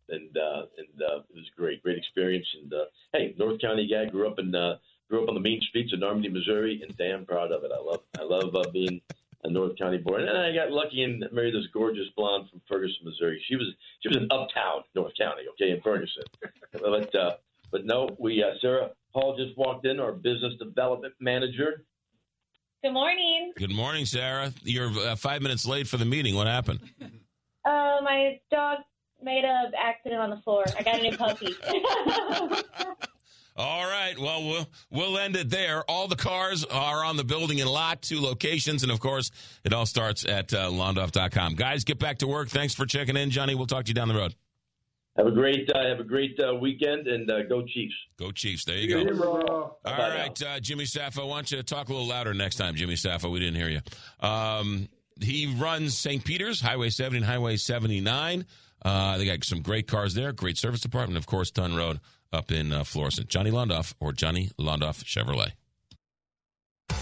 [0.10, 2.45] and and it was great, great experience.
[2.61, 2.72] And
[3.11, 6.30] hey, North County guy, grew up in grew up on the main streets of Normandy,
[6.30, 7.72] Missouri, and damn proud of it.
[7.76, 9.02] I love I love being
[9.49, 10.17] North County boy.
[10.17, 13.43] And I got lucky and married this gorgeous blonde from Ferguson, Missouri.
[13.47, 13.67] She was
[14.01, 16.23] she was in uptown North County, okay, in Ferguson.
[16.72, 17.31] but uh,
[17.72, 21.83] but no, we uh, Sarah Paul just walked in, our business development manager.
[22.83, 23.53] Good morning.
[23.55, 24.51] Good morning, Sarah.
[24.63, 26.35] You're uh, five minutes late for the meeting.
[26.35, 26.80] What happened?
[27.65, 28.80] Uh, my dog
[29.22, 30.65] made a accident on the floor.
[30.77, 31.55] I got a new puppy.
[33.56, 34.17] All right.
[34.17, 35.83] Well, we'll we'll end it there.
[35.90, 39.32] All the cars are on the building in lot, two locations, and of course,
[39.64, 41.56] it all starts at uh, Londoff.com.
[41.56, 42.49] Guys, get back to work.
[42.49, 43.53] Thanks for checking in, Johnny.
[43.53, 44.35] We'll talk to you down the road.
[45.17, 47.93] Have a great uh, have a great uh, weekend and uh, go Chiefs.
[48.17, 48.65] Go Chiefs.
[48.65, 49.23] There you go.
[49.23, 52.95] All right, uh, Jimmy Saffo, why don't you talk a little louder next time, Jimmy
[52.95, 53.32] Saffo?
[53.32, 53.82] We didn't hear you.
[54.27, 54.90] Um,
[55.22, 56.23] he runs St.
[56.23, 58.45] Peter's, Highway 70 and Highway 79.
[58.83, 61.99] Uh, they got some great cars there, great service department, of course, Dunn Road
[62.34, 63.28] up in uh, Florissant.
[63.30, 65.52] Johnny Londoff or Johnny Londoff Chevrolet.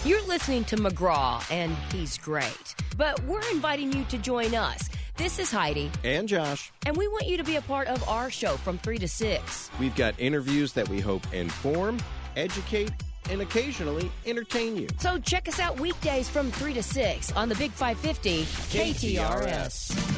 [0.04, 2.74] You're listening to McGraw, and he's great.
[2.96, 4.88] But we're inviting you to join us.
[5.16, 6.72] This is Heidi, And Josh.
[6.86, 9.70] and we want you to be a part of our show from 3 to 6.
[9.78, 11.98] We've got interviews that we hope inform,
[12.36, 12.90] educate,
[13.30, 14.88] and occasionally entertain you.
[14.98, 18.42] So check us out weekdays from 3 to 6 on the Big 550
[18.76, 20.11] KTRS.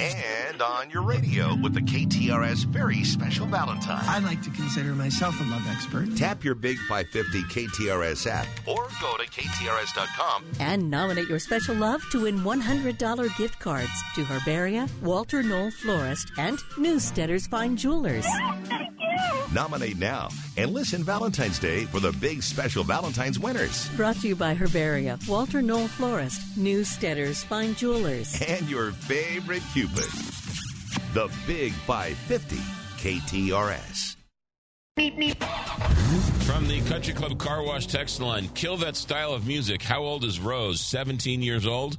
[0.00, 4.02] And on your radio with the KTRS very special Valentine.
[4.06, 6.16] I like to consider myself a love expert.
[6.16, 10.44] Tap your Big 550 KTRS app or go to KTRS.com.
[10.58, 16.32] And nominate your special love to win $100 gift cards to Herbaria, Walter Knoll Florist,
[16.38, 18.26] and Newsteaders Fine Jewelers.
[19.52, 23.88] Nominate now and listen Valentine's Day for the big special Valentine's winners.
[23.96, 28.40] Brought to you by Herbaria, Walter Knoll Florist, Newsteaders Fine Jewelers.
[28.46, 30.10] And your favorite Cupid.
[31.14, 32.56] The Big 550
[32.98, 34.16] KTRS.
[34.96, 35.34] Beat me
[36.40, 39.82] from the Country Club Car Wash text line, kill that style of music.
[39.82, 40.80] How old is Rose?
[40.80, 41.96] 17 years old?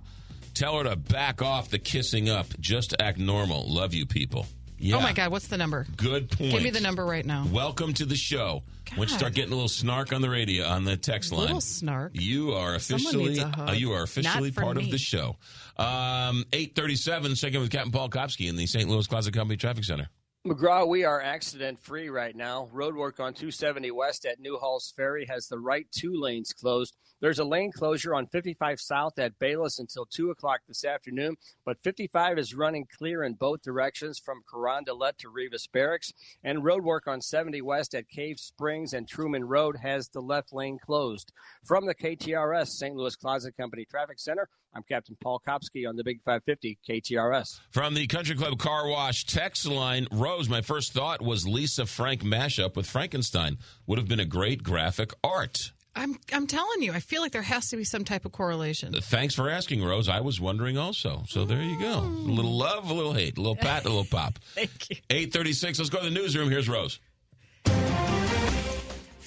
[0.53, 2.47] Tell her to back off the kissing up.
[2.59, 3.63] Just act normal.
[3.73, 4.45] Love you, people.
[4.81, 4.95] Yeah.
[4.97, 5.85] Oh my God, what's the number?
[5.95, 6.51] Good point.
[6.53, 7.45] Give me the number right now.
[7.51, 8.63] Welcome to the show.
[8.97, 11.61] Once you start getting a little snark on the radio on the text line, Little
[11.61, 12.11] snark.
[12.15, 13.69] you are officially needs a hug.
[13.69, 14.83] uh, you are officially part me.
[14.85, 15.37] of the show.
[15.77, 17.35] Um, Eight thirty-seven.
[17.35, 18.89] Check with Captain Paul Kopsky in the St.
[18.89, 20.09] Louis Closet Company Traffic Center.
[20.45, 22.67] McGraw, we are accident free right now.
[22.73, 26.97] Roadwork on 270 West at New Halls Ferry has the right two lanes closed.
[27.21, 31.77] There's a lane closure on 55 South at Bayless until 2 o'clock this afternoon, but
[31.83, 36.11] 55 is running clear in both directions from Carondelet to Reavis Barracks.
[36.43, 40.79] And roadwork on 70 West at Cave Springs and Truman Road has the left lane
[40.83, 41.31] closed.
[41.63, 42.95] From the KTRS St.
[42.95, 47.59] Louis Closet Company Traffic Center, I'm Captain Paul Kopsky on the Big 550 KTRS.
[47.69, 52.23] From the Country Club Car Wash text line, Rose, my first thought was Lisa Frank
[52.23, 53.59] mashup with Frankenstein.
[53.85, 55.71] Would have been a great graphic art.
[55.95, 58.93] I'm I'm telling you, I feel like there has to be some type of correlation.
[58.93, 60.07] Thanks for asking, Rose.
[60.07, 61.23] I was wondering also.
[61.27, 61.99] So there you go.
[61.99, 64.39] A little love, a little hate, a little pat, a little pop.
[64.55, 64.95] Thank you.
[65.09, 65.79] 836.
[65.79, 66.49] Let's go to the newsroom.
[66.49, 66.99] Here's Rose.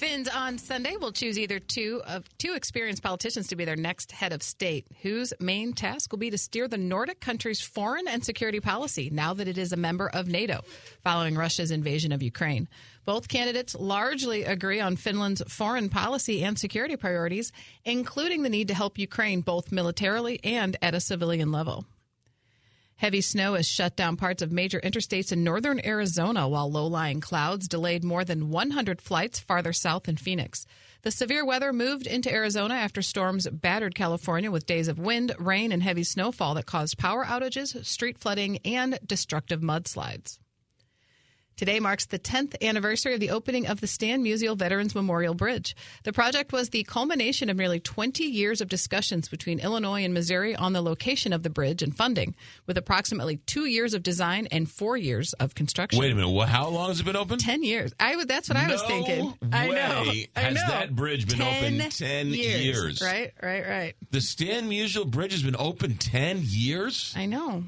[0.05, 4.11] Finns on Sunday will choose either two of two experienced politicians to be their next
[4.11, 8.23] head of state, whose main task will be to steer the Nordic country's foreign and
[8.23, 10.61] security policy now that it is a member of NATO,
[11.03, 12.67] following Russia's invasion of Ukraine.
[13.03, 17.51] Both candidates largely agree on Finland's foreign policy and security priorities,
[17.83, 21.83] including the need to help Ukraine both militarily and at a civilian level.
[22.97, 27.19] Heavy snow has shut down parts of major interstates in northern Arizona, while low lying
[27.19, 30.65] clouds delayed more than 100 flights farther south in Phoenix.
[31.01, 35.73] The severe weather moved into Arizona after storms battered California with days of wind, rain,
[35.73, 40.39] and heavy snowfall that caused power outages, street flooding, and destructive mudslides.
[41.57, 45.73] Today marks the 10th anniversary of the opening of the Stan Musial Veterans Memorial Bridge.
[46.03, 50.53] The project was the culmination of nearly 20 years of discussions between Illinois and Missouri
[50.53, 52.35] on the location of the bridge and funding,
[52.67, 55.97] with approximately two years of design and four years of construction.
[55.97, 56.29] Wait a minute.
[56.31, 57.39] Well, how long has it been open?
[57.39, 57.93] 10 years.
[58.01, 59.33] I would, that's what I was No thinking.
[59.53, 60.01] I know.
[60.09, 60.67] way I has know.
[60.67, 63.01] that bridge been open 10 years.
[63.01, 63.93] Right, right, right.
[64.11, 67.13] The Stan Musial Bridge has been open 10 years?
[67.15, 67.63] I know.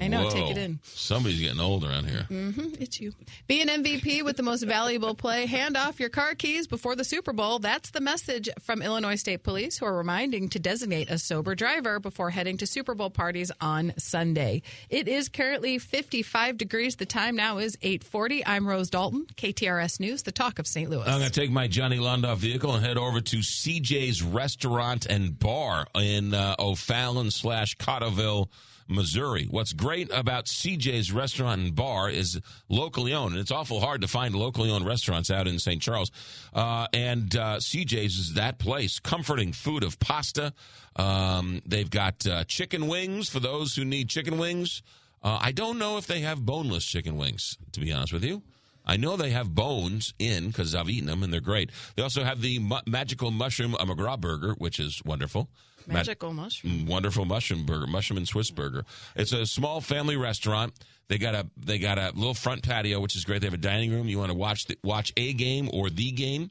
[0.00, 0.28] I know.
[0.30, 0.80] Take it in.
[0.82, 2.24] Somebody's getting old around here.
[2.24, 3.12] hmm it's you.
[3.46, 5.46] Be an MVP with the most valuable play.
[5.46, 7.58] Hand off your car keys before the Super Bowl.
[7.58, 11.98] That's the message from Illinois State Police, who are reminding to designate a sober driver
[12.00, 14.62] before heading to Super Bowl parties on Sunday.
[14.90, 16.96] It is currently 55 degrees.
[16.96, 18.42] The time now is 8:40.
[18.46, 20.90] I'm Rose Dalton, KTRS News, the talk of St.
[20.90, 21.02] Louis.
[21.06, 25.38] I'm going to take my Johnny Londoff vehicle and head over to CJ's Restaurant and
[25.38, 28.48] Bar in uh, O'Fallon slash Cottleville,
[28.88, 29.46] Missouri.
[29.50, 34.08] What's great about CJ's Restaurant and Bar is locally owned, and it's awful hard to
[34.08, 35.80] find locally owned restaurants out in St.
[35.80, 36.10] Charles.
[36.54, 38.98] Uh, and uh, CJ's is that place.
[38.98, 40.52] Comforting food of pasta.
[40.96, 44.82] Um, they've got uh, chicken wings for those who need chicken wings.
[45.22, 48.42] Uh, I don't know if they have boneless chicken wings, to be honest with you.
[48.88, 51.70] I know they have bones in because I've eaten them and they're great.
[51.94, 55.50] They also have the mu- magical mushroom McGraw burger, which is wonderful.
[55.88, 56.80] Ma- Magical mushroom.
[56.80, 58.84] Mm, wonderful mushroom burger, mushroom and Swiss burger.
[59.16, 60.74] It's a small family restaurant.
[61.08, 63.40] They got a they got a little front patio, which is great.
[63.40, 64.06] They have a dining room.
[64.06, 66.50] You want to watch the, watch a game or the game.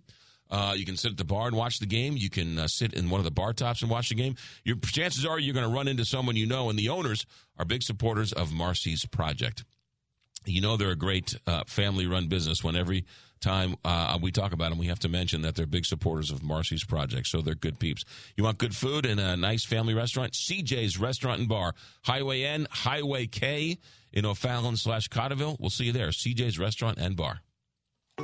[0.50, 2.16] Uh, you can sit at the bar and watch the game.
[2.18, 4.36] You can uh, sit in one of the bar tops and watch the game.
[4.64, 7.26] Your chances are you're going to run into someone you know, and the owners
[7.60, 9.64] are big supporters of Marcy's project
[10.48, 12.64] you know they're a great uh, family-run business.
[12.64, 13.06] When every
[13.40, 16.44] time uh, we talk about them, we have to mention that they're big supporters of
[16.44, 17.28] Marcy's project.
[17.28, 18.04] So they're good peeps.
[18.36, 20.34] You want good food and a nice family restaurant?
[20.34, 23.78] CJ's Restaurant and Bar, Highway N, Highway K
[24.12, 25.58] in O'Fallon slash Cottleville.
[25.60, 26.10] We'll see you there.
[26.10, 27.42] CJ's Restaurant and Bar.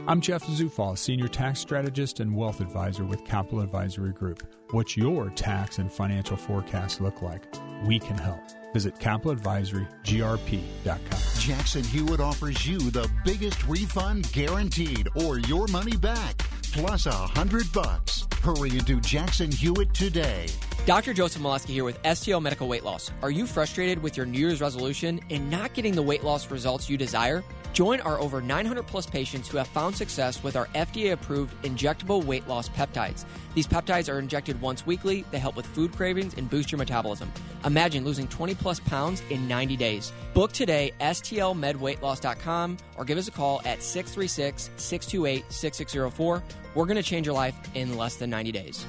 [0.07, 4.41] I'm Jeff Zufall, Senior Tax Strategist and Wealth Advisor with Capital Advisory Group.
[4.71, 7.45] What's your tax and financial forecast look like?
[7.85, 8.41] We can help.
[8.73, 11.39] Visit capitaladvisorygrp.com.
[11.39, 16.37] Jackson Hewitt offers you the biggest refund guaranteed or your money back,
[16.73, 18.27] plus a hundred bucks.
[18.41, 20.47] Hurry into Jackson Hewitt today.
[20.85, 21.13] Dr.
[21.13, 23.11] Joseph Molesky here with STL Medical Weight Loss.
[23.21, 26.89] Are you frustrated with your New Year's resolution and not getting the weight loss results
[26.89, 27.41] you desire?
[27.73, 32.23] Join our over 900 plus patients who have found success with our FDA approved injectable
[32.23, 33.25] weight loss peptides.
[33.55, 35.25] These peptides are injected once weekly.
[35.31, 37.31] They help with food cravings and boost your metabolism.
[37.65, 40.13] Imagine losing 20 plus pounds in 90 days.
[40.35, 46.43] Book today, stlmedweightloss.com, or give us a call at 636 628 6604.
[46.75, 48.85] We're going to change your life in less than 90 days.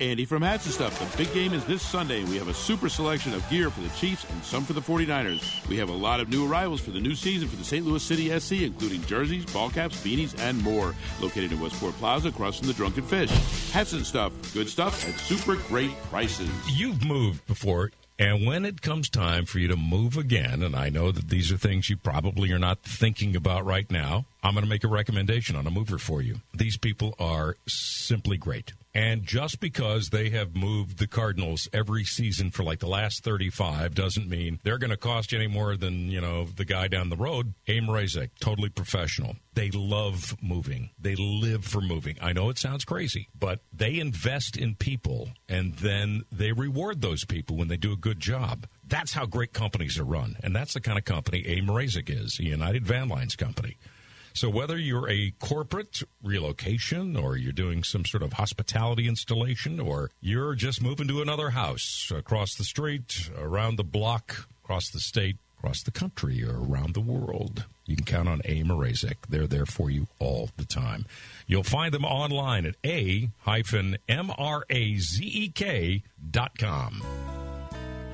[0.00, 1.16] Andy from Hats and Stuff.
[1.16, 2.24] The big game is this Sunday.
[2.24, 5.66] We have a super selection of gear for the Chiefs and some for the 49ers.
[5.68, 7.84] We have a lot of new arrivals for the new season for the St.
[7.86, 10.94] Louis City SC, including jerseys, ball caps, beanies, and more.
[11.20, 13.30] Located in Westport Plaza across from the Drunken Fish.
[13.72, 14.32] Hats and Stuff.
[14.52, 16.50] Good stuff at super great prices.
[16.68, 17.90] You've moved before.
[18.16, 21.50] And when it comes time for you to move again, and I know that these
[21.50, 24.88] are things you probably are not thinking about right now, I'm going to make a
[24.88, 26.36] recommendation on a mover for you.
[26.52, 28.74] These people are simply great.
[28.94, 33.94] And just because they have moved the Cardinals every season for like the last 35
[33.94, 37.08] doesn't mean they're going to cost you any more than, you know, the guy down
[37.08, 37.54] the road.
[37.66, 37.80] A.
[37.80, 39.36] Mrazek, totally professional.
[39.54, 40.90] They love moving.
[41.00, 42.18] They live for moving.
[42.20, 47.24] I know it sounds crazy, but they invest in people and then they reward those
[47.24, 48.66] people when they do a good job.
[48.86, 50.36] That's how great companies are run.
[50.42, 51.62] And that's the kind of company A.
[51.62, 53.78] Mrazek is, a United Van Lines company.
[54.34, 60.10] So whether you're a corporate relocation or you're doing some sort of hospitality installation or
[60.20, 65.36] you're just moving to another house across the street, around the block, across the state,
[65.58, 68.64] across the country, or around the world, you can count on A.
[68.64, 69.14] Mrazek.
[69.28, 71.06] They're there for you all the time.
[71.46, 73.30] You'll find them online at a-mrazek
[76.30, 77.02] dot com.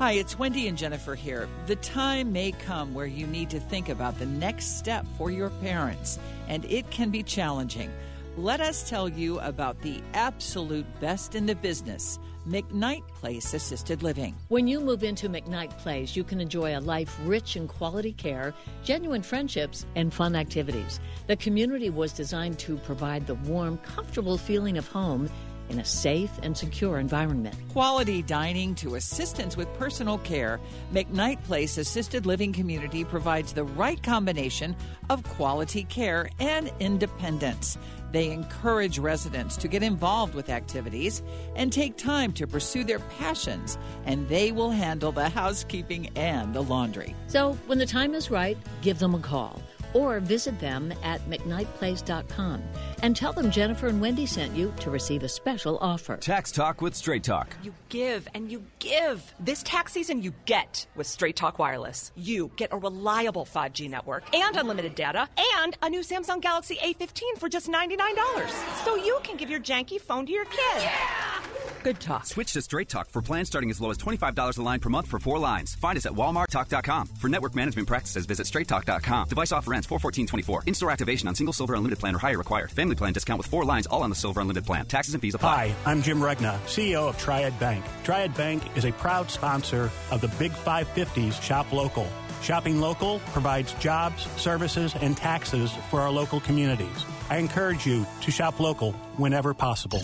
[0.01, 1.47] Hi, it's Wendy and Jennifer here.
[1.67, 5.51] The time may come where you need to think about the next step for your
[5.51, 7.93] parents, and it can be challenging.
[8.39, 12.19] Let us tell you about the absolute best in the business.
[12.49, 14.35] McKnight Place Assisted Living.
[14.49, 18.55] When you move into McKnight Place, you can enjoy a life rich in quality care,
[18.83, 20.99] genuine friendships, and fun activities.
[21.27, 25.29] The community was designed to provide the warm, comfortable feeling of home
[25.71, 27.55] in a safe and secure environment.
[27.73, 30.61] Quality dining to assistance with personal care,
[30.93, 34.77] McKnight Place Assisted Living Community provides the right combination
[35.09, 37.79] of quality care and independence.
[38.13, 41.23] They encourage residents to get involved with activities
[41.55, 46.63] and take time to pursue their passions, and they will handle the housekeeping and the
[46.63, 47.15] laundry.
[47.29, 49.61] So, when the time is right, give them a call
[49.95, 52.63] or visit them at McKnightPlace.com
[53.03, 56.17] and tell them Jennifer and Wendy sent you to receive a special offer.
[56.17, 57.57] Tax Talk with Straight Talk.
[57.63, 59.35] You give and you give.
[59.41, 62.13] This tax season, you get with Straight Talk Wireless.
[62.17, 65.29] You get a reliable 5G network and unlimited data
[65.59, 68.85] and a new Samsung Galaxy A15 for just $99.
[68.85, 70.59] So you can give your janky phone to your kid.
[70.77, 71.41] Yeah!
[71.83, 72.27] Good talk.
[72.27, 75.07] Switch to Straight Talk for plans starting as low as $25 a line per month
[75.07, 75.75] for four lines.
[75.75, 77.07] Find us at WalmartTalk.com.
[77.07, 79.29] For network management practices, visit StraightTalk.com.
[79.29, 80.65] Device offer ends 41424.
[80.67, 82.71] In-store activation on single silver unlimited plan or higher required.
[82.71, 84.87] Family plan discount with four lines all on the silver unlimited plan.
[84.87, 85.69] Taxes and fees apply.
[85.69, 87.85] Hi, I'm Jim Regna, CEO of Triad Bank.
[88.05, 92.07] Triad Bank is a proud sponsor of the Big 550s Shop Local.
[92.43, 97.05] Shopping local provides jobs, services, and taxes for our local communities.
[97.29, 100.03] I encourage you to shop local whenever possible.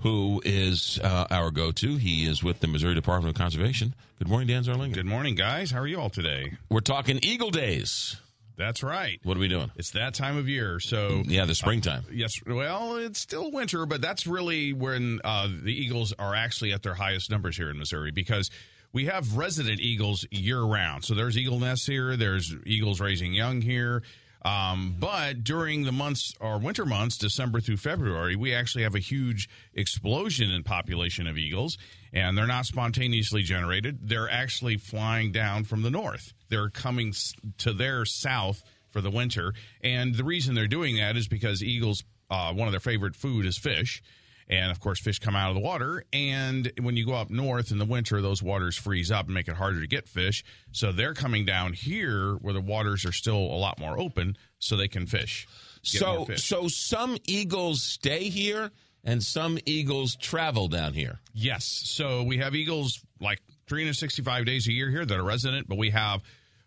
[0.00, 1.96] who is uh, our go to.
[1.96, 3.94] He is with the Missouri Department of Conservation.
[4.18, 4.92] Good morning, Dan Zarlenga.
[4.94, 5.70] Good morning, guys.
[5.70, 6.58] How are you all today?
[6.68, 8.16] We're talking Eagle Days.
[8.58, 9.18] That's right.
[9.22, 9.70] What are we doing?
[9.76, 10.78] It's that time of year.
[10.78, 12.04] So yeah, the springtime.
[12.08, 12.34] Uh, yes.
[12.46, 16.94] Well, it's still winter, but that's really when uh, the Eagles are actually at their
[16.94, 18.50] highest numbers here in Missouri because
[18.92, 21.04] we have resident eagles year round.
[21.04, 22.16] So there's eagle nests here.
[22.16, 24.02] There's eagles raising young here.
[24.44, 29.00] Um, but during the months or winter months, December through February, we actually have a
[29.00, 31.78] huge explosion in population of eagles,
[32.12, 34.00] and they're not spontaneously generated.
[34.02, 36.34] They're actually flying down from the north.
[36.48, 37.14] They're coming
[37.58, 42.02] to their south for the winter, and the reason they're doing that is because eagles,
[42.28, 44.02] uh, one of their favorite food is fish.
[44.52, 46.04] And of course, fish come out of the water.
[46.12, 49.48] And when you go up north in the winter, those waters freeze up and make
[49.48, 50.44] it harder to get fish.
[50.72, 54.76] So they're coming down here where the waters are still a lot more open so
[54.76, 55.48] they can fish.
[55.82, 56.44] So, fish.
[56.44, 58.70] so some eagles stay here
[59.02, 61.18] and some eagles travel down here.
[61.32, 61.64] Yes.
[61.64, 65.88] So we have eagles like 365 days a year here that are resident, but we
[65.90, 66.22] have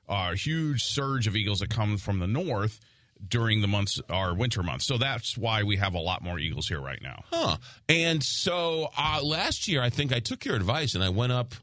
[0.10, 2.80] a huge surge of eagles that come from the north
[3.28, 4.86] during the months our winter months.
[4.86, 7.24] So that's why we have a lot more eagles here right now.
[7.32, 7.58] Huh.
[7.90, 11.54] And so uh, last year I think I took your advice and I went up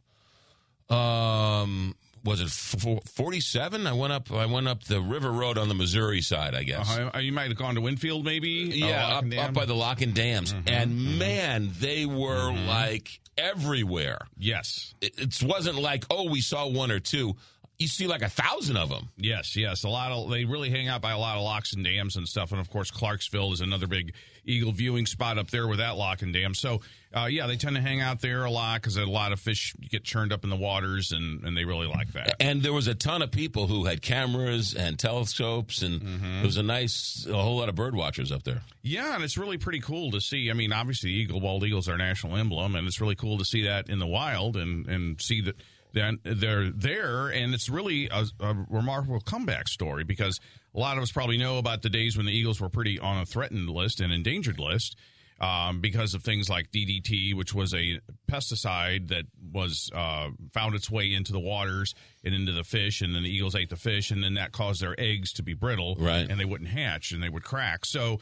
[0.91, 5.75] um was it 47 i went up i went up the river road on the
[5.75, 7.19] missouri side i guess uh-huh.
[7.19, 10.15] you might have gone to winfield maybe yeah uh, up, up, by the lock and
[10.15, 10.69] dams mm-hmm.
[10.69, 11.19] and mm-hmm.
[11.19, 12.69] man they were mm-hmm.
[12.69, 17.35] like everywhere yes it, it wasn't like oh we saw one or two
[17.78, 19.10] you see like a thousand of them.
[19.17, 21.84] Yes, yes, a lot of they really hang out by a lot of locks and
[21.84, 22.52] dams and stuff.
[22.52, 26.23] And of course, Clarksville is another big eagle viewing spot up there with that lock
[26.23, 26.55] and dam.
[26.55, 26.81] So,
[27.15, 29.75] uh, yeah, they tend to hang out there a lot because a lot of fish
[29.91, 32.36] get churned up in the waters, and, and they really like that.
[32.41, 36.34] And there was a ton of people who had cameras and telescopes, and mm-hmm.
[36.36, 38.62] there was a nice, a whole lot of bird watchers up there.
[38.83, 40.51] Yeah, and it's really pretty cool to see.
[40.51, 43.39] I mean, obviously, the eagle, bald eagles, are our national emblem, and it's really cool
[43.39, 45.57] to see that in the wild and and see that
[45.93, 50.41] then they're there, and it's really a, a remarkable comeback story because
[50.75, 53.19] a lot of us probably know about the days when the Eagles were pretty on
[53.19, 54.97] a threatened list and endangered list.
[55.41, 57.99] Um, because of things like DDT, which was a
[58.31, 63.12] pesticide that was uh, found its way into the waters and into the fish, and
[63.12, 65.97] then the eagles ate the fish, and then that caused their eggs to be brittle,
[65.99, 66.31] Right.
[66.31, 67.85] and they wouldn't hatch and they would crack.
[67.85, 68.21] So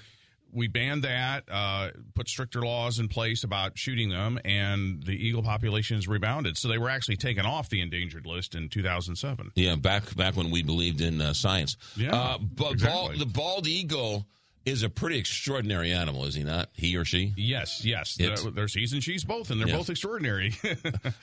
[0.53, 5.43] we banned that, uh, put stricter laws in place about shooting them, and the eagle
[5.43, 6.57] population has rebounded.
[6.57, 9.53] So they were actually taken off the endangered list in 2007.
[9.55, 11.77] Yeah, back back when we believed in uh, science.
[11.97, 12.99] Yeah, uh, but exactly.
[12.99, 14.27] bald, the bald eagle
[14.67, 16.69] is a pretty extraordinary animal, is he not?
[16.75, 17.33] He or she?
[17.37, 18.17] Yes, yes.
[18.17, 20.55] There's he's and she's both, and they're both extraordinary.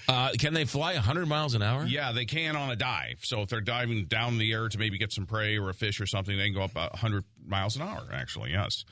[0.08, 1.86] Uh, can they fly 100 miles an hour?
[1.86, 3.20] Yeah, they can on a dive.
[3.24, 5.74] So if they're diving down in the air to maybe get some prey or a
[5.74, 8.86] fish or something, they can go up 100 miles an hour, actually, yes.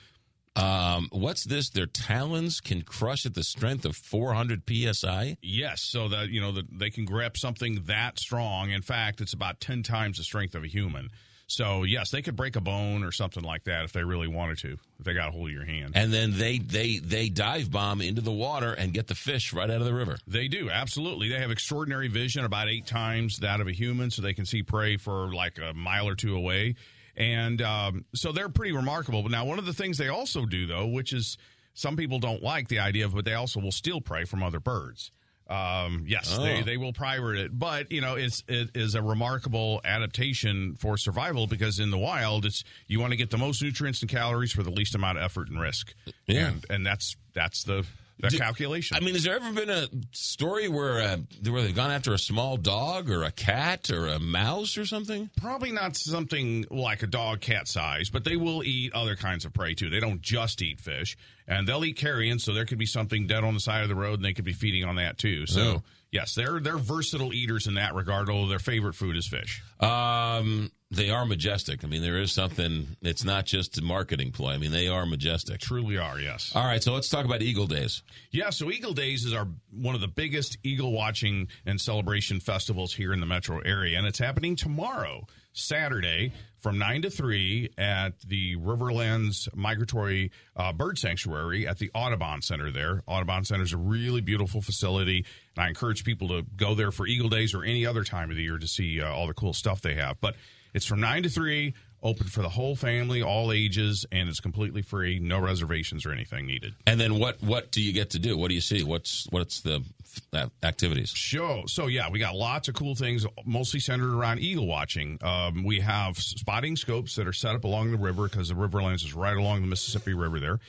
[0.55, 1.69] Um, what's this?
[1.69, 5.37] Their talons can crush at the strength of 400 psi.
[5.41, 8.71] Yes, so that, you know, that they can grab something that strong.
[8.71, 11.09] In fact, it's about 10 times the strength of a human.
[11.47, 14.57] So, yes, they could break a bone or something like that if they really wanted
[14.59, 15.91] to, if they got a hold of your hand.
[15.93, 19.69] And then they they they dive bomb into the water and get the fish right
[19.69, 20.17] out of the river.
[20.25, 21.29] They do, absolutely.
[21.29, 24.63] They have extraordinary vision, about eight times that of a human, so they can see
[24.63, 26.75] prey for like a mile or two away.
[27.17, 29.21] And um, so they're pretty remarkable.
[29.23, 31.37] But now, one of the things they also do, though, which is
[31.73, 34.59] some people don't like the idea of, but they also will steal prey from other
[34.59, 35.11] birds.
[35.47, 36.43] Um, yes, Oh.
[36.43, 40.97] they, they will private it, but you know it's it is a remarkable adaptation for
[40.97, 44.51] survival because in the wild it's you want to get the most nutrients and calories
[44.51, 45.93] for the least amount of effort and risk.
[46.25, 46.47] Yeah.
[46.47, 47.85] and, and that's that's the
[48.19, 48.95] the Do- calculation.
[48.95, 51.17] I mean, has there ever been a story where uh,
[51.49, 55.29] where they've gone after a small dog or a cat or a mouse or something?
[55.37, 59.53] Probably not something like a dog cat size, but they will eat other kinds of
[59.53, 59.89] prey too.
[59.89, 62.39] They don't just eat fish, and they'll eat carrion.
[62.39, 64.45] So there could be something dead on the side of the road, and they could
[64.45, 65.45] be feeding on that too.
[65.45, 65.83] So Oh.
[66.15, 68.29] Yes, they're they're versatile eaters in that regard.
[68.29, 69.61] Although their favorite food is fish.
[69.79, 71.83] Um, they are majestic.
[71.83, 72.95] I mean, there is something.
[73.01, 74.53] It's not just a marketing ploy.
[74.53, 75.59] I mean, they are majestic.
[75.59, 76.19] Truly are.
[76.19, 76.53] Yes.
[76.55, 78.01] All right, so let's talk about Eagle Days.
[78.31, 82.93] Yeah, so Eagle Days is our one of the biggest eagle watching and celebration festivals
[82.93, 88.19] here in the metro area, and it's happening tomorrow, Saturday, from nine to three at
[88.27, 92.71] the Riverlands Migratory uh, Bird Sanctuary at the Audubon Center.
[92.71, 95.25] There, Audubon Center is a really beautiful facility,
[95.55, 98.35] and I encourage people to go there for Eagle Days or any other time of
[98.35, 100.19] the year to see uh, all the cool stuff they have.
[100.19, 100.35] But
[100.73, 101.73] it's from nine to three.
[102.05, 105.17] Open for the whole family, all ages, and it's completely free.
[105.17, 106.75] No reservations or anything needed.
[106.85, 108.37] And then what what do you get to do?
[108.37, 108.83] What do you see?
[108.83, 109.83] What's what's the
[110.31, 111.09] uh, activities?
[111.09, 111.63] Show.
[111.65, 115.17] So yeah, we got lots of cool things, mostly centered around eagle watching.
[115.23, 119.03] Um, we have spotting scopes that are set up along the river because the Riverlands
[119.03, 120.59] is right along the Mississippi River there.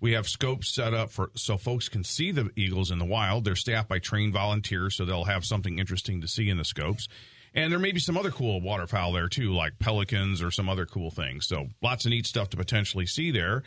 [0.00, 3.44] We have scopes set up for so folks can see the eagles in the wild.
[3.44, 7.08] They're staffed by trained volunteers, so they'll have something interesting to see in the scopes.
[7.54, 10.86] And there may be some other cool waterfowl there too, like pelicans or some other
[10.86, 11.46] cool things.
[11.46, 13.62] So lots of neat stuff to potentially see there.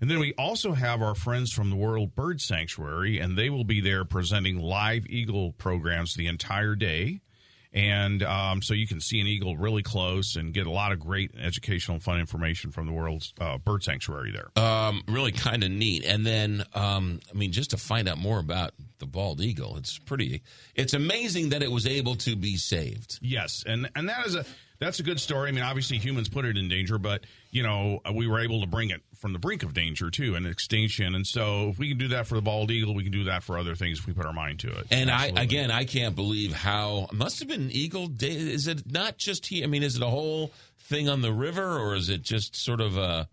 [0.00, 3.64] And then we also have our friends from the World Bird Sanctuary, and they will
[3.64, 7.20] be there presenting live eagle programs the entire day.
[7.72, 11.00] And um, so you can see an eagle really close and get a lot of
[11.00, 14.62] great educational, fun information from the World's uh, Bird Sanctuary there.
[14.62, 16.04] Um, really kind of neat.
[16.04, 19.98] And then, um, I mean, just to find out more about the bald eagle, it's
[19.98, 20.42] pretty.
[20.74, 23.18] It's amazing that it was able to be saved.
[23.22, 24.44] Yes, and and that is a
[24.78, 25.48] that's a good story.
[25.48, 28.66] I mean, obviously humans put it in danger, but you know we were able to
[28.66, 31.14] bring it from the brink of danger too, and extinction.
[31.14, 33.42] And so if we can do that for the bald eagle, we can do that
[33.42, 34.86] for other things if we put our mind to it.
[34.90, 35.40] And Absolutely.
[35.40, 38.32] I again, I can't believe how must have been Eagle Day.
[38.32, 39.64] Is it not just he?
[39.64, 42.80] I mean, is it a whole thing on the river, or is it just sort
[42.80, 43.28] of a?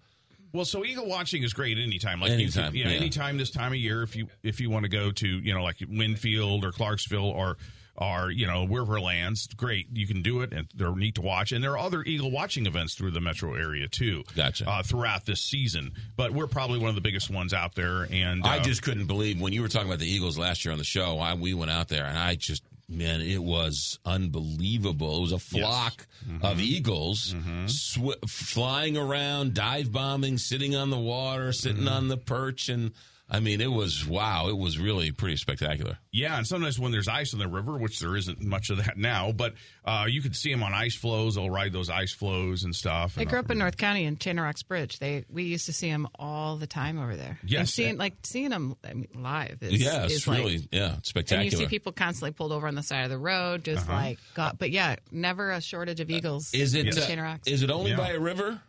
[0.53, 2.21] Well, so eagle watching is great anytime.
[2.21, 2.95] Like you Anytime, could- yeah, yeah.
[2.97, 4.03] anytime this time of year.
[4.03, 7.57] If you if you want to go to you know like Winfield or Clarksville or
[7.95, 9.87] or you know Riverlands, great.
[9.93, 11.51] You can do it, and they're neat to watch.
[11.51, 14.23] And there are other eagle watching events through the metro area too.
[14.35, 14.69] Gotcha.
[14.69, 18.07] Uh, throughout this season, but we're probably one of the biggest ones out there.
[18.11, 20.71] And I uh, just couldn't believe when you were talking about the Eagles last year
[20.71, 21.17] on the show.
[21.19, 25.17] I, we went out there, and I just man, it was unbelievable.
[25.17, 26.45] It was a flock Mm-hmm.
[26.45, 27.35] of eagles
[27.67, 31.87] sw- flying around, dive bombing, sitting on the water, sitting Mm-hmm.
[31.93, 32.91] on the perch, and
[33.33, 34.47] I mean, it was wow.
[34.47, 35.97] It was really pretty spectacular.
[36.11, 38.95] Yeah, and sometimes when there's ice in the river, which there isn't much of that
[38.97, 41.35] now, but uh, you could see them on ice floes.
[41.35, 43.15] They'll ride those ice floes and stuff.
[43.17, 44.99] I and, grew up in North County in Chain Rocks Bridge.
[44.99, 47.39] They we used to see them all the time over there.
[47.43, 47.59] Yes.
[47.59, 49.57] and seeing like seeing them I mean, live.
[49.61, 51.41] Is, yeah, it's is like- really yeah, it's spectacular.
[51.43, 53.93] And you see people constantly pulled over on the side of the road, just Uh-huh.
[53.97, 54.59] like got.
[54.59, 56.53] But yeah, never a shortage of eagles.
[56.53, 57.97] Is it in uh, Chain is it only Yeah.
[57.97, 58.61] by a river?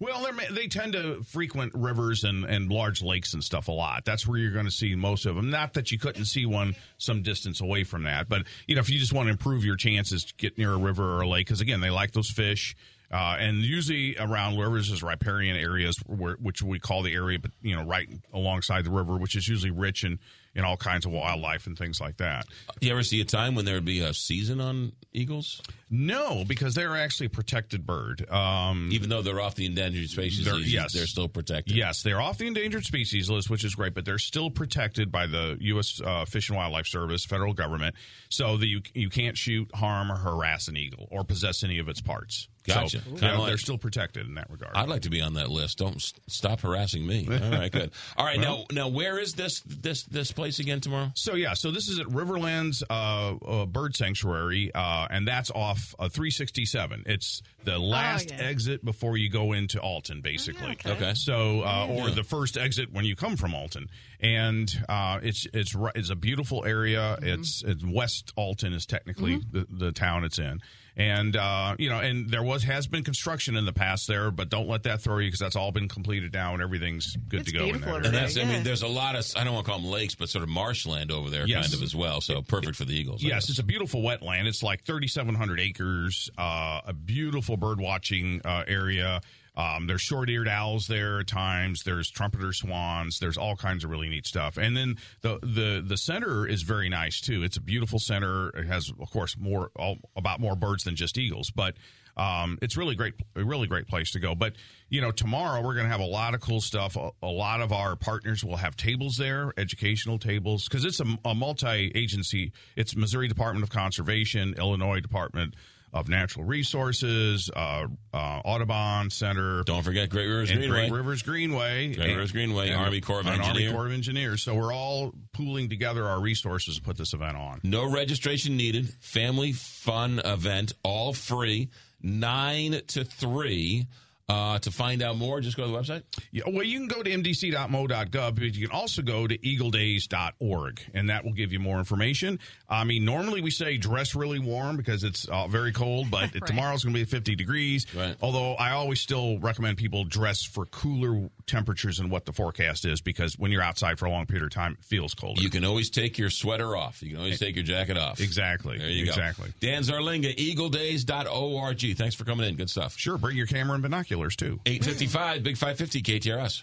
[0.00, 4.06] Well, they're, tend to frequent rivers and, and large lakes and stuff a lot.
[4.06, 5.50] That's where you're going to see most of them.
[5.50, 8.88] Not that you couldn't see one some distance away from that, but you know, if
[8.88, 11.46] you just want to improve your chances to get near a river or a lake,
[11.46, 12.74] because again, they like those fish.
[13.12, 17.50] Uh, and usually around rivers is riparian areas, where, which we call the area, but
[17.60, 20.18] you know, right alongside the river, which is usually rich in,
[20.54, 22.46] in all kinds of wildlife and things like that.
[22.80, 25.60] Do you ever see a time when there would be a season on eagles?
[25.92, 28.28] No, because they're actually a protected bird.
[28.30, 30.92] Um, Even though they're off the endangered species They're- list, yes.
[30.92, 31.74] they're still protected.
[31.76, 35.26] Yes, they're off the endangered species list, which is great, but they're still protected by
[35.26, 36.00] the U.S.
[36.00, 37.96] Uh, Fish and Wildlife Service, federal government,
[38.28, 41.88] so that you you can't shoot, harm, or harass an eagle or possess any of
[41.88, 42.46] its parts.
[42.66, 43.00] Gotcha.
[43.16, 44.76] So, like- they're still protected in that regard.
[44.76, 45.78] I'd like to be on that list.
[45.78, 47.26] Don't stop harassing me.
[47.28, 47.90] All right, good.
[48.16, 51.10] All right, Well- now now where is this this this place again tomorrow?
[51.16, 55.79] So yeah, so this is at Riverlands uh, uh, Bird Sanctuary, uh, and that's off
[55.98, 57.04] uh, 367.
[57.06, 58.36] It's the last yeah.
[58.38, 60.70] exit before you go into Alton, basically.
[60.72, 60.92] okay.
[60.92, 61.14] Okay.
[61.14, 63.88] So uh, or the first exit when you come from Alton,
[64.20, 67.18] and uh, it's it's it's a beautiful area.
[67.22, 70.60] It's, it's West Alton is technically the, the town it's in.
[71.00, 74.50] And uh, you know, and there was has been construction in the past there, but
[74.50, 77.52] don't let that throw you because that's all been completed now and everything's good to
[77.52, 77.64] go.
[77.68, 77.96] in that area.
[78.04, 80.14] And that's I mean, there's a lot of I don't want to call them lakes,
[80.14, 81.68] but sort of marshland over there, Yes.
[81.68, 82.20] kind of as well.
[82.20, 83.22] So perfect for the eagles.
[83.22, 84.44] Yes, it's a beautiful wetland.
[84.46, 89.22] It's like 3,700 acres, uh, a beautiful bird watching uh, area.
[89.56, 91.82] Um, there's short-eared owls there at times.
[91.84, 93.18] There's trumpeter swans.
[93.20, 94.56] There's all kinds of really neat stuff.
[94.56, 97.42] And then the the the center is very nice too.
[97.42, 98.48] It's a beautiful center.
[98.50, 101.74] It has, of course, more all, about more birds than just eagles, but.
[102.16, 104.34] Um, it's really great, a really great place to go.
[104.34, 104.54] But
[104.90, 106.96] you know, tomorrow we're going to have a lot of cool stuff.
[106.96, 111.06] A, a lot of our partners will have tables there, educational tables, because it's a,
[111.24, 112.52] a multi-agency.
[112.76, 115.54] It's Missouri Department of Conservation, Illinois Department
[115.92, 119.62] of Natural Resources, uh, uh, Audubon Center.
[119.64, 120.68] Don't forget Great Rivers Greenway.
[120.68, 121.94] Great Rivers Greenway.
[121.94, 124.42] Great Rivers Greenway, Army Corps of and Army Corps of Engineers.
[124.42, 127.60] So we're all pooling together our resources to put this event on.
[127.64, 128.88] No registration needed.
[129.00, 131.70] Family fun event, all free.
[132.02, 133.86] Nine to three.
[134.30, 136.02] Uh, to find out more, just go to the website.
[136.30, 141.10] Yeah, well, you can go to mdc.mo.gov, but you can also go to eagledays.org, and
[141.10, 142.38] that will give you more information.
[142.68, 146.84] I mean, normally we say dress really warm because it's uh, very cold, but tomorrow's
[146.84, 147.86] going to be 50 degrees.
[148.22, 153.00] Although I always still recommend people dress for cooler temperatures and what the forecast is
[153.00, 155.42] because when you're outside for a long period of time, it feels colder.
[155.42, 157.02] You can always take your sweater off.
[157.02, 158.20] You can always take your jacket off.
[158.20, 158.78] Exactly.
[158.78, 159.48] There you Exactly.
[159.48, 159.54] go.
[159.60, 161.96] Dan Zarlenga, eagledays.org.
[161.96, 162.56] Thanks for coming in.
[162.56, 162.96] Good stuff.
[162.96, 163.18] Sure.
[163.18, 164.60] Bring your camera and binoculars, too.
[164.66, 166.62] 855, Big 550, KTRS.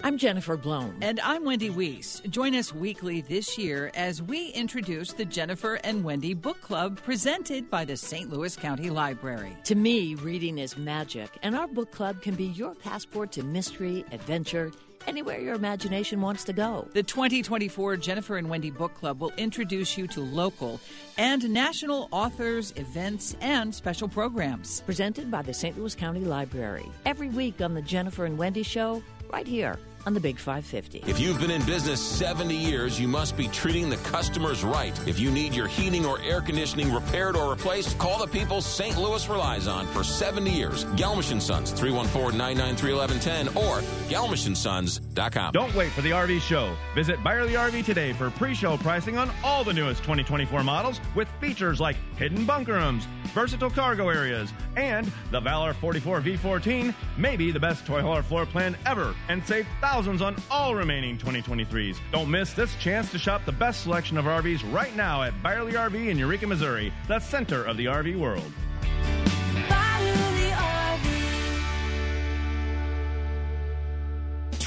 [0.00, 0.96] I'm Jennifer Blome.
[1.00, 2.22] And I'm Wendy Weiss.
[2.28, 7.70] Join us weekly this year as we introduce the Jennifer and Wendy Book Club presented
[7.70, 8.28] by the St.
[8.28, 9.56] Louis County Library.
[9.64, 14.04] To me, reading is magic, and our book club can be your passport to mystery,
[14.10, 14.72] adventure,
[15.06, 16.88] anywhere your imagination wants to go.
[16.94, 20.80] The 2024 Jennifer and Wendy Book Club will introduce you to local
[21.18, 24.80] and national authors, events, and special programs.
[24.80, 25.78] Presented by the St.
[25.78, 26.86] Louis County Library.
[27.04, 31.04] Every week on The Jennifer and Wendy Show, right here on the Big 550.
[31.10, 34.98] If you've been in business 70 years, you must be treating the customers right.
[35.06, 38.98] If you need your heating or air conditioning repaired or replaced, call the people St.
[38.98, 40.84] Louis relies on for 70 years.
[40.96, 45.52] Gelmish and Sons, 314-993-1110 or gelmishandsons.com.
[45.52, 46.76] Don't wait for the RV show.
[46.94, 51.80] Visit Byerly RV today for pre-show pricing on all the newest 2024 models with features
[51.80, 57.60] like hidden bunker rooms, versatile cargo areas, and the Valor 44 V14 may be the
[57.60, 61.98] best toy hauler floor plan ever and save thousands on all remaining 2023s.
[62.12, 65.72] Don't miss this chance to shop the best selection of RVs right now at Byerly
[65.72, 68.50] RV in Eureka, Missouri, the center of the RV world.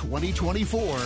[0.06, 1.00] 2024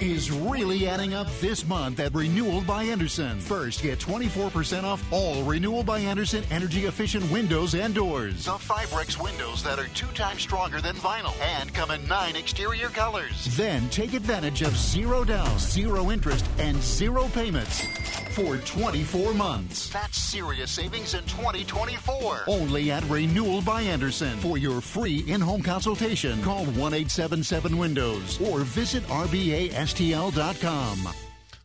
[0.00, 3.38] is really adding up this month at Renewal by Andersen.
[3.38, 8.46] First, get 24% off all Renewal by Andersen energy efficient windows and doors.
[8.46, 12.88] The Fibrex windows that are two times stronger than vinyl and come in nine exterior
[12.88, 13.56] colors.
[13.56, 17.86] Then take advantage of zero down, zero interest, and zero payments
[18.30, 19.90] for 24 months.
[19.90, 22.44] That's serious savings in 2024.
[22.46, 24.38] Only at Renewal by Andersen.
[24.38, 29.48] For your free in home consultation, call 1 877 Windows or visit RBASTL.com.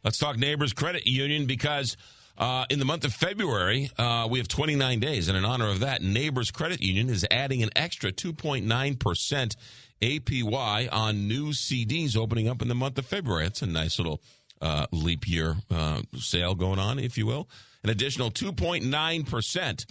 [0.04, 1.98] Let's talk Neighbors Credit Union because
[2.38, 5.28] uh, in the month of February, uh, we have 29 days.
[5.30, 9.56] And in honor of that, Neighbors Credit Union is adding an extra 2.9%
[10.02, 13.46] APY on new CDs opening up in the month of February.
[13.46, 14.22] It's a nice little
[14.62, 17.50] uh, leap year uh, sale going on, if you will.
[17.84, 19.86] An additional 2.9%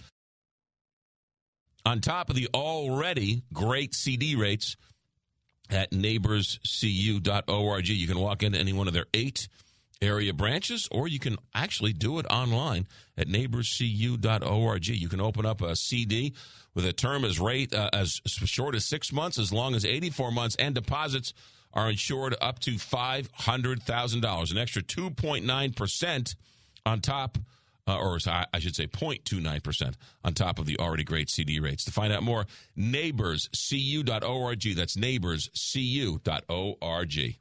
[1.85, 4.75] on top of the already great CD rates
[5.69, 7.87] at neighborscu.org.
[7.87, 9.47] You can walk into any one of their eight
[10.01, 12.87] area branches, or you can actually do it online
[13.17, 14.87] at neighborscu.org.
[14.87, 16.33] You can open up a CD
[16.73, 20.31] with a term as rate uh, as short as six months, as long as 84
[20.31, 21.33] months, and deposits
[21.73, 26.35] are insured up to $500,000, an extra 2.9%
[26.85, 27.37] on top.
[27.87, 31.85] Uh, or I should say 0.29% on top of the already great CD rates.
[31.85, 34.75] To find out more, neighborscu.org.
[34.75, 37.35] That's neighborscu.org.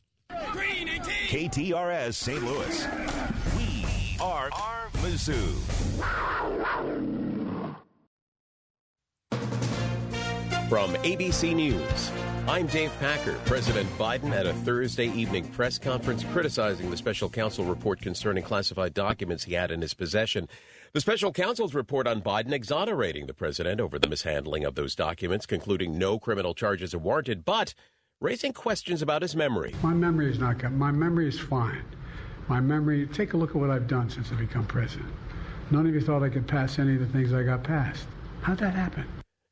[1.27, 2.41] KTRS St.
[2.41, 2.87] Louis.
[3.57, 4.49] We are
[4.93, 5.55] Mizzou.
[10.69, 12.11] From ABC News,
[12.47, 13.33] I'm Dave Packer.
[13.45, 18.93] President Biden at a Thursday evening press conference criticizing the special counsel report concerning classified
[18.93, 20.47] documents he had in his possession.
[20.93, 25.45] The special counsel's report on Biden exonerating the president over the mishandling of those documents,
[25.45, 27.73] concluding no criminal charges are warranted, but
[28.19, 29.75] raising questions about his memory.
[29.83, 30.71] My memory is not good.
[30.71, 31.83] My memory is fine.
[32.47, 35.09] My memory, take a look at what I've done since I become president.
[35.69, 38.07] None of you thought I could pass any of the things I got passed.
[38.41, 39.05] How'd that happen?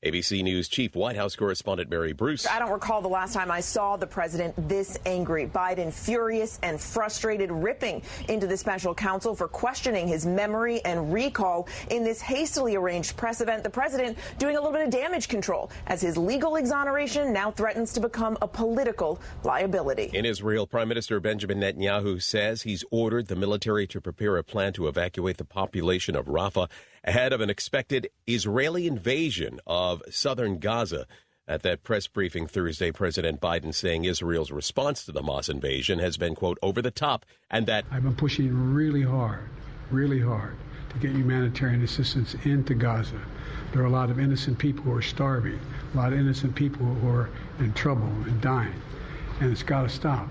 [0.06, 2.46] ABC News Chief White House correspondent Mary Bruce.
[2.46, 5.48] I don't recall the last time I saw the president this angry.
[5.48, 11.68] Biden furious and frustrated, ripping into the special counsel for questioning his memory and recall
[11.90, 13.64] in this hastily arranged press event.
[13.64, 17.92] The president doing a little bit of damage control as his legal exoneration now threatens
[17.94, 20.12] to become a political liability.
[20.14, 24.72] In Israel, Prime Minister Benjamin Netanyahu says he's ordered the military to prepare a plan
[24.74, 26.70] to evacuate the population of Rafah
[27.06, 31.06] ahead of an expected Israeli invasion of southern Gaza.
[31.48, 36.18] At that press briefing Thursday, President Biden saying Israel's response to the Hamas invasion has
[36.18, 39.48] been, quote, over the top, and that I've been pushing really hard,
[39.92, 40.56] really hard
[40.90, 43.22] to get humanitarian assistance into Gaza.
[43.72, 45.60] There are a lot of innocent people who are starving,
[45.94, 48.74] a lot of innocent people who are in trouble and dying,
[49.40, 50.28] and it's got to stop.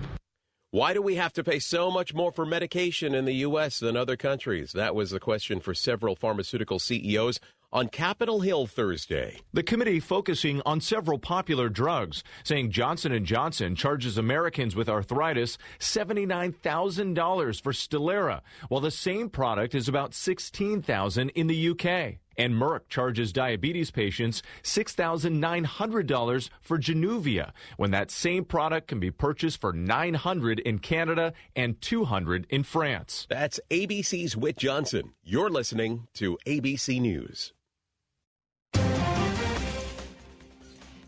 [0.74, 3.78] Why do we have to pay so much more for medication in the U.S.
[3.78, 4.72] than other countries?
[4.72, 7.38] That was the question for several pharmaceutical CEOs
[7.72, 9.38] on Capitol Hill Thursday.
[9.52, 15.58] The committee focusing on several popular drugs, saying Johnson & Johnson charges Americans with arthritis
[15.78, 22.18] $79,000 for Stelara, while the same product is about 16,000 in the UK.
[22.36, 29.60] And Merck charges diabetes patients $6,900 for Januvia, when that same product can be purchased
[29.60, 33.26] for $900 in Canada and $200 in France.
[33.28, 35.12] That's ABC's Whit Johnson.
[35.22, 37.52] You're listening to ABC News.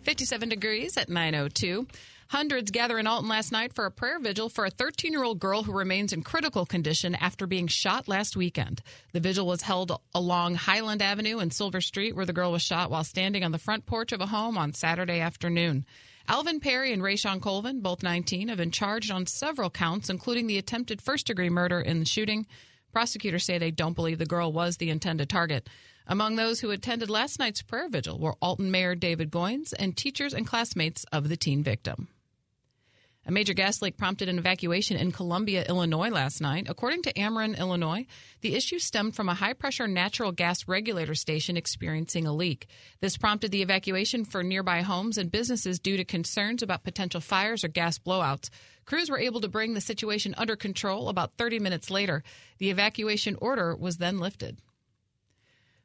[0.03, 1.87] 57 degrees at 902.
[2.29, 5.39] Hundreds gather in Alton last night for a prayer vigil for a 13 year old
[5.39, 8.83] girl who remains in critical condition after being shot last weekend.
[9.13, 12.91] The vigil was held along Highland Avenue and Silver Street, where the girl was shot
[12.91, 15.87] while standing on the front porch of a home on Saturday afternoon.
[16.27, 20.59] Alvin Perry and Rayshon Colvin, both 19, have been charged on several counts, including the
[20.59, 22.47] attempted first degree murder in the shooting.
[22.93, 25.69] Prosecutors say they don't believe the girl was the intended target.
[26.09, 30.35] Among those who attended last night's prayer vigil were Alton Mayor David Goins and teachers
[30.35, 32.09] and classmates of the teen victim.
[33.29, 36.69] A major gas leak prompted an evacuation in Columbia, Illinois last night.
[36.69, 38.07] According to Ameren, Illinois,
[38.41, 42.69] the issue stemmed from a high pressure natural gas regulator station experiencing a leak.
[43.01, 47.65] This prompted the evacuation for nearby homes and businesses due to concerns about potential fires
[47.65, 48.49] or gas blowouts.
[48.85, 52.23] Crews were able to bring the situation under control about 30 minutes later.
[52.59, 54.59] The evacuation order was then lifted.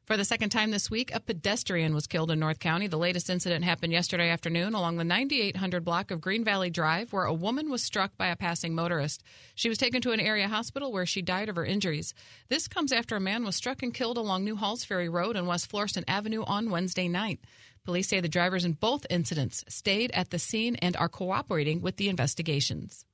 [0.04, 2.88] For the second time this week, a pedestrian was killed in North County.
[2.88, 7.24] The latest incident happened yesterday afternoon along the 9800 block of Green Valley Drive, where
[7.24, 9.22] a woman was struck by a passing motorist.
[9.54, 12.14] She was taken to an area hospital where she died of her injuries.
[12.48, 15.46] This comes after a man was struck and killed along New Halls Ferry Road and
[15.46, 17.38] West Florissant Avenue on Wednesday night.
[17.84, 21.96] Police say the drivers in both incidents stayed at the scene and are cooperating with
[21.96, 23.06] the investigations.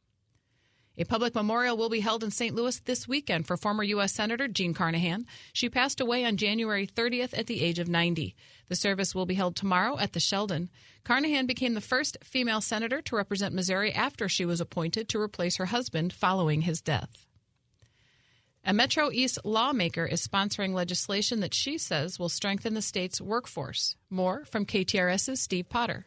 [1.01, 2.52] A public memorial will be held in St.
[2.57, 4.12] Louis this weekend for former U.S.
[4.12, 5.27] Senator Jean Carnahan.
[5.52, 8.35] She passed away on January 30th at the age of 90.
[8.67, 10.70] The service will be held tomorrow at the Sheldon.
[11.05, 15.57] Carnahan became the first female senator to represent Missouri after she was appointed to replace
[15.59, 17.27] her husband following his death.
[18.65, 23.94] A Metro East lawmaker is sponsoring legislation that she says will strengthen the state's workforce.
[24.10, 26.07] More from KTRS's Steve Potter.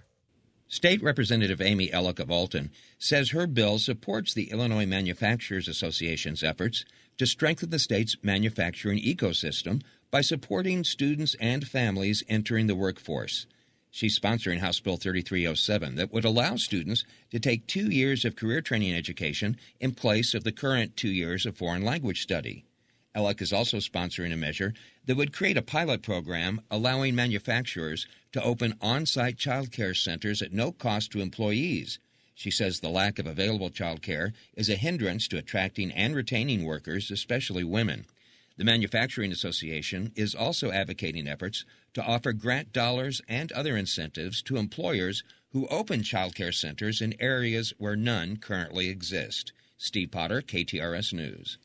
[0.71, 6.85] State Representative Amy Elik of Alton says her bill supports the Illinois Manufacturers Association's efforts
[7.17, 13.47] to strengthen the state's manufacturing ecosystem by supporting students and families entering the workforce.
[13.89, 18.61] She's sponsoring House Bill 3307 that would allow students to take two years of career
[18.61, 22.63] training education in place of the current two years of foreign language study.
[23.13, 24.73] Elik is also sponsoring a measure
[25.05, 30.41] that would create a pilot program allowing manufacturers to open on site child care centers
[30.41, 31.99] at no cost to employees.
[32.33, 36.63] She says the lack of available child care is a hindrance to attracting and retaining
[36.63, 38.05] workers, especially women.
[38.55, 44.57] The Manufacturing Association is also advocating efforts to offer grant dollars and other incentives to
[44.57, 49.51] employers who open child care centers in areas where none currently exist.
[49.77, 51.57] Steve Potter, KTRS News.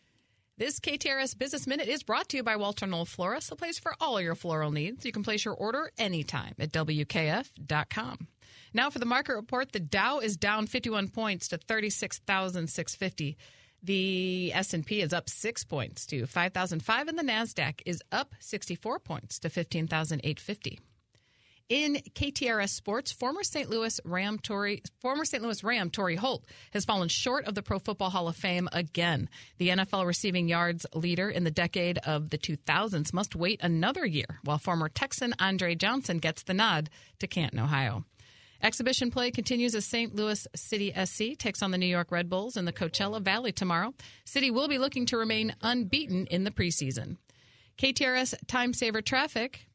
[0.59, 3.95] This KTRS Business Minute is brought to you by Walter Knoll Florist, the place for
[4.01, 5.05] all your floral needs.
[5.05, 8.27] You can place your order anytime at WKF.com.
[8.73, 13.37] Now for the market report, the Dow is down 51 points to 36,650.
[13.83, 19.39] The S&P is up 6 points to 5,005 and the Nasdaq is up 64 points
[19.41, 20.81] to 15,850.
[21.69, 23.69] In KTRS sports, former St.
[23.69, 25.43] Louis Ram Torry, former St.
[25.43, 29.29] Louis Ram Torry Holt has fallen short of the Pro Football Hall of Fame again.
[29.59, 34.39] The NFL receiving yards leader in the decade of the 2000s must wait another year,
[34.45, 36.89] while former Texan Andre Johnson gets the nod
[37.19, 38.05] to Canton, Ohio.
[38.63, 40.15] Exhibition play continues as St.
[40.15, 43.93] Louis City SC takes on the New York Red Bulls in the Coachella Valley tomorrow.
[44.25, 47.17] City will be looking to remain unbeaten in the preseason.
[47.77, 49.67] KTRS time saver traffic.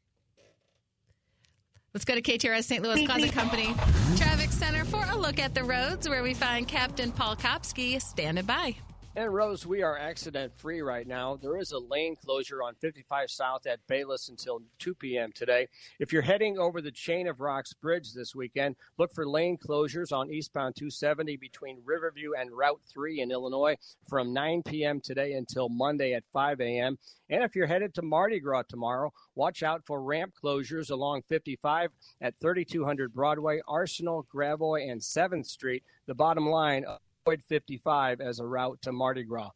[1.94, 2.82] Let's go to KTRS St.
[2.82, 3.74] Louis Closet Company
[4.16, 8.46] Traffic Center for a look at the roads where we find Captain Paul Kopsky standing
[8.46, 8.76] by.
[9.14, 11.36] And Rose, we are accident free right now.
[11.36, 15.32] There is a lane closure on 55 South at Bayless until 2 p.m.
[15.32, 15.68] today.
[16.00, 20.12] If you're heading over the Chain of Rocks Bridge this weekend, look for lane closures
[20.12, 23.76] on eastbound 270 between Riverview and Route 3 in Illinois
[24.08, 24.98] from 9 p.m.
[24.98, 26.96] today until Monday at 5 a.m.
[27.28, 31.90] And if you're headed to Mardi Gras tomorrow, watch out for ramp closures along 55
[32.22, 35.82] at 3200 Broadway, Arsenal, Gravois, and 7th Street.
[36.06, 36.86] The bottom line,
[37.24, 39.50] avoid 55 as a route to Mardi Gras.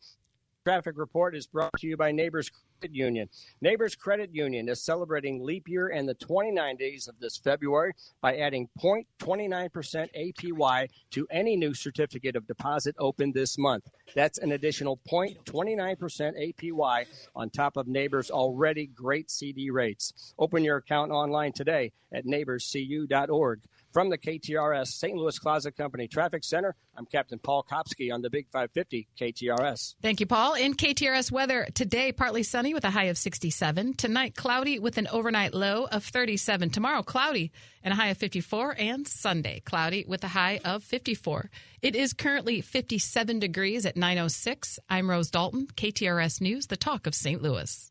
[0.65, 3.29] Traffic report is brought to you by Neighbors Credit Union.
[3.61, 8.37] Neighbors Credit Union is celebrating leap year and the 29 days of this February by
[8.37, 13.85] adding 0.29% APY to any new certificate of deposit opened this month.
[14.15, 20.35] That's an additional 0.29% APY on top of Neighbors' already great CD rates.
[20.39, 23.61] Open your account online today at neighborscu.org.
[23.97, 25.17] From the KTRS St.
[25.17, 29.95] Louis Closet Company Traffic Center, I'm Captain Paul Kopsky on the Big 550 KTRS.
[30.03, 30.53] Thank you, Paul.
[30.53, 33.95] In KTRS weather, today partly sunny with a high of 67.
[33.95, 36.69] Tonight, cloudy with an overnight low of 37.
[36.69, 37.53] Tomorrow, cloudy
[37.83, 38.77] and a high of 54.
[38.79, 41.51] And Sunday, cloudy with a high of 54.
[41.81, 44.79] It is currently 57 degrees at 906.
[44.91, 47.41] I'm Rose Dalton, KTRS News, the talk of St.
[47.41, 47.91] Louis.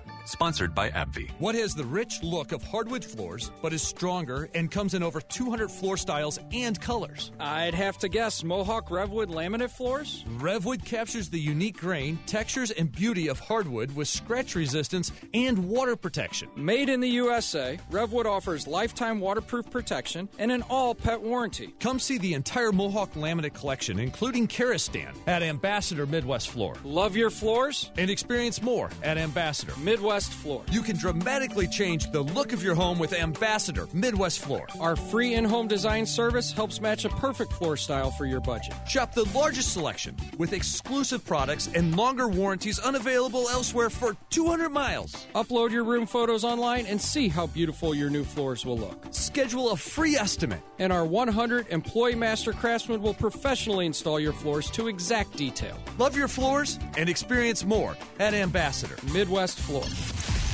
[0.25, 1.31] Sponsored by AbbVie.
[1.39, 5.19] What has the rich look of hardwood floors, but is stronger and comes in over
[5.19, 7.31] 200 floor styles and colors?
[7.39, 10.23] I'd have to guess Mohawk Revwood laminate floors?
[10.37, 15.95] Revwood captures the unique grain, textures, and beauty of hardwood with scratch resistance and water
[15.95, 16.49] protection.
[16.55, 21.73] Made in the USA, Revwood offers lifetime waterproof protection and an all pet warranty.
[21.79, 26.75] Come see the entire Mohawk laminate collection, including Karastan, at Ambassador Midwest Floor.
[26.83, 27.91] Love your floors?
[27.97, 30.61] And experience more at Ambassador Midwest Floor.
[30.69, 34.67] You can dramatically change the look of your home with Ambassador Midwest Floor.
[34.77, 38.73] Our free in home design service helps match a perfect floor style for your budget.
[38.85, 45.27] Shop the largest selection with exclusive products and longer warranties unavailable elsewhere for 200 miles.
[45.33, 49.05] Upload your room photos online and see how beautiful your new floors will look.
[49.11, 50.61] Schedule a free estimate.
[50.77, 55.77] And our 100 employee master craftsmen will professionally install your floors to exact detail.
[55.97, 59.83] Love your floors and experience more at Ambassador Midwest Floor.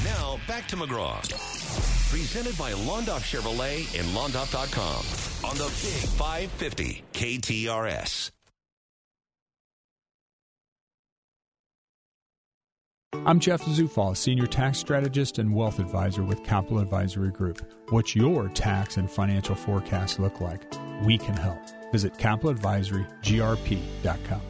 [0.03, 1.21] Now back to McGraw.
[2.09, 8.31] Presented by Londoff Chevrolet and Londoff.com on the Big 550 KTRS.
[13.25, 17.69] I'm Jeff Zufall, Senior Tax Strategist and Wealth Advisor with Capital Advisory Group.
[17.89, 20.63] What's your tax and financial forecast look like?
[21.03, 21.59] We can help.
[21.91, 24.41] Visit capitaladvisorygrp.com.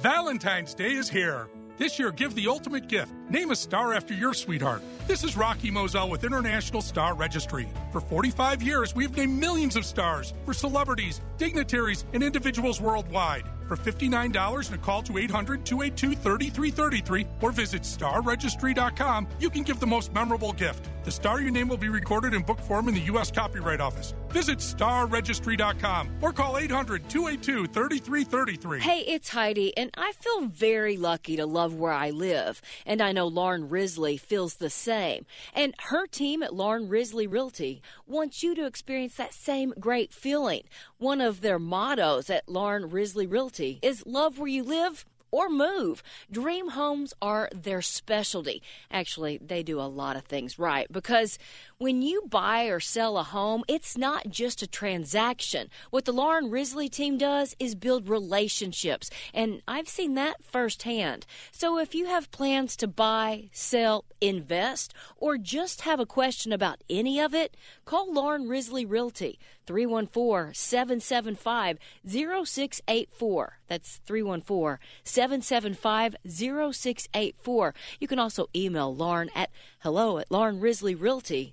[0.00, 1.48] Valentine's Day is here.
[1.78, 3.12] This year, give the ultimate gift.
[3.28, 4.82] Name a star after your sweetheart.
[5.08, 7.68] This is Rocky Moselle with International Star Registry.
[7.90, 13.44] For 45 years, we've named millions of stars for celebrities, dignitaries, and individuals worldwide.
[13.66, 19.80] For $59 and a call to 800 282 3333 or visit starregistry.com, you can give
[19.80, 20.88] the most memorable gift.
[21.02, 23.30] The star you name will be recorded in book form in the U.S.
[23.30, 24.14] Copyright Office.
[24.30, 28.80] Visit starregistry.com or call 800 282 3333.
[28.80, 32.60] Hey, it's Heidi, and I feel very lucky to love where I live.
[32.84, 35.26] And I know Lauren Risley feels the same.
[35.52, 40.62] And her team at Lauren Risley Realty wants you to experience that same great feeling.
[40.98, 46.02] One of their mottos at Lauren Risley Realty is love where you live or move.
[46.30, 48.62] Dream homes are their specialty.
[48.90, 51.38] Actually, they do a lot of things right because
[51.78, 55.68] when you buy or sell a home, it's not just a transaction.
[55.90, 61.26] What the Lauren Risley team does is build relationships, and I've seen that firsthand.
[61.52, 66.82] So if you have plans to buy, sell, invest, or just have a question about
[66.88, 73.58] any of it, call Lauren Risley Realty 314 775 0684.
[73.68, 77.74] That's 314 775 0684.
[78.00, 81.52] You can also email Lauren at hello at laurenrisleyrealty.com.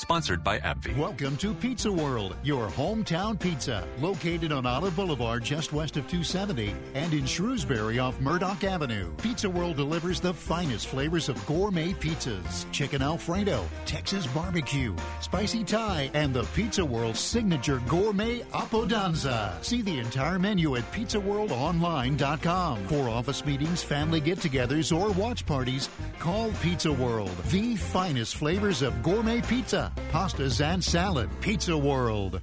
[0.00, 0.96] Sponsored by AbbVie.
[0.96, 3.86] Welcome to Pizza World, your hometown pizza.
[3.98, 9.14] Located on Olive Boulevard just west of 270 and in Shrewsbury off Murdoch Avenue.
[9.16, 16.10] Pizza World delivers the finest flavors of gourmet pizzas chicken Alfredo, Texas barbecue, spicy Thai,
[16.14, 19.62] and the Pizza World signature gourmet Apodanza.
[19.62, 22.88] See the entire menu at pizzaworldonline.com.
[22.88, 27.36] For office meetings, family get togethers, or watch parties, call Pizza World.
[27.50, 31.28] The finest flavors of gourmet pizza pastas, and salad.
[31.40, 32.40] Pizza World.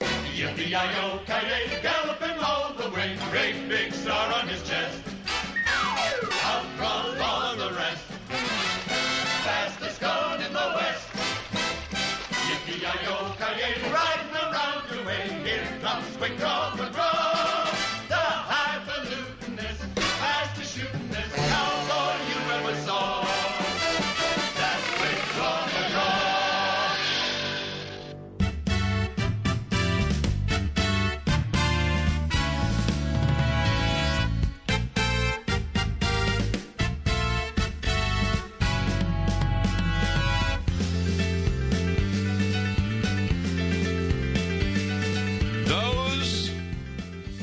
[0.00, 1.20] Yippee-yi-yo,
[1.82, 5.00] galloping all the way, great big star on his chest.
[6.44, 8.04] Out from all the rest,
[9.42, 11.08] fastest gun in the west.
[12.46, 13.34] Yippee-yi-yo,
[13.92, 16.88] riding around your way, here comes Quick Draw McGraw.
[16.92, 17.27] The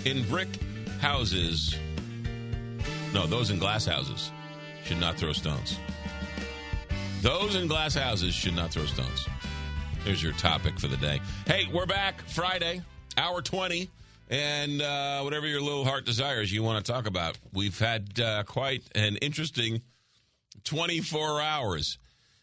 [0.06, 0.48] in brick
[1.02, 1.76] houses,
[3.14, 4.32] no, those in glass houses
[4.84, 5.80] should not throw stones.
[7.22, 9.28] Those in glass houses should not throw stones.
[10.04, 11.20] There's your topic for the day.
[11.48, 12.84] Hey, we're back Friday,
[13.18, 13.90] hour 20,
[14.30, 17.40] and uh, whatever your little heart desires you want to talk about.
[17.52, 19.82] We've had uh, quite an interesting
[20.66, 21.98] 24 hours.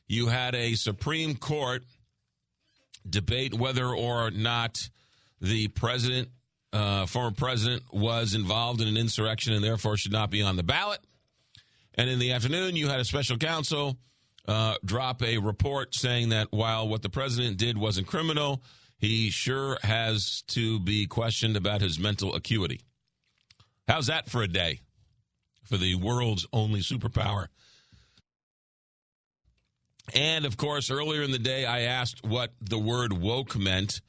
[0.08, 1.84] You had a Supreme Court
[3.08, 4.78] debate whether or not
[5.40, 6.28] the president,
[6.72, 10.62] uh, former president, was involved in an insurrection and therefore should not be on the
[10.62, 11.00] ballot.
[11.94, 13.98] And in the afternoon, you had a special counsel
[14.48, 18.62] uh, drop a report saying that while what the president did wasn't criminal,
[18.98, 22.80] he sure has to be questioned about his mental acuity.
[23.88, 24.80] How's that for a day
[25.64, 27.48] for the world's only superpower?
[30.14, 34.00] And of course, earlier in the day, I asked what the word woke meant.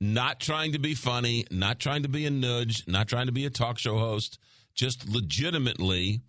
[0.00, 3.44] Not trying to be funny, not trying to be a nudge, not trying to be
[3.44, 4.38] a talk show host,
[4.74, 6.22] just legitimately.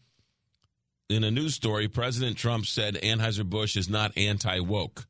[1.10, 5.08] In a news story, President Trump said Anheuser-Busch is not anti woke.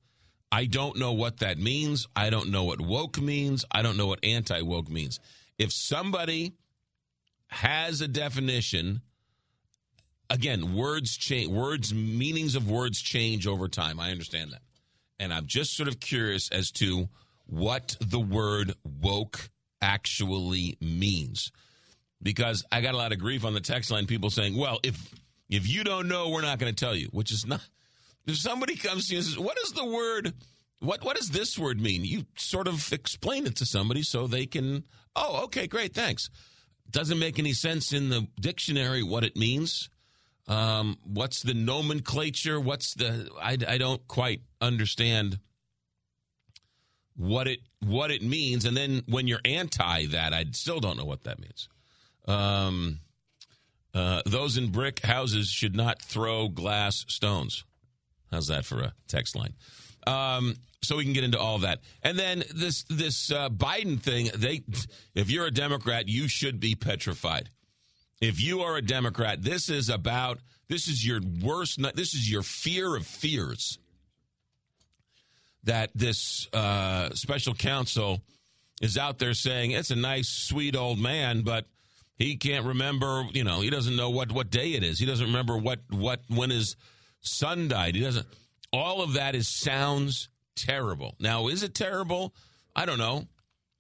[0.52, 2.08] I don't know what that means.
[2.16, 3.66] I don't know what woke means.
[3.72, 5.20] I don't know what anti woke means.
[5.58, 6.54] If somebody
[7.48, 9.02] has a definition
[10.30, 11.50] again, words change.
[11.50, 14.00] Words meanings of words change over time.
[14.00, 14.62] I understand that,
[15.20, 17.10] and I'm just sort of curious as to
[17.52, 19.50] what the word woke
[19.82, 21.52] actually means,
[22.24, 24.08] because I got a lot of grief on the text line.
[24.08, 25.14] People saying, "Well, if
[25.50, 27.62] if you don't know, we're not going to tell you," which is not.
[28.26, 30.34] If somebody comes to you and says, "What is the word?"
[30.80, 32.06] What what does this word mean?
[32.06, 34.84] You sort of explain it to somebody so they can.
[35.16, 36.30] Oh, okay, great, thanks.
[36.90, 39.90] Doesn't make any sense in the dictionary what it means.
[40.48, 42.60] Um, what's the nomenclature?
[42.60, 43.30] What's the?
[43.40, 45.40] I, I don't quite understand
[47.16, 48.66] what it what it means.
[48.66, 51.70] And then when you're anti that, I still don't know what that means.
[52.28, 53.00] Um,
[53.94, 57.66] uh, those in brick houses should not throw glass stones.
[58.32, 59.54] How's that for a text line?
[60.08, 61.80] Um, so we can get into all that.
[62.02, 64.30] And then this this uh, Biden thing.
[64.34, 64.64] They,
[65.14, 67.50] if you're a Democrat, you should be petrified.
[68.20, 71.80] If you are a Democrat, this is about this is your worst.
[71.96, 73.78] This is your fear of fears.
[75.66, 78.22] That this uh, special counsel
[78.82, 81.66] is out there saying it's a nice, sweet old man, but
[82.18, 83.26] he can't remember.
[83.32, 85.00] You know, he doesn't know what what day it is.
[85.00, 86.76] He doesn't remember what what when his
[87.22, 87.96] son died.
[87.96, 88.28] He doesn't.
[88.74, 91.16] All of that is sounds terrible.
[91.20, 92.34] Now, is it terrible?
[92.76, 93.28] I don't know.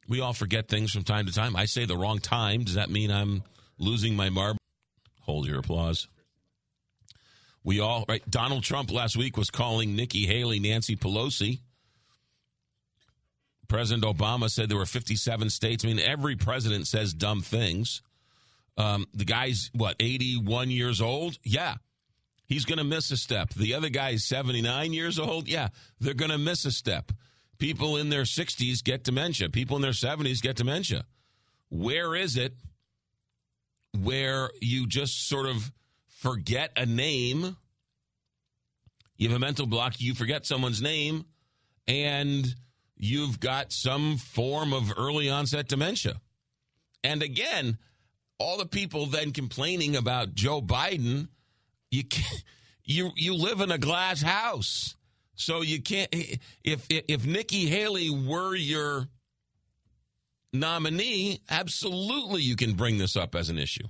[0.07, 1.55] We all forget things from time to time.
[1.55, 2.63] I say the wrong time.
[2.63, 3.43] Does that mean I'm
[3.77, 4.57] losing my marble?
[5.21, 6.07] Hold your applause.
[7.63, 8.27] We all right.
[8.29, 11.59] Donald Trump last week was calling Nikki Haley Nancy Pelosi.
[13.71, 15.85] President Obama said there were 57 states.
[15.85, 18.01] I mean, every president says dumb things.
[18.75, 21.37] Um, the guy's what 81 years old.
[21.43, 21.75] Yeah,
[22.45, 23.53] he's going to miss a step.
[23.53, 25.47] The other guy's 79 years old.
[25.47, 25.69] Yeah,
[26.01, 27.13] they're going to miss a step.
[27.59, 29.49] People in their 60s get dementia.
[29.49, 31.05] People in their 70s get dementia.
[31.69, 32.53] Where is it
[33.97, 35.71] where you just sort of
[36.07, 37.55] forget a name.
[39.17, 41.25] You have a mental block, you forget someone's name,
[41.87, 42.53] and
[43.01, 46.21] you've got some form of early onset dementia.
[47.03, 47.79] And again,
[48.37, 51.27] all the people then complaining about Joe Biden,
[51.89, 52.03] you
[52.85, 54.95] you you live in a glass house.
[55.33, 56.13] So you can't
[56.63, 59.07] if if Nikki Haley were your
[60.53, 63.87] nominee, absolutely you can bring this up as an issue.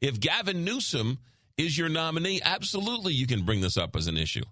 [0.00, 1.18] If Gavin Newsom
[1.58, 4.44] is your nominee, absolutely you can bring this up as an issue.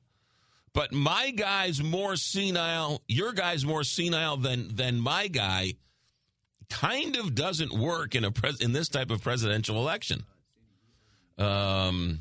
[0.72, 5.74] But my guy's more senile, your guy's more senile than than my guy
[6.68, 10.24] kind of doesn't work in a pres- in this type of presidential election.
[11.36, 12.20] Um,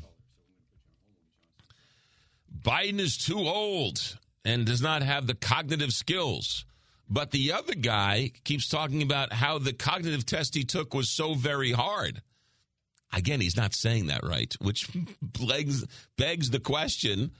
[2.60, 6.64] Biden is too old and does not have the cognitive skills.
[7.08, 11.34] But the other guy keeps talking about how the cognitive test he took was so
[11.34, 12.22] very hard.
[13.12, 14.88] Again, he's not saying that right, which
[15.22, 15.84] begs,
[16.16, 17.32] begs the question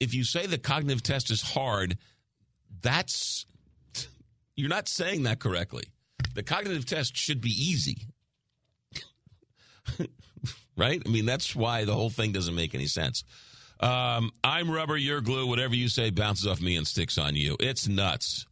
[0.00, 1.96] if you say the cognitive test is hard,
[2.82, 3.46] that's
[4.56, 5.84] you're not saying that correctly.
[6.34, 8.08] The cognitive test should be easy.
[10.76, 11.02] right?
[11.04, 13.24] I mean, that's why the whole thing doesn't make any sense.
[13.80, 15.46] Um, I'm rubber, you're glue.
[15.46, 17.56] Whatever you say bounces off me and sticks on you.
[17.60, 18.46] It's nuts.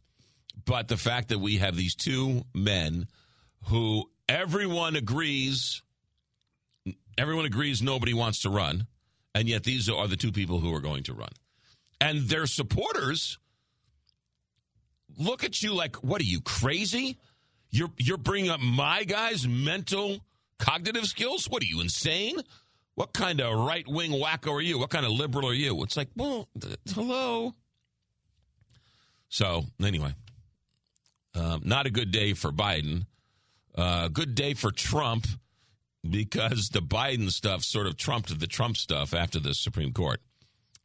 [0.65, 3.07] But the fact that we have these two men
[3.65, 5.81] who everyone agrees
[7.17, 8.87] everyone agrees nobody wants to run,
[9.35, 11.29] and yet these are the two people who are going to run.
[11.99, 13.37] And their supporters
[15.17, 17.17] look at you like, what are you, crazy?
[17.69, 20.19] You're you're bringing up my guy's mental
[20.59, 21.49] cognitive skills.
[21.49, 22.37] What are you insane?
[22.95, 24.77] What kind of right wing wacko are you?
[24.77, 25.81] What kind of liberal are you?
[25.81, 27.55] It's like, well, th- hello.
[29.29, 30.13] So anyway,
[31.33, 33.07] um, not a good day for Biden.
[33.75, 35.25] Uh, good day for Trump
[36.07, 40.19] because the Biden stuff sort of trumped the Trump stuff after the Supreme Court.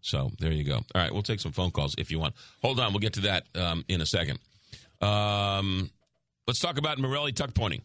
[0.01, 0.77] So there you go.
[0.77, 2.35] All right, we'll take some phone calls if you want.
[2.63, 4.39] Hold on, we'll get to that um, in a second.
[5.01, 5.91] Um,
[6.47, 7.83] let's talk about Morelli tuck pointing.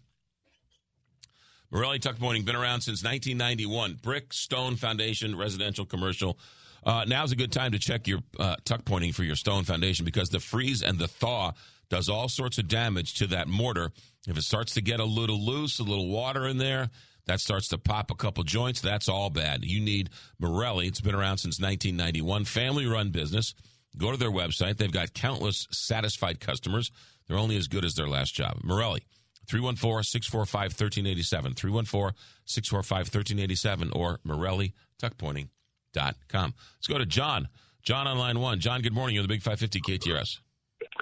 [1.71, 3.99] Morelli tuck pointing been around since 1991.
[4.01, 6.37] Brick Stone Foundation residential commercial.
[6.85, 10.05] Uh, now's a good time to check your uh, tuck pointing for your stone foundation
[10.05, 11.51] because the freeze and the thaw
[11.89, 13.91] does all sorts of damage to that mortar.
[14.27, 16.89] If it starts to get a little loose, a little water in there,
[17.25, 18.81] that starts to pop a couple joints.
[18.81, 19.63] That's all bad.
[19.63, 20.87] You need Morelli.
[20.87, 22.45] It's been around since 1991.
[22.45, 23.53] Family run business.
[23.97, 24.77] Go to their website.
[24.77, 26.91] They've got countless satisfied customers.
[27.27, 28.57] They're only as good as their last job.
[28.63, 29.05] Morelli,
[29.47, 31.53] 314 645 1387.
[31.53, 36.53] 314 645 1387 or MorelliTuckPointing.com.
[36.75, 37.47] Let's go to John.
[37.83, 38.59] John on line one.
[38.59, 39.15] John, good morning.
[39.15, 40.39] You're the Big 550 KTRS.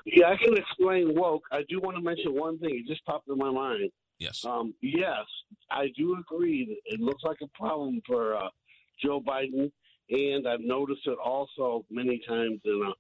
[0.05, 1.43] Yeah, I can explain woke.
[1.51, 2.83] I do want to mention one thing.
[2.83, 3.91] It just popped in my mind.
[4.21, 4.45] Yes.
[4.45, 5.25] Um, yes,
[5.71, 6.79] I do agree.
[6.85, 8.49] It looks like a problem for uh,
[9.03, 9.71] Joe Biden,
[10.11, 12.91] and I've noticed it also many times in uh,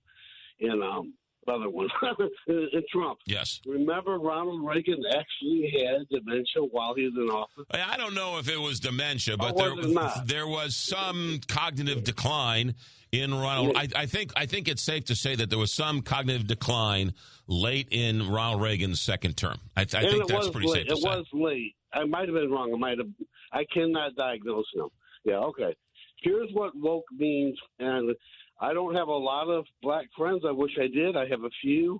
[0.61, 1.13] in um,
[1.47, 1.89] other one,
[2.91, 3.19] Trump.
[3.25, 3.61] Yes.
[3.65, 7.65] Remember, Ronald Reagan actually had dementia while he was in office.
[7.71, 10.27] I don't know if it was dementia, but there, was not?
[10.27, 12.75] there was some cognitive decline
[13.11, 13.75] in Ronald.
[13.75, 17.13] I, I think I think it's safe to say that there was some cognitive decline
[17.47, 19.57] late in Ronald Reagan's second term.
[19.75, 20.81] I, I think that's pretty late.
[20.81, 21.09] safe to it say.
[21.09, 21.75] was late.
[21.93, 22.71] I might have been wrong.
[22.73, 23.07] I might have.
[23.51, 24.87] I cannot diagnose him.
[25.25, 25.39] Yeah.
[25.39, 25.75] Okay.
[26.21, 28.13] Here's what woke means, and
[28.61, 30.43] I don't have a lot of black friends.
[30.47, 31.17] I wish I did.
[31.17, 31.99] I have a few,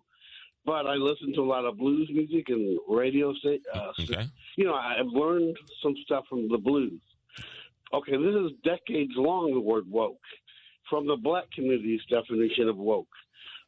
[0.63, 3.31] but I listen to a lot of blues music and radio.
[3.31, 4.27] Uh, Okay.
[4.57, 7.01] You know, I've learned some stuff from the blues.
[7.93, 9.53] Okay, this is decades long.
[9.53, 10.21] The word woke
[10.89, 13.07] from the black community's definition of woke.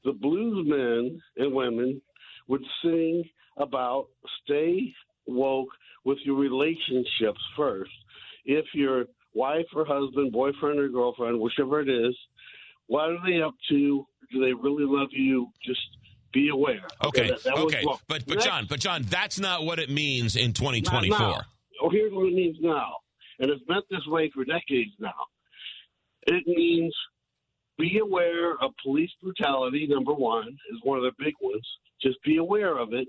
[0.06, 2.02] The blues men and women
[2.48, 3.24] would sing
[3.58, 4.08] about
[4.44, 4.94] stay
[5.26, 5.70] woke
[6.06, 7.92] with your relationships first.
[8.46, 12.16] If your wife or husband, boyfriend or girlfriend, whichever it is,
[12.94, 14.06] what are they up to?
[14.32, 15.48] Do they really love you?
[15.66, 15.82] Just
[16.32, 16.86] be aware.
[17.04, 19.90] Okay, that- that was okay, but but Next- John, but John, that's not what it
[19.90, 21.46] means in not 2024.
[21.82, 22.98] Oh, here's what it means now,
[23.40, 25.26] and it's meant this way for decades now.
[26.28, 26.96] It means
[27.80, 29.88] be aware of police brutality.
[29.88, 31.68] Number one is one of the big ones.
[32.00, 33.08] Just be aware of it,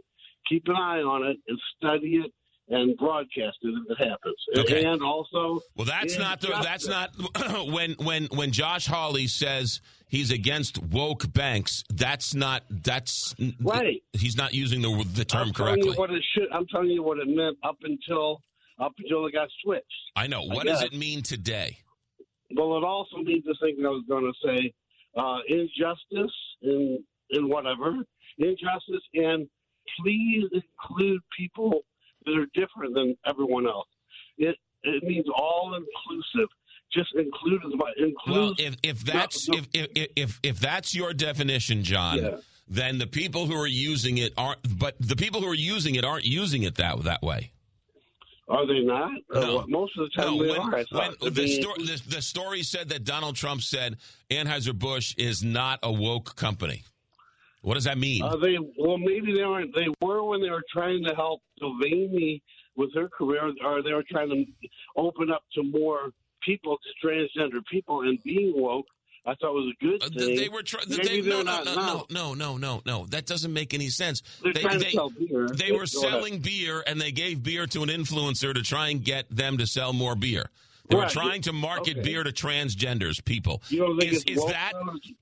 [0.48, 2.32] keep an eye on it, and study it
[2.68, 4.36] and broadcast it if it happens.
[4.58, 4.84] Okay.
[4.84, 7.10] And also, Well, that's not the, that's not
[7.72, 11.84] when when when Josh Hawley says he's against woke banks.
[11.90, 14.02] That's not that's right.
[14.12, 15.94] He's not using the the term I'm correctly.
[15.96, 16.48] what it should.
[16.52, 18.40] I'm telling you what it meant up until
[18.80, 19.84] up until it got switched.
[20.16, 20.42] I know.
[20.42, 21.78] I What does it mean today?
[22.56, 24.72] Well, it also means the thing that I was going to say:
[25.16, 26.98] uh, injustice and
[27.30, 27.96] and whatever
[28.38, 29.48] injustice, and
[30.00, 31.84] please include people
[32.26, 33.88] that are different than everyone else.
[34.38, 36.48] It it means all inclusive.
[36.92, 37.88] Just include as much.
[37.96, 38.36] Include.
[38.36, 42.36] Well, if if that's No, if, if if if that's your definition, John, Yeah.
[42.68, 44.78] then the people who are using it aren't.
[44.78, 47.50] But the people who are using it aren't using it that that way.
[48.48, 49.10] are they not?
[49.34, 50.84] Uh, most of the time No, they when, are.
[51.20, 53.96] When the, sto- the, the story said that Donald Trump said
[54.30, 56.84] Anheuser Busch is not a woke company.
[57.64, 58.22] What does that mean?
[58.22, 62.42] Uh, they well, maybe they were they were when they were trying to help Delaney
[62.76, 64.44] with her career, or they were trying to
[64.96, 66.10] open up to more
[66.44, 68.84] people, to transgender people, and being woke.
[69.26, 70.36] I thought was a good Uh, thing.
[70.36, 70.84] they were trying.
[70.88, 73.06] They, no, no, no, no, no, no, no, no.
[73.06, 74.22] That doesn't make any sense.
[74.42, 75.48] They're they trying to sell beer.
[75.48, 75.88] they were ahead.
[75.88, 79.66] selling beer and they gave beer to an influencer to try and get them to
[79.66, 80.50] sell more beer.
[80.88, 82.02] They were trying to market Okay.
[82.02, 83.62] beer to transgenders people.
[83.68, 84.72] You don't think is, is that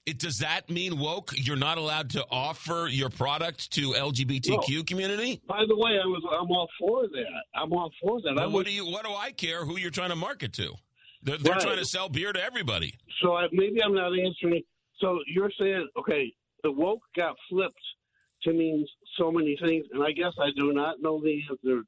[0.07, 1.33] it, does that mean woke?
[1.37, 5.41] You're not allowed to offer your product to LGBTQ community?
[5.47, 7.43] By the way, I was I'm all for that.
[7.55, 8.35] I'm all for that.
[8.35, 8.87] Well, what was, do you?
[8.87, 10.75] What do I care who you're trying to market to?
[11.23, 11.63] They're, they're Right.
[11.63, 12.95] trying to sell beer to everybody.
[13.23, 14.63] so I, maybe I'm not answering.
[14.99, 16.33] So you're saying okay,
[16.65, 17.79] the woke got flipped
[18.43, 18.85] to mean
[19.17, 21.83] so many things, and I guess I do not know the answer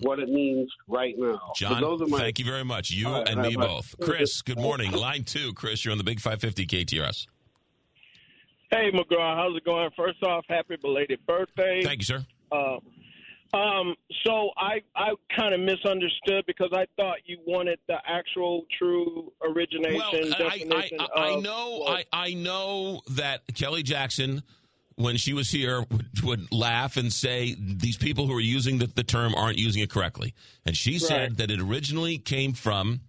[0.00, 1.40] what it means right now.
[1.46, 2.90] But John, those are my, thank you very much.
[2.90, 3.98] You All right, and me right, both.
[3.98, 4.06] bye.
[4.06, 4.92] Chris, good morning.
[4.92, 7.26] Line two, Chris, you're on the Big 550 KTRS.
[8.70, 9.90] Hey, McGraw, how's it going?
[9.96, 11.82] First off, happy belated birthday.
[11.84, 12.26] Thank you, sir.
[12.50, 12.78] Uh,
[13.56, 13.94] um,
[14.24, 19.96] so I I kind of misunderstood because I thought you wanted the actual true origination
[19.98, 24.42] Well, I, I, definition I, I of- know well, I, I know that Kelly Jackson
[24.96, 28.86] when she was here, would, would laugh and say these people who are using the,
[28.86, 30.34] the term aren't using it correctly.
[30.64, 33.00] And she said that it originally came from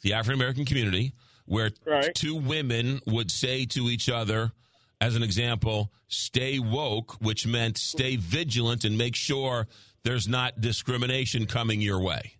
[0.00, 1.12] the African American community,
[1.44, 2.14] where Right.
[2.14, 4.52] two women would say to each other,
[5.00, 9.66] as an example, stay woke, which meant stay vigilant and make sure
[10.02, 12.32] there's not discrimination coming your way.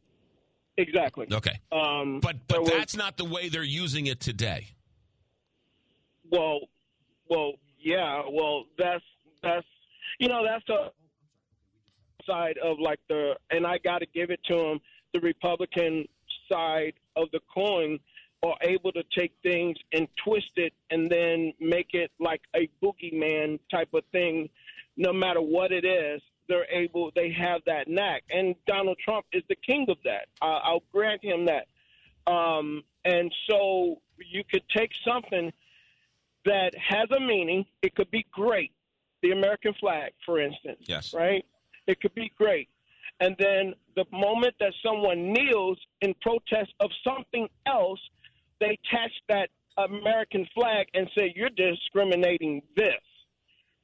[0.79, 1.27] Exactly.
[1.33, 1.59] Okay.
[1.73, 4.69] Um, But but that's not the way they're using it today.
[6.31, 6.61] well,
[7.29, 7.53] well,
[7.87, 9.05] yeah, well, that's
[9.45, 9.67] that's
[10.19, 10.91] you know that's the
[12.27, 14.81] side of like the, and I got to give it to them.
[15.15, 16.05] The Republican
[16.51, 18.01] side of the coin
[18.43, 23.61] are able to take things and twist it and then make it like a boogeyman
[23.71, 24.49] type of thing.
[24.97, 27.13] No matter what it is, they're able.
[27.15, 30.27] They have that knack, and Donald Trump is the king of that.
[30.43, 31.69] I I'll grant him that.
[32.29, 35.53] Um, and so you could take something
[36.47, 37.65] that has a meaning.
[37.83, 38.73] It could be great.
[39.23, 40.79] The American flag, for instance.
[40.87, 41.13] Yes.
[41.15, 41.45] Right?
[41.87, 42.69] It could be great.
[43.21, 48.01] And then the moment that someone kneels in protest of something else,
[48.61, 52.93] they attach that American flag and say, you're discriminating this.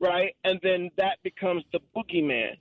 [0.00, 0.34] Right?
[0.44, 2.56] And then that becomes the boogeyman.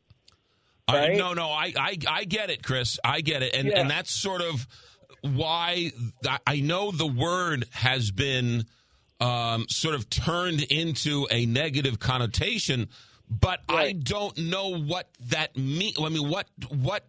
[0.87, 1.17] I- Right?
[1.17, 2.99] no, no, I, I, I get it, Chris.
[3.03, 3.79] I get it, and Yeah.
[3.79, 4.67] and that's sort of
[5.21, 5.91] why
[6.27, 8.65] I- I know the word has been
[9.21, 12.89] um, sort of turned into a negative connotation,
[13.29, 15.97] but I don't know what that means.
[15.99, 17.05] I mean, what what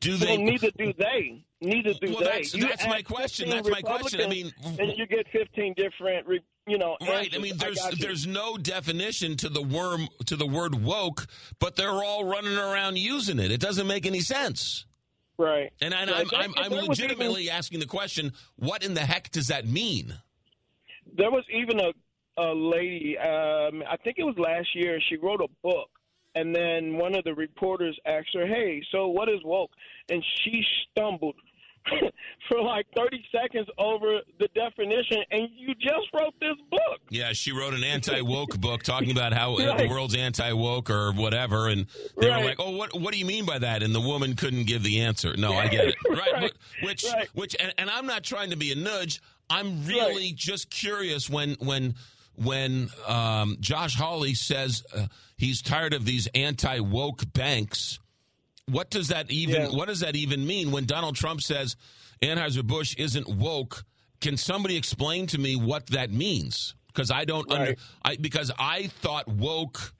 [0.00, 0.26] do they?
[0.36, 1.44] Well, neither do they.
[1.60, 2.24] Neither do Well, they.
[2.24, 3.48] that's- You that's my question.
[3.50, 4.20] That's my question.
[4.20, 6.28] I mean, and you get fifteen different,
[6.68, 6.96] you know.
[7.00, 7.34] Right.
[7.34, 7.96] I mean, there's you.
[7.96, 11.26] there's no definition to the worm to the word woke,
[11.58, 13.50] but they're all running around using it.
[13.50, 14.84] It doesn't make any sense.
[15.36, 15.72] Right.
[15.80, 16.26] And, and Right.
[16.36, 20.14] I'm, I'm, I'm legitimately asking the question: What in the heck does that mean?
[21.18, 21.90] There was even a
[22.40, 23.18] a lady.
[23.18, 25.00] Um, I think it was last year.
[25.08, 25.90] She wrote a book,
[26.36, 29.72] and then one of the reporters asked her, "Hey, so what is woke?"
[30.08, 31.34] And she stumbled
[32.48, 35.18] for like thirty seconds over the definition.
[35.32, 37.00] And you just wrote this book.
[37.10, 41.66] Yeah, she wrote an anti-woke book talking about how uh, the world's anti-woke or whatever,
[41.68, 41.86] and
[42.20, 44.66] they were like, "Oh, what what do you mean by that?" And the woman couldn't
[44.68, 45.36] give the answer.
[45.36, 45.96] No, I get it.
[46.08, 46.52] Right, Right.
[46.80, 49.20] wh- which which, and, and I'm not trying to be a nudge.
[49.50, 51.94] I'm really just curious when when
[52.34, 57.98] when um, Josh Hawley says uh, he's tired of these anti-woke banks.
[58.66, 59.68] What does that even Yeah.
[59.68, 61.76] what does that even mean when Donald Trump says
[62.22, 63.84] Anheuser Busch isn't woke?
[64.20, 66.74] Can somebody explain to me what that means?
[66.88, 69.94] Because I don't under, I because I thought woke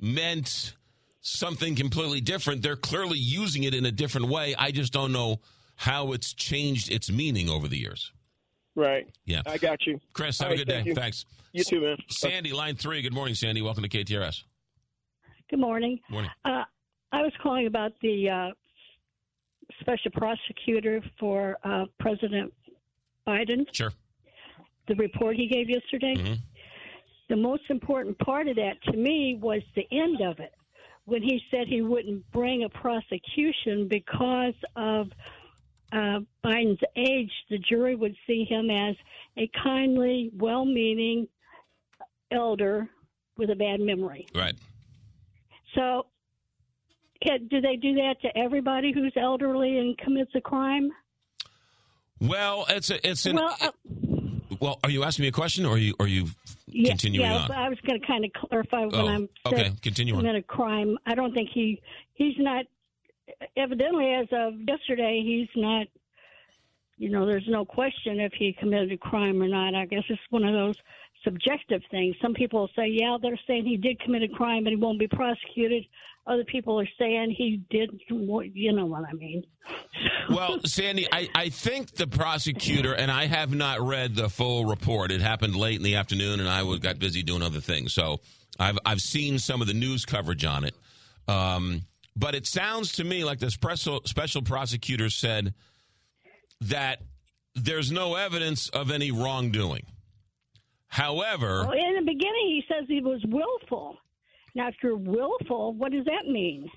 [0.00, 0.74] meant
[1.20, 2.62] something completely different.
[2.62, 4.54] They're clearly using it in a different way.
[4.56, 5.40] I just don't know
[5.76, 8.12] how it's changed its meaning over the years.
[8.78, 9.08] Right.
[9.24, 9.42] Yeah.
[9.44, 9.98] I got you.
[10.12, 10.74] Chris, have All a right, good day.
[10.76, 10.94] thank you.
[10.94, 11.24] Thanks.
[11.52, 11.96] You too, man.
[12.08, 13.02] Sandy, line three.
[13.02, 13.60] Good morning, Sandy.
[13.60, 14.44] Welcome to KTRS.
[15.50, 15.98] Good morning.
[16.08, 16.30] Morning.
[16.44, 16.62] Uh,
[17.10, 18.48] I was calling about the uh,
[19.80, 22.54] special prosecutor for uh, President
[23.26, 23.92] Biden, Sure.
[24.86, 26.14] the report he gave yesterday.
[26.16, 26.34] Mm-hmm.
[27.30, 30.52] The most important part of that to me was the end of it
[31.04, 35.08] when he said he wouldn't bring a prosecution because of
[35.92, 37.30] uh, Biden's age.
[37.50, 38.96] The jury would see him as
[39.36, 41.28] a kindly, well meaning
[42.30, 42.88] elder
[43.36, 44.26] with a bad memory.
[44.34, 44.54] Right.
[45.74, 46.06] So,
[47.22, 50.90] can, do they do that to everybody who's elderly and commits a crime?
[52.20, 53.36] Well, it's a, it's an.
[53.36, 53.70] well, uh,
[54.60, 56.26] well, are you asking me a question, or are you are you
[56.66, 57.50] yeah, continuing yeah, on?
[57.52, 60.20] I was going to kind of clarify when Oh, I'm okay, continue on.
[60.20, 60.98] commit a crime.
[61.06, 61.80] I don't think he
[62.14, 62.64] he's not.
[63.56, 65.86] Evidently, as of yesterday, he's not.
[66.96, 69.74] You know, there's no question if he committed a crime or not.
[69.74, 70.74] I guess it's one of those
[71.22, 72.16] subjective things.
[72.20, 75.08] Some people say, yeah, they're saying he did commit a crime and he won't be
[75.08, 75.84] prosecuted.
[76.26, 77.90] Other people are saying he did.
[78.08, 79.44] You know what I mean?
[80.30, 85.10] Well, Sandy, I, I think the prosecutor, and I have not read the full report.
[85.10, 87.94] It happened late in the afternoon, and I was, got busy doing other things.
[87.94, 88.20] So
[88.58, 90.74] I've, I've seen some of the news coverage on it.
[91.26, 91.82] Um,
[92.18, 95.54] but it sounds to me like the special, special prosecutor said
[96.62, 97.00] that
[97.54, 99.84] there's no evidence of any wrongdoing.
[100.88, 103.96] However, Well, in the beginning, he says he was willful.
[104.54, 106.68] Now, if you're willful, what does that mean?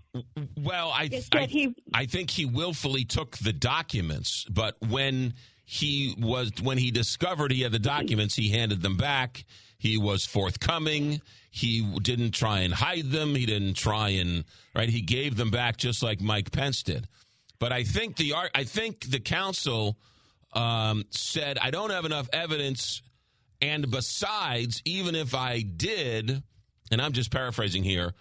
[0.57, 5.33] Well, I, I, he- I think he willfully took the documents, but when
[5.65, 9.45] he was when he discovered he had the documents, he handed them back.
[9.81, 11.21] He was forthcoming.
[11.49, 13.33] He didn't try and hide them.
[13.33, 14.45] He didn't try and
[14.75, 14.87] right.
[14.87, 17.07] He gave them back just like Mike Pence did.
[17.57, 19.97] But I think the I think the council
[20.53, 23.01] um, said I don't have enough evidence,
[23.59, 26.43] and besides, even if I did,
[26.91, 28.13] and I'm just paraphrasing here,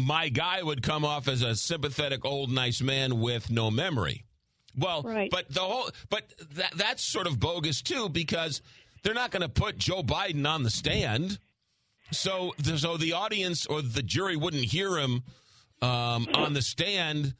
[0.00, 4.24] my guy would come off as a sympathetic old nice man with no memory.
[4.74, 5.30] Well, Right.
[5.30, 8.62] but the whole but that that's sort of bogus too because
[9.04, 11.38] they're not going to put Joe Biden on the stand.
[12.10, 15.22] So the, so the audience or the jury wouldn't hear him
[15.80, 17.34] um, on the stand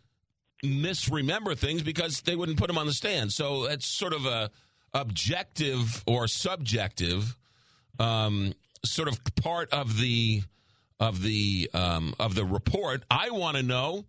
[0.62, 3.33] misremember things because they wouldn't put him on the stand.
[3.33, 4.51] So that's sort of a
[4.93, 7.36] objective or subjective
[7.99, 10.43] um, sort of part of the
[11.01, 13.05] of the um, of the report.
[13.10, 14.05] I want to know: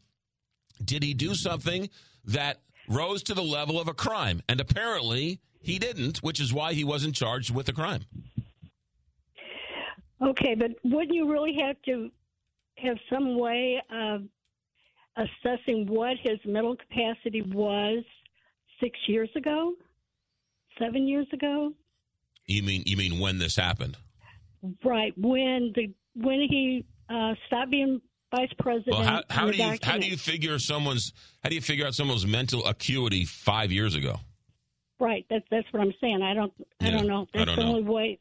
[0.83, 1.89] Did he do something
[2.25, 4.41] that rose to the level of a crime?
[4.47, 8.05] And apparently, he didn't, which is why he wasn't charged with a crime.
[10.21, 12.09] Okay, but wouldn't you really have to
[12.77, 14.21] have some way of
[15.17, 18.03] assessing what his mental capacity was
[18.79, 19.73] six years ago,
[20.79, 21.73] seven years ago?
[22.45, 23.97] You mean you mean when this happened?
[24.83, 28.01] Right when the when he uh, stopped being
[28.35, 28.97] vice president.
[28.97, 31.11] Well, how, how do the you how do you figure someone's
[31.43, 34.19] how do you figure out someone's mental acuity five years ago?
[35.05, 36.21] Right, that's that's what I'm saying.
[36.23, 36.51] I don't
[36.81, 37.27] I Yeah, don't know.
[37.31, 37.69] That's don't the know.
[37.69, 38.19] only way.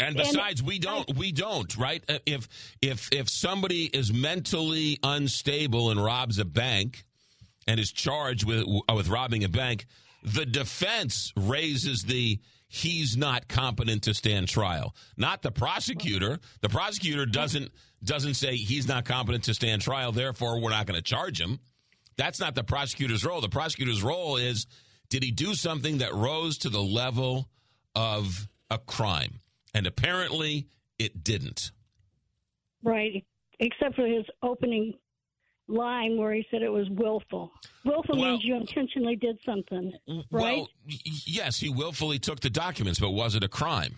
[0.00, 2.02] And And besides, we don't, we don't, right?
[2.08, 2.48] Uh, If
[2.80, 7.04] if if somebody is mentally unstable and robs a bank,
[7.66, 9.84] and is charged with with robbing a bank,
[10.22, 16.38] the defense raises the he's not competent to stand trial, not the prosecutor.
[16.62, 17.70] The prosecutor doesn't
[18.02, 21.60] doesn't say he's not competent to stand trial, therefore we're not going to charge him.
[22.16, 23.40] That's not the prosecutor's role.
[23.40, 24.66] The prosecutor's role is
[25.08, 27.48] did he do something that rose to the level
[27.94, 29.40] of a crime?
[29.74, 30.68] And apparently
[30.98, 31.70] it didn't.
[32.82, 33.24] Right,
[33.60, 34.94] except for his opening
[35.66, 37.52] line where he said it was willful.
[37.84, 39.92] Willful Well- means you intentionally did something,
[40.30, 40.58] right?
[40.58, 40.68] Well,
[41.26, 43.96] yes, he willfully took the documents, but was it a crime?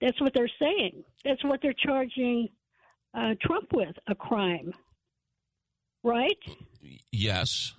[0.00, 1.02] That's what they're saying.
[1.24, 2.48] That's what they're charging
[3.14, 4.72] uh, Trump with a crime,
[6.02, 6.36] right?
[7.10, 7.72] Yes.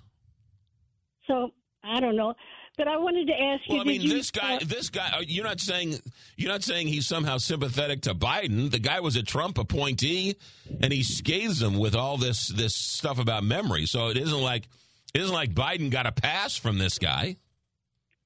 [1.28, 1.52] So
[1.84, 2.34] I don't know,
[2.78, 3.76] but I wanted to ask you.
[3.76, 5.10] Well, I mean, you, this guy, uh, this guy.
[5.16, 5.96] uh, You're not saying
[6.36, 8.72] you're not saying he's somehow sympathetic to Biden.
[8.72, 10.36] The guy was a Trump appointee,
[10.82, 13.86] and he scathes him with all this this stuff about memory.
[13.86, 14.68] So it isn't like
[15.14, 17.38] it isn't like Biden got a pass from this guy.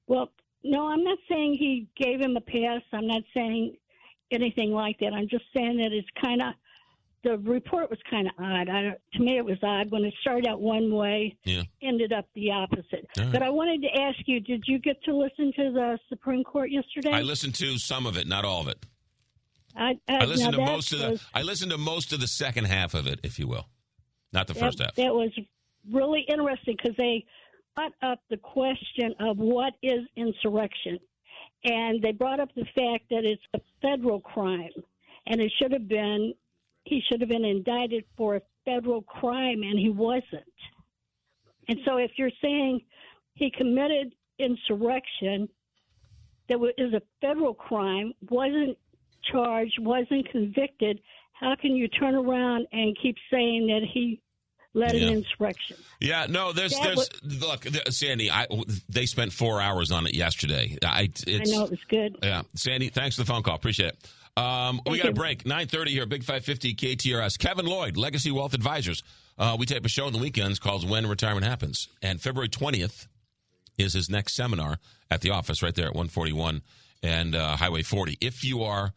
[0.06, 0.30] well,
[0.62, 2.82] no, I'm not saying he gave him a pass.
[2.92, 3.76] I'm not saying
[4.30, 5.14] anything like that.
[5.14, 6.54] I'm just saying that it's kind of
[7.22, 8.68] the report was kind of odd.
[8.68, 11.62] I don't, to me, it was odd when it started out one way, Yeah.
[11.82, 13.06] ended up the opposite.
[13.16, 13.32] Right.
[13.32, 16.70] But I wanted to ask you: Did you get to listen to the Supreme Court
[16.70, 17.12] yesterday?
[17.12, 18.84] I listened to some of it, not all of it.
[19.76, 21.20] I, I, I listened to most of the.
[21.34, 23.68] I listened to most of the second half of it, if you will,
[24.32, 24.94] not the first that, half.
[24.96, 25.30] That was
[25.90, 27.24] really interesting because they
[27.76, 30.98] brought up the question of what is insurrection.
[31.64, 34.70] And they brought up the fact that it's a federal crime.
[35.26, 36.32] And it should have been,
[36.84, 40.44] he should have been indicted for a federal crime, and he wasn't.
[41.68, 42.80] And so if you're saying
[43.34, 45.48] he committed insurrection
[46.48, 48.76] that wa- a federal crime, wasn't
[49.30, 51.00] charged, wasn't convicted,
[51.32, 54.20] how can you turn around and keep saying that he
[54.74, 55.08] led Yeah.
[55.08, 55.76] an insurrection?
[56.00, 58.30] Yeah, no, there's That there's look, Sandy.
[58.30, 58.46] I
[58.88, 60.76] they spent four hours on it yesterday.
[60.84, 62.16] I it's, I know it was good.
[62.22, 63.54] Yeah, Sandy, thanks for the phone call.
[63.54, 64.10] Appreciate it.
[64.40, 65.44] Um, we got a break.
[65.44, 67.38] Nine thirty here, Big Five Fifty KTRS.
[67.38, 69.02] Kevin Lloyd, Legacy Wealth Advisors.
[69.38, 73.06] Uh, we tape a show on the weekends called When Retirement Happens, and February twentieth
[73.76, 74.78] is his next seminar
[75.10, 76.62] at the office right there at one forty one
[77.02, 78.16] and uh, Highway forty.
[78.22, 78.94] If you are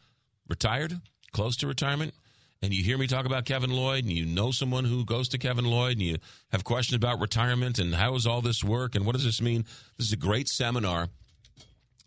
[0.48, 1.02] retired,
[1.34, 2.14] close to retirement,
[2.62, 5.38] and you hear me talk about Kevin Lloyd, and you know someone who goes to
[5.38, 6.18] Kevin Lloyd, and you
[6.54, 9.66] have questions about retirement and how does all this work and what does this mean,
[9.98, 11.10] this is a great seminar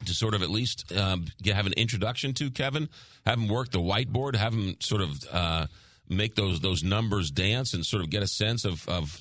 [0.04, 2.88] to sort of at least um, have an introduction to Kevin,
[3.24, 5.66] have him work the whiteboard, have him sort of uh,
[6.08, 9.20] make those those numbers dance, and sort of get a sense of of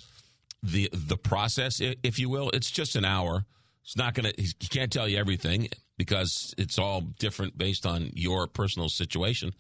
[0.62, 2.50] the the process, if you will.
[2.52, 3.46] It's just an hour.
[3.84, 4.32] It's not gonna.
[4.38, 9.54] He can't tell you everything because it's all different based on your personal situation.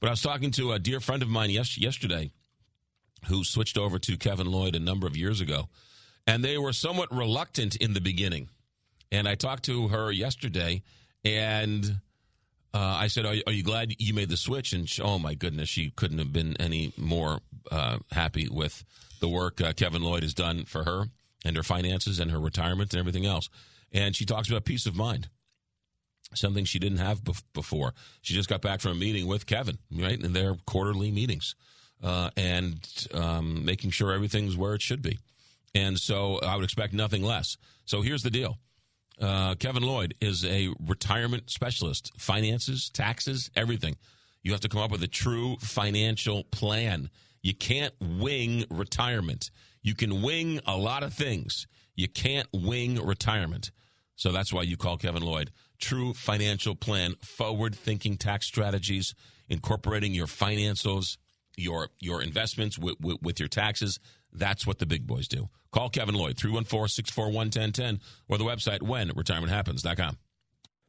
[0.00, 2.30] But I was talking to a dear friend of mine yes, yesterday
[3.26, 5.68] who switched over to Kevin Lloyd a number of years ago,
[6.26, 8.48] and they were somewhat reluctant in the beginning.
[9.14, 10.82] And I talked to her yesterday,
[11.24, 12.00] and
[12.74, 15.34] uh, I said, are, "Are you glad you made the switch?" And she, oh my
[15.34, 17.38] goodness, she couldn't have been any more
[17.70, 18.84] uh, happy with
[19.20, 21.04] the work uh, Kevin Lloyd has done for her
[21.44, 23.48] and her finances and her retirement and everything else.
[23.92, 25.28] And she talks about peace of mind,
[26.34, 27.94] something she didn't have bef- before.
[28.20, 31.54] She just got back from a meeting with Kevin, right, in their quarterly meetings,
[32.02, 32.84] uh, and
[33.14, 35.20] um, making sure everything's where it should be.
[35.72, 37.56] And so I would expect nothing less.
[37.84, 38.58] So here's the deal.
[39.20, 43.96] Uh, Kevin Lloyd is a retirement specialist, finances, taxes, everything.
[44.42, 47.10] You have to come up with a true financial plan.
[47.42, 49.50] You can't wing retirement.
[49.82, 51.66] You can wing a lot of things.
[51.94, 53.70] You can't wing retirement.
[54.16, 55.50] So that's why you call Kevin Lloyd.
[55.78, 59.14] True financial plan, forward thinking tax strategies,
[59.48, 61.16] incorporating your financials,
[61.56, 63.98] your your investments with, with, with your taxes.
[64.34, 65.48] That's what the big boys do.
[65.72, 70.18] Call Kevin Lloyd, 314 641 1010, or the website whenretirementhappens.com.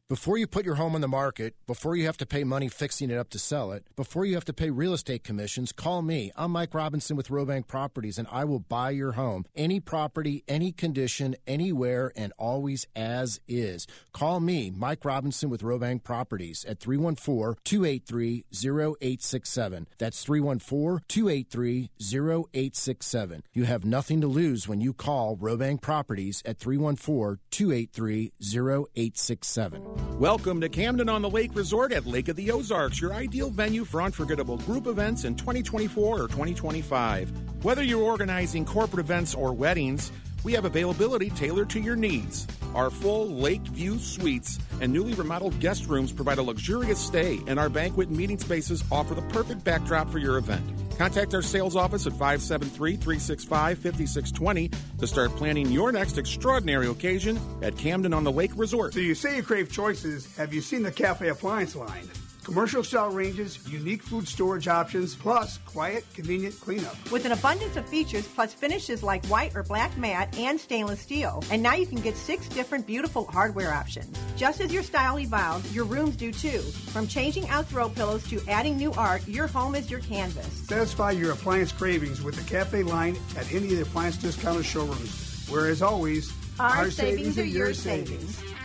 [0.08, 3.10] Before you put your home on the market, before you have to pay money fixing
[3.10, 6.30] it up to sell it, before you have to pay real estate commissions, call me.
[6.36, 9.46] I'm Mike Robinson with Robank Properties, and I will buy your home.
[9.56, 13.88] Any property, any condition, anywhere, and always as is.
[14.12, 19.88] Call me, Mike Robinson with Robank Properties at 314 283 0867.
[19.98, 23.42] That's 314 283 0867.
[23.52, 29.95] You have nothing to lose when you call Robank Properties at 314 283 0867.
[30.18, 33.84] Welcome to Camden on the Lake Resort at Lake of the Ozarks, your ideal venue
[33.84, 37.30] for unforgettable group events in 2024 or 2025.
[37.62, 40.12] Whether you're organizing corporate events or weddings,
[40.46, 42.46] we have availability tailored to your needs.
[42.72, 47.58] Our full lake view suites and newly remodeled guest rooms provide a luxurious stay, and
[47.58, 50.64] our banquet and meeting spaces offer the perfect backdrop for your event.
[50.98, 57.40] Contact our sales office at 573 365 5620 to start planning your next extraordinary occasion
[57.60, 58.94] at Camden on the Lake Resort.
[58.94, 60.32] So you say you crave choices.
[60.36, 62.08] Have you seen the Cafe Appliance line?
[62.46, 66.94] Commercial style ranges, unique food storage options, plus quiet, convenient cleanup.
[67.10, 71.42] With an abundance of features plus finishes like white or black matte and stainless steel.
[71.50, 74.16] And now you can get six different beautiful hardware options.
[74.36, 76.60] Just as your style evolves, your rooms do too.
[76.60, 80.46] From changing out throw pillows to adding new art, your home is your canvas.
[80.68, 85.48] Satisfy your appliance cravings with the Cafe line at any of the appliance discounter showrooms.
[85.50, 88.40] Where, as always, Our savings are your savings.
[88.40, 88.55] For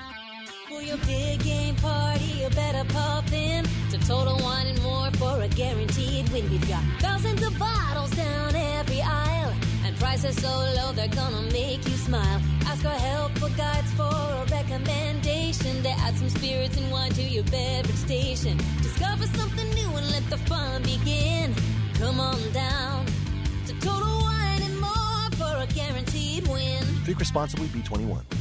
[0.85, 5.47] your big game party, you better pop in to Total Wine and More for a
[5.47, 6.49] guaranteed win.
[6.49, 9.53] We've got thousands of bottles down every aisle,
[9.85, 12.41] and prices so low they're gonna make you smile.
[12.65, 17.43] Ask our helpful guides for a recommendation to add some spirits and wine to your
[17.45, 18.57] beverage station.
[18.81, 21.53] Discover something new and let the fun begin.
[21.95, 23.05] Come on down
[23.67, 26.83] to Total Wine and More for a guaranteed win.
[27.03, 28.40] Drink responsibly, B21.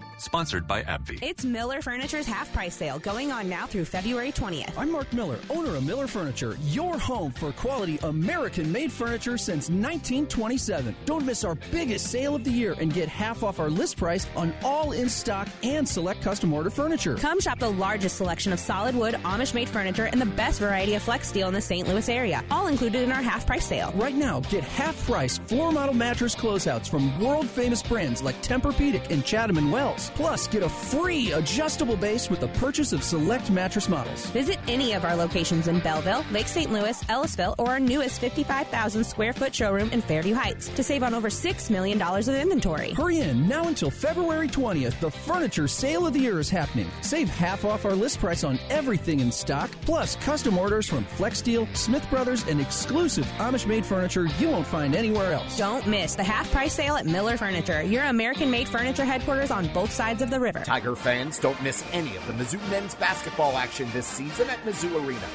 [0.21, 1.17] Sponsored by AbbVie.
[1.23, 4.71] It's Mueller Furniture's half price sale going on now through February 20th.
[4.77, 9.67] I'm Mark Mueller, owner of Mueller Furniture, your home for quality American made furniture since
[9.69, 10.95] 1927.
[11.05, 14.27] Don't miss our biggest sale of the year and get half off our list price
[14.35, 17.15] on all in stock and select custom order furniture.
[17.15, 20.93] Come shop the largest selection of solid wood, Amish made furniture, and the best variety
[20.93, 21.87] of Flexsteel in the St.
[21.87, 23.91] Louis area, all included in our half price sale.
[23.95, 29.09] Right now, get half price floor model mattress closeouts from world famous brands like Tempur-Pedic
[29.09, 30.10] and Chatham and Wells.
[30.15, 34.25] Plus, get a free adjustable base with the purchase of select mattress models.
[34.27, 36.71] Visit any of our locations in Belleville, Lake St.
[36.71, 41.13] Louis, Ellisville, or our newest 55,000 square foot showroom in Fairview Heights to save on
[41.13, 42.91] over $6 million of inventory.
[42.91, 44.99] Hurry in now until February 20th.
[44.99, 46.89] The furniture sale of the year is happening.
[47.01, 51.73] Save half off our list price on everything in stock, plus custom orders from Flexsteel,
[51.75, 55.57] Smith Brothers, and exclusive Amish made furniture you won't find anywhere else.
[55.57, 59.67] Don't miss the half price sale at Mueller Furniture, your American made furniture headquarters on
[59.73, 60.63] both sides of the river.
[60.65, 65.05] Tiger fans, don't miss any of the Mizzou men's basketball action this season at Mizzou
[65.05, 65.27] Arena.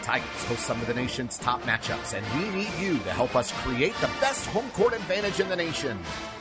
[0.00, 3.52] Tigers host some of the nation's top matchups, and we need you to help us
[3.60, 5.98] create the best home court advantage in the nation.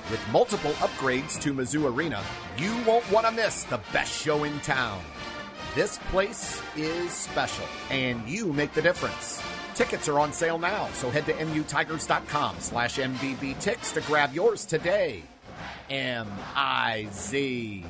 [0.10, 2.24] With multiple upgrades to Mizzou Arena,
[2.58, 5.02] you won't want to miss the best show in town.
[5.76, 9.44] This place is special, and you make the difference.
[9.74, 15.24] Tickets are on sale now, so head to mutigers.com slash mvvtix to grab yours today.
[15.90, 17.86] M-I-Z.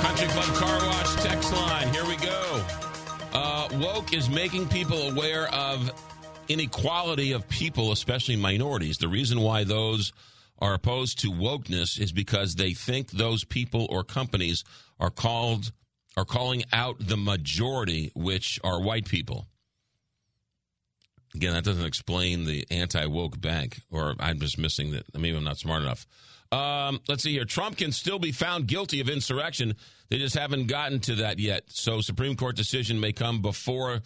[0.00, 1.92] Country Club Car Wash text line.
[1.92, 2.64] Here we go.
[3.32, 5.92] Uh, woke is making people aware of
[6.48, 8.98] inequality of people, especially minorities.
[8.98, 10.12] The reason why those
[10.58, 14.64] are opposed to wokeness is because they think those people or companies
[14.98, 15.72] are called
[16.16, 19.46] are calling out the majority, which are white people.
[21.36, 25.04] Again, that doesn't explain the anti woke bank, or I'm just missing that.
[25.14, 26.06] Maybe I'm not smart enough.
[26.50, 27.44] Um, let's see here.
[27.44, 29.74] Trump can still be found guilty of insurrection.
[30.08, 31.64] They just haven't gotten to that yet.
[31.68, 34.00] So, Supreme Court decision may come before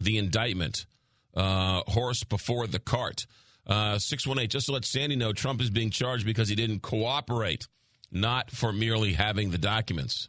[0.00, 0.86] the indictment.
[1.34, 3.26] Uh, horse before the cart.
[3.66, 7.66] Uh, 618, just to let Sandy know, Trump is being charged because he didn't cooperate,
[8.12, 10.28] not for merely having the documents.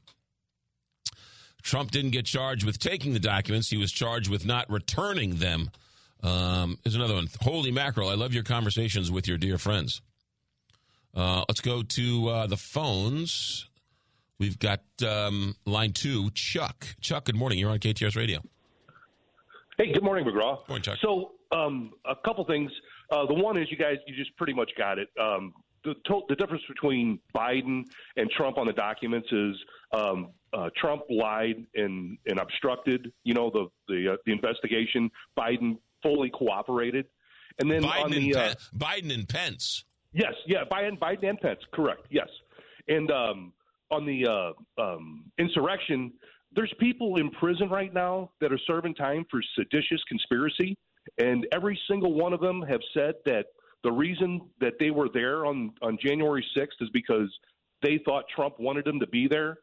[1.61, 3.69] Trump didn't get charged with taking the documents.
[3.69, 5.69] He was charged with not returning them.
[6.23, 7.27] Um, here's another one.
[7.41, 8.09] Holy mackerel.
[8.09, 10.01] I love your conversations with your dear friends.
[11.15, 13.69] Uh, let's go to uh, the phones.
[14.39, 16.95] We've got um, line two, Chuck.
[17.01, 17.57] Chuck, good morning.
[17.57, 18.39] You're on KTRS Radio.
[19.77, 20.67] Hey, good morning, McGraw.
[20.67, 20.97] Morning, Chuck.
[21.01, 22.71] So, um, a couple things.
[23.11, 25.07] Uh, the one is you guys, you just pretty much got it.
[25.19, 27.83] Um, the, to- the difference between Biden
[28.17, 29.55] and Trump on the documents is
[29.93, 35.09] um, uh, Trump lied and, and obstructed, you know, the the, uh, the investigation.
[35.37, 37.05] Biden fully cooperated,
[37.59, 39.83] and then Biden, on and the uh, Biden and Pence.
[40.13, 42.07] Yes, yeah, Biden, Biden and Pence, correct.
[42.09, 42.27] Yes,
[42.87, 43.53] and um,
[43.91, 46.13] on the uh, um, insurrection,
[46.55, 50.77] there's people in prison right now that are serving time for seditious conspiracy,
[51.17, 53.45] and every single one of them have said that
[53.83, 57.29] the reason that they were there on on January 6th is because
[57.81, 59.59] they thought Trump wanted them to be there.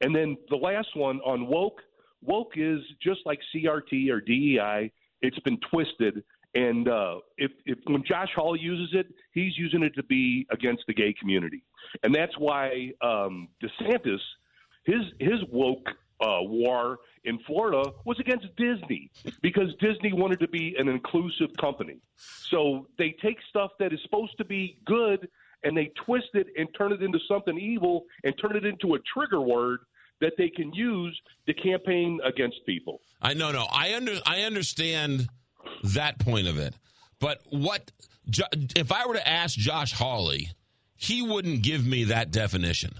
[0.00, 1.80] And then the last one on woke,
[2.22, 4.92] woke is just like CRT or DEI.
[5.22, 6.22] It's been twisted,
[6.54, 10.84] and uh, if, if when Josh Hawley uses it, he's using it to be against
[10.86, 11.64] the gay community,
[12.02, 14.20] and that's why um, DeSantis,
[14.84, 15.88] his his woke
[16.20, 19.10] uh, war in Florida was against Disney
[19.42, 21.98] because Disney wanted to be an inclusive company.
[22.16, 25.28] So they take stuff that is supposed to be good
[25.64, 28.98] and they twist it and turn it into something evil and turn it into a
[29.12, 29.80] trigger word
[30.20, 33.00] that they can use to campaign against people.
[33.22, 33.66] I no no.
[33.70, 35.28] I under I understand
[35.84, 36.74] that point of it,
[37.20, 37.90] but what
[38.76, 40.50] if I were to ask Josh Hawley,
[40.96, 42.92] he wouldn't give me that definition.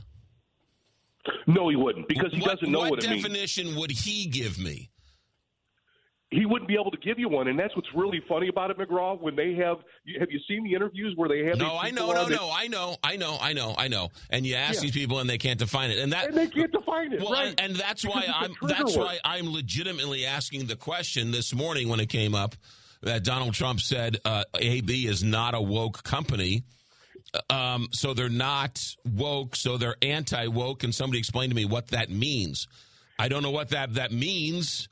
[1.47, 3.23] No, he wouldn't because he What- doesn't know what what, it means.
[3.23, 4.91] definition would he give me?
[6.31, 8.77] He wouldn't be able to give you one, and that's what's really funny about it,
[8.79, 9.19] McGraw.
[9.19, 11.57] When they have, you- have you seen the interviews where they have?
[11.57, 14.11] No, I know, no, that- no, I know, I know, I know, I know.
[14.29, 14.81] And you ask Yeah.
[14.83, 17.33] these people, and they can't define it, and that And they can't define it, Well,
[17.33, 17.49] right?
[17.49, 19.05] and, and that's why I'm that's word.
[19.05, 22.57] why I'm legitimately asking the question this morning when it came up
[23.01, 26.63] that Donald Trump said uh, AB is not a woke company.
[27.49, 30.83] Um, so they're not woke, so they're anti woke.
[30.85, 32.69] And somebody explain to me what that means.
[33.19, 34.89] I don't know what that that means.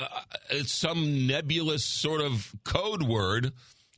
[0.00, 0.20] Uh,
[0.50, 3.52] it's some nebulous sort of code word,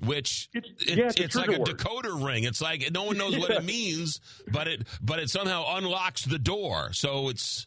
[0.05, 1.69] which it, yeah, it's a like a word.
[1.69, 2.45] decoder ring.
[2.45, 6.39] It's like no one knows what it means, but it but it somehow unlocks the
[6.39, 6.93] door.
[6.93, 7.67] So it's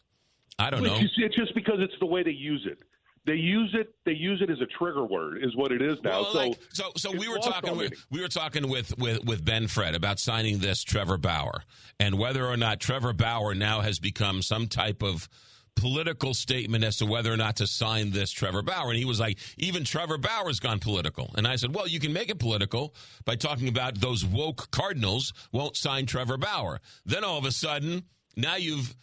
[0.58, 0.96] I don't Well, know.
[1.00, 2.78] It's just, it's just because it's the way they use it.
[3.26, 3.92] They use it.
[4.04, 6.22] They use it as a trigger word, is what it is now.
[6.22, 9.44] Well, so, like, so, so we were talking with we were talking with, with with
[9.44, 11.64] Ben Fred about signing this Trevor Bauer
[11.98, 15.28] and whether or not Trevor Bauer now has become some type of
[15.76, 18.90] political statement as to whether or not to sign this Trevor Bauer.
[18.90, 21.32] And he was like, even Trevor Bauer's gone political.
[21.36, 25.32] And I said, well, you can make it political by talking about those woke Cardinals
[25.52, 26.80] won't sign Trevor Bauer.
[27.04, 28.04] Then all of a sudden,
[28.36, 28.96] now you've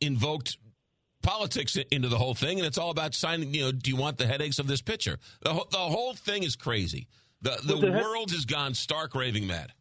[0.00, 0.58] invoked
[1.22, 3.54] politics into the whole thing, and it's all about signing.
[3.54, 5.18] You know, do you want the headaches of this pitcher?
[5.42, 7.08] The whole, the whole thing is crazy.
[7.42, 9.72] The the Well, the world has gone stark raving mad.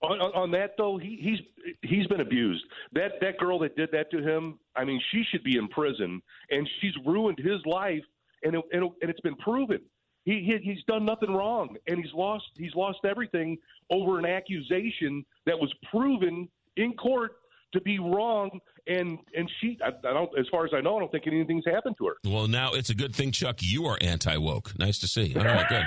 [0.00, 1.38] On, on, that though, he, he's
[1.82, 2.64] he's been abused.
[2.92, 6.22] That that girl that did that to him, I mean, she should be in prison,
[6.50, 8.04] and she's ruined his life,
[8.44, 9.80] and it, and, it, and it's been proven.
[10.24, 13.58] He, he he's done nothing wrong, and he's lost he's lost everything
[13.90, 17.37] over an accusation that was proven in court
[17.72, 18.60] to be wrong.
[18.86, 21.64] And and she, I, I don't, as far as I know, I don't think anything's
[21.66, 22.14] happened to her.
[22.24, 23.56] Well, now it's a good thing, Chuck.
[23.60, 24.78] You are anti woke.
[24.78, 25.34] Nice to see.
[25.36, 25.84] All right, good.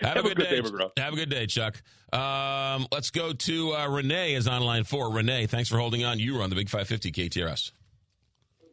[0.00, 0.60] Have, a good, day.
[0.60, 0.90] McGraw.
[0.98, 1.82] Have a good day, Chuck.
[2.12, 5.12] Um, let's go to uh, Renee is on line four.
[5.12, 6.18] Renee, thanks for holding on.
[6.18, 7.72] You were on the Big Five Fifty KTRS.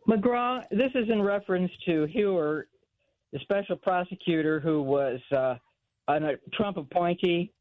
[0.07, 2.65] McGraw, this is in reference to Hur,
[3.33, 5.55] the special prosecutor who was uh,
[6.07, 6.19] a
[6.53, 7.51] Trump appointee.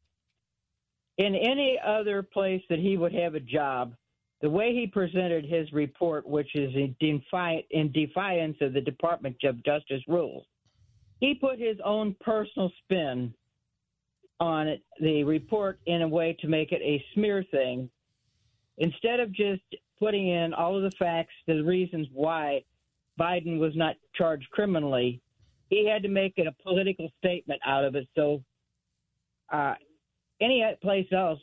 [1.17, 3.93] In any other place that he would have a job,
[4.41, 9.35] the way he presented his report, which is in, defi- in defiance of the Department
[9.43, 10.45] of Justice rules,
[11.19, 13.33] he put his own personal spin
[14.39, 17.89] on it, the report in a way to make it a smear thing
[18.79, 19.61] instead of just
[19.99, 22.63] putting in all of the facts, the reasons why
[23.19, 25.21] Biden was not charged criminally,
[25.69, 28.07] he had to make it a political statement out of it.
[28.15, 28.43] So,
[29.53, 29.75] uh,
[30.41, 31.39] any place else,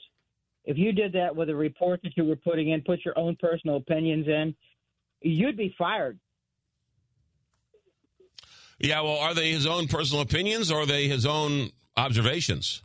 [0.65, 3.37] if you did that with a report that you were putting in, put your own
[3.41, 4.55] personal opinions in,
[5.23, 6.19] you'd be fired.
[8.79, 12.83] Yeah, well, are they his own personal opinions or are they his own observations.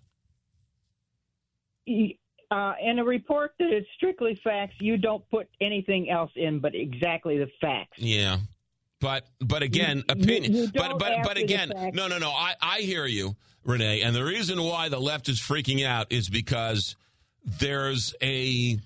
[2.50, 6.74] Uh, in a report that is strictly facts, you don't put anything else in but
[6.76, 7.98] exactly the facts.
[7.98, 8.38] Yeah.
[9.00, 10.53] But but again, You- opinion.
[10.53, 12.30] you- you but but but again, no no no.
[12.30, 13.35] I I hear you,
[13.66, 14.02] Renee.
[14.02, 16.95] And the reason why the left is freaking out is because
[17.43, 18.80] there's a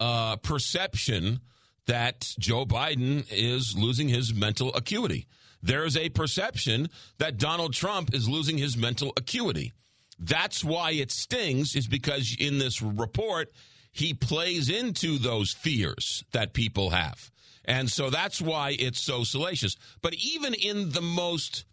[0.00, 1.40] uh, perception
[1.86, 5.26] that Joe Biden is losing his mental acuity.
[5.62, 9.72] There's a perception that Donald Trump is losing his mental acuity.
[10.18, 13.52] That's why it stings, is because in this report,
[13.90, 17.30] he plays into those fears that people have.
[17.64, 19.76] And so that's why it's so salacious.
[20.02, 21.64] But even in the most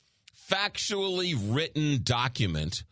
[0.49, 2.83] factually written document,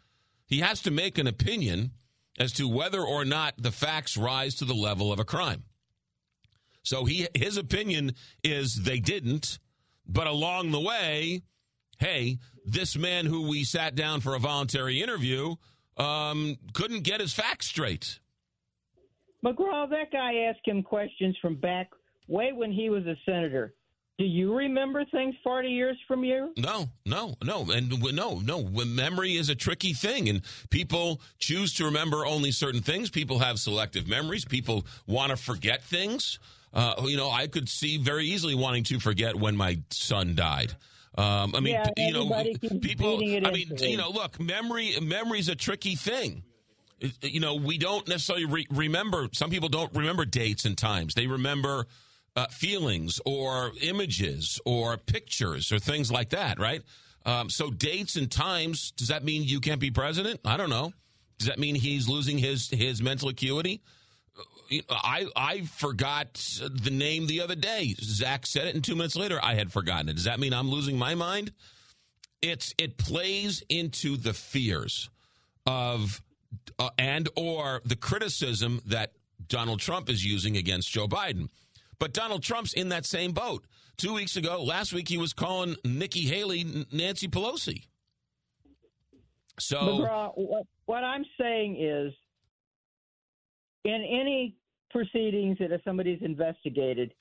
[0.45, 1.91] he has to make an opinion
[2.39, 5.63] as to whether or not the facts rise to the level of a crime.
[6.83, 9.59] So he his opinion is they didn't,
[10.07, 11.43] but along the way,
[11.99, 15.55] hey, this man who we sat down for a voluntary interview
[15.97, 18.19] um, couldn't get his facts straight.
[19.45, 21.89] McGraw, that guy asked him questions from back
[22.27, 23.73] way when he was a senator.
[24.19, 26.51] Do you remember things 40 years from you?
[26.57, 28.63] No, no, no, and no, no.
[28.63, 33.09] Memory is a tricky thing, and people choose to remember only certain things.
[33.09, 34.43] People have selective memories.
[34.43, 36.37] People want to forget things.
[36.73, 40.73] Uh, you know, I could see very easily wanting to forget when my son died.
[41.17, 42.43] Um, I mean, Yeah, you know,
[42.81, 43.19] people.
[43.19, 46.43] I mean, you know, look, memory memory is a tricky thing.
[47.21, 49.29] You know, we don't necessarily re- remember.
[49.31, 51.13] Some people don't remember dates and times.
[51.13, 51.87] They remember
[52.39, 56.81] uh, feelings or images or pictures or things like that, right?
[57.25, 58.91] Um, so dates and times.
[58.91, 60.39] Does that mean you can't be president?
[60.45, 60.93] I don't know.
[61.37, 63.81] Does that mean he's losing his his mental acuity?
[64.71, 67.93] Uh, I I forgot the name the other day.
[67.99, 70.15] Zach said it, and two minutes later, I had forgotten it.
[70.15, 71.51] Does that mean I'm losing my mind?
[72.41, 75.09] It's it plays into the fears
[75.65, 76.21] of
[76.77, 79.11] uh, and or the criticism that
[79.49, 81.49] Donald Trump is using against Joe Biden.
[81.99, 83.65] But Donald Trump's in that same boat.
[83.97, 87.87] Two weeks ago, last week, he was calling Nikki Haley Nancy Pelosi.
[89.59, 92.13] So McGraw, what, what I'm saying is,
[93.83, 94.55] in any
[94.89, 97.13] proceedings that if somebody's investigated,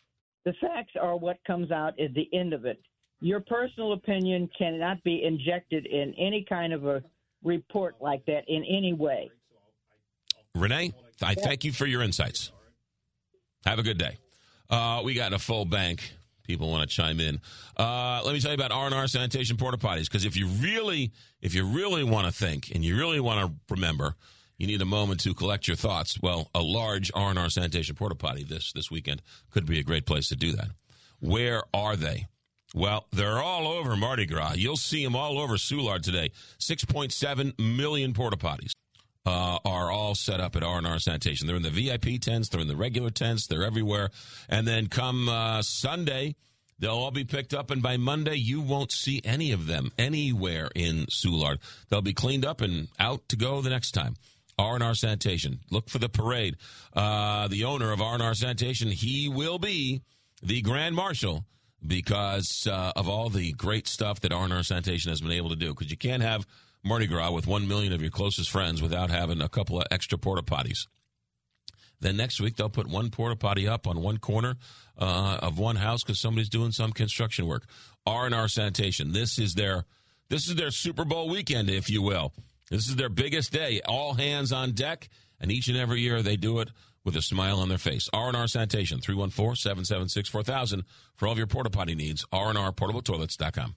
[0.45, 2.81] the facts are what comes out at the end of it.
[3.21, 7.03] Your personal opinion cannot be injected in any kind of a
[7.43, 9.31] report like that in any way.
[10.55, 12.53] Renee, I thank you for your insights.
[13.67, 14.19] Have a good day.
[14.71, 16.13] Uh, we got a full bank.
[16.45, 17.41] People want to chime in.
[17.77, 21.55] Uh, let me tell you about R&R Sanitation Porta Potties because if you really, if
[21.55, 24.15] you really want to think and you really want to remember,
[24.57, 26.19] you need a moment to collect your thoughts.
[26.21, 30.29] Well, a large R&R Sanitation Porta Potty this this weekend could be a great place
[30.29, 30.69] to do that.
[31.21, 32.27] Where are they?
[32.75, 34.55] Well, they're all over Mardi Gras.
[34.57, 36.31] You'll see them all over Soulard today.
[36.61, 38.73] 6.7 million porta potties
[39.27, 41.47] uh, are all set up at R&R Sanitation.
[41.47, 42.49] They're in the VIP tents.
[42.49, 43.47] They're in the regular tents.
[43.47, 44.11] They're everywhere.
[44.49, 46.37] And then come uh, Sunday,
[46.79, 47.71] they'll all be picked up.
[47.71, 51.59] And by Monday, you won't see any of them anywhere in Soulard.
[51.89, 54.15] They'll be cleaned up and out to go the next time.
[54.59, 55.61] R&R Sanitation.
[55.71, 56.57] Look for the parade.
[56.95, 60.03] Uh, the owner of R&R Sanitation, he will be
[60.43, 61.45] the Grand Marshal
[61.87, 65.69] because uh, of all the great stuff that R&R Sanitation has been able to do.
[65.69, 66.47] Because you can't have
[66.85, 70.19] Mardi Gras with one million of your closest friends without having a couple of extra
[70.19, 70.87] porta potties.
[72.01, 74.57] Then next week they'll put one porta potty up on one corner
[74.99, 77.65] uh, of one house because somebody's doing some construction work.
[78.07, 79.13] R and R Sanitation.
[79.13, 79.85] This is their
[80.29, 82.33] this is their Super Bowl weekend, if you will.
[82.71, 83.81] This is their biggest day.
[83.87, 85.09] All hands on deck,
[85.41, 86.71] and each and every year they do it
[87.05, 88.09] with a smile on their face.
[88.13, 90.83] R and R Sanitation 314-776-4000
[91.17, 92.25] for all of your porta potty needs.
[92.31, 93.75] R and R portabletoilets.com.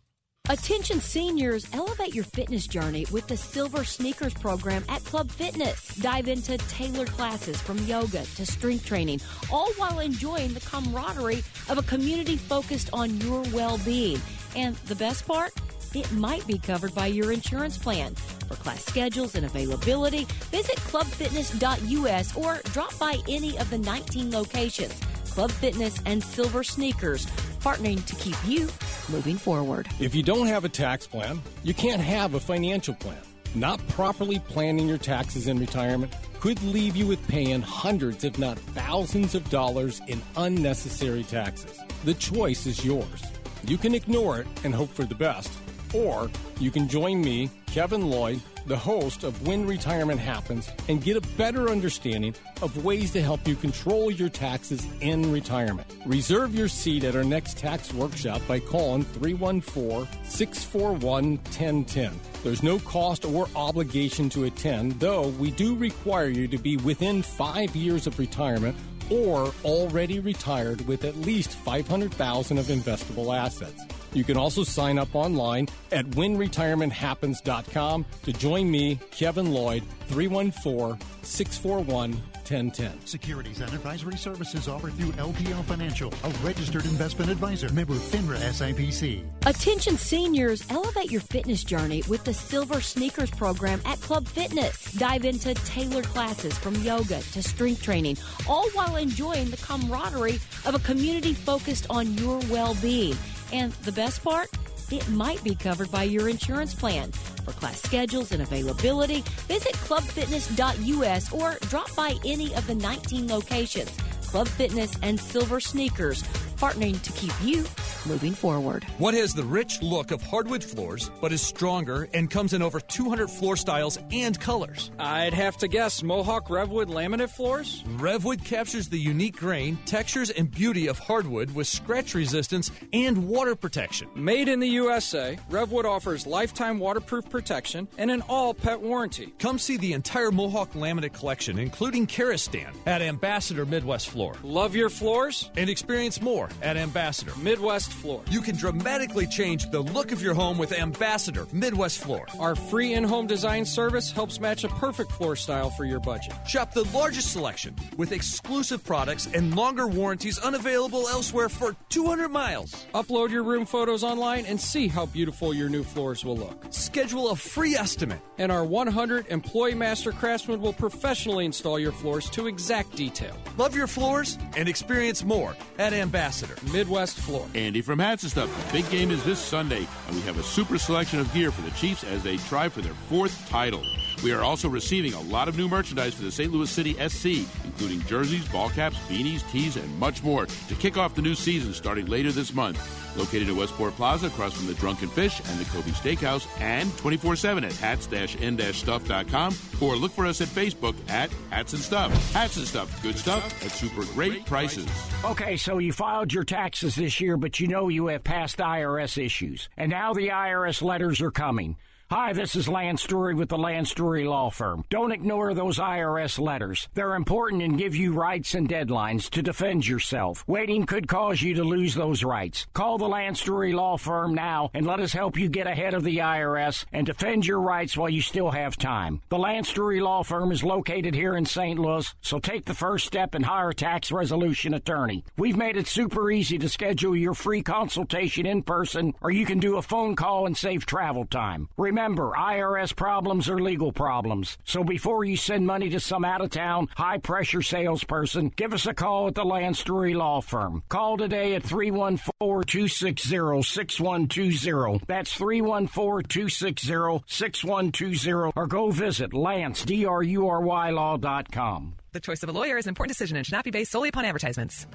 [0.52, 5.96] Attention seniors, elevate your fitness journey with the Silver Sneakers program at Club Fitness.
[5.96, 11.78] Dive into tailored classes from yoga to strength training, all while enjoying the camaraderie of
[11.78, 14.20] a community focused on your well being.
[14.54, 15.54] And the best part?
[15.96, 18.14] It might be covered by your insurance plan.
[18.50, 25.00] For class schedules and availability, visit clubfitness.us or drop by any of the 19 locations.
[25.32, 27.26] Club Fitness and Silver Sneakers,
[27.62, 28.68] partnering to keep you
[29.10, 29.88] moving forward.
[30.00, 33.22] If you don't have a tax plan, you can't have a financial plan.
[33.54, 38.58] Not properly planning your taxes in retirement could leave you with paying hundreds, if not
[38.58, 41.78] thousands, of dollars in unnecessary taxes.
[42.04, 43.22] The choice is yours.
[43.64, 45.52] You can ignore it and hope for the best,
[45.94, 46.30] or
[46.60, 51.22] you can join me Kevin Lloyd, the host of When Retirement Happens, and get a
[51.38, 55.88] better understanding of ways to help you control your taxes in retirement.
[56.06, 62.20] Reserve your seat at our next tax workshop by calling 314 641 1010.
[62.44, 67.22] There's no cost or obligation to attend, though we do require you to be within
[67.22, 68.76] five years of retirement
[69.10, 73.82] or already retired with at least 500,000 of investable assets.
[74.14, 82.22] You can also sign up online at whenretirementhappens.com to join me, Kevin Lloyd, 314 641
[82.52, 83.06] 1010.
[83.06, 89.24] Securities and advisory services offered through LPL Financial, a registered investment advisor, member FINRA SIPC.
[89.46, 94.92] Attention seniors, elevate your fitness journey with the Silver Sneakers program at Club Fitness.
[94.94, 98.18] Dive into tailored classes from yoga to strength training,
[98.50, 103.16] all while enjoying the camaraderie of a community focused on your well being.
[103.52, 104.50] And the best part?
[104.92, 107.12] It might be covered by your insurance plan.
[107.46, 113.90] For class schedules and availability, visit clubfitness.us or drop by any of the 19 locations.
[114.28, 116.24] Club Fitness and Silver Sneakers,
[116.62, 117.66] partnering to keep you
[118.06, 118.84] moving forward.
[119.00, 122.80] What has the rich look of hardwood floors, but is stronger and comes in over
[122.80, 124.92] 200 floor styles and colors?
[125.00, 127.84] I'd have to guess Mohawk Revwood laminate floors?
[127.98, 133.56] Revwood captures the unique grain, textures, and beauty of hardwood with scratch resistance and water
[133.56, 134.08] protection.
[134.16, 139.34] Made in the USA, Revwood offers lifetime waterproof protection and an all pet warranty.
[139.40, 144.36] Come see the entire Mohawk laminate collection, including Karastan, at Ambassador Midwest Floor.
[144.44, 145.50] Love your floors?
[145.56, 148.24] And experience more at Ambassador Midwest Floor.
[148.30, 152.26] You can dramatically change the look of your home with Ambassador Midwest Floor.
[152.40, 156.34] Our free in home design service helps match a perfect floor style for your budget.
[156.48, 162.86] Shop the largest selection with exclusive products and longer warranties unavailable elsewhere for 200 miles.
[162.94, 166.66] Upload your room photos online and see how beautiful your new floors will look.
[166.70, 168.20] Schedule a free estimate.
[168.38, 173.36] And our 100 employee master craftsmen will professionally install your floors to exact detail.
[173.58, 176.41] Love your floors and experience more at Ambassador
[176.74, 177.48] Midwest Floor.
[177.56, 178.68] Andy from Hats and Stuff.
[178.68, 181.62] The big game is this Sunday, and we have a super selection of gear for
[181.62, 183.84] the Chiefs as they try for their fourth title.
[184.24, 186.52] We are also receiving a lot of new merchandise for the St.
[186.52, 191.16] Louis City SC, including jerseys, ball caps, beanies, tees, and much more to kick off
[191.16, 192.80] the new season starting later this month.
[193.18, 197.36] Located at Westport Plaza across from the Drunken Fish and the Kobe Steakhouse, and 24
[197.36, 202.32] 7 at hats-n-stuff.com, or look for us at Facebook at Hats and Stuff.
[202.32, 204.88] Hats and Stuff, good stuff at super great prices.
[205.26, 209.24] Okay, so you filed your taxes this year, but you know you have past IRS
[209.24, 209.68] issues.
[209.76, 211.76] And now the IRS letters are coming.
[212.12, 214.84] Hi, this is Lance Drury with the Lance Drury Law Firm.
[214.90, 216.90] Don't ignore those IRS letters.
[216.94, 220.44] They're important and give you rights and deadlines to defend yourself.
[220.46, 222.68] Waiting could cause you to lose those rights.
[222.74, 226.04] Call the Lance Drury Law Firm now and let us help you get ahead of
[226.04, 229.22] the IRS and defend your rights while you still have time.
[229.30, 231.80] The Lance Drury Law Firm is located here in St.
[231.80, 235.24] Louis, so take the first step and hire a tax resolution attorney.
[235.38, 239.60] We've made it super easy to schedule your free consultation in person, or you can
[239.60, 241.70] do a phone call and save travel time.
[241.78, 244.58] Remember, Remember, IRS problems are legal problems.
[244.66, 248.88] So before you send money to some out of town, high pressure salesperson, give us
[248.88, 250.82] a call at the Lance Drury Law Firm.
[250.90, 255.06] Call today at 314 260 6120.
[255.06, 258.52] That's 314 260 6120.
[258.56, 261.94] Or go visit Lance, D R U R Y Law.com.
[262.14, 264.10] The choice of a lawyer is an important decision and should not be based solely
[264.10, 264.88] upon advertisements.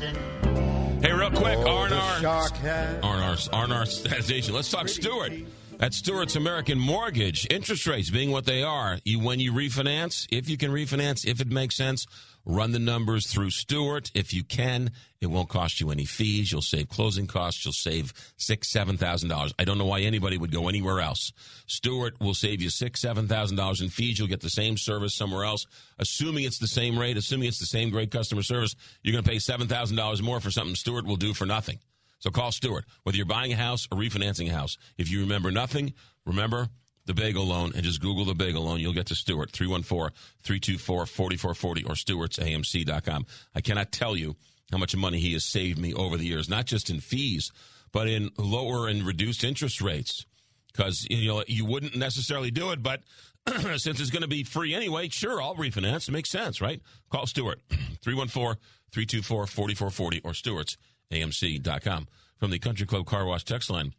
[0.00, 2.26] Hey, real quick, R&R.
[2.26, 4.52] R&R, R&R station.
[4.52, 5.32] Let's talk Stewart.
[5.80, 10.48] At Stewart's American Mortgage, interest rates being what they are, you when you refinance, if
[10.48, 12.06] you can refinance, if it makes sense,
[12.46, 14.10] run the numbers through Stewart.
[14.14, 16.52] If you can, it won't cost you any fees.
[16.52, 17.64] You'll save closing costs.
[17.64, 19.52] You'll save six, seven thousand dollars.
[19.58, 21.32] I don't know why anybody would go anywhere else.
[21.66, 24.18] Stewart will save you six, seven thousand dollars in fees.
[24.18, 25.66] You'll get the same service somewhere else.
[25.98, 29.30] Assuming it's the same rate, assuming it's the same great customer service, you're going to
[29.30, 31.78] pay seven thousand dollars more for something Stewart will do for nothing.
[32.24, 34.78] So call Stewart, whether you're buying a house or refinancing a house.
[34.96, 35.92] If you remember nothing,
[36.24, 36.70] remember
[37.04, 38.80] the bagel loan and just Google the bagel loan.
[38.80, 43.26] You'll get to Stewart, 314-324-4440 or stewartsamc.com.
[43.54, 44.36] I cannot tell you
[44.72, 47.52] how much money he has saved me over the years, not just in fees,
[47.92, 50.24] but in lower and reduced interest rates.
[50.72, 53.02] Because, you know, you wouldn't necessarily do it, but
[53.76, 56.08] since it's going to be free anyway, sure, I'll refinance.
[56.08, 56.80] It makes sense, right?
[57.10, 57.60] Call Stewart,
[58.02, 60.78] 314-324-4440 or Stewart's
[61.12, 62.08] amc.com.
[62.38, 63.94] From the Country Club Car Wash text line,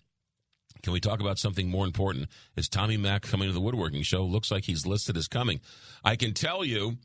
[0.84, 2.28] can we talk about something more important?
[2.56, 4.24] Is Tommy Mack coming to the woodworking show?
[4.24, 5.62] Looks like he's listed as coming.
[6.04, 6.98] I can tell you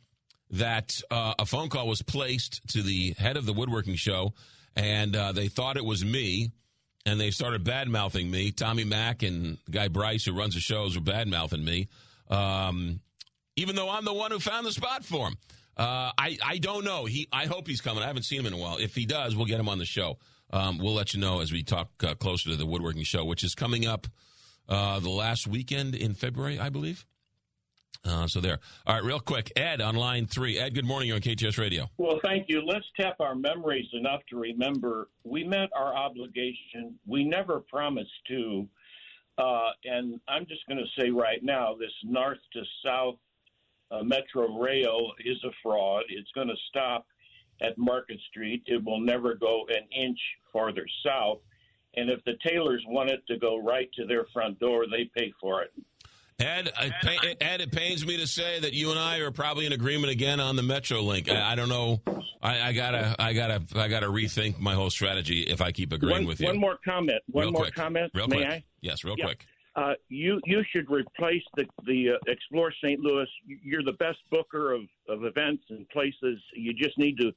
[0.51, 4.35] that uh, a phone call was placed to the head of the woodworking show,
[4.77, 6.51] and uh, they thought it was me.
[7.07, 8.51] and they started bad mouthing me.
[8.51, 11.89] Tommy Mack and guy Bryce, who runs the shows, were bad mouthing me.
[12.29, 13.01] Um,
[13.57, 15.37] even though I'm the one who found the spot for him.
[15.81, 17.07] Uh, I I don't know.
[17.07, 18.03] He I hope he's coming.
[18.03, 18.77] I haven't seen him in a while.
[18.77, 20.19] If he does, we'll get him on the show.
[20.53, 23.43] Um, we'll let you know as we talk uh, closer to the woodworking show, which
[23.43, 24.07] is coming up
[24.69, 27.07] uh, the last weekend in February, I believe.
[28.05, 28.59] Uh, so there.
[28.87, 30.59] All right, real quick, Ed on line three.
[30.59, 31.09] Ed, good morning.
[31.09, 31.89] You're on KTS Radio.
[31.97, 32.61] Well, thank you.
[32.61, 36.99] Let's tap our memories enough to remember we met our obligation.
[37.07, 38.69] We never promised to.
[39.39, 43.17] Uh, and I'm just going to say right now this north to south
[43.91, 46.05] uh, Metro Rail is a fraud.
[46.09, 47.07] It's going to stop
[47.61, 48.63] at Market Street.
[48.67, 50.19] It will never go an inch
[50.53, 51.39] farther south.
[51.97, 55.33] And if the Taylors want it to go right to their front door, they pay
[55.41, 55.73] for it.
[56.39, 59.73] Ed, it, Ed, it pains me to say that you and I are probably in
[59.73, 61.31] agreement again on the Metro Link.
[61.31, 62.01] I, I don't know.
[62.41, 66.21] I, I, gotta, I gotta, I gotta rethink my whole strategy if I keep agreeing
[66.21, 66.47] one, with you.
[66.47, 67.21] One more comment.
[67.27, 67.75] One real more quick.
[67.75, 68.11] comment.
[68.15, 68.49] Real May quick.
[68.49, 68.65] I?
[68.81, 69.27] Yes, real Yeah.
[69.27, 69.45] quick.
[69.77, 72.99] Uh, you you should replace the the uh, Explore St.
[73.01, 73.29] Louis.
[73.47, 76.41] You're the best booker of, of events and places.
[76.55, 77.31] You just need to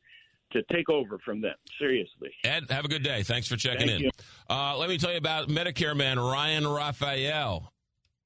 [0.54, 1.56] to take over from them.
[1.80, 2.32] Seriously.
[2.44, 3.24] Ed, have a good day.
[3.24, 4.06] Thanks for checking Thank in.
[4.06, 4.10] you.
[4.50, 7.72] Uh, let me tell you about Medicare man Ryan Raphael.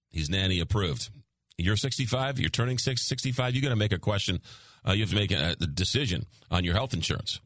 [0.09, 1.09] He's nanny approved.
[1.57, 2.39] You're 65.
[2.39, 3.55] You're turning six, 65.
[3.55, 4.41] You're going to make a question.
[4.87, 7.41] Uh, you have to make a, a decision on your health insurance.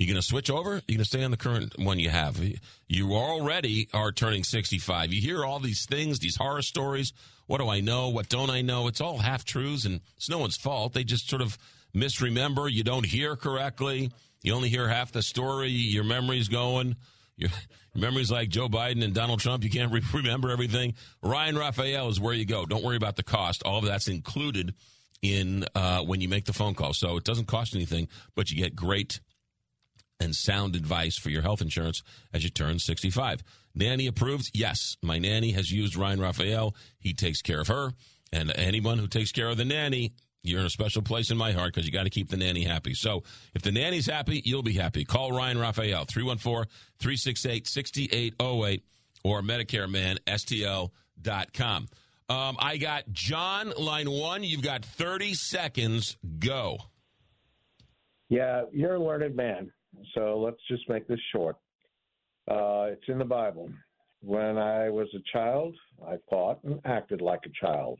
[0.00, 0.76] You going to switch over?
[0.88, 2.42] You going to stay on the current one you have?
[2.88, 5.12] You already are turning 65.
[5.12, 7.12] You hear all these things, these horror stories.
[7.46, 8.08] What do I know?
[8.08, 8.88] What don't I know?
[8.88, 10.94] It's all half truths, and it's no one's fault.
[10.94, 11.58] They just sort of
[11.92, 12.66] misremember.
[12.66, 14.10] You don't hear correctly.
[14.42, 15.68] You only hear half the story.
[15.68, 16.96] Your memory's going.
[17.36, 17.50] Your,
[17.94, 19.64] your memory's like Joe Biden and Donald Trump.
[19.64, 20.94] You can't re- remember everything.
[21.22, 22.64] Ryan Raphael is where you go.
[22.64, 23.64] Don't worry about the cost.
[23.64, 24.72] All of that's included
[25.20, 26.94] in uh, when you make the phone call.
[26.94, 29.20] So it doesn't cost anything, but you get great
[30.20, 33.42] and sound advice for your health insurance as you turn 65.
[33.74, 34.50] Nanny approved?
[34.54, 34.96] Yes.
[35.02, 36.74] My nanny has used Ryan Raphael.
[36.98, 37.92] He takes care of her.
[38.32, 41.52] And anyone who takes care of the nanny, you're in a special place in my
[41.52, 42.94] heart because you got to keep the nanny happy.
[42.94, 43.22] So
[43.54, 45.04] if the nanny's happy, you'll be happy.
[45.04, 48.84] Call Ryan Raphael, 314 368 6808
[49.24, 51.88] or MedicareManSTL.com.
[52.28, 54.44] Um, I got John, line one.
[54.44, 56.16] You've got 30 seconds.
[56.38, 56.78] Go.
[58.28, 59.72] Yeah, you're a learned man.
[60.14, 61.56] So let's just make this short.
[62.50, 63.70] Uh, it's in the Bible.
[64.22, 65.74] When I was a child,
[66.06, 67.98] I thought and acted like a child.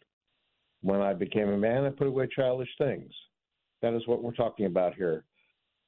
[0.83, 3.11] When I became a man, I put away childish things.
[3.83, 5.25] That is what we're talking about here.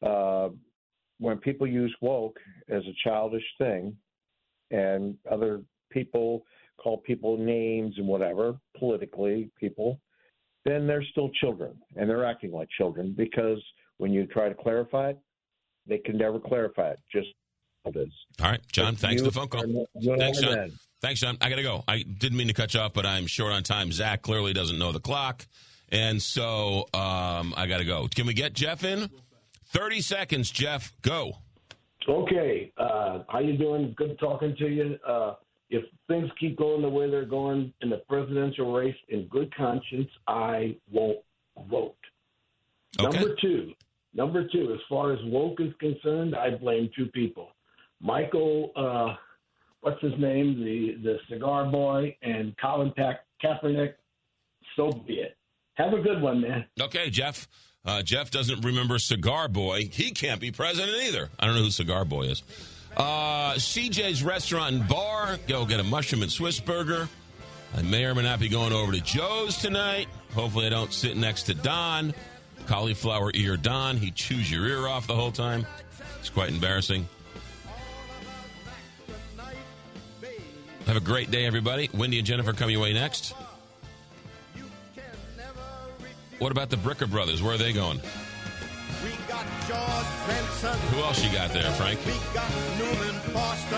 [0.05, 0.51] Uh,
[1.19, 3.97] when people use woke as a childish thing,
[4.73, 5.61] and other
[5.91, 6.45] people
[6.83, 10.01] call people names and whatever, politically, people,
[10.65, 13.63] then they're still children and they're acting like children because
[13.99, 15.19] when you try to clarify it,
[15.87, 17.01] they can never clarify it.
[17.13, 17.29] Just
[17.85, 18.13] it is.
[18.41, 18.97] All right, John.
[18.97, 19.87] Thanks for the phone call.
[20.19, 20.55] Thanks, John.
[20.55, 20.73] man.
[21.01, 21.37] Thanks, John.
[21.41, 21.83] I got to go.
[21.89, 23.91] I didn't mean to cut you off, but I'm short on time.
[23.91, 25.47] Zach clearly doesn't know the clock,
[25.89, 28.09] and so um, I got to go.
[28.15, 29.11] Can we get Jeff in?
[29.67, 30.93] Thirty seconds, Jeff.
[31.03, 31.39] Go.
[32.09, 33.95] Okay, uh, how you doing?
[33.97, 34.99] Good talking to you.
[35.07, 35.35] Uh,
[35.71, 40.09] if things keep going the way they're going in the presidential race, in good conscience,
[40.29, 41.19] I won't
[41.71, 41.97] vote.
[43.01, 43.73] Number two,
[44.15, 47.49] number two, as far as woke is concerned, I blame two people:
[48.01, 49.15] Michael, uh,
[49.81, 53.95] what's his name, the the cigar boy, and Colin Pa- Kaepernick.
[54.77, 55.37] So be it.
[55.75, 56.65] Have a good one, man.
[56.81, 57.49] Okay, Jeff.
[57.85, 59.89] Uh, Jeff doesn't remember Cigar Boy.
[59.91, 61.29] He can't be president either.
[61.41, 62.43] I don't know who Cigar Boy is.
[62.97, 65.39] Uh, CJ's Restaurant and Bar.
[65.49, 67.09] Go get a mushroom and Swiss burger.
[67.77, 70.07] I may or may not be going over to Joe's tonight.
[70.35, 72.15] Hopefully, I don't sit next to Don.
[72.67, 73.97] Cauliflower ear Don.
[73.97, 75.67] He chews your ear off the whole time.
[76.21, 77.09] It's quite embarrassing.
[80.87, 81.89] Have a great day, everybody.
[81.95, 83.35] Wendy and Jennifer coming your way next.
[86.39, 87.41] What about the Bricker Brothers?
[87.43, 88.01] Where are they going?
[90.91, 91.99] Who else you got there, Frank?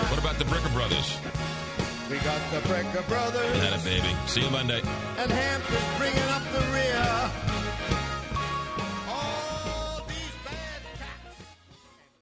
[0.09, 1.17] What about the Bricker Brothers?
[2.09, 4.15] We got the Brecker Brothers That a baby.
[4.27, 4.81] See you Monday.
[5.17, 7.31] and Hampton's bringing up the rear.